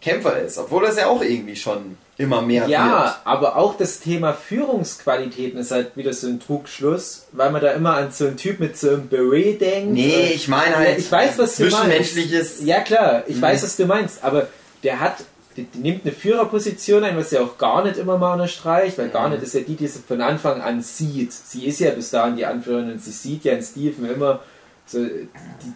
Kämpfer 0.00 0.36
ist. 0.40 0.58
Obwohl 0.58 0.82
das 0.82 0.96
ja 0.96 1.06
auch 1.06 1.22
irgendwie 1.22 1.54
schon 1.54 1.96
immer 2.16 2.42
mehr 2.42 2.66
ja, 2.66 2.84
wird. 2.84 2.90
Ja, 2.90 3.20
aber 3.22 3.54
auch 3.54 3.76
das 3.76 4.00
Thema 4.00 4.32
Führungsqualitäten 4.32 5.60
ist 5.60 5.70
halt 5.70 5.96
wieder 5.96 6.12
so 6.12 6.26
ein 6.26 6.40
Trugschluss, 6.40 7.28
weil 7.30 7.52
man 7.52 7.62
da 7.62 7.70
immer 7.70 7.94
an 7.94 8.10
so 8.10 8.26
einen 8.26 8.36
Typ 8.36 8.58
mit 8.58 8.76
so 8.76 8.90
einem 8.90 9.08
Beret 9.08 9.60
denkt. 9.60 9.92
Nee, 9.92 10.32
ich 10.34 10.48
meine 10.48 10.74
halt. 10.74 10.98
Ich 10.98 11.10
weiß, 11.10 11.38
was 11.38 11.54
du 11.54 11.70
meinst. 11.70 12.16
Ja, 12.64 12.80
klar, 12.80 13.22
ich 13.28 13.36
mhm. 13.36 13.42
weiß, 13.42 13.62
was 13.62 13.76
du 13.76 13.86
meinst, 13.86 14.24
aber 14.24 14.48
der 14.82 14.98
hat 14.98 15.18
die, 15.58 15.64
die, 15.64 15.78
nimmt 15.78 16.04
eine 16.04 16.12
Führerposition 16.12 17.02
ein, 17.02 17.16
was 17.16 17.32
ja 17.32 17.40
auch 17.40 17.58
Garnet 17.58 17.96
immer 17.96 18.16
mal 18.16 18.34
unterstreicht, 18.34 18.96
weil 18.98 19.08
mhm. 19.08 19.12
Garnet 19.12 19.42
ist 19.42 19.54
ja 19.54 19.60
die, 19.60 19.74
die 19.74 19.88
sie 19.88 19.98
von 20.00 20.20
Anfang 20.20 20.60
an 20.60 20.82
sieht. 20.82 21.32
Sie 21.32 21.66
ist 21.66 21.80
ja 21.80 21.90
bis 21.90 22.10
dahin 22.10 22.36
die 22.36 22.46
Anführerin 22.46 22.92
und 22.92 23.02
sie 23.02 23.10
sieht 23.10 23.44
ja 23.44 23.52
in 23.54 23.62
Steven 23.62 24.08
immer 24.08 24.40
so 24.86 25.04
die, 25.04 25.28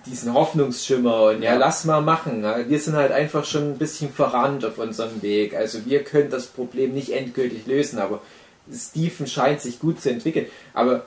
diesen 0.07 0.33
Hoffnungsschimmer 0.33 1.25
und 1.25 1.43
ja. 1.43 1.53
ja, 1.53 1.59
lass 1.59 1.85
mal 1.85 2.01
machen. 2.01 2.45
Wir 2.69 2.79
sind 2.79 2.95
halt 2.95 3.13
einfach 3.13 3.45
schon 3.45 3.73
ein 3.73 3.79
bisschen 3.79 4.11
verrannt 4.11 4.65
auf 4.65 4.79
unserem 4.79 5.21
Weg. 5.21 5.55
Also 5.55 5.85
wir 5.85 6.05
können 6.05 6.31
das 6.31 6.47
Problem 6.47 6.95
nicht 6.95 7.11
endgültig 7.11 7.67
lösen, 7.67 7.99
aber 7.99 8.23
Stephen 8.73 9.27
scheint 9.27 9.61
sich 9.61 9.81
gut 9.81 10.01
zu 10.01 10.11
entwickeln. 10.11 10.47
Aber 10.73 11.05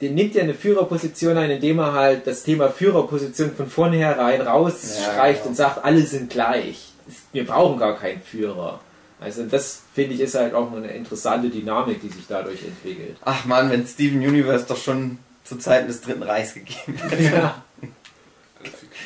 den 0.00 0.14
nimmt 0.14 0.34
ja 0.34 0.42
eine 0.42 0.54
Führerposition 0.54 1.36
ein, 1.36 1.50
indem 1.50 1.78
er 1.78 1.94
halt 1.94 2.26
das 2.26 2.42
Thema 2.42 2.68
Führerposition 2.68 3.52
von 3.56 3.68
vornherein 3.68 4.42
rausstreicht 4.42 5.16
ja, 5.16 5.32
genau. 5.32 5.48
und 5.48 5.54
sagt, 5.56 5.84
alle 5.84 6.02
sind 6.02 6.30
gleich. 6.30 6.93
Wir 7.32 7.46
brauchen 7.46 7.78
gar 7.78 7.96
keinen 7.96 8.22
Führer. 8.22 8.80
Also 9.20 9.44
das 9.44 9.82
finde 9.94 10.14
ich 10.14 10.20
ist 10.20 10.34
halt 10.34 10.54
auch 10.54 10.72
eine 10.72 10.88
interessante 10.88 11.48
Dynamik, 11.48 12.00
die 12.00 12.08
sich 12.08 12.24
dadurch 12.28 12.62
entwickelt. 12.62 13.16
Ach 13.24 13.44
man, 13.44 13.70
wenn 13.70 13.86
Steven 13.86 14.18
Universe 14.18 14.66
doch 14.66 14.76
schon 14.76 15.18
zu 15.44 15.56
Zeiten 15.56 15.86
des 15.86 16.00
Dritten 16.00 16.22
Reichs 16.22 16.54
gegeben 16.54 16.98
hat. 17.02 17.20
Ja. 17.20 17.62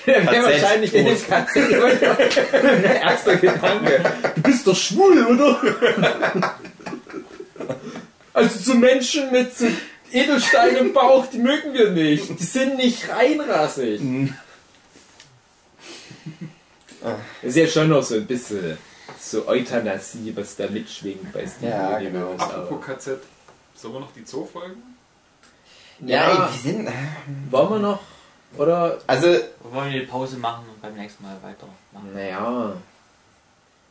Ja, 0.07 0.31
wäre 0.31 0.45
wahrscheinlich 0.45 0.95
in 0.95 1.05
dem 1.05 1.17
KZ 1.21 1.55
der 1.55 3.01
erste 3.03 3.37
Gedanke. 3.39 4.01
Du 4.37 4.43
bist 4.43 4.67
doch 4.67 4.77
schwul, 4.77 5.27
oder? 5.27 5.61
Also 8.33 8.59
so 8.59 8.75
Menschen 8.75 9.33
mit 9.33 9.57
so 9.57 9.67
Edelstein 10.13 10.77
im 10.77 10.93
Bauch, 10.93 11.27
die 11.27 11.39
mögen 11.39 11.75
wir 11.75 11.91
nicht. 11.91 12.39
Die 12.39 12.45
sind 12.45 12.77
nicht 12.77 13.09
reinrassig. 13.11 14.01
Mhm. 17.03 17.15
Das 17.43 17.51
ist 17.51 17.57
ja 17.57 17.67
schon 17.67 17.89
noch 17.89 18.03
so 18.03 18.17
ein 18.17 18.27
bisschen 18.27 18.79
so 19.19 19.47
Euthanasie, 19.49 20.33
was 20.37 20.57
da 20.57 20.67
mitschwingt 20.69 21.33
bei 21.33 21.47
Steven 21.47 21.71
ja, 21.71 21.99
Genau. 21.99 22.33
Apropos 22.33 22.85
KZ, 22.85 23.19
sollen 23.75 23.95
wir 23.95 24.01
noch 24.01 24.13
die 24.13 24.25
Zoo 24.25 24.45
folgen? 24.45 24.83
Ja, 26.01 26.33
ja 26.33 26.51
wir 26.53 26.59
sind. 26.59 26.89
Wollen 27.51 27.71
wir 27.71 27.79
noch? 27.79 28.01
Oder? 28.57 28.99
Also. 29.07 29.27
Wollen 29.71 29.93
wir 29.93 30.01
die 30.01 30.07
Pause 30.07 30.37
machen 30.37 30.65
und 30.69 30.81
beim 30.81 30.95
nächsten 30.95 31.23
Mal 31.23 31.37
weitermachen? 31.43 32.15
Naja. 32.15 32.73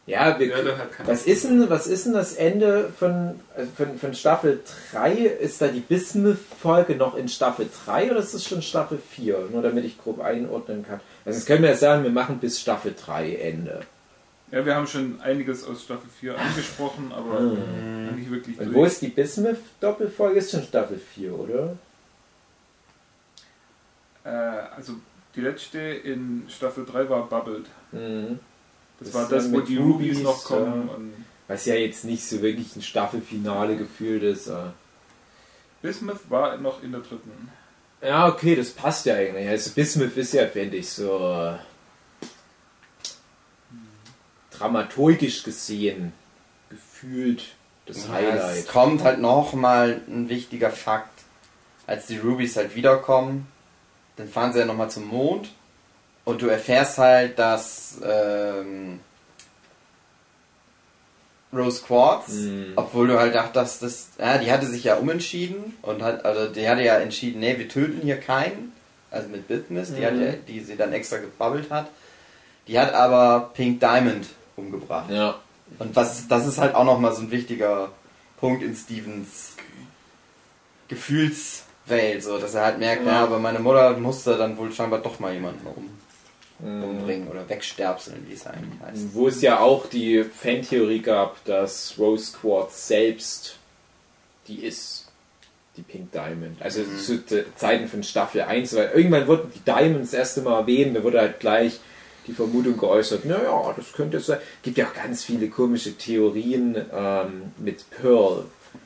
Ja, 0.07 0.39
wir, 0.39 0.47
ja 0.47 0.88
was, 1.03 1.23
ist 1.23 1.43
denn, 1.43 1.69
was 1.69 1.85
ist 1.85 2.05
denn 2.05 2.13
das 2.13 2.34
Ende 2.34 2.93
von, 2.97 3.41
äh, 3.57 3.65
von, 3.75 3.99
von 3.99 4.13
Staffel 4.13 4.63
3? 4.93 5.11
Ist 5.15 5.61
da 5.61 5.67
die 5.67 5.81
Bismuth-Folge 5.81 6.95
noch 6.95 7.15
in 7.17 7.27
Staffel 7.27 7.69
3 7.85 8.11
oder 8.11 8.21
ist 8.21 8.34
das 8.34 8.45
schon 8.45 8.61
Staffel 8.61 8.99
4? 9.09 9.49
Nur 9.51 9.61
damit 9.61 9.84
ich 9.84 10.01
grob 10.01 10.21
einordnen 10.21 10.85
kann. 10.88 11.01
Also, 11.27 11.39
jetzt 11.39 11.47
können 11.47 11.61
wir 11.61 11.71
ja 11.71 11.75
sagen, 11.75 12.03
wir 12.03 12.09
machen 12.09 12.39
bis 12.39 12.57
Staffel 12.57 12.95
3 12.97 13.35
Ende. 13.35 13.81
Ja, 14.49 14.65
wir 14.65 14.75
haben 14.75 14.87
schon 14.87 15.19
einiges 15.19 15.65
aus 15.65 15.83
Staffel 15.83 16.09
4 16.21 16.39
angesprochen, 16.39 17.11
aber 17.11 17.41
mhm. 17.41 18.15
nicht 18.15 18.31
wirklich. 18.31 18.57
Und 18.57 18.73
wo 18.73 18.85
ist 18.85 19.01
die 19.01 19.09
Bismuth-Doppelfolge? 19.09 20.39
Ist 20.39 20.51
schon 20.51 20.63
Staffel 20.63 20.97
4, 20.97 21.37
oder? 21.37 21.75
Äh, 24.23 24.29
also 24.29 24.93
die 25.35 25.41
letzte 25.41 25.79
in 25.79 26.45
Staffel 26.47 26.85
3 26.85 27.09
war 27.09 27.27
Bubbled. 27.27 27.65
Mhm. 27.91 28.39
Das, 28.97 29.11
das, 29.11 29.13
war 29.13 29.27
das, 29.27 29.51
wo 29.51 29.59
die 29.59 29.75
Rubies 29.75 30.21
noch 30.21 30.45
kommen. 30.45 30.87
Äh, 30.87 31.51
was 31.51 31.65
ja 31.65 31.75
jetzt 31.75 32.05
nicht 32.05 32.25
so 32.25 32.41
wirklich 32.41 32.73
ein 32.77 32.81
Staffelfinale 32.81 33.75
gefühlt 33.75 34.23
ist. 34.23 34.49
Bismuth 35.81 36.29
war 36.29 36.55
noch 36.55 36.81
in 36.81 36.93
der 36.93 37.01
dritten. 37.01 37.49
Ja, 38.01 38.27
okay, 38.27 38.55
das 38.55 38.71
passt 38.71 39.05
ja 39.05 39.15
eigentlich. 39.15 39.47
Also 39.47 39.71
Bismuth 39.71 40.15
ist 40.17 40.33
ja, 40.33 40.47
finde 40.47 40.77
ich, 40.77 40.89
so 40.89 41.17
äh, 41.17 41.57
dramaturgisch 44.51 45.43
gesehen 45.43 46.13
gefühlt 46.69 47.43
das 47.85 48.05
ja, 48.05 48.13
Highlight. 48.13 48.57
Es 48.57 48.67
kommt 48.67 49.03
halt 49.03 49.19
nochmal 49.19 50.01
ein 50.07 50.29
wichtiger 50.29 50.69
Fakt, 50.69 51.21
als 51.87 52.07
die 52.07 52.17
Rubies 52.17 52.55
halt 52.55 52.75
wiederkommen 52.75 53.47
dann 54.17 54.27
fahren 54.27 54.51
sie 54.51 54.59
ja 54.59 54.65
nochmal 54.65 54.89
zum 54.89 55.07
Mond 55.07 55.49
und 56.25 56.41
du 56.41 56.47
erfährst 56.47 56.97
halt, 56.97 57.39
dass 57.39 58.01
ähm, 58.03 58.99
Rose 61.53 61.81
Quartz, 61.85 62.29
mhm. 62.29 62.73
obwohl 62.75 63.07
du 63.07 63.19
halt 63.19 63.33
dachtest, 63.33 63.81
dass 63.81 64.09
ja, 64.19 64.37
die 64.37 64.51
hatte 64.51 64.65
sich 64.65 64.83
ja 64.83 64.97
umentschieden 64.97 65.75
und 65.81 66.01
hat, 66.01 66.25
also 66.25 66.51
die 66.51 66.67
hatte 66.67 66.83
ja 66.83 66.97
entschieden, 66.97 67.39
nee, 67.39 67.57
wir 67.57 67.69
töten 67.69 68.01
hier 68.01 68.17
keinen, 68.17 68.73
also 69.11 69.29
mit 69.29 69.47
Bitmiss, 69.47 69.93
die, 69.93 70.05
hat 70.05 70.13
die 70.47 70.59
sie 70.59 70.75
dann 70.75 70.91
extra 70.93 71.17
gebabbelt 71.17 71.71
hat. 71.71 71.89
Die 72.67 72.77
hat 72.77 72.93
aber 72.93 73.51
Pink 73.53 73.79
Diamond 73.79 74.27
umgebracht. 74.57 75.09
Ja. 75.09 75.39
Und 75.79 75.95
was, 75.95 76.27
das 76.27 76.45
ist 76.45 76.57
halt 76.57 76.75
auch 76.75 76.83
nochmal 76.83 77.13
so 77.13 77.21
ein 77.21 77.31
wichtiger 77.31 77.91
Punkt 78.39 78.63
in 78.63 78.75
Stevens 78.75 79.53
Gefühls 80.89 81.63
Welt, 81.85 82.23
so 82.23 82.37
dass 82.37 82.53
er 82.53 82.65
halt 82.65 82.79
merkt, 82.79 83.05
ja, 83.05 83.23
aber 83.23 83.39
meine 83.39 83.59
Mutter 83.59 83.97
musste 83.97 84.37
dann 84.37 84.57
wohl 84.57 84.71
scheinbar 84.71 84.99
doch 84.99 85.19
mal 85.19 85.33
jemanden 85.33 85.65
um, 85.67 85.89
Mhm. 86.59 86.84
umbringen 86.84 87.27
oder 87.27 87.47
wegsterbseln, 87.47 88.25
wie 88.27 88.34
es 88.34 88.47
eigentlich 88.47 88.81
heißt. 88.81 89.13
Wo 89.13 89.27
es 89.27 89.41
ja 89.41 89.59
auch 89.59 89.85
die 89.88 90.23
Fantheorie 90.23 91.01
gab, 91.01 91.43
dass 91.45 91.93
Rose 91.99 92.35
Quartz 92.39 92.88
selbst 92.88 93.57
die 94.47 94.63
ist. 94.65 95.05
Die 95.75 95.84
Pink 95.84 96.11
Diamond. 96.11 96.59
Also 96.59 96.81
Mhm. 96.81 96.97
zu 96.99 97.45
Zeiten 97.55 97.88
von 97.88 98.01
Staffel 98.01 98.41
1, 98.41 98.75
weil 98.75 98.89
irgendwann 98.95 99.27
wurden 99.27 99.51
die 99.53 99.59
Diamonds 99.59 100.09
das 100.11 100.19
erste 100.19 100.41
Mal 100.41 100.61
erwähnt, 100.61 100.97
da 100.97 101.03
wurde 101.03 101.19
halt 101.19 101.39
gleich 101.39 101.79
die 102.25 102.34
Vermutung 102.34 102.75
geäußert, 102.77 103.25
naja, 103.25 103.73
das 103.77 103.93
könnte 103.93 104.19
sein. 104.19 104.39
Gibt 104.63 104.77
ja 104.79 104.88
auch 104.88 104.93
ganz 104.95 105.23
viele 105.23 105.49
komische 105.49 105.95
Theorien 105.95 106.75
ähm, 106.91 107.51
mit 107.57 107.88
Pearl. 107.91 108.45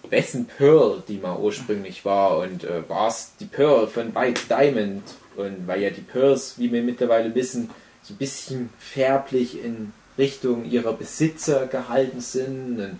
Wessen 0.09 0.45
Pearl 0.45 1.01
die 1.07 1.17
mal 1.17 1.37
ursprünglich 1.37 2.03
war 2.03 2.39
und 2.39 2.65
äh, 2.65 2.87
war 2.89 3.07
es 3.07 3.31
die 3.39 3.45
Pearl 3.45 3.87
von 3.87 4.13
White 4.13 4.41
Diamond? 4.49 5.03
Und 5.35 5.67
weil 5.67 5.81
ja 5.81 5.89
die 5.89 6.01
Pearls, 6.01 6.55
wie 6.57 6.71
wir 6.71 6.83
mittlerweile 6.83 7.35
wissen, 7.35 7.69
so 8.03 8.13
ein 8.13 8.17
bisschen 8.17 8.69
färblich 8.79 9.61
in 9.63 9.93
Richtung 10.17 10.69
ihrer 10.69 10.91
Besitzer 10.93 11.67
gehalten 11.67 12.19
sind 12.19 12.79
und, 12.79 12.99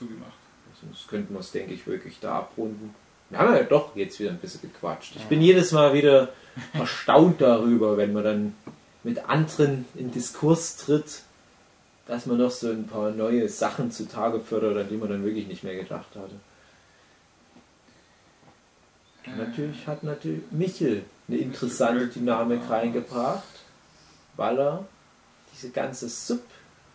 zugemacht. 0.00 0.32
Sonst 0.80 1.08
könnten 1.08 1.34
wir 1.34 1.40
es, 1.40 1.52
denke 1.52 1.74
ich, 1.74 1.86
wirklich 1.86 2.18
da 2.20 2.38
abrunden. 2.38 2.94
Wir 3.28 3.38
haben 3.38 3.54
ja 3.54 3.62
doch 3.62 3.94
jetzt 3.94 4.18
wieder 4.18 4.30
ein 4.30 4.38
bisschen 4.38 4.62
gequatscht. 4.62 5.14
Ich 5.14 5.26
bin 5.26 5.40
jedes 5.42 5.72
Mal 5.72 5.92
wieder 5.92 6.30
erstaunt 6.72 7.40
darüber, 7.40 7.96
wenn 7.96 8.12
man 8.12 8.24
dann 8.24 8.54
mit 9.04 9.28
anderen 9.28 9.84
in 9.94 10.10
Diskurs 10.10 10.76
tritt, 10.76 11.22
dass 12.06 12.26
man 12.26 12.38
noch 12.38 12.50
so 12.50 12.70
ein 12.70 12.86
paar 12.86 13.10
neue 13.10 13.48
Sachen 13.48 13.92
zutage 13.92 14.40
fördert, 14.40 14.76
an 14.78 14.88
die 14.88 14.96
man 14.96 15.10
dann 15.10 15.24
wirklich 15.24 15.46
nicht 15.46 15.62
mehr 15.62 15.76
gedacht 15.76 16.08
hatte. 16.16 16.34
Und 19.26 19.38
natürlich 19.38 19.86
hat 19.86 20.02
natürlich 20.02 20.42
Michel 20.50 21.04
eine 21.28 21.38
interessante 21.38 22.08
Dynamik 22.08 22.68
reingebracht, 22.68 23.44
weil 24.36 24.58
er 24.58 24.84
diese 25.52 25.70
ganze 25.70 26.08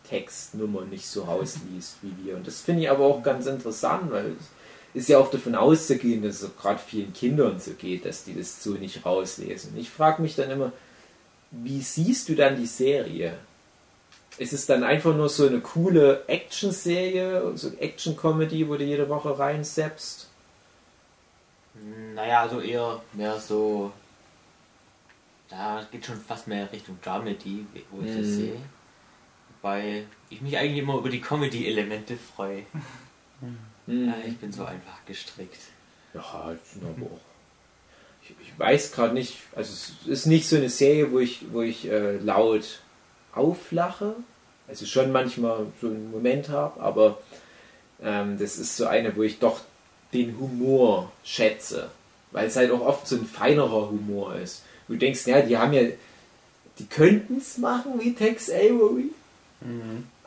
Subtextnummer 0.06 0.82
nicht 0.86 1.08
so 1.08 1.24
rausliest 1.24 1.98
wie 2.02 2.14
wir. 2.26 2.36
Und 2.36 2.48
das 2.48 2.62
finde 2.62 2.84
ich 2.84 2.90
aber 2.90 3.06
auch 3.06 3.24
ganz 3.24 3.46
interessant, 3.46 4.12
weil 4.12 4.36
es 4.94 5.02
ist 5.02 5.10
ja 5.10 5.18
auch 5.18 5.30
davon 5.30 5.56
auszugehen, 5.56 6.24
dass 6.24 6.42
es 6.42 6.56
gerade 6.58 6.80
vielen 6.80 7.14
Kindern 7.14 7.60
so 7.60 7.72
geht, 7.72 8.06
dass 8.06 8.24
die 8.24 8.36
das 8.36 8.64
so 8.64 8.72
nicht 8.72 9.06
rauslesen. 9.06 9.76
Ich 9.78 9.90
frage 9.90 10.22
mich 10.22 10.36
dann 10.36 10.52
immer, 10.52 10.72
wie 11.52 11.82
siehst 11.82 12.30
du 12.30 12.36
dann 12.36 12.56
die 12.56 12.66
Serie? 12.66 13.38
Ist 14.38 14.54
es 14.54 14.66
dann 14.66 14.84
einfach 14.84 15.16
nur 15.16 15.30
so 15.30 15.48
eine 15.48 15.62
coole 15.62 16.24
Action-Serie, 16.28 17.58
so 17.58 17.70
eine 17.70 17.80
Action-Comedy, 17.80 18.68
wo 18.68 18.76
du 18.76 18.84
jede 18.84 19.08
Woche 19.08 19.38
reinseppst? 19.38 20.28
Naja, 22.14 22.42
also 22.42 22.60
eher 22.62 23.02
mehr 23.14 23.40
so. 23.40 23.92
Da 25.50 25.86
geht 25.92 26.06
schon 26.06 26.20
fast 26.20 26.48
mehr 26.48 26.70
Richtung 26.72 26.98
Dramedy, 27.02 27.66
wo 27.92 28.02
ich 28.02 28.08
das 28.16 28.26
Mhm. 28.26 28.36
sehe. 28.36 28.58
Wobei 29.66 30.04
ich 30.30 30.42
mich 30.42 30.56
eigentlich 30.60 30.78
immer 30.78 30.96
über 30.96 31.10
die 31.10 31.22
Comedy-Elemente 31.22 32.18
freue. 32.18 32.68
Hm. 33.88 34.08
Ja, 34.08 34.14
ich 34.24 34.38
bin 34.38 34.52
so 34.52 34.64
einfach 34.64 35.04
gestrickt. 35.08 35.58
Ja, 36.14 36.54
bin 36.76 36.88
aber 36.88 37.08
auch. 37.08 37.20
Ich, 38.22 38.36
ich 38.44 38.60
weiß 38.60 38.92
gerade 38.92 39.16
nicht, 39.16 39.38
also 39.56 39.74
es 39.74 40.08
ist 40.08 40.26
nicht 40.28 40.48
so 40.48 40.56
eine 40.56 40.70
Serie, 40.70 41.12
wo 41.12 41.18
ich, 41.18 41.46
wo 41.52 41.64
ich 41.64 41.90
äh, 41.90 42.18
laut 42.18 42.82
auflache. 43.34 44.16
Also 44.68 44.86
schon 44.86 45.12
manchmal 45.12 45.66
so 45.82 45.88
einen 45.88 46.12
Moment 46.12 46.50
habe, 46.50 46.80
aber 46.80 47.18
ähm, 48.04 48.38
das 48.38 48.60
ist 48.60 48.78
so 48.78 48.86
eine, 48.86 49.16
wo 49.16 49.24
ich 49.24 49.40
doch 49.40 49.62
den 50.14 50.40
Humor 50.40 51.12
schätze. 51.24 51.90
Weil 52.32 52.48
es 52.48 52.56
halt 52.56 52.70
auch 52.70 52.82
oft 52.82 53.08
so 53.08 53.16
ein 53.16 53.26
feinerer 53.26 53.90
Humor 53.90 54.36
ist. 54.36 54.62
Du 54.88 54.96
denkst, 54.96 55.26
ja, 55.26 55.42
die 55.42 55.58
haben 55.58 55.74
ja, 55.74 55.82
die 56.78 56.86
könnten 56.86 57.38
es 57.38 57.58
machen 57.58 58.00
wie 58.00 58.14
Tex 58.14 58.52
Avery. 58.52 59.10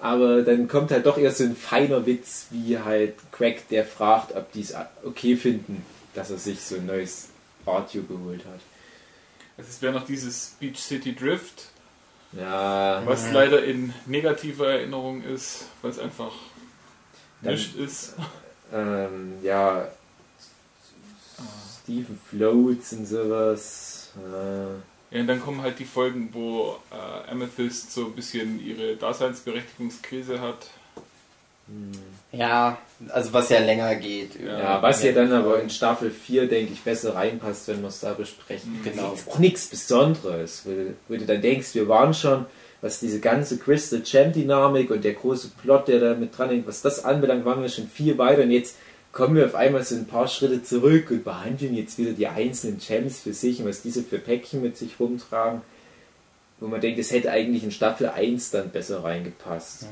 Aber 0.01 0.43
dann 0.43 0.67
kommt 0.69 0.91
halt 0.91 1.07
doch 1.07 1.17
eher 1.19 1.31
so 1.33 1.45
ein 1.45 1.55
feiner 1.57 2.07
Witz, 2.07 2.47
wie 2.51 2.79
halt 2.79 3.15
Craig, 3.33 3.69
der 3.69 3.85
fragt, 3.85 4.35
ob 4.35 4.51
die 4.53 4.63
es 4.63 4.75
okay 5.05 5.37
finden, 5.37 5.85
dass 6.15 6.31
er 6.31 6.39
sich 6.39 6.61
so 6.61 6.77
ein 6.77 6.87
neues 6.87 7.29
Radio 7.67 8.03
geholt 8.03 8.45
hat. 8.47 8.61
Also 9.57 9.71
es 9.71 9.83
wäre 9.83 9.93
noch 9.93 10.07
dieses 10.07 10.57
Beach 10.61 10.79
City 10.79 11.15
Drift, 11.15 11.65
Ja, 12.33 13.03
was 13.07 13.31
leider 13.33 13.65
in 13.65 13.93
negativer 14.07 14.69
Erinnerung 14.71 15.23
ist, 15.23 15.67
weil 15.83 15.91
es 15.93 15.99
einfach 15.99 16.33
Dann- 17.43 17.55
nicht 17.55 17.77
ist. 17.77 18.15
ähm, 18.73 19.35
ja, 19.43 19.89
Stephen 21.83 22.19
Floats 22.29 22.93
und 22.93 23.07
sowas. 23.07 24.11
Äh, 24.17 24.75
Ja, 25.11 25.21
und 25.21 25.27
dann 25.27 25.41
kommen 25.41 25.63
halt 25.63 25.79
die 25.79 25.85
Folgen, 25.85 26.29
wo 26.33 26.77
äh, 26.91 27.31
Amethyst 27.31 27.93
so 27.93 28.07
ein 28.07 28.13
bisschen 28.13 28.65
ihre 28.65 28.97
Daseinsberechtigungskrise 28.97 30.41
hat. 30.41 30.67
Ja, 32.33 32.79
also 33.09 33.33
was 33.33 33.49
ja 33.49 33.59
länger 33.59 33.95
geht. 33.95 34.41
Ja. 34.41 34.83
was 34.83 35.03
ja 35.03 35.13
dann 35.13 35.33
aber 35.33 35.61
in 35.61 35.71
Staffel 35.71 36.11
4, 36.11 36.47
denke 36.47 36.73
ich, 36.73 36.83
besser 36.83 37.15
reinpasst, 37.15 37.69
wenn 37.69 37.81
wir 37.81 37.89
es 37.89 38.01
da 38.01 38.13
besprechen. 38.13 38.81
Genau. 38.85 39.13
Ist 39.13 39.29
auch 39.29 39.39
nichts 39.39 39.67
Besonderes, 39.67 40.63
wo 40.65 40.71
du, 40.71 40.95
wo 41.09 41.17
du 41.17 41.25
dann 41.25 41.41
denkst, 41.41 41.75
wir 41.75 41.89
waren 41.89 42.13
schon, 42.15 42.47
was 42.81 43.01
diese 43.01 43.21
ganze 43.21 43.59
Crystal 43.59 44.03
Champ 44.03 44.35
Dynamik 44.35 44.91
und 44.91 45.05
der 45.05 45.15
große 45.15 45.53
Plot, 45.63 45.89
der 45.89 46.01
da 46.01 46.15
mit 46.15 46.37
dran 46.37 46.51
hängt, 46.51 46.67
was 46.67 46.83
das 46.83 47.05
anbelangt, 47.05 47.45
waren 47.45 47.63
wir 47.63 47.69
schon 47.69 47.89
viel 47.89 48.17
weiter 48.19 48.43
und 48.43 48.51
jetzt 48.51 48.77
kommen 49.13 49.37
wir 49.37 49.47
auf 49.47 49.55
einmal 49.55 49.83
so 49.85 49.95
ein 49.97 50.07
paar 50.07 50.29
Schritte 50.29 50.63
zurück 50.63 51.11
und 51.11 51.25
behandeln 51.25 51.75
jetzt 51.75 51.99
wieder 51.99 52.13
die 52.13 52.27
einzelnen 52.29 52.79
Champs 52.79 53.21
für 53.21 53.33
sich 53.33 53.61
und 53.61 53.67
was 53.69 53.83
diese 53.83 54.03
für 54.03 54.19
Päckchen 54.19 54.63
mit 54.63 54.77
sich 54.77 55.01
rumtragen, 55.01 55.63
wo 56.61 56.67
man 56.69 56.81
denkt, 56.81 56.99
es 56.99 57.11
hätte 57.13 57.31
eigentlich 57.31 57.65
in 57.65 57.71
Staffel 57.71 58.09
1 58.09 58.51
dann 58.51 58.71
besser 58.71 59.03
reingepasst. 59.05 59.87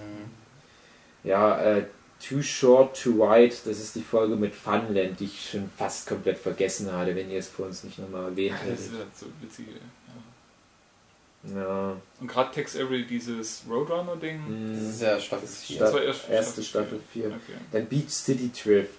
Ja, 1.24 1.60
äh, 1.60 1.84
Too 2.26 2.40
Short, 2.42 3.00
Too 3.00 3.18
Wide, 3.18 3.54
das 3.66 3.78
ist 3.78 3.94
die 3.94 4.02
Folge 4.02 4.36
mit 4.36 4.54
Funland, 4.54 5.20
die 5.20 5.24
ich 5.26 5.50
schon 5.50 5.70
fast 5.76 6.06
komplett 6.06 6.38
vergessen 6.38 6.90
hatte, 6.92 7.14
wenn 7.14 7.30
ihr 7.30 7.38
es 7.40 7.48
vor 7.48 7.66
uns 7.66 7.84
nicht 7.84 7.98
nochmal 7.98 8.24
erwähnt 8.30 8.54
Das 8.54 8.62
hättet. 8.62 8.80
ist 8.80 8.92
halt 8.92 9.16
so 9.18 9.26
witzige. 9.42 9.70
Ja. 9.72 11.60
Ja, 11.60 11.96
Und 12.20 12.26
gerade 12.26 12.50
Tex 12.52 12.74
Avery, 12.74 13.06
dieses 13.06 13.62
Roadrunner-Ding, 13.70 14.40
Das 14.72 14.82
mh, 14.82 14.88
ist 14.90 15.02
ja 15.02 15.20
Staffel 15.20 15.46
4. 15.48 15.78
das 15.78 15.92
war 15.92 16.02
erst 16.02 16.28
erste 16.28 16.62
Staffel 16.62 17.00
4. 17.12 17.26
Okay. 17.26 17.36
Dann 17.70 17.86
Beach 17.86 18.08
City 18.08 18.50
Drift. 18.50 18.90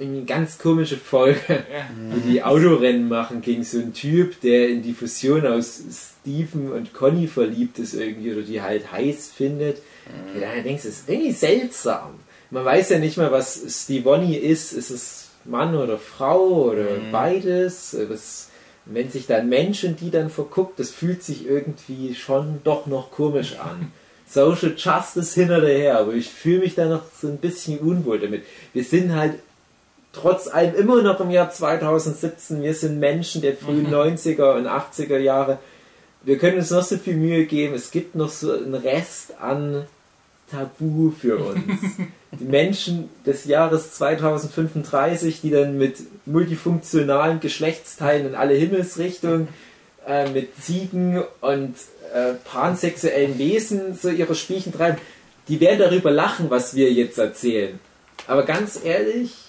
Eine 0.00 0.24
ganz 0.24 0.58
komische 0.58 0.96
Folge, 0.96 1.40
Ja. 1.48 1.86
die 2.26 2.42
Autorennen 2.42 3.08
machen 3.08 3.40
gegen 3.42 3.62
so 3.62 3.78
einen 3.78 3.92
Typ, 3.94 4.40
der 4.40 4.68
in 4.68 4.82
die 4.82 4.92
Fusion 4.92 5.46
aus 5.46 5.80
Steven 6.22 6.72
und 6.72 6.92
Conny 6.92 7.28
verliebt 7.28 7.78
ist 7.78 7.94
irgendwie 7.94 8.32
oder 8.32 8.42
die 8.42 8.60
halt 8.60 8.90
heiß 8.90 9.30
findet. 9.36 9.78
Und 10.34 10.40
dann 10.40 10.64
denkst 10.64 10.82
du, 10.82 10.88
es 10.88 11.00
ist 11.00 11.08
irgendwie 11.08 11.32
seltsam. 11.32 12.10
Man 12.50 12.64
weiß 12.64 12.90
ja 12.90 12.98
nicht 12.98 13.16
mal, 13.16 13.30
was 13.32 13.60
Stevonny 13.68 14.34
ist. 14.36 14.72
Ist 14.72 14.90
es 14.90 15.28
Mann 15.44 15.76
oder 15.76 15.96
Frau 15.98 16.64
oder 16.70 16.82
Mhm. 16.98 17.12
beides? 17.12 17.96
Was, 18.08 18.50
wenn 18.86 19.10
sich 19.10 19.26
dann 19.26 19.48
Mensch 19.48 19.84
und 19.84 20.00
die 20.00 20.10
dann 20.10 20.28
verguckt, 20.28 20.78
das 20.80 20.90
fühlt 20.90 21.22
sich 21.22 21.46
irgendwie 21.46 22.14
schon 22.16 22.60
doch 22.64 22.86
noch 22.86 23.10
komisch 23.12 23.56
an. 23.60 23.92
Social 24.26 24.74
Justice 24.76 25.38
hinterher, 25.40 25.98
aber 26.00 26.14
ich 26.14 26.28
fühle 26.30 26.60
mich 26.60 26.74
da 26.74 26.86
noch 26.86 27.02
so 27.20 27.28
ein 27.28 27.38
bisschen 27.38 27.78
unwohl 27.78 28.18
damit. 28.18 28.42
Wir 28.72 28.82
sind 28.84 29.14
halt 29.14 29.34
trotz 30.14 30.48
allem 30.48 30.74
immer 30.74 31.02
noch 31.02 31.20
im 31.20 31.30
Jahr 31.30 31.50
2017, 31.50 32.62
wir 32.62 32.74
sind 32.74 32.98
Menschen 32.98 33.42
der 33.42 33.56
frühen 33.56 33.88
mhm. 33.88 33.94
90er 33.94 34.56
und 34.56 34.66
80er 34.66 35.18
Jahre. 35.18 35.58
Wir 36.22 36.38
können 36.38 36.58
uns 36.58 36.70
noch 36.70 36.82
so 36.82 36.96
viel 36.96 37.16
Mühe 37.16 37.44
geben, 37.44 37.74
es 37.74 37.90
gibt 37.90 38.14
noch 38.14 38.30
so 38.30 38.52
einen 38.52 38.74
Rest 38.74 39.34
an 39.40 39.86
Tabu 40.50 41.10
für 41.10 41.36
uns. 41.38 41.82
die 42.40 42.44
Menschen 42.44 43.10
des 43.26 43.44
Jahres 43.44 43.92
2035, 43.92 45.40
die 45.40 45.50
dann 45.50 45.78
mit 45.78 45.98
multifunktionalen 46.26 47.40
Geschlechtsteilen 47.40 48.28
in 48.28 48.34
alle 48.34 48.54
Himmelsrichtungen, 48.54 49.48
äh, 50.06 50.28
mit 50.30 50.50
Ziegen 50.62 51.22
und 51.40 51.74
äh, 52.14 52.34
pansexuellen 52.44 53.38
Wesen 53.38 53.94
so 53.94 54.08
ihre 54.08 54.34
Spielchen 54.34 54.72
treiben, 54.72 54.98
die 55.48 55.60
werden 55.60 55.78
darüber 55.78 56.10
lachen, 56.10 56.50
was 56.50 56.74
wir 56.74 56.92
jetzt 56.92 57.18
erzählen. 57.18 57.78
Aber 58.26 58.44
ganz 58.44 58.80
ehrlich, 58.82 59.43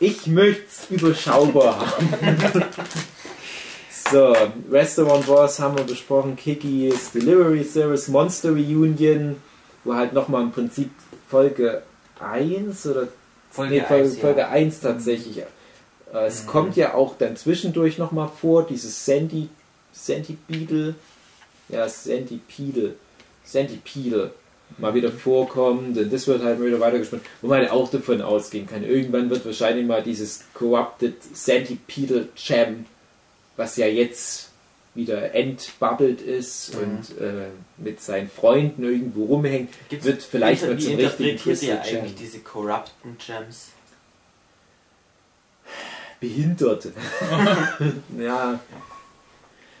ich 0.00 0.26
möchte 0.26 0.64
es 0.68 0.90
überschaubar 0.90 1.78
haben. 1.78 2.64
so, 4.10 4.34
Restaurant 4.70 5.26
Wars 5.28 5.58
haben 5.58 5.76
wir 5.76 5.84
besprochen, 5.84 6.36
Kikis 6.36 7.12
Delivery 7.12 7.64
Service, 7.64 8.08
Monster 8.08 8.50
Reunion, 8.50 9.36
wo 9.84 9.94
halt 9.94 10.12
nochmal 10.12 10.42
im 10.42 10.52
Prinzip 10.52 10.90
Folge 11.28 11.82
1 12.20 12.86
oder 12.86 13.08
Folge, 13.50 13.74
nee, 13.74 13.80
Folge, 13.82 14.04
1, 14.04 14.18
Folge 14.18 14.40
ja. 14.40 14.48
1 14.48 14.80
tatsächlich. 14.80 15.38
Äh, 15.38 16.26
es 16.26 16.44
mhm. 16.44 16.48
kommt 16.48 16.76
ja 16.76 16.94
auch 16.94 17.16
dann 17.16 17.36
zwischendurch 17.36 17.98
nochmal 17.98 18.28
vor, 18.28 18.66
dieses 18.66 19.04
Sandy, 19.04 19.48
Sandy 19.92 20.36
Beetle, 20.46 20.94
ja, 21.68 21.86
Centipede, 21.86 22.94
Centipede 23.44 24.32
mal 24.78 24.94
wieder 24.94 25.10
vorkommt 25.10 25.96
und 25.96 26.12
das 26.12 26.26
wird 26.26 26.42
halt 26.42 26.58
mal 26.58 26.66
wieder 26.66 26.80
weitergespannt, 26.80 27.22
wo 27.42 27.48
man 27.48 27.60
halt 27.60 27.70
auch 27.70 27.90
davon 27.90 28.22
ausgehen 28.22 28.66
kann. 28.66 28.82
Irgendwann 28.84 29.30
wird 29.30 29.44
wahrscheinlich 29.44 29.86
mal 29.86 30.02
dieses 30.02 30.44
Corrupted 30.54 31.14
Centipedal 31.34 32.28
Jam, 32.36 32.86
was 33.56 33.76
ja 33.76 33.86
jetzt 33.86 34.50
wieder 34.94 35.34
entbubbelt 35.34 36.20
ist 36.20 36.74
mhm. 36.74 36.80
und 36.80 37.18
äh, 37.20 37.48
mit 37.78 38.00
seinen 38.00 38.28
Freunden 38.28 38.84
irgendwo 38.84 39.24
rumhängt, 39.24 39.70
Gibt's, 39.88 40.06
wird 40.06 40.22
vielleicht 40.22 40.66
mal 40.66 40.78
zum 40.78 40.94
richtigen 40.94 41.36
Twisted 41.36 41.68
ihr 41.68 41.80
eigentlich 41.82 42.12
Jam. 42.12 42.18
diese 42.18 42.38
Corrupten 42.40 43.16
Gems? 43.24 43.70
Behinderte. 46.20 46.92
ja, 48.18 48.60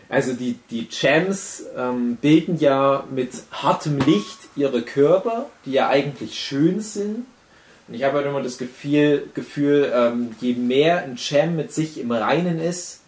also 0.08 0.32
die, 0.32 0.58
die 0.70 0.86
Gems 0.88 1.64
ähm, 1.76 2.16
bilden 2.16 2.58
ja 2.58 3.04
mit 3.10 3.30
hartem 3.50 3.98
Licht 3.98 4.38
ihre 4.56 4.82
Körper, 4.82 5.46
die 5.64 5.72
ja 5.72 5.88
eigentlich 5.88 6.38
schön 6.38 6.80
sind. 6.80 7.26
Und 7.86 7.94
ich 7.94 8.04
habe 8.04 8.18
halt 8.18 8.26
immer 8.26 8.42
das 8.42 8.58
Gefühl, 8.58 9.28
Gefühl 9.34 9.92
ähm, 9.94 10.30
je 10.40 10.54
mehr 10.54 11.02
ein 11.02 11.16
Gem 11.16 11.56
mit 11.56 11.72
sich 11.72 11.98
im 11.98 12.10
Reinen 12.10 12.60
ist, 12.60 13.00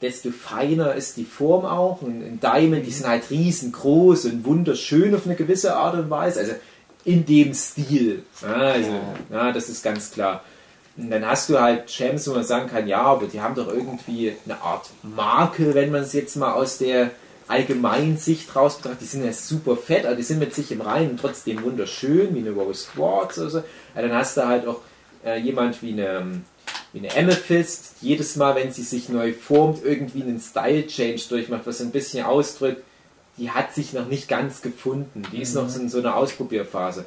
desto 0.00 0.30
feiner 0.30 0.94
ist 0.94 1.16
die 1.16 1.24
Form 1.24 1.64
auch. 1.64 2.02
Und 2.02 2.22
in 2.22 2.40
Diamond, 2.40 2.84
die 2.84 2.90
mhm. 2.90 2.94
sind 2.94 3.08
halt 3.08 3.30
riesengroß 3.30 4.26
und 4.26 4.44
wunderschön 4.44 5.14
auf 5.14 5.26
eine 5.26 5.36
gewisse 5.36 5.76
Art 5.76 5.94
und 5.94 6.10
Weise. 6.10 6.40
Also 6.40 6.52
in 7.04 7.24
dem 7.24 7.54
Stil. 7.54 8.22
Ja, 8.42 8.54
also, 8.54 9.00
ja, 9.30 9.52
das 9.52 9.68
ist 9.68 9.82
ganz 9.82 10.10
klar. 10.10 10.44
Und 10.96 11.10
dann 11.10 11.26
hast 11.26 11.48
du 11.48 11.58
halt 11.58 11.86
Champs, 11.86 12.28
wo 12.28 12.34
man 12.34 12.44
sagen 12.44 12.68
kann, 12.68 12.86
ja, 12.86 13.02
aber 13.02 13.26
die 13.26 13.40
haben 13.40 13.54
doch 13.54 13.68
irgendwie 13.68 14.34
eine 14.44 14.60
Art 14.60 14.90
Makel, 15.02 15.74
wenn 15.74 15.90
man 15.90 16.02
es 16.02 16.12
jetzt 16.12 16.36
mal 16.36 16.52
aus 16.52 16.78
der 16.78 17.10
allgemeinen 17.48 18.18
Sicht 18.18 18.54
raus 18.54 18.76
betrachtet. 18.76 19.00
Die 19.00 19.06
sind 19.06 19.24
ja 19.24 19.32
super 19.32 19.76
fett, 19.76 20.04
aber 20.04 20.16
die 20.16 20.22
sind 20.22 20.38
mit 20.38 20.54
sich 20.54 20.70
im 20.70 20.82
Reinen 20.82 21.16
trotzdem 21.16 21.62
wunderschön, 21.62 22.34
wie 22.34 22.40
eine 22.40 22.50
Rose 22.50 22.88
Quartz 22.94 23.38
oder 23.38 23.50
so. 23.50 23.58
Ja, 23.94 24.02
dann 24.02 24.12
hast 24.12 24.36
du 24.36 24.46
halt 24.46 24.66
auch 24.66 24.80
äh, 25.24 25.38
jemand 25.38 25.82
wie 25.82 25.92
eine, 25.92 26.42
wie 26.92 26.98
eine 26.98 27.16
Amethyst, 27.16 27.96
jedes 28.00 28.36
Mal, 28.36 28.54
wenn 28.54 28.72
sie 28.72 28.82
sich 28.82 29.08
neu 29.08 29.32
formt, 29.32 29.82
irgendwie 29.84 30.22
einen 30.22 30.40
Style-Change 30.40 31.22
durchmacht, 31.28 31.62
was 31.64 31.80
ein 31.80 31.90
bisschen 31.90 32.24
ausdrückt, 32.24 32.82
die 33.38 33.50
hat 33.50 33.74
sich 33.74 33.94
noch 33.94 34.06
nicht 34.06 34.28
ganz 34.28 34.60
gefunden. 34.60 35.22
Die 35.32 35.40
ist 35.40 35.54
noch 35.54 35.68
so 35.68 35.80
in 35.80 35.88
so 35.88 35.98
einer 35.98 36.16
Ausprobierphase 36.16 37.06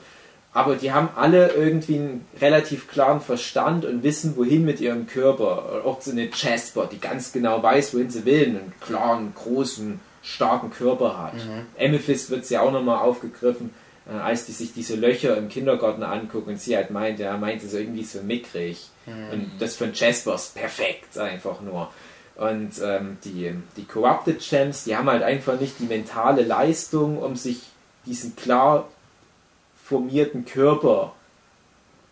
aber 0.56 0.78
die 0.78 0.94
haben 0.94 1.10
alle 1.18 1.50
irgendwie 1.50 1.96
einen 1.96 2.26
relativ 2.40 2.88
klaren 2.88 3.20
Verstand 3.20 3.84
und 3.84 4.04
wissen, 4.04 4.38
wohin 4.38 4.64
mit 4.64 4.80
ihrem 4.80 5.06
Körper. 5.06 5.82
Auch 5.84 6.00
so 6.00 6.12
eine 6.12 6.30
Jasper, 6.34 6.88
die 6.90 6.98
ganz 6.98 7.34
genau 7.34 7.62
weiß, 7.62 7.94
wohin 7.94 8.10
sie 8.10 8.24
will, 8.24 8.48
einen 8.48 8.74
klaren, 8.80 9.34
großen, 9.36 10.00
starken 10.24 10.72
Körper 10.72 11.22
hat. 11.22 11.34
Mhm. 11.34 11.66
Amethyst 11.78 12.30
wird 12.30 12.46
sie 12.46 12.58
auch 12.58 12.72
nochmal 12.72 13.00
aufgegriffen, 13.00 13.72
äh, 14.10 14.18
als 14.18 14.46
die 14.46 14.54
sich 14.54 14.72
diese 14.72 14.96
Löcher 14.96 15.36
im 15.36 15.50
Kindergarten 15.50 16.04
angucken 16.04 16.52
und 16.52 16.62
sie 16.62 16.78
halt 16.78 16.90
meint, 16.90 17.20
ja, 17.20 17.36
meint 17.36 17.60
sie 17.60 17.68
so 17.68 17.78
irgendwie 17.78 18.06
so 18.06 18.22
mickrig. 18.22 18.88
Mhm. 19.08 19.32
Und 19.34 19.52
das 19.60 19.76
von 19.76 19.92
Jasper 19.94 20.36
ist 20.36 20.56
perfekt, 20.56 21.18
einfach 21.18 21.60
nur. 21.60 21.92
Und 22.38 22.72
ähm, 22.82 23.18
die, 23.26 23.54
die 23.76 23.84
Corrupted 23.84 24.40
Gems, 24.40 24.86
die 24.86 24.96
haben 24.96 25.10
halt 25.10 25.24
einfach 25.24 25.60
nicht 25.60 25.80
die 25.80 25.86
mentale 25.86 26.44
Leistung, 26.44 27.18
um 27.18 27.36
sich 27.36 27.60
diesen 28.06 28.38
klar 28.38 28.88
formierten 29.86 30.46
Körper 30.46 31.14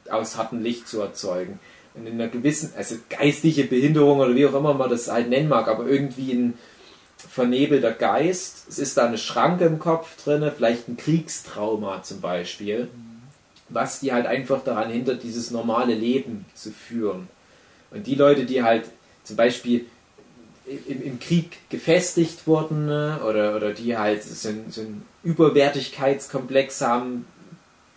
aus 0.09 0.37
hartem 0.37 0.61
Licht 0.61 0.87
zu 0.87 1.01
erzeugen. 1.01 1.59
Und 1.95 2.07
in 2.07 2.13
einer 2.13 2.27
gewissen, 2.27 2.73
also 2.77 2.95
geistliche 3.09 3.63
Behinderung 3.63 4.19
oder 4.19 4.35
wie 4.35 4.45
auch 4.45 4.53
immer 4.53 4.73
man 4.73 4.89
das 4.89 5.11
halt 5.11 5.29
nennen 5.29 5.49
mag, 5.49 5.67
aber 5.67 5.87
irgendwie 5.87 6.33
ein 6.33 6.53
vernebelter 7.17 7.91
Geist. 7.91 8.65
Es 8.69 8.77
ist 8.77 8.97
da 8.97 9.05
eine 9.05 9.17
Schranke 9.17 9.65
im 9.65 9.79
Kopf 9.79 10.23
drin, 10.23 10.51
vielleicht 10.55 10.87
ein 10.87 10.97
Kriegstrauma 10.97 12.03
zum 12.03 12.21
Beispiel, 12.21 12.89
was 13.69 13.99
die 13.99 14.13
halt 14.13 14.25
einfach 14.27 14.63
daran 14.63 14.91
hindert, 14.91 15.23
dieses 15.23 15.49
normale 15.49 15.95
Leben 15.95 16.45
zu 16.53 16.71
führen. 16.71 17.27
Und 17.91 18.05
die 18.07 18.15
Leute, 18.15 18.45
die 18.45 18.63
halt 18.63 18.85
zum 19.23 19.35
Beispiel 19.35 19.85
im, 20.65 21.01
im 21.03 21.19
Krieg 21.19 21.57
gefestigt 21.69 22.45
wurden 22.47 22.85
ne, 22.85 23.19
oder, 23.27 23.55
oder 23.55 23.73
die 23.73 23.97
halt 23.97 24.23
so, 24.23 24.49
so 24.69 24.81
einen 24.81 25.05
Überwertigkeitskomplex 25.23 26.81
haben, 26.81 27.25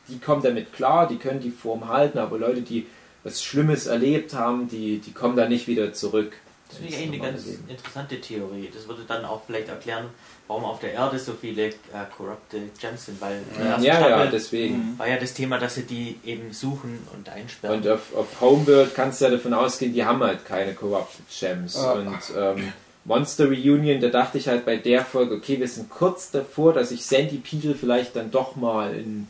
die 0.09 0.19
kommen 0.19 0.43
damit 0.43 0.73
klar, 0.73 1.09
die 1.09 1.17
können 1.17 1.41
die 1.41 1.51
Form 1.51 1.89
halten, 1.89 2.19
aber 2.19 2.39
Leute, 2.39 2.63
die 2.63 2.87
was 3.25 3.43
Schlimmes 3.43 3.87
erlebt 3.87 4.35
haben, 4.35 4.69
die, 4.69 4.99
die 4.99 5.13
kommen 5.13 5.37
da 5.37 5.49
nicht 5.49 5.67
wieder 5.67 5.93
zurück. 5.93 6.33
Das 6.69 6.79
finde 6.79 6.93
ich 6.93 6.99
eigentlich 6.99 7.23
eine 7.23 7.33
ganz 7.33 7.47
Leben. 7.47 7.65
interessante 7.69 8.21
Theorie. 8.21 8.71
Das 8.73 8.89
würde 8.89 9.03
dann 9.07 9.25
auch 9.25 9.43
vielleicht 9.47 9.69
erklären, 9.69 10.07
warum 10.49 10.65
auf 10.65 10.81
der 10.81 10.93
Erde 10.93 11.19
so 11.19 11.33
viele 11.33 11.67
äh, 11.67 11.73
Corrupted 12.17 12.79
Gems 12.79 13.07
sind, 13.07 13.21
weil 13.21 13.41
ja, 13.59 13.79
ja, 13.81 14.09
ja, 14.09 14.27
deswegen 14.27 14.95
war 14.97 15.09
ja 15.09 15.17
das 15.17 15.35
Thema, 15.35 15.59
dass 15.59 15.77
sie 15.77 15.85
die 15.85 16.19
eben 16.25 16.53
suchen 16.53 17.07
und 17.15 17.29
einsperren. 17.29 17.79
Und 17.79 17.89
auf, 17.89 18.15
auf 18.15 18.41
Homeworld 18.41 18.95
kannst 18.95 19.21
du 19.21 19.27
ja 19.27 19.31
davon 19.33 19.55
ausgehen, 19.55 19.93
die 19.93 20.05
haben 20.05 20.23
halt 20.23 20.45
keine 20.45 20.75
Corrupted 20.75 21.27
Gems. 21.39 21.77
Oh. 21.77 21.93
Und 21.93 22.19
ähm, 22.37 22.73
Monster 23.05 23.47
Reunion, 23.47 24.01
da 24.01 24.09
dachte 24.09 24.39
ich 24.39 24.49
halt 24.49 24.65
bei 24.65 24.77
der 24.77 25.05
Folge, 25.05 25.37
okay, 25.37 25.61
wir 25.61 25.69
sind 25.69 25.89
kurz 25.89 26.33
davor, 26.33 26.73
dass 26.73 26.89
sich 26.89 27.05
Sandy 27.05 27.37
Peel 27.37 27.75
vielleicht 27.75 28.17
dann 28.17 28.33
doch 28.33 28.57
mal 28.57 28.95
in 28.95 29.29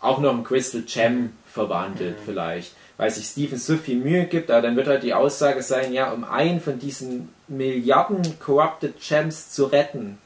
auch 0.00 0.18
noch 0.18 0.34
ein 0.34 0.44
Crystal 0.44 0.82
Gem 0.82 1.30
verwandelt 1.46 2.18
mhm. 2.20 2.24
vielleicht, 2.24 2.74
weil 2.96 3.10
sich 3.10 3.26
Steven 3.26 3.58
so 3.58 3.76
viel 3.76 3.96
Mühe 3.96 4.26
gibt, 4.26 4.50
aber 4.50 4.62
dann 4.62 4.76
wird 4.76 4.88
halt 4.88 5.02
die 5.02 5.14
Aussage 5.14 5.62
sein, 5.62 5.92
ja, 5.92 6.12
um 6.12 6.24
einen 6.24 6.60
von 6.60 6.78
diesen 6.78 7.28
Milliarden 7.48 8.38
Corrupted 8.38 9.00
Gems 9.00 9.50
zu 9.50 9.66
retten, 9.66 10.18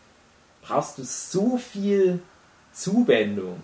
brauchst 0.62 0.98
du 0.98 1.04
so 1.04 1.56
viel 1.56 2.20
Zuwendung. 2.72 3.60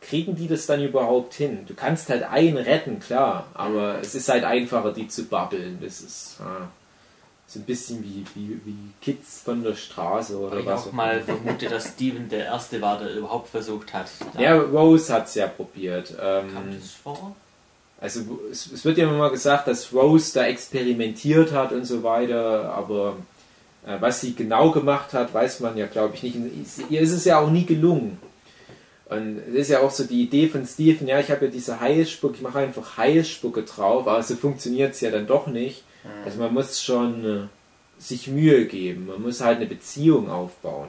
Kriegen 0.00 0.36
die 0.36 0.46
das 0.46 0.66
dann 0.66 0.82
überhaupt 0.82 1.34
hin? 1.34 1.66
Du 1.66 1.74
kannst 1.74 2.08
halt 2.10 2.22
einen 2.22 2.58
retten, 2.58 3.00
klar, 3.00 3.46
aber 3.54 3.98
es 4.00 4.14
ist 4.14 4.28
halt 4.28 4.44
einfacher, 4.44 4.92
die 4.92 5.08
zu 5.08 5.24
babbeln. 5.24 5.78
Das 5.80 6.00
ist. 6.00 6.36
Ah. 6.40 6.68
So 7.48 7.60
ein 7.60 7.62
bisschen 7.62 8.02
wie, 8.02 8.24
wie, 8.34 8.60
wie 8.64 8.76
Kids 9.00 9.40
von 9.44 9.62
der 9.62 9.76
Straße 9.76 10.36
oder 10.36 10.58
ich 10.58 10.66
was. 10.66 10.82
Ich 10.82 10.88
auch 10.88 10.92
mal 10.92 11.22
vermute, 11.22 11.68
dass 11.68 11.88
Steven 11.90 12.28
der 12.28 12.46
Erste 12.46 12.80
war, 12.80 12.98
der 12.98 13.14
überhaupt 13.14 13.48
versucht 13.48 13.92
hat. 13.92 14.10
Ja, 14.36 14.56
Rose 14.58 15.12
hat 15.12 15.26
es 15.26 15.36
ja 15.36 15.46
probiert. 15.46 16.10
Ähm, 16.20 16.52
Kam 16.52 16.74
das 16.76 16.90
vor? 16.90 17.36
Also 18.00 18.20
es, 18.50 18.70
es, 18.72 18.84
wird 18.84 18.98
ja 18.98 19.04
immer 19.04 19.18
mal 19.18 19.30
gesagt, 19.30 19.68
dass 19.68 19.92
Rose 19.92 20.34
da 20.34 20.44
experimentiert 20.46 21.52
hat 21.52 21.72
und 21.72 21.84
so 21.84 22.02
weiter, 22.02 22.72
aber 22.74 23.16
äh, 23.86 23.96
was 24.00 24.20
sie 24.20 24.34
genau 24.34 24.70
gemacht 24.70 25.14
hat, 25.14 25.32
weiß 25.32 25.60
man 25.60 25.76
ja, 25.76 25.86
glaube 25.86 26.14
ich, 26.14 26.22
nicht. 26.22 26.36
Ihr 26.90 27.00
ist 27.00 27.12
es 27.12 27.24
ja 27.24 27.38
auch 27.38 27.50
nie 27.50 27.64
gelungen. 27.64 28.18
Und 29.08 29.38
es 29.48 29.54
ist 29.54 29.70
ja 29.70 29.80
auch 29.80 29.92
so 29.92 30.02
die 30.04 30.22
Idee 30.22 30.48
von 30.48 30.66
Steven, 30.66 31.06
ja, 31.06 31.20
ich 31.20 31.30
habe 31.30 31.46
ja 31.46 31.50
diese 31.50 31.80
Heilspucke, 31.80 32.34
ich 32.34 32.42
mache 32.42 32.58
einfach 32.58 32.96
Heilspucke 32.96 33.62
drauf, 33.62 34.08
aber 34.08 34.22
so 34.22 34.34
funktioniert 34.34 34.94
es 34.94 35.00
ja 35.00 35.12
dann 35.12 35.28
doch 35.28 35.46
nicht. 35.46 35.84
Also 36.24 36.38
man 36.38 36.54
muss 36.54 36.82
schon 36.82 37.24
äh, 37.24 37.48
sich 37.98 38.28
Mühe 38.28 38.66
geben, 38.66 39.06
man 39.06 39.22
muss 39.22 39.40
halt 39.40 39.56
eine 39.56 39.66
Beziehung 39.66 40.30
aufbauen. 40.30 40.88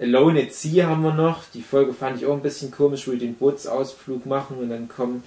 Alone 0.00 0.42
at 0.42 0.52
Sea 0.52 0.88
haben 0.88 1.02
wir 1.02 1.14
noch, 1.14 1.44
die 1.54 1.62
Folge 1.62 1.94
fand 1.94 2.18
ich 2.18 2.26
auch 2.26 2.34
ein 2.34 2.42
bisschen 2.42 2.70
komisch, 2.70 3.06
wo 3.06 3.12
wir 3.12 3.18
den 3.18 3.34
Bootsausflug 3.34 4.26
machen 4.26 4.58
und 4.58 4.70
dann 4.70 4.88
kommen. 4.88 5.22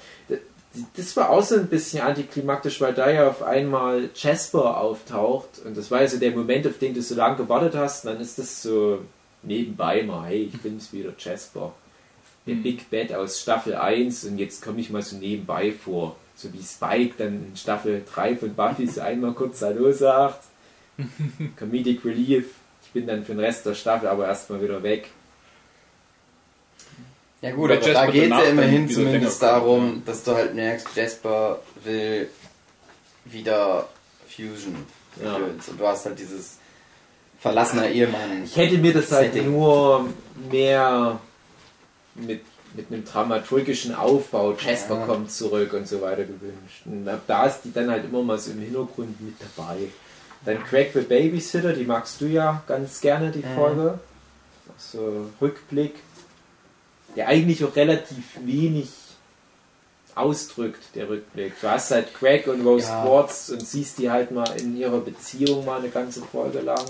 Das 0.98 1.16
war 1.16 1.30
auch 1.30 1.44
so 1.44 1.56
ein 1.56 1.68
bisschen 1.68 2.02
antiklimaktisch, 2.02 2.82
weil 2.82 2.94
da 2.94 3.10
ja 3.10 3.30
auf 3.30 3.42
einmal 3.42 4.10
Jasper 4.14 4.78
auftaucht 4.78 5.62
und 5.66 5.78
das 5.78 5.90
war 5.92 6.02
ja 6.02 6.08
so 6.08 6.18
der 6.18 6.32
Moment, 6.32 6.68
auf 6.68 6.78
den 6.78 6.94
du 6.94 7.02
so 7.02 7.16
lange 7.16 7.38
gewartet 7.38 7.76
hast, 7.76 8.06
und 8.06 8.14
dann 8.14 8.22
ist 8.22 8.38
das 8.38 8.62
so 8.62 9.00
nebenbei 9.44 10.04
mal, 10.04 10.28
hey, 10.28 10.52
ich 10.54 10.62
bin's 10.62 10.92
wieder, 10.92 11.14
Jasper. 11.18 11.74
Der 12.46 12.56
Big 12.56 12.90
Bad 12.92 13.14
aus 13.14 13.42
Staffel 13.42 13.76
1 13.76 14.26
und 14.26 14.38
jetzt 14.38 14.62
komme 14.62 14.80
ich 14.80 14.90
mal 14.90 15.02
so 15.02 15.16
nebenbei 15.16 15.72
vor. 15.72 16.16
So 16.36 16.52
wie 16.54 16.62
Spike 16.62 17.16
dann 17.18 17.48
in 17.48 17.56
Staffel 17.56 18.04
3 18.14 18.36
von 18.36 18.54
Buffy 18.54 18.88
so 18.88 19.02
einmal 19.02 19.34
kurz 19.34 19.62
Hallo 19.62 19.92
sagt. 19.92 20.44
Comedic 21.58 22.04
Relief. 22.06 22.48
Ich 22.84 22.92
bin 22.92 23.08
dann 23.08 23.26
für 23.26 23.34
den 23.34 23.40
Rest 23.40 23.66
der 23.66 23.74
Staffel 23.74 24.08
aber 24.08 24.28
erstmal 24.28 24.62
wieder 24.62 24.84
weg. 24.84 25.10
Ja 27.42 27.52
gut, 27.52 27.72
aber 27.72 27.80
da 27.80 28.08
geht 28.08 28.24
es 28.24 28.30
ja 28.30 28.44
immerhin 28.44 28.90
zumindest 28.90 29.42
darum, 29.42 30.02
dass 30.06 30.24
du 30.24 30.34
halt 30.34 30.56
merkst, 30.56 30.88
Jasper 30.96 31.60
will 31.84 32.30
wieder 33.26 33.88
Fusion. 34.28 34.86
Ja. 35.24 35.36
Und 35.36 35.62
du 35.78 35.88
hast 35.88 36.06
halt 36.06 36.18
dieses 36.18 36.58
verlassener 37.40 37.90
Ehemann. 37.90 38.44
Ich 38.44 38.56
hätte 38.56 38.78
mir 38.78 38.94
das 38.94 39.12
halt 39.12 39.36
nur 39.46 40.10
mehr 40.50 41.20
mit, 42.16 42.42
mit 42.76 42.92
einem 42.92 43.06
dramaturgischen 43.06 43.96
Aufbau, 43.96 44.54
Jasper 44.54 45.00
ja. 45.00 45.06
kommt 45.06 45.32
zurück 45.32 45.74
und 45.74 45.88
so 45.88 46.02
weiter 46.02 46.24
gewünscht. 46.24 46.86
Und 46.86 47.08
ab 47.08 47.22
da 47.28 47.46
ist 47.46 47.62
die 47.64 47.72
dann 47.72 47.90
halt 47.90 48.06
immer 48.06 48.24
mal 48.24 48.38
so 48.38 48.52
im 48.52 48.60
Hintergrund 48.60 49.20
mit 49.22 49.36
dabei. 49.40 49.78
Dann 50.46 50.64
Craig 50.64 50.92
the 50.94 51.02
Babysitter, 51.02 51.74
die 51.74 51.86
magst 51.86 52.22
du 52.22 52.26
ja 52.26 52.64
ganz 52.68 53.02
gerne, 53.02 53.32
die 53.32 53.44
Folge. 53.56 54.00
So 54.78 55.30
Rückblick 55.42 55.96
der 57.16 57.28
eigentlich 57.28 57.64
auch 57.64 57.76
relativ 57.76 58.24
wenig 58.44 58.90
ausdrückt, 60.16 60.82
der 60.96 61.10
Rückblick. 61.10 61.60
Du 61.60 61.70
hast 61.70 61.92
halt 61.92 62.14
Craig 62.14 62.48
und 62.48 62.66
Rose 62.66 62.88
ja. 62.88 63.04
Quartz 63.04 63.50
und 63.50 63.66
siehst 63.66 63.98
die 63.98 64.10
halt 64.10 64.32
mal 64.32 64.50
in 64.60 64.78
ihrer 64.78 65.00
Beziehung 65.00 65.66
mal 65.66 65.80
eine 65.80 65.90
ganze 65.90 66.22
Folge 66.22 66.60
lang. 66.60 66.86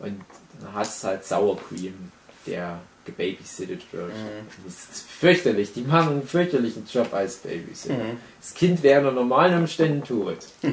Und 0.00 0.20
dann 0.60 0.74
hast 0.74 1.04
halt 1.04 1.24
Sour 1.24 1.58
Cream, 1.68 2.12
der 2.46 2.80
gebabysittet 3.04 3.82
wird. 3.92 4.08
Mhm. 4.08 4.46
Das 4.64 4.74
ist 4.74 5.08
fürchterlich. 5.08 5.72
Die 5.72 5.82
machen 5.82 6.10
einen 6.10 6.26
fürchterlichen 6.26 6.86
Job 6.92 7.12
als 7.12 7.36
Babysitter. 7.36 7.94
Mhm. 7.94 8.18
Das 8.40 8.54
Kind 8.54 8.82
wäre 8.82 9.00
unter 9.00 9.12
normalen 9.12 9.58
Umständen 9.58 10.04
tot. 10.04 10.38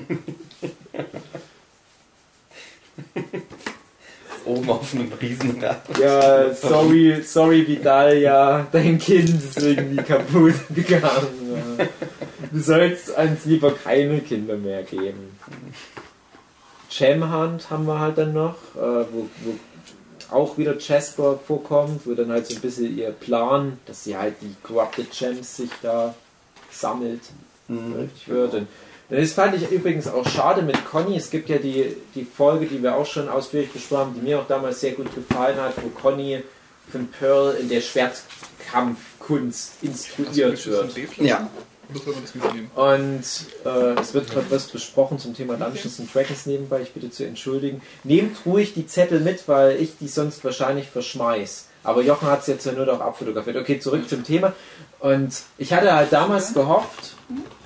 oben 4.49 4.69
auf 4.69 4.93
einem 4.93 5.11
Riesenrad. 5.13 5.81
Ja, 5.99 6.53
sorry, 6.53 7.21
sorry 7.23 7.67
Vidal, 7.67 8.17
ja, 8.17 8.67
dein 8.71 8.97
Kind 8.97 9.29
ist 9.29 9.61
irgendwie 9.61 10.03
kaputt 10.03 10.55
gegangen. 10.75 11.87
Du 12.51 12.59
sollst 12.59 13.15
uns 13.15 13.45
lieber 13.45 13.73
keine 13.73 14.19
Kinder 14.19 14.55
mehr 14.57 14.83
geben. 14.83 15.37
Gemhunt 16.89 17.69
haben 17.69 17.85
wir 17.85 17.99
halt 17.99 18.17
dann 18.17 18.33
noch, 18.33 18.55
äh, 18.75 19.05
wo, 19.11 19.29
wo 19.43 19.59
auch 20.31 20.57
wieder 20.57 20.77
Jasper 20.77 21.39
vorkommt, 21.45 22.01
wo 22.05 22.13
dann 22.13 22.31
halt 22.31 22.47
so 22.47 22.55
ein 22.55 22.61
bisschen 22.61 22.97
ihr 22.97 23.11
Plan, 23.11 23.79
dass 23.85 24.03
sie 24.03 24.17
halt 24.17 24.35
die 24.41 24.55
Corrupted 24.63 25.11
Gems 25.11 25.57
sich 25.57 25.69
da 25.81 26.13
sammelt, 26.71 27.21
mhm. 27.67 28.09
wird. 28.25 28.53
Und 28.53 28.67
das 29.09 29.33
fand 29.33 29.55
ich 29.55 29.69
übrigens 29.71 30.07
auch 30.07 30.27
schade 30.27 30.61
mit 30.61 30.85
Conny. 30.85 31.17
Es 31.17 31.31
gibt 31.31 31.49
ja 31.49 31.57
die, 31.57 31.95
die 32.13 32.25
Folge, 32.25 32.67
die 32.67 32.81
wir 32.83 32.95
auch 32.95 33.07
schon 33.07 33.27
ausführlich 33.27 33.71
besprochen 33.71 33.99
haben, 33.99 34.15
die 34.15 34.21
mir 34.21 34.39
auch 34.39 34.47
damals 34.47 34.81
sehr 34.81 34.91
gut 34.91 35.13
gefallen 35.15 35.59
hat, 35.59 35.73
wo 35.81 35.89
Conny 35.89 36.43
von 36.91 37.07
Pearl 37.07 37.55
in 37.55 37.69
der 37.69 37.81
Schwertkampfkunst 37.81 39.73
instruiert 39.81 40.65
wird. 40.65 41.17
Ja. 41.17 41.49
Und 42.75 43.23
äh, 43.65 43.99
es 43.99 44.13
wird 44.13 44.29
gerade 44.29 44.45
was 44.49 44.67
besprochen 44.67 45.17
zum 45.17 45.33
Thema 45.33 45.55
Dungeons 45.55 45.99
and 45.99 46.13
Dragons 46.13 46.45
nebenbei, 46.45 46.81
ich 46.81 46.93
bitte 46.93 47.09
zu 47.09 47.25
entschuldigen. 47.25 47.81
Nehmt 48.03 48.37
ruhig 48.45 48.73
die 48.73 48.85
Zettel 48.85 49.19
mit, 49.19 49.47
weil 49.47 49.77
ich 49.77 49.97
die 49.99 50.07
sonst 50.07 50.43
wahrscheinlich 50.43 50.87
verschmeiß. 50.87 51.65
Aber 51.83 52.01
Jochen 52.01 52.27
hat 52.27 52.41
es 52.41 52.47
jetzt 52.47 52.65
ja 52.65 52.73
nur 52.73 52.85
noch 52.85 52.99
abfotografiert. 52.99 53.57
Okay, 53.57 53.79
zurück 53.79 54.07
zum 54.07 54.23
Thema. 54.23 54.53
Und 54.99 55.33
ich 55.57 55.73
hatte 55.73 55.93
halt 55.93 56.11
damals 56.11 56.53
gehofft, 56.53 57.15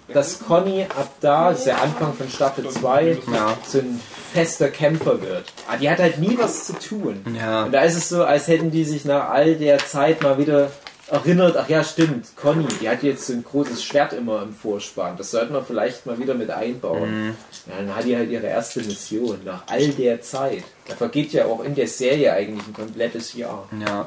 dass 0.08 0.40
Conny 0.40 0.84
ab 0.84 1.10
da, 1.20 1.50
das 1.50 1.60
ist 1.60 1.68
der 1.68 1.82
Anfang 1.82 2.14
von 2.14 2.30
Staffel 2.30 2.70
2, 2.70 3.18
ja. 3.34 3.58
so 3.68 3.80
ein 3.80 4.00
fester 4.34 4.70
Kämpfer 4.70 5.22
wird. 5.22 5.46
Aber 5.68 5.78
die 5.78 5.90
hat 5.90 6.00
halt 6.00 6.20
nie 6.20 6.38
was 6.38 6.66
zu 6.66 6.74
tun. 6.74 7.26
Ja. 7.38 7.64
Und 7.64 7.72
da 7.72 7.82
ist 7.82 7.96
es 7.96 8.10
so, 8.10 8.24
als 8.24 8.48
hätten 8.48 8.72
die 8.72 8.84
sich 8.84 9.06
nach 9.06 9.30
all 9.30 9.56
der 9.56 9.80
Zeit 9.80 10.22
mal 10.22 10.38
wieder 10.38 10.72
erinnert, 11.14 11.56
ach 11.56 11.70
ja, 11.70 11.84
stimmt, 11.84 12.36
Conny, 12.36 12.68
die 12.82 12.90
hat 12.90 13.04
jetzt 13.04 13.28
so 13.28 13.34
ein 13.34 13.44
großes 13.44 13.84
Schwert 13.84 14.14
immer 14.14 14.42
im 14.42 14.54
Vorspann. 14.54 15.16
Das 15.16 15.32
sollten 15.32 15.54
wir 15.54 15.64
vielleicht 15.64 16.06
mal 16.06 16.18
wieder 16.18 16.34
mit 16.34 16.50
einbauen. 16.50 17.28
Mhm. 17.28 17.36
Ja, 17.68 17.78
dann 17.78 17.96
hat 17.96 18.06
die 18.06 18.18
halt 18.18 18.30
ihre 18.30 18.48
erste 18.48 18.82
Mission 18.82 19.40
nach 19.46 19.64
all 19.68 19.88
der 19.90 20.22
Zeit. 20.22 20.64
Da 20.88 20.96
vergeht 20.96 21.32
ja 21.32 21.46
auch 21.46 21.64
in 21.64 21.76
der 21.76 21.88
Serie 21.88 22.34
eigentlich 22.34 22.68
ein 22.68 22.74
komplettes 22.74 23.34
Jahr. 23.34 23.70
Ja. 23.80 24.06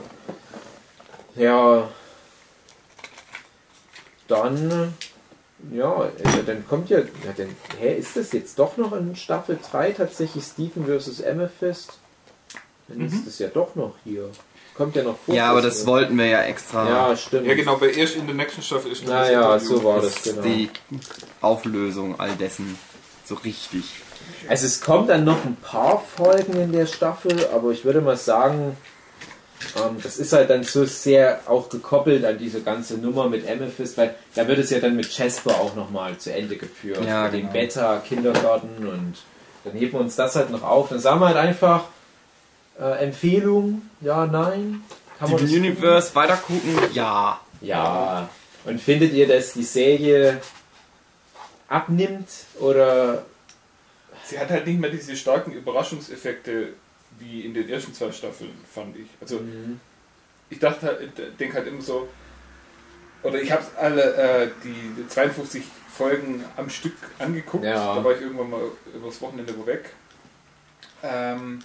Ja. 1.36 1.88
Dann 4.28 4.94
ja, 5.72 6.10
also 6.24 6.42
dann 6.44 6.66
kommt 6.68 6.90
ja, 6.90 6.98
ja 6.98 7.32
dann, 7.36 7.48
hä, 7.78 7.96
ist 7.96 8.16
das 8.16 8.32
jetzt 8.32 8.58
doch 8.58 8.76
noch 8.76 8.92
in 8.92 9.16
Staffel 9.16 9.58
3 9.70 9.92
tatsächlich 9.92 10.44
Stephen 10.44 10.86
vs. 10.86 11.24
Amethyst? 11.24 11.98
Dann 12.88 12.98
mhm. 12.98 13.06
ist 13.06 13.26
das 13.26 13.38
ja 13.38 13.48
doch 13.48 13.74
noch 13.74 13.94
hier. 14.04 14.30
Kommt 14.76 14.94
ja 14.94 15.02
noch 15.02 15.16
vor. 15.18 15.34
Ja, 15.34 15.50
aber 15.50 15.62
das 15.62 15.86
wollten 15.86 16.18
wir 16.18 16.26
ja 16.26 16.42
extra. 16.42 16.88
Ja, 16.88 17.16
stimmt. 17.16 17.46
Ja, 17.46 17.54
genau, 17.54 17.76
bei 17.76 17.90
erst 17.90 18.16
in 18.16 18.26
der 18.26 18.34
nächsten 18.34 18.62
Staffel 18.62 18.92
ist 18.92 19.06
Naja, 19.06 19.58
so 19.58 19.82
war 19.82 20.02
das, 20.02 20.22
genau. 20.22 20.42
Die 20.42 20.68
Auflösung 21.40 22.20
all 22.20 22.32
dessen 22.32 22.78
so 23.24 23.36
richtig. 23.36 23.84
Also 24.48 24.66
es 24.66 24.80
kommt 24.80 25.08
dann 25.08 25.24
noch 25.24 25.44
ein 25.44 25.56
paar 25.56 26.02
Folgen 26.16 26.60
in 26.60 26.72
der 26.72 26.86
Staffel, 26.86 27.48
aber 27.54 27.70
ich 27.70 27.84
würde 27.84 28.00
mal 28.00 28.16
sagen, 28.16 28.76
ähm, 29.76 29.96
das 30.02 30.18
ist 30.18 30.32
halt 30.32 30.50
dann 30.50 30.62
so 30.62 30.84
sehr 30.84 31.40
auch 31.46 31.68
gekoppelt 31.68 32.24
an 32.24 32.38
diese 32.38 32.62
ganze 32.62 32.98
Nummer 32.98 33.28
mit 33.28 33.48
Amethyst, 33.48 33.96
weil 33.96 34.14
da 34.34 34.46
wird 34.46 34.58
es 34.58 34.70
ja 34.70 34.78
dann 34.78 34.96
mit 34.96 35.10
Jasper 35.16 35.54
auch 35.54 35.74
nochmal 35.74 36.18
zu 36.18 36.32
Ende 36.32 36.56
geführt. 36.56 37.04
Ja, 37.04 37.28
genau. 37.28 37.46
Den 37.46 37.52
Beta, 37.52 37.98
Kindergarten 37.98 38.86
und 38.86 39.14
dann 39.64 39.74
heben 39.74 39.94
wir 39.94 40.00
uns 40.00 40.16
das 40.16 40.36
halt 40.36 40.50
noch 40.50 40.62
auf. 40.62 40.90
Dann 40.90 41.00
sagen 41.00 41.20
wir 41.20 41.28
halt 41.28 41.36
einfach 41.36 41.84
äh, 42.78 43.04
Empfehlung, 43.04 43.82
ja, 44.00 44.26
nein. 44.26 44.82
Kann 45.18 45.30
man 45.30 45.46
die 45.46 45.56
Universe 45.56 46.14
weitergucken? 46.14 46.78
Ja. 46.92 47.40
Ja. 47.60 48.28
Und 48.64 48.80
findet 48.80 49.12
ihr, 49.12 49.26
dass 49.26 49.54
die 49.54 49.62
Serie 49.62 50.40
abnimmt 51.68 52.28
oder 52.60 53.24
sie 54.24 54.38
hat 54.38 54.50
halt 54.50 54.66
nicht 54.66 54.78
mehr 54.78 54.90
diese 54.90 55.16
starken 55.16 55.52
Überraschungseffekte 55.52 56.74
wie 57.18 57.42
in 57.42 57.54
den 57.54 57.68
ersten 57.68 57.94
zwei 57.94 58.12
Staffeln, 58.12 58.52
fand 58.72 58.96
ich. 58.96 59.06
Also 59.20 59.38
mhm. 59.38 59.80
ich 60.50 60.58
dachte 60.58 60.86
halt, 60.86 61.40
denke 61.40 61.56
halt 61.56 61.66
immer 61.66 61.80
so, 61.80 62.08
oder 63.22 63.40
ich 63.40 63.50
habe 63.50 63.64
alle 63.78 64.14
äh, 64.14 64.48
die 64.62 65.08
52 65.08 65.64
Folgen 65.90 66.44
am 66.56 66.68
Stück 66.68 66.96
angeguckt. 67.18 67.64
Ja. 67.64 67.94
Da 67.96 68.04
war 68.04 68.12
ich 68.12 68.20
irgendwann 68.20 68.50
mal 68.50 68.70
übers 68.94 69.20
Wochenende 69.22 69.56
wo 69.56 69.66
weg. 69.66 69.92
Ähm, 71.02 71.60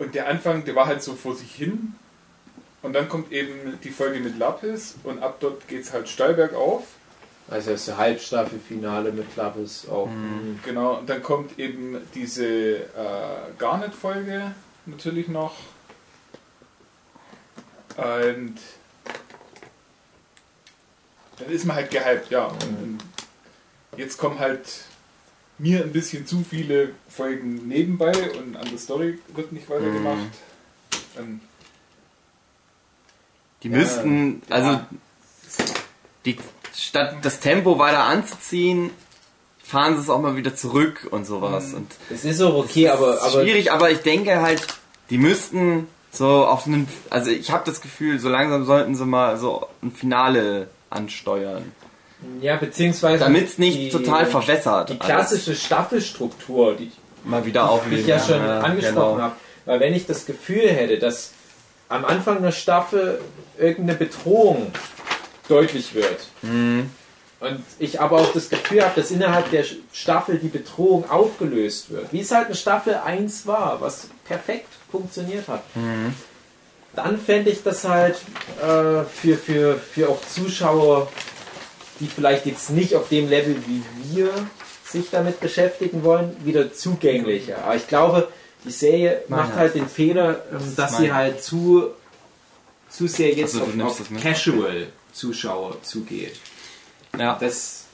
und 0.00 0.14
der 0.14 0.28
Anfang, 0.28 0.64
der 0.64 0.74
war 0.74 0.86
halt 0.86 1.02
so 1.02 1.14
vor 1.14 1.36
sich 1.36 1.54
hin. 1.54 1.94
Und 2.82 2.94
dann 2.94 3.10
kommt 3.10 3.30
eben 3.30 3.78
die 3.84 3.90
Folge 3.90 4.18
mit 4.18 4.38
Lapis 4.38 4.96
und 5.04 5.22
ab 5.22 5.36
dort 5.40 5.68
geht 5.68 5.82
es 5.82 5.92
halt 5.92 6.08
steil 6.08 6.32
bergauf. 6.32 6.84
Also 7.50 7.72
das 7.72 7.94
Halbstaffelfinale 7.94 9.12
mit 9.12 9.30
Klappes 9.34 9.86
auch. 9.88 10.06
Mhm. 10.06 10.58
Genau, 10.64 10.98
und 10.98 11.10
dann 11.10 11.22
kommt 11.22 11.58
eben 11.58 11.98
diese 12.14 12.76
äh, 12.76 12.80
Garnet-Folge 13.58 14.54
natürlich 14.86 15.28
noch. 15.28 15.54
Und 17.98 18.56
dann 21.38 21.50
ist 21.50 21.66
man 21.66 21.76
halt 21.76 21.90
gehypt, 21.90 22.30
ja. 22.30 22.46
Und 22.46 23.00
jetzt 23.98 24.16
kommen 24.16 24.38
halt 24.38 24.66
mir 25.60 25.82
ein 25.82 25.92
bisschen 25.92 26.26
zu 26.26 26.44
viele 26.48 26.90
Folgen 27.08 27.68
nebenbei 27.68 28.12
und 28.32 28.56
an 28.56 28.68
der 28.70 28.78
Story 28.78 29.18
wird 29.34 29.52
nicht 29.52 29.68
weitergemacht. 29.68 30.18
Mhm. 31.18 31.40
Die 33.62 33.68
ja, 33.68 33.76
müssten, 33.76 34.42
also 34.48 34.70
ja. 34.70 34.86
die 36.24 36.38
statt 36.74 37.16
das 37.22 37.40
Tempo 37.40 37.78
weiter 37.78 38.04
anzuziehen, 38.04 38.90
fahren 39.62 39.96
sie 39.96 40.02
es 40.02 40.08
auch 40.08 40.20
mal 40.20 40.36
wieder 40.36 40.56
zurück 40.56 41.08
und 41.10 41.26
sowas. 41.26 41.68
Mhm. 41.68 41.76
Und 41.76 41.92
es 42.08 42.24
ist 42.24 42.40
auch 42.40 42.54
okay, 42.54 42.88
aber, 42.88 43.22
aber. 43.22 43.42
Schwierig, 43.42 43.70
aber 43.70 43.90
ich 43.90 43.98
denke 43.98 44.40
halt, 44.40 44.66
die 45.10 45.18
müssten 45.18 45.88
so 46.10 46.46
auf 46.46 46.66
einen. 46.66 46.88
Also 47.10 47.30
ich 47.30 47.50
habe 47.50 47.64
das 47.66 47.82
Gefühl, 47.82 48.18
so 48.18 48.30
langsam 48.30 48.64
sollten 48.64 48.94
sie 48.94 49.04
mal 49.04 49.36
so 49.36 49.66
ein 49.82 49.92
Finale 49.92 50.68
ansteuern. 50.88 51.72
Ja, 52.40 52.56
beziehungsweise. 52.56 53.24
Damit 53.24 53.48
es 53.48 53.58
nicht 53.58 53.78
die, 53.78 53.88
total 53.90 54.26
verwässert. 54.26 54.90
Die 54.90 54.98
klassische 54.98 55.50
alles. 55.50 55.62
Staffelstruktur, 55.62 56.76
die 56.76 56.90
mal 57.24 57.44
wieder 57.44 57.68
aufleben. 57.70 58.00
Ich 58.00 58.06
ja 58.06 58.18
schon 58.18 58.42
ja, 58.42 58.60
angesprochen 58.60 59.16
genau. 59.16 59.22
habe. 59.22 59.36
Weil 59.66 59.80
wenn 59.80 59.94
ich 59.94 60.06
das 60.06 60.26
Gefühl 60.26 60.68
hätte, 60.68 60.98
dass 60.98 61.32
am 61.88 62.04
Anfang 62.04 62.38
einer 62.38 62.52
Staffel 62.52 63.20
irgendeine 63.58 63.98
Bedrohung 63.98 64.72
deutlich 65.48 65.94
wird. 65.94 66.28
Mhm. 66.42 66.90
Und 67.40 67.64
ich 67.78 68.00
aber 68.00 68.18
auch 68.18 68.32
das 68.32 68.50
Gefühl 68.50 68.84
habe, 68.84 69.00
dass 69.00 69.10
innerhalb 69.10 69.50
der 69.50 69.64
Staffel 69.92 70.38
die 70.38 70.48
Bedrohung 70.48 71.08
aufgelöst 71.10 71.90
wird. 71.90 72.12
Wie 72.12 72.20
es 72.20 72.30
halt 72.30 72.50
in 72.50 72.54
Staffel 72.54 72.94
1 72.94 73.46
war, 73.46 73.80
was 73.80 74.08
perfekt 74.24 74.68
funktioniert 74.90 75.48
hat. 75.48 75.62
Mhm. 75.74 76.14
dann 76.94 77.18
fände 77.18 77.50
ich 77.50 77.62
das 77.62 77.84
halt 77.84 78.16
äh, 78.60 79.04
für, 79.04 79.36
für, 79.36 79.76
für 79.78 80.08
auch 80.08 80.20
Zuschauer, 80.26 81.08
die 82.00 82.06
vielleicht 82.06 82.46
jetzt 82.46 82.70
nicht 82.70 82.94
auf 82.96 83.08
dem 83.08 83.28
Level 83.28 83.56
wie 83.66 83.82
wir 84.12 84.32
sich 84.84 85.10
damit 85.10 85.40
beschäftigen 85.40 86.02
wollen, 86.02 86.34
wieder 86.44 86.72
zugänglicher. 86.72 87.64
Aber 87.64 87.76
ich 87.76 87.86
glaube, 87.86 88.28
die 88.64 88.70
Serie 88.70 89.22
macht 89.28 89.54
halt 89.54 89.74
den 89.74 89.88
Fehler, 89.88 90.42
ähm, 90.52 90.76
dass 90.76 90.96
sie 90.98 91.12
halt 91.12 91.42
zu, 91.42 91.90
zu 92.88 93.06
sehr 93.06 93.32
jetzt 93.32 93.54
Also, 93.54 93.84
auf, 93.84 94.02
das? 94.10 94.22
Casual-Zuschauer 94.22 95.82
zugeht. 95.82 96.36
Ja. 97.18 97.38
Das, 97.40 97.84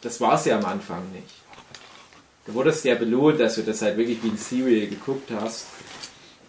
das 0.00 0.20
war 0.20 0.34
es 0.34 0.44
ja 0.44 0.58
am 0.58 0.64
Anfang 0.64 1.02
nicht. 1.12 1.34
Du 2.46 2.54
wurdest 2.54 2.84
ja 2.84 2.94
belohnt, 2.94 3.38
dass 3.40 3.54
du 3.54 3.62
das 3.62 3.82
halt 3.82 3.96
wirklich 3.96 4.22
wie 4.22 4.28
ein 4.28 4.36
Serial 4.36 4.88
geguckt 4.88 5.30
hast. 5.30 5.66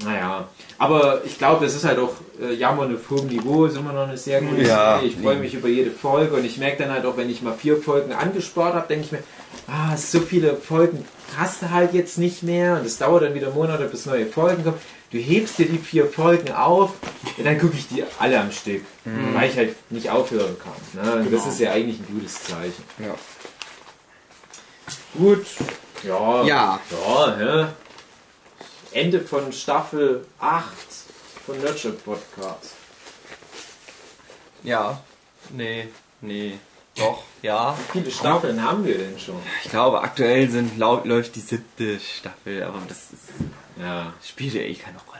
Naja, 0.03 0.48
aber 0.78 1.22
ich 1.24 1.38
glaube, 1.38 1.65
das 1.65 1.76
ist 1.76 1.86
halt 1.86 1.98
auch 1.99 2.14
äh, 2.41 2.53
Jammern 2.53 2.94
auf 2.94 3.10
hohem 3.10 3.28
Niveau, 3.28 3.65
ist 3.65 3.78
immer 3.78 3.94
noch 3.94 4.07
eine 4.07 4.18
sehr 4.18 4.41
gute 4.41 4.64
Ja, 4.64 4.95
Serie. 4.99 5.07
Ich 5.07 5.15
freue 5.18 5.38
mich 5.38 5.53
über 5.53 5.70
jede 5.70 5.91
Folge 5.91 6.36
und 6.36 6.44
ich 6.45 6.57
merke 6.57 6.84
dann 6.84 6.91
halt 6.91 7.06
auch, 7.06 7.15
wenn 7.15 7.30
ich 7.30 7.41
mal 7.41 7.53
vier 7.53 7.82
Folgen 7.82 8.11
angespart 8.11 8.74
habe, 8.74 8.88
denke 8.88 9.06
ich 9.06 9.11
mir, 9.11 9.24
ah, 9.68 9.95
so 9.95 10.20
viele 10.20 10.56
Folgen 10.57 11.06
hast 11.38 11.61
du 11.61 11.70
halt 11.72 11.94
jetzt 11.94 12.18
nicht 12.18 12.44
mehr 12.44 12.78
und 12.80 12.86
es 12.86 12.98
dauert 12.98 13.24
dann 13.24 13.34
wieder 13.34 13.52
Monate, 13.52 13.86
bis 13.86 14.06
neue 14.06 14.26
Folgen 14.26 14.64
kommen. 14.64 14.78
Du 15.11 15.20
hebst 15.20 15.60
dir 15.60 15.68
die 15.68 15.78
vier 15.78 16.07
Folgen 16.07 16.52
auf 16.52 16.94
und 17.38 17.45
dann 17.45 17.60
gucke 17.60 17.76
ich 17.78 17.88
die 17.88 18.03
alle 18.20 18.40
am 18.41 18.52
Stück, 18.52 18.82
weil 19.36 19.49
ich 19.49 19.56
halt 19.56 19.76
nicht 19.91 20.10
aufhören 20.10 20.56
kann. 20.60 21.03
Ne? 21.06 21.22
Und 21.22 21.32
Das 21.34 21.45
ist 21.45 21.60
ja 21.60 21.72
eigentlich 21.72 21.99
ein 21.99 22.07
gutes 22.11 22.44
Zeichen. 22.44 22.84
Ja. 22.99 23.14
Gut. 25.18 25.45
Ja. 26.03 26.44
Ja. 26.44 26.80
Ja, 26.91 27.36
hä? 27.38 27.65
Ende 28.94 29.22
von 29.22 29.52
Staffel 29.52 30.26
8 30.40 30.65
von 31.45 31.60
Nurture 31.61 31.94
Podcast. 31.94 32.74
Ja. 34.64 35.02
Nee. 35.49 35.90
Nee. 36.22 36.57
Doch. 36.95 37.24
Ja. 37.41 37.76
Wie 37.91 37.99
viele 37.99 38.11
Staffeln 38.11 38.64
haben 38.64 38.86
wir 38.86 38.98
denn 38.98 39.18
schon? 39.20 39.36
Ich 39.64 39.70
glaube, 39.72 40.02
aktuell 40.02 40.49
sind 40.49 40.78
laut 40.78 41.06
läuft 41.06 41.36
die 41.36 41.40
siebte 41.41 41.99
Staffel, 41.99 42.64
aber 42.64 42.80
das 42.88 42.98
ist, 43.11 43.24
Ja. 43.80 44.14
spielt 44.24 44.53
ja 44.53 44.61
eh 44.61 44.76
keine 44.76 44.98
Rolle. 44.99 45.20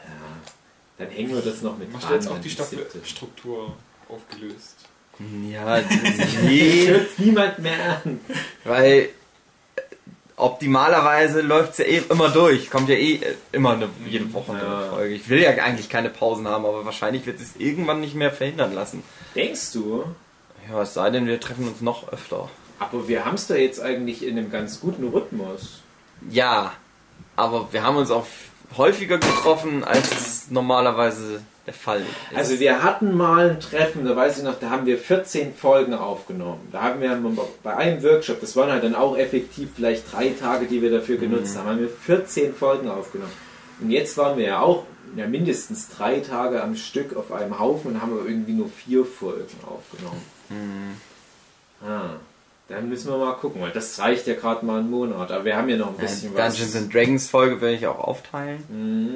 Dann 1.00 1.10
hängen 1.10 1.34
wir 1.34 1.42
das 1.42 1.62
noch 1.64 1.76
mit 1.78 1.92
Machst 1.92 2.06
du 2.06 2.10
dran, 2.10 2.20
jetzt 2.22 2.30
auch 2.32 2.40
die. 2.40 2.50
Staffelstruktur 2.52 3.76
aufgelöst? 4.08 4.76
Ja, 5.50 5.82
Das 5.82 5.90
nee. 6.44 6.86
hört 6.88 7.20
niemand 7.20 7.60
mehr 7.60 8.02
an. 8.06 8.20
Weil 8.64 9.10
optimalerweise 10.38 11.42
läuft 11.42 11.74
es 11.74 11.78
ja 11.80 11.86
eh 11.86 12.02
immer 12.10 12.30
durch. 12.30 12.70
Kommt 12.70 12.90
ja 12.90 12.96
eh 12.96 13.16
äh, 13.16 13.36
immer 13.52 13.72
eine, 13.74 13.90
jede 14.08 14.32
Woche 14.34 14.52
eine 14.54 14.62
Ja. 14.64 14.90
Folge. 14.90 15.14
Ich 15.16 15.30
will 15.30 15.42
ja 15.42 15.50
eigentlich 15.52 15.90
keine 15.90 16.10
Pausen 16.10 16.48
haben, 16.48 16.66
aber 16.66 16.86
wahrscheinlich 16.86 17.26
wird 17.26 17.40
es 17.40 17.56
irgendwann 17.58 18.02
nicht 18.02 18.16
mehr 18.16 18.32
verhindern 18.32 18.74
lassen. 18.74 19.04
Denkst 19.36 19.72
du? 19.74 20.04
Ja, 20.70 20.82
es 20.82 20.94
sei 20.94 21.10
denn, 21.10 21.28
wir 21.28 21.40
treffen 21.40 21.68
uns 21.68 21.82
noch 21.82 22.12
öfter. 22.12 22.50
Aber 22.80 23.08
wir 23.08 23.26
haben 23.26 23.36
es 23.36 23.48
da 23.48 23.56
jetzt 23.56 23.82
eigentlich 23.82 24.26
in 24.26 24.38
einem 24.38 24.52
ganz 24.52 24.80
guten 24.80 25.08
Rhythmus. 25.10 25.82
Ja, 26.30 26.74
aber 27.36 27.68
wir 27.72 27.84
haben 27.84 27.98
uns 27.98 28.12
auch 28.12 28.26
häufiger 28.78 29.18
getroffen, 29.18 29.84
als 29.84 30.12
es 30.12 30.52
normalerweise 30.52 31.42
der 31.66 31.74
Fall 31.74 32.02
ist. 32.02 32.38
Also 32.38 32.60
wir 32.60 32.84
hatten 32.84 33.16
mal 33.16 33.52
ein 33.52 33.60
Treffen, 33.60 34.04
da 34.06 34.16
weiß 34.16 34.40
ich 34.40 34.44
noch, 34.44 34.60
da 34.60 34.70
haben 34.70 34.86
wir 34.86 34.98
14 34.98 35.54
Folgen 35.54 35.94
aufgenommen. 35.94 36.68
Da 36.72 36.82
haben 36.82 37.02
wir 37.02 37.18
bei 37.64 37.76
einem 37.78 38.04
Workshop, 38.04 38.42
das 38.42 38.56
waren 38.56 38.70
halt 38.72 38.84
dann 38.84 38.96
auch 38.96 39.18
effektiv 39.18 39.70
vielleicht 39.76 40.12
drei 40.12 40.30
Tage, 40.38 40.66
die 40.66 40.82
wir 40.82 40.92
dafür 40.92 41.18
genutzt 41.18 41.58
haben, 41.58 41.70
haben 41.70 41.80
wir 41.80 41.90
14 41.90 42.54
Folgen 42.54 42.90
aufgenommen. 42.90 43.32
Und 43.80 43.92
jetzt 43.92 44.18
waren 44.18 44.38
wir 44.38 44.46
ja 44.46 44.60
auch 44.60 44.84
ja, 45.16 45.26
mindestens 45.28 45.90
drei 45.90 46.20
Tage 46.20 46.62
am 46.62 46.76
Stück 46.76 47.16
auf 47.16 47.32
einem 47.32 47.58
Haufen 47.60 47.92
und 47.94 48.02
haben 48.02 48.12
aber 48.14 48.28
irgendwie 48.28 48.54
nur 48.54 48.68
vier 48.68 49.06
Folgen 49.06 49.46
aufgenommen. 49.66 50.22
Ah, 51.86 52.16
dann 52.70 52.90
müssen 52.90 53.10
wir 53.12 53.18
mal 53.18 53.34
gucken, 53.34 53.62
weil 53.62 53.72
das 53.72 54.00
reicht 54.00 54.26
ja 54.28 54.34
gerade 54.36 54.66
mal 54.66 54.80
einen 54.80 54.90
Monat, 54.90 55.32
aber 55.32 55.46
wir 55.46 55.56
haben 55.58 55.70
ja 55.70 55.78
noch 55.78 55.90
ein 55.90 55.96
Ja, 55.98 56.02
bisschen 56.04 56.34
Dungeons 56.34 56.74
was. 56.74 56.76
and 56.76 56.94
Dragons 56.94 57.30
Folge 57.30 57.62
werde 57.62 57.76
ich 57.76 57.88
auch 57.88 58.00
aufteilen. 58.00 58.64
Mhm. 58.70 59.16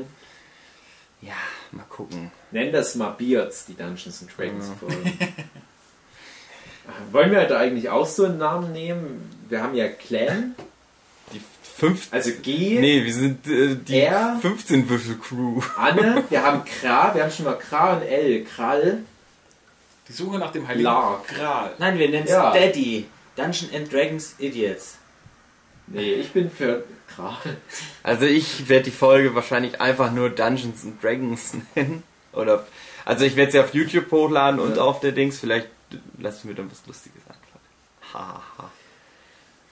Ja, 1.22 1.34
mal 1.72 1.84
gucken. 1.90 2.32
Nenn 2.52 2.72
das 2.72 2.96
mal 2.96 3.10
Beards, 3.12 3.66
die 3.66 3.74
Dungeons 3.76 4.22
and 4.22 4.32
Dragons 4.38 4.70
Folgen. 4.80 5.18
Wollen 7.12 7.32
wir 7.32 7.44
da 7.46 7.58
eigentlich 7.60 7.90
auch 7.90 8.06
so 8.06 8.26
einen 8.26 8.38
Namen 8.38 8.72
nehmen? 8.72 9.30
Wir 9.50 9.62
haben 9.62 9.76
ja 9.76 9.90
Clan, 9.90 10.56
Die 11.34 11.42
fünf. 11.62 12.08
also 12.12 12.32
G, 12.42 12.80
Nee, 12.80 13.04
wir 13.04 13.14
sind 13.14 13.46
äh, 13.48 13.76
die 13.76 14.00
R? 14.02 14.38
15 14.42 14.90
Würfel 14.90 15.18
Crew. 15.18 15.62
Anne, 15.78 16.24
wir 16.30 16.44
haben 16.44 16.64
Kra, 16.64 17.14
wir 17.14 17.24
haben 17.24 17.32
schon 17.32 17.46
mal 17.46 17.58
Kra 17.58 17.98
und 17.98 18.04
L, 18.04 18.44
Krall. 18.46 19.00
Die 20.08 20.14
Suche 20.14 20.38
nach 20.40 20.52
dem 20.54 20.66
Heiligen 20.68 20.86
Lark. 20.86 21.28
Gral. 21.28 21.74
Nein, 21.80 21.98
wir 22.00 22.08
nennen 22.10 22.24
es 22.26 22.32
Ja. 22.32 22.54
Daddy. 22.54 23.06
Dungeon 23.36 23.70
and 23.76 23.92
Dragons 23.92 24.36
Idiots. 24.40 24.98
Nee, 25.88 26.14
ich 26.14 26.32
bin 26.32 26.52
für 26.52 26.84
Kral. 27.14 27.38
Also 28.04 28.26
ich 28.26 28.68
werde 28.70 28.86
die 28.86 28.92
Folge 28.92 29.34
wahrscheinlich 29.36 29.80
einfach 29.82 30.12
nur 30.12 30.30
Dungeons 30.30 30.84
and 30.84 31.02
Dragons 31.04 31.54
nennen. 31.76 32.04
Oder 32.34 32.66
also 33.06 33.24
ich 33.26 33.36
werde 33.36 33.52
sie 33.54 33.60
auf 33.60 33.74
YouTube 33.74 34.12
hochladen 34.12 34.60
und 34.60 34.76
Ja. 34.78 34.84
auf 34.84 35.00
der 35.00 35.14
Dings. 35.14 35.40
Vielleicht 35.40 35.68
lassen 36.20 36.50
wir 36.50 36.56
dann 36.56 36.70
was 36.70 36.86
Lustiges 36.86 37.22
einfallen. 37.22 38.14
Haha. 38.14 38.72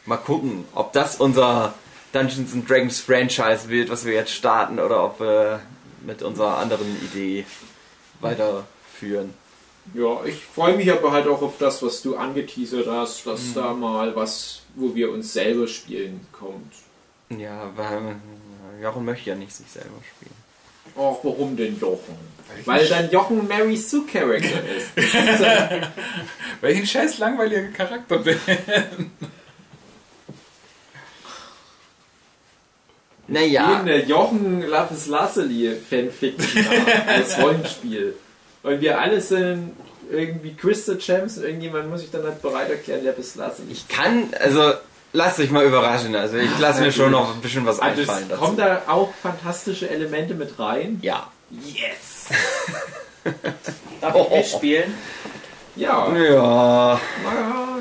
Mal 0.06 0.18
gucken, 0.18 0.66
ob 0.74 0.94
das 0.94 1.18
unser 1.18 1.74
Dungeons 2.14 2.54
and 2.54 2.70
Dragons 2.70 3.00
Franchise 3.02 3.68
wird, 3.70 3.90
was 3.90 4.06
wir 4.06 4.14
jetzt 4.14 4.32
starten, 4.32 4.80
oder 4.80 5.04
ob 5.04 5.20
wir 5.20 5.60
mit 6.06 6.22
unserer 6.22 6.58
anderen 6.58 6.88
Idee 7.04 7.46
weiterführen. 8.22 9.34
Ja, 9.94 10.24
ich 10.26 10.44
freue 10.46 10.76
mich 10.78 10.92
aber 10.92 11.12
halt 11.12 11.28
auch 11.28 11.42
auf 11.42 11.58
das, 11.60 11.84
was 11.84 12.02
du 12.02 12.16
angeteasert 12.16 12.88
hast, 12.88 13.26
dass 13.28 13.54
da 13.54 13.74
mal 13.74 14.16
was, 14.16 14.62
wo 14.76 14.94
wir 14.96 15.12
uns 15.12 15.34
selber 15.34 15.68
spielen, 15.68 16.22
kommt. 16.32 16.74
Ja, 17.30 17.72
weil 17.76 18.16
Jochen 18.82 19.06
möchte 19.06 19.30
ja 19.30 19.36
nicht 19.36 19.54
sich 19.54 19.68
selber 19.68 20.02
spielen. 20.16 20.36
Ach, 20.98 21.18
warum 21.24 21.58
denn 21.58 21.80
Jochen? 21.80 22.16
Weil 22.66 22.88
dann 22.88 23.10
Jochen 23.10 23.48
Mary 23.48 23.76
Sue 23.76 24.06
Character 24.06 24.64
ist. 24.78 24.92
Weil 26.62 26.72
ich 26.72 26.80
ein 26.80 26.86
scheiß 26.88 27.18
langweiliger 27.18 27.68
Charakter 27.70 28.20
bin. 28.20 28.38
Naja, 33.28 33.80
Eine 33.80 34.06
Jochen 34.06 34.62
Lapis 34.62 35.08
Lazuli 35.08 35.76
Fanfiction 35.76 36.66
als 37.08 37.40
Rollenspiel. 37.40 38.16
Und 38.62 38.82
wir 38.82 39.00
alle 39.00 39.20
sind 39.20 39.72
irgendwie 40.12 40.54
Crystal 40.56 40.98
Champs 40.98 41.38
und 41.38 41.44
irgendjemand 41.46 41.90
muss 41.90 42.02
sich 42.02 42.12
dann 42.12 42.24
halt 42.24 42.42
bereit 42.42 42.70
erklären, 42.70 43.04
Lapis 43.04 43.36
Lazuli. 43.36 43.72
ich 43.72 43.88
kann, 43.88 44.30
also 44.40 44.74
lasst 45.14 45.40
euch 45.40 45.52
mal 45.52 45.66
überraschen. 45.66 46.16
Also 46.16 46.38
ich 46.38 46.60
lasse 46.60 46.82
mir 46.82 46.92
schon 46.92 47.12
noch 47.12 47.34
ein 47.34 47.42
bisschen 47.42 47.66
was 47.66 47.80
Also 47.80 48.02
einfallen 48.02 48.30
dazu. 48.30 48.42
kommen 48.42 48.58
da 48.58 48.82
auch 48.88 49.14
fantastische 49.22 49.90
Elemente 49.90 50.34
mit 50.34 50.58
rein. 50.60 51.00
Ja. 51.02 51.30
Yes! 51.52 52.28
Darf 54.02 54.16
ich 54.16 54.30
mitspielen? 54.30 54.94
Ja, 55.76 56.08
Ja. 56.16 57.00
naja. 57.24 57.80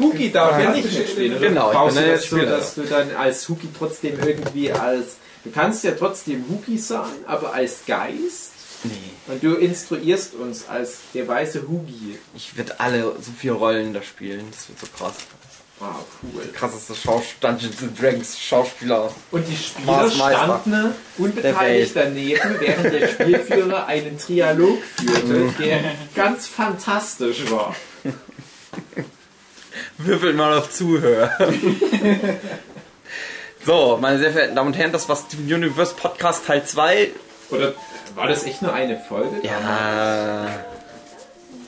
Huki 0.00 0.32
darf 0.32 0.60
ja 0.60 0.70
nicht 0.70 0.92
mitspielen. 0.92 1.36
Oder 1.38 1.48
Genau, 1.48 1.70
ich 1.70 1.76
brauchst 1.76 1.94
bin 1.96 2.04
du 2.04 2.08
der 2.10 2.16
das 2.16 2.28
so, 2.28 2.36
Spieler. 2.36 2.50
dass 2.56 2.74
du 2.74 2.82
dann 2.84 3.16
als 3.16 3.48
Huki 3.48 3.68
trotzdem 3.78 4.18
irgendwie 4.24 4.72
als... 4.72 5.16
Du 5.44 5.52
kannst 5.52 5.84
ja 5.84 5.92
trotzdem 5.92 6.44
Huki 6.48 6.76
sein, 6.78 7.04
aber 7.26 7.52
als 7.54 7.86
Geist. 7.86 8.50
Nee. 8.84 8.92
Und 9.32 9.42
du 9.42 9.54
instruierst 9.54 10.34
uns 10.34 10.68
als 10.68 10.98
der 11.14 11.26
weiße 11.26 11.62
Hugi. 11.68 12.18
Ich 12.34 12.56
werde 12.56 12.78
alle 12.78 13.02
so 13.20 13.32
viele 13.36 13.54
Rollen 13.54 13.92
da 13.94 14.02
spielen. 14.02 14.44
Das 14.50 14.68
wird 14.68 14.78
so 14.80 14.86
krass. 14.96 15.14
Ah, 15.78 15.96
cool. 16.22 16.42
Krasseste 16.54 16.94
Schaus 16.94 17.24
Dungeons 17.40 17.82
and 17.82 18.00
Dragons 18.00 18.38
Schauspieler. 18.38 19.12
Und 19.30 19.46
die 19.46 19.56
Spieler 19.56 20.10
standen 20.10 20.94
unbeteiligt 21.18 21.94
der 21.94 22.04
daneben, 22.04 22.56
während 22.60 22.92
der 22.94 23.08
Spielführer 23.08 23.86
einen 23.86 24.16
Trialog 24.18 24.78
führte, 24.96 25.26
Mhm. 25.26 25.54
der 25.58 25.80
ganz 26.14 26.46
fantastisch 26.46 27.50
war. 27.50 27.74
Würfelt 29.98 30.36
mal 30.36 30.56
auf 30.58 30.70
Zuhörer. 30.70 31.30
so, 33.64 33.98
meine 34.00 34.18
sehr 34.18 34.32
verehrten 34.32 34.56
Damen 34.56 34.68
und 34.68 34.74
Herren, 34.78 34.92
das 34.92 35.08
war 35.08 35.16
Steven 35.16 35.52
Universe 35.52 35.94
Podcast 35.94 36.46
Teil 36.46 36.64
2. 36.64 37.10
Oder 37.50 37.74
war 38.16 38.26
das 38.28 38.44
echt 38.44 38.62
nur 38.62 38.72
eine 38.72 38.98
Folge? 38.98 39.46
Ja. 39.46 40.48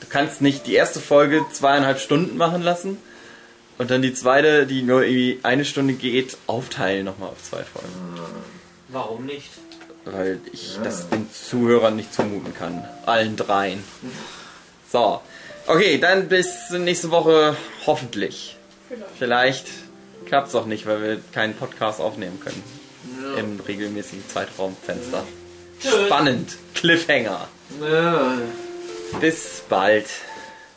Du 0.01 0.07
kannst 0.09 0.41
nicht 0.41 0.66
die 0.66 0.75
erste 0.75 1.01
Folge 1.01 1.45
zweieinhalb 1.53 2.01
Stunden 2.01 2.37
machen 2.37 2.62
lassen 2.62 2.99
und 3.79 3.91
dann 3.91 4.03
die 4.03 4.15
zweite, 4.15 4.66
die 4.66 4.83
nur 4.83 5.05
irgendwie 5.05 5.39
eine 5.43 5.65
Stunde 5.65 5.95
geht, 5.95 6.37
aufteilen 6.47 7.05
nochmal 7.05 7.29
auf 7.31 7.43
zwei 7.43 7.62
Folgen. 7.62 8.19
Warum 8.89 9.27
nicht? 9.27 9.51
Weil 10.05 10.41
ich 10.53 10.77
Ja. 10.77 10.83
das 10.85 11.09
den 11.11 11.29
Zuhörern 11.31 11.95
nicht 11.97 12.15
zumuten 12.15 12.55
kann. 12.55 12.83
Allen 13.05 13.37
dreien. 13.37 13.85
So. 14.91 15.20
Okay, 15.66 15.99
dann 15.99 16.29
bis 16.29 16.70
nächste 16.70 17.11
Woche 17.11 17.55
hoffentlich. 17.87 18.57
Vielleicht 19.19 19.66
klappt 20.25 20.49
es 20.49 20.55
auch 20.55 20.65
nicht, 20.65 20.87
weil 20.87 21.03
wir 21.03 21.20
keinen 21.33 21.53
Podcast 21.55 22.01
aufnehmen 22.01 22.41
können. 22.41 22.62
Im 23.39 23.61
regelmäßigen 23.61 24.27
Zeitraumfenster. 24.29 25.25
Spannend. 25.81 26.57
Cliffhanger. 26.75 27.49
Ja. 27.81 28.39
Bis 29.21 29.63
bald. 29.69 30.07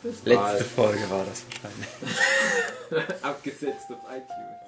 Bis 0.02 0.16
Letzte 0.24 0.34
bald. 0.34 0.66
Folge 0.66 1.10
war 1.10 1.24
das 1.24 1.44
wahrscheinlich. 1.50 3.14
Abgesetzt 3.22 3.90
auf 3.90 3.98
iTunes. 4.10 4.61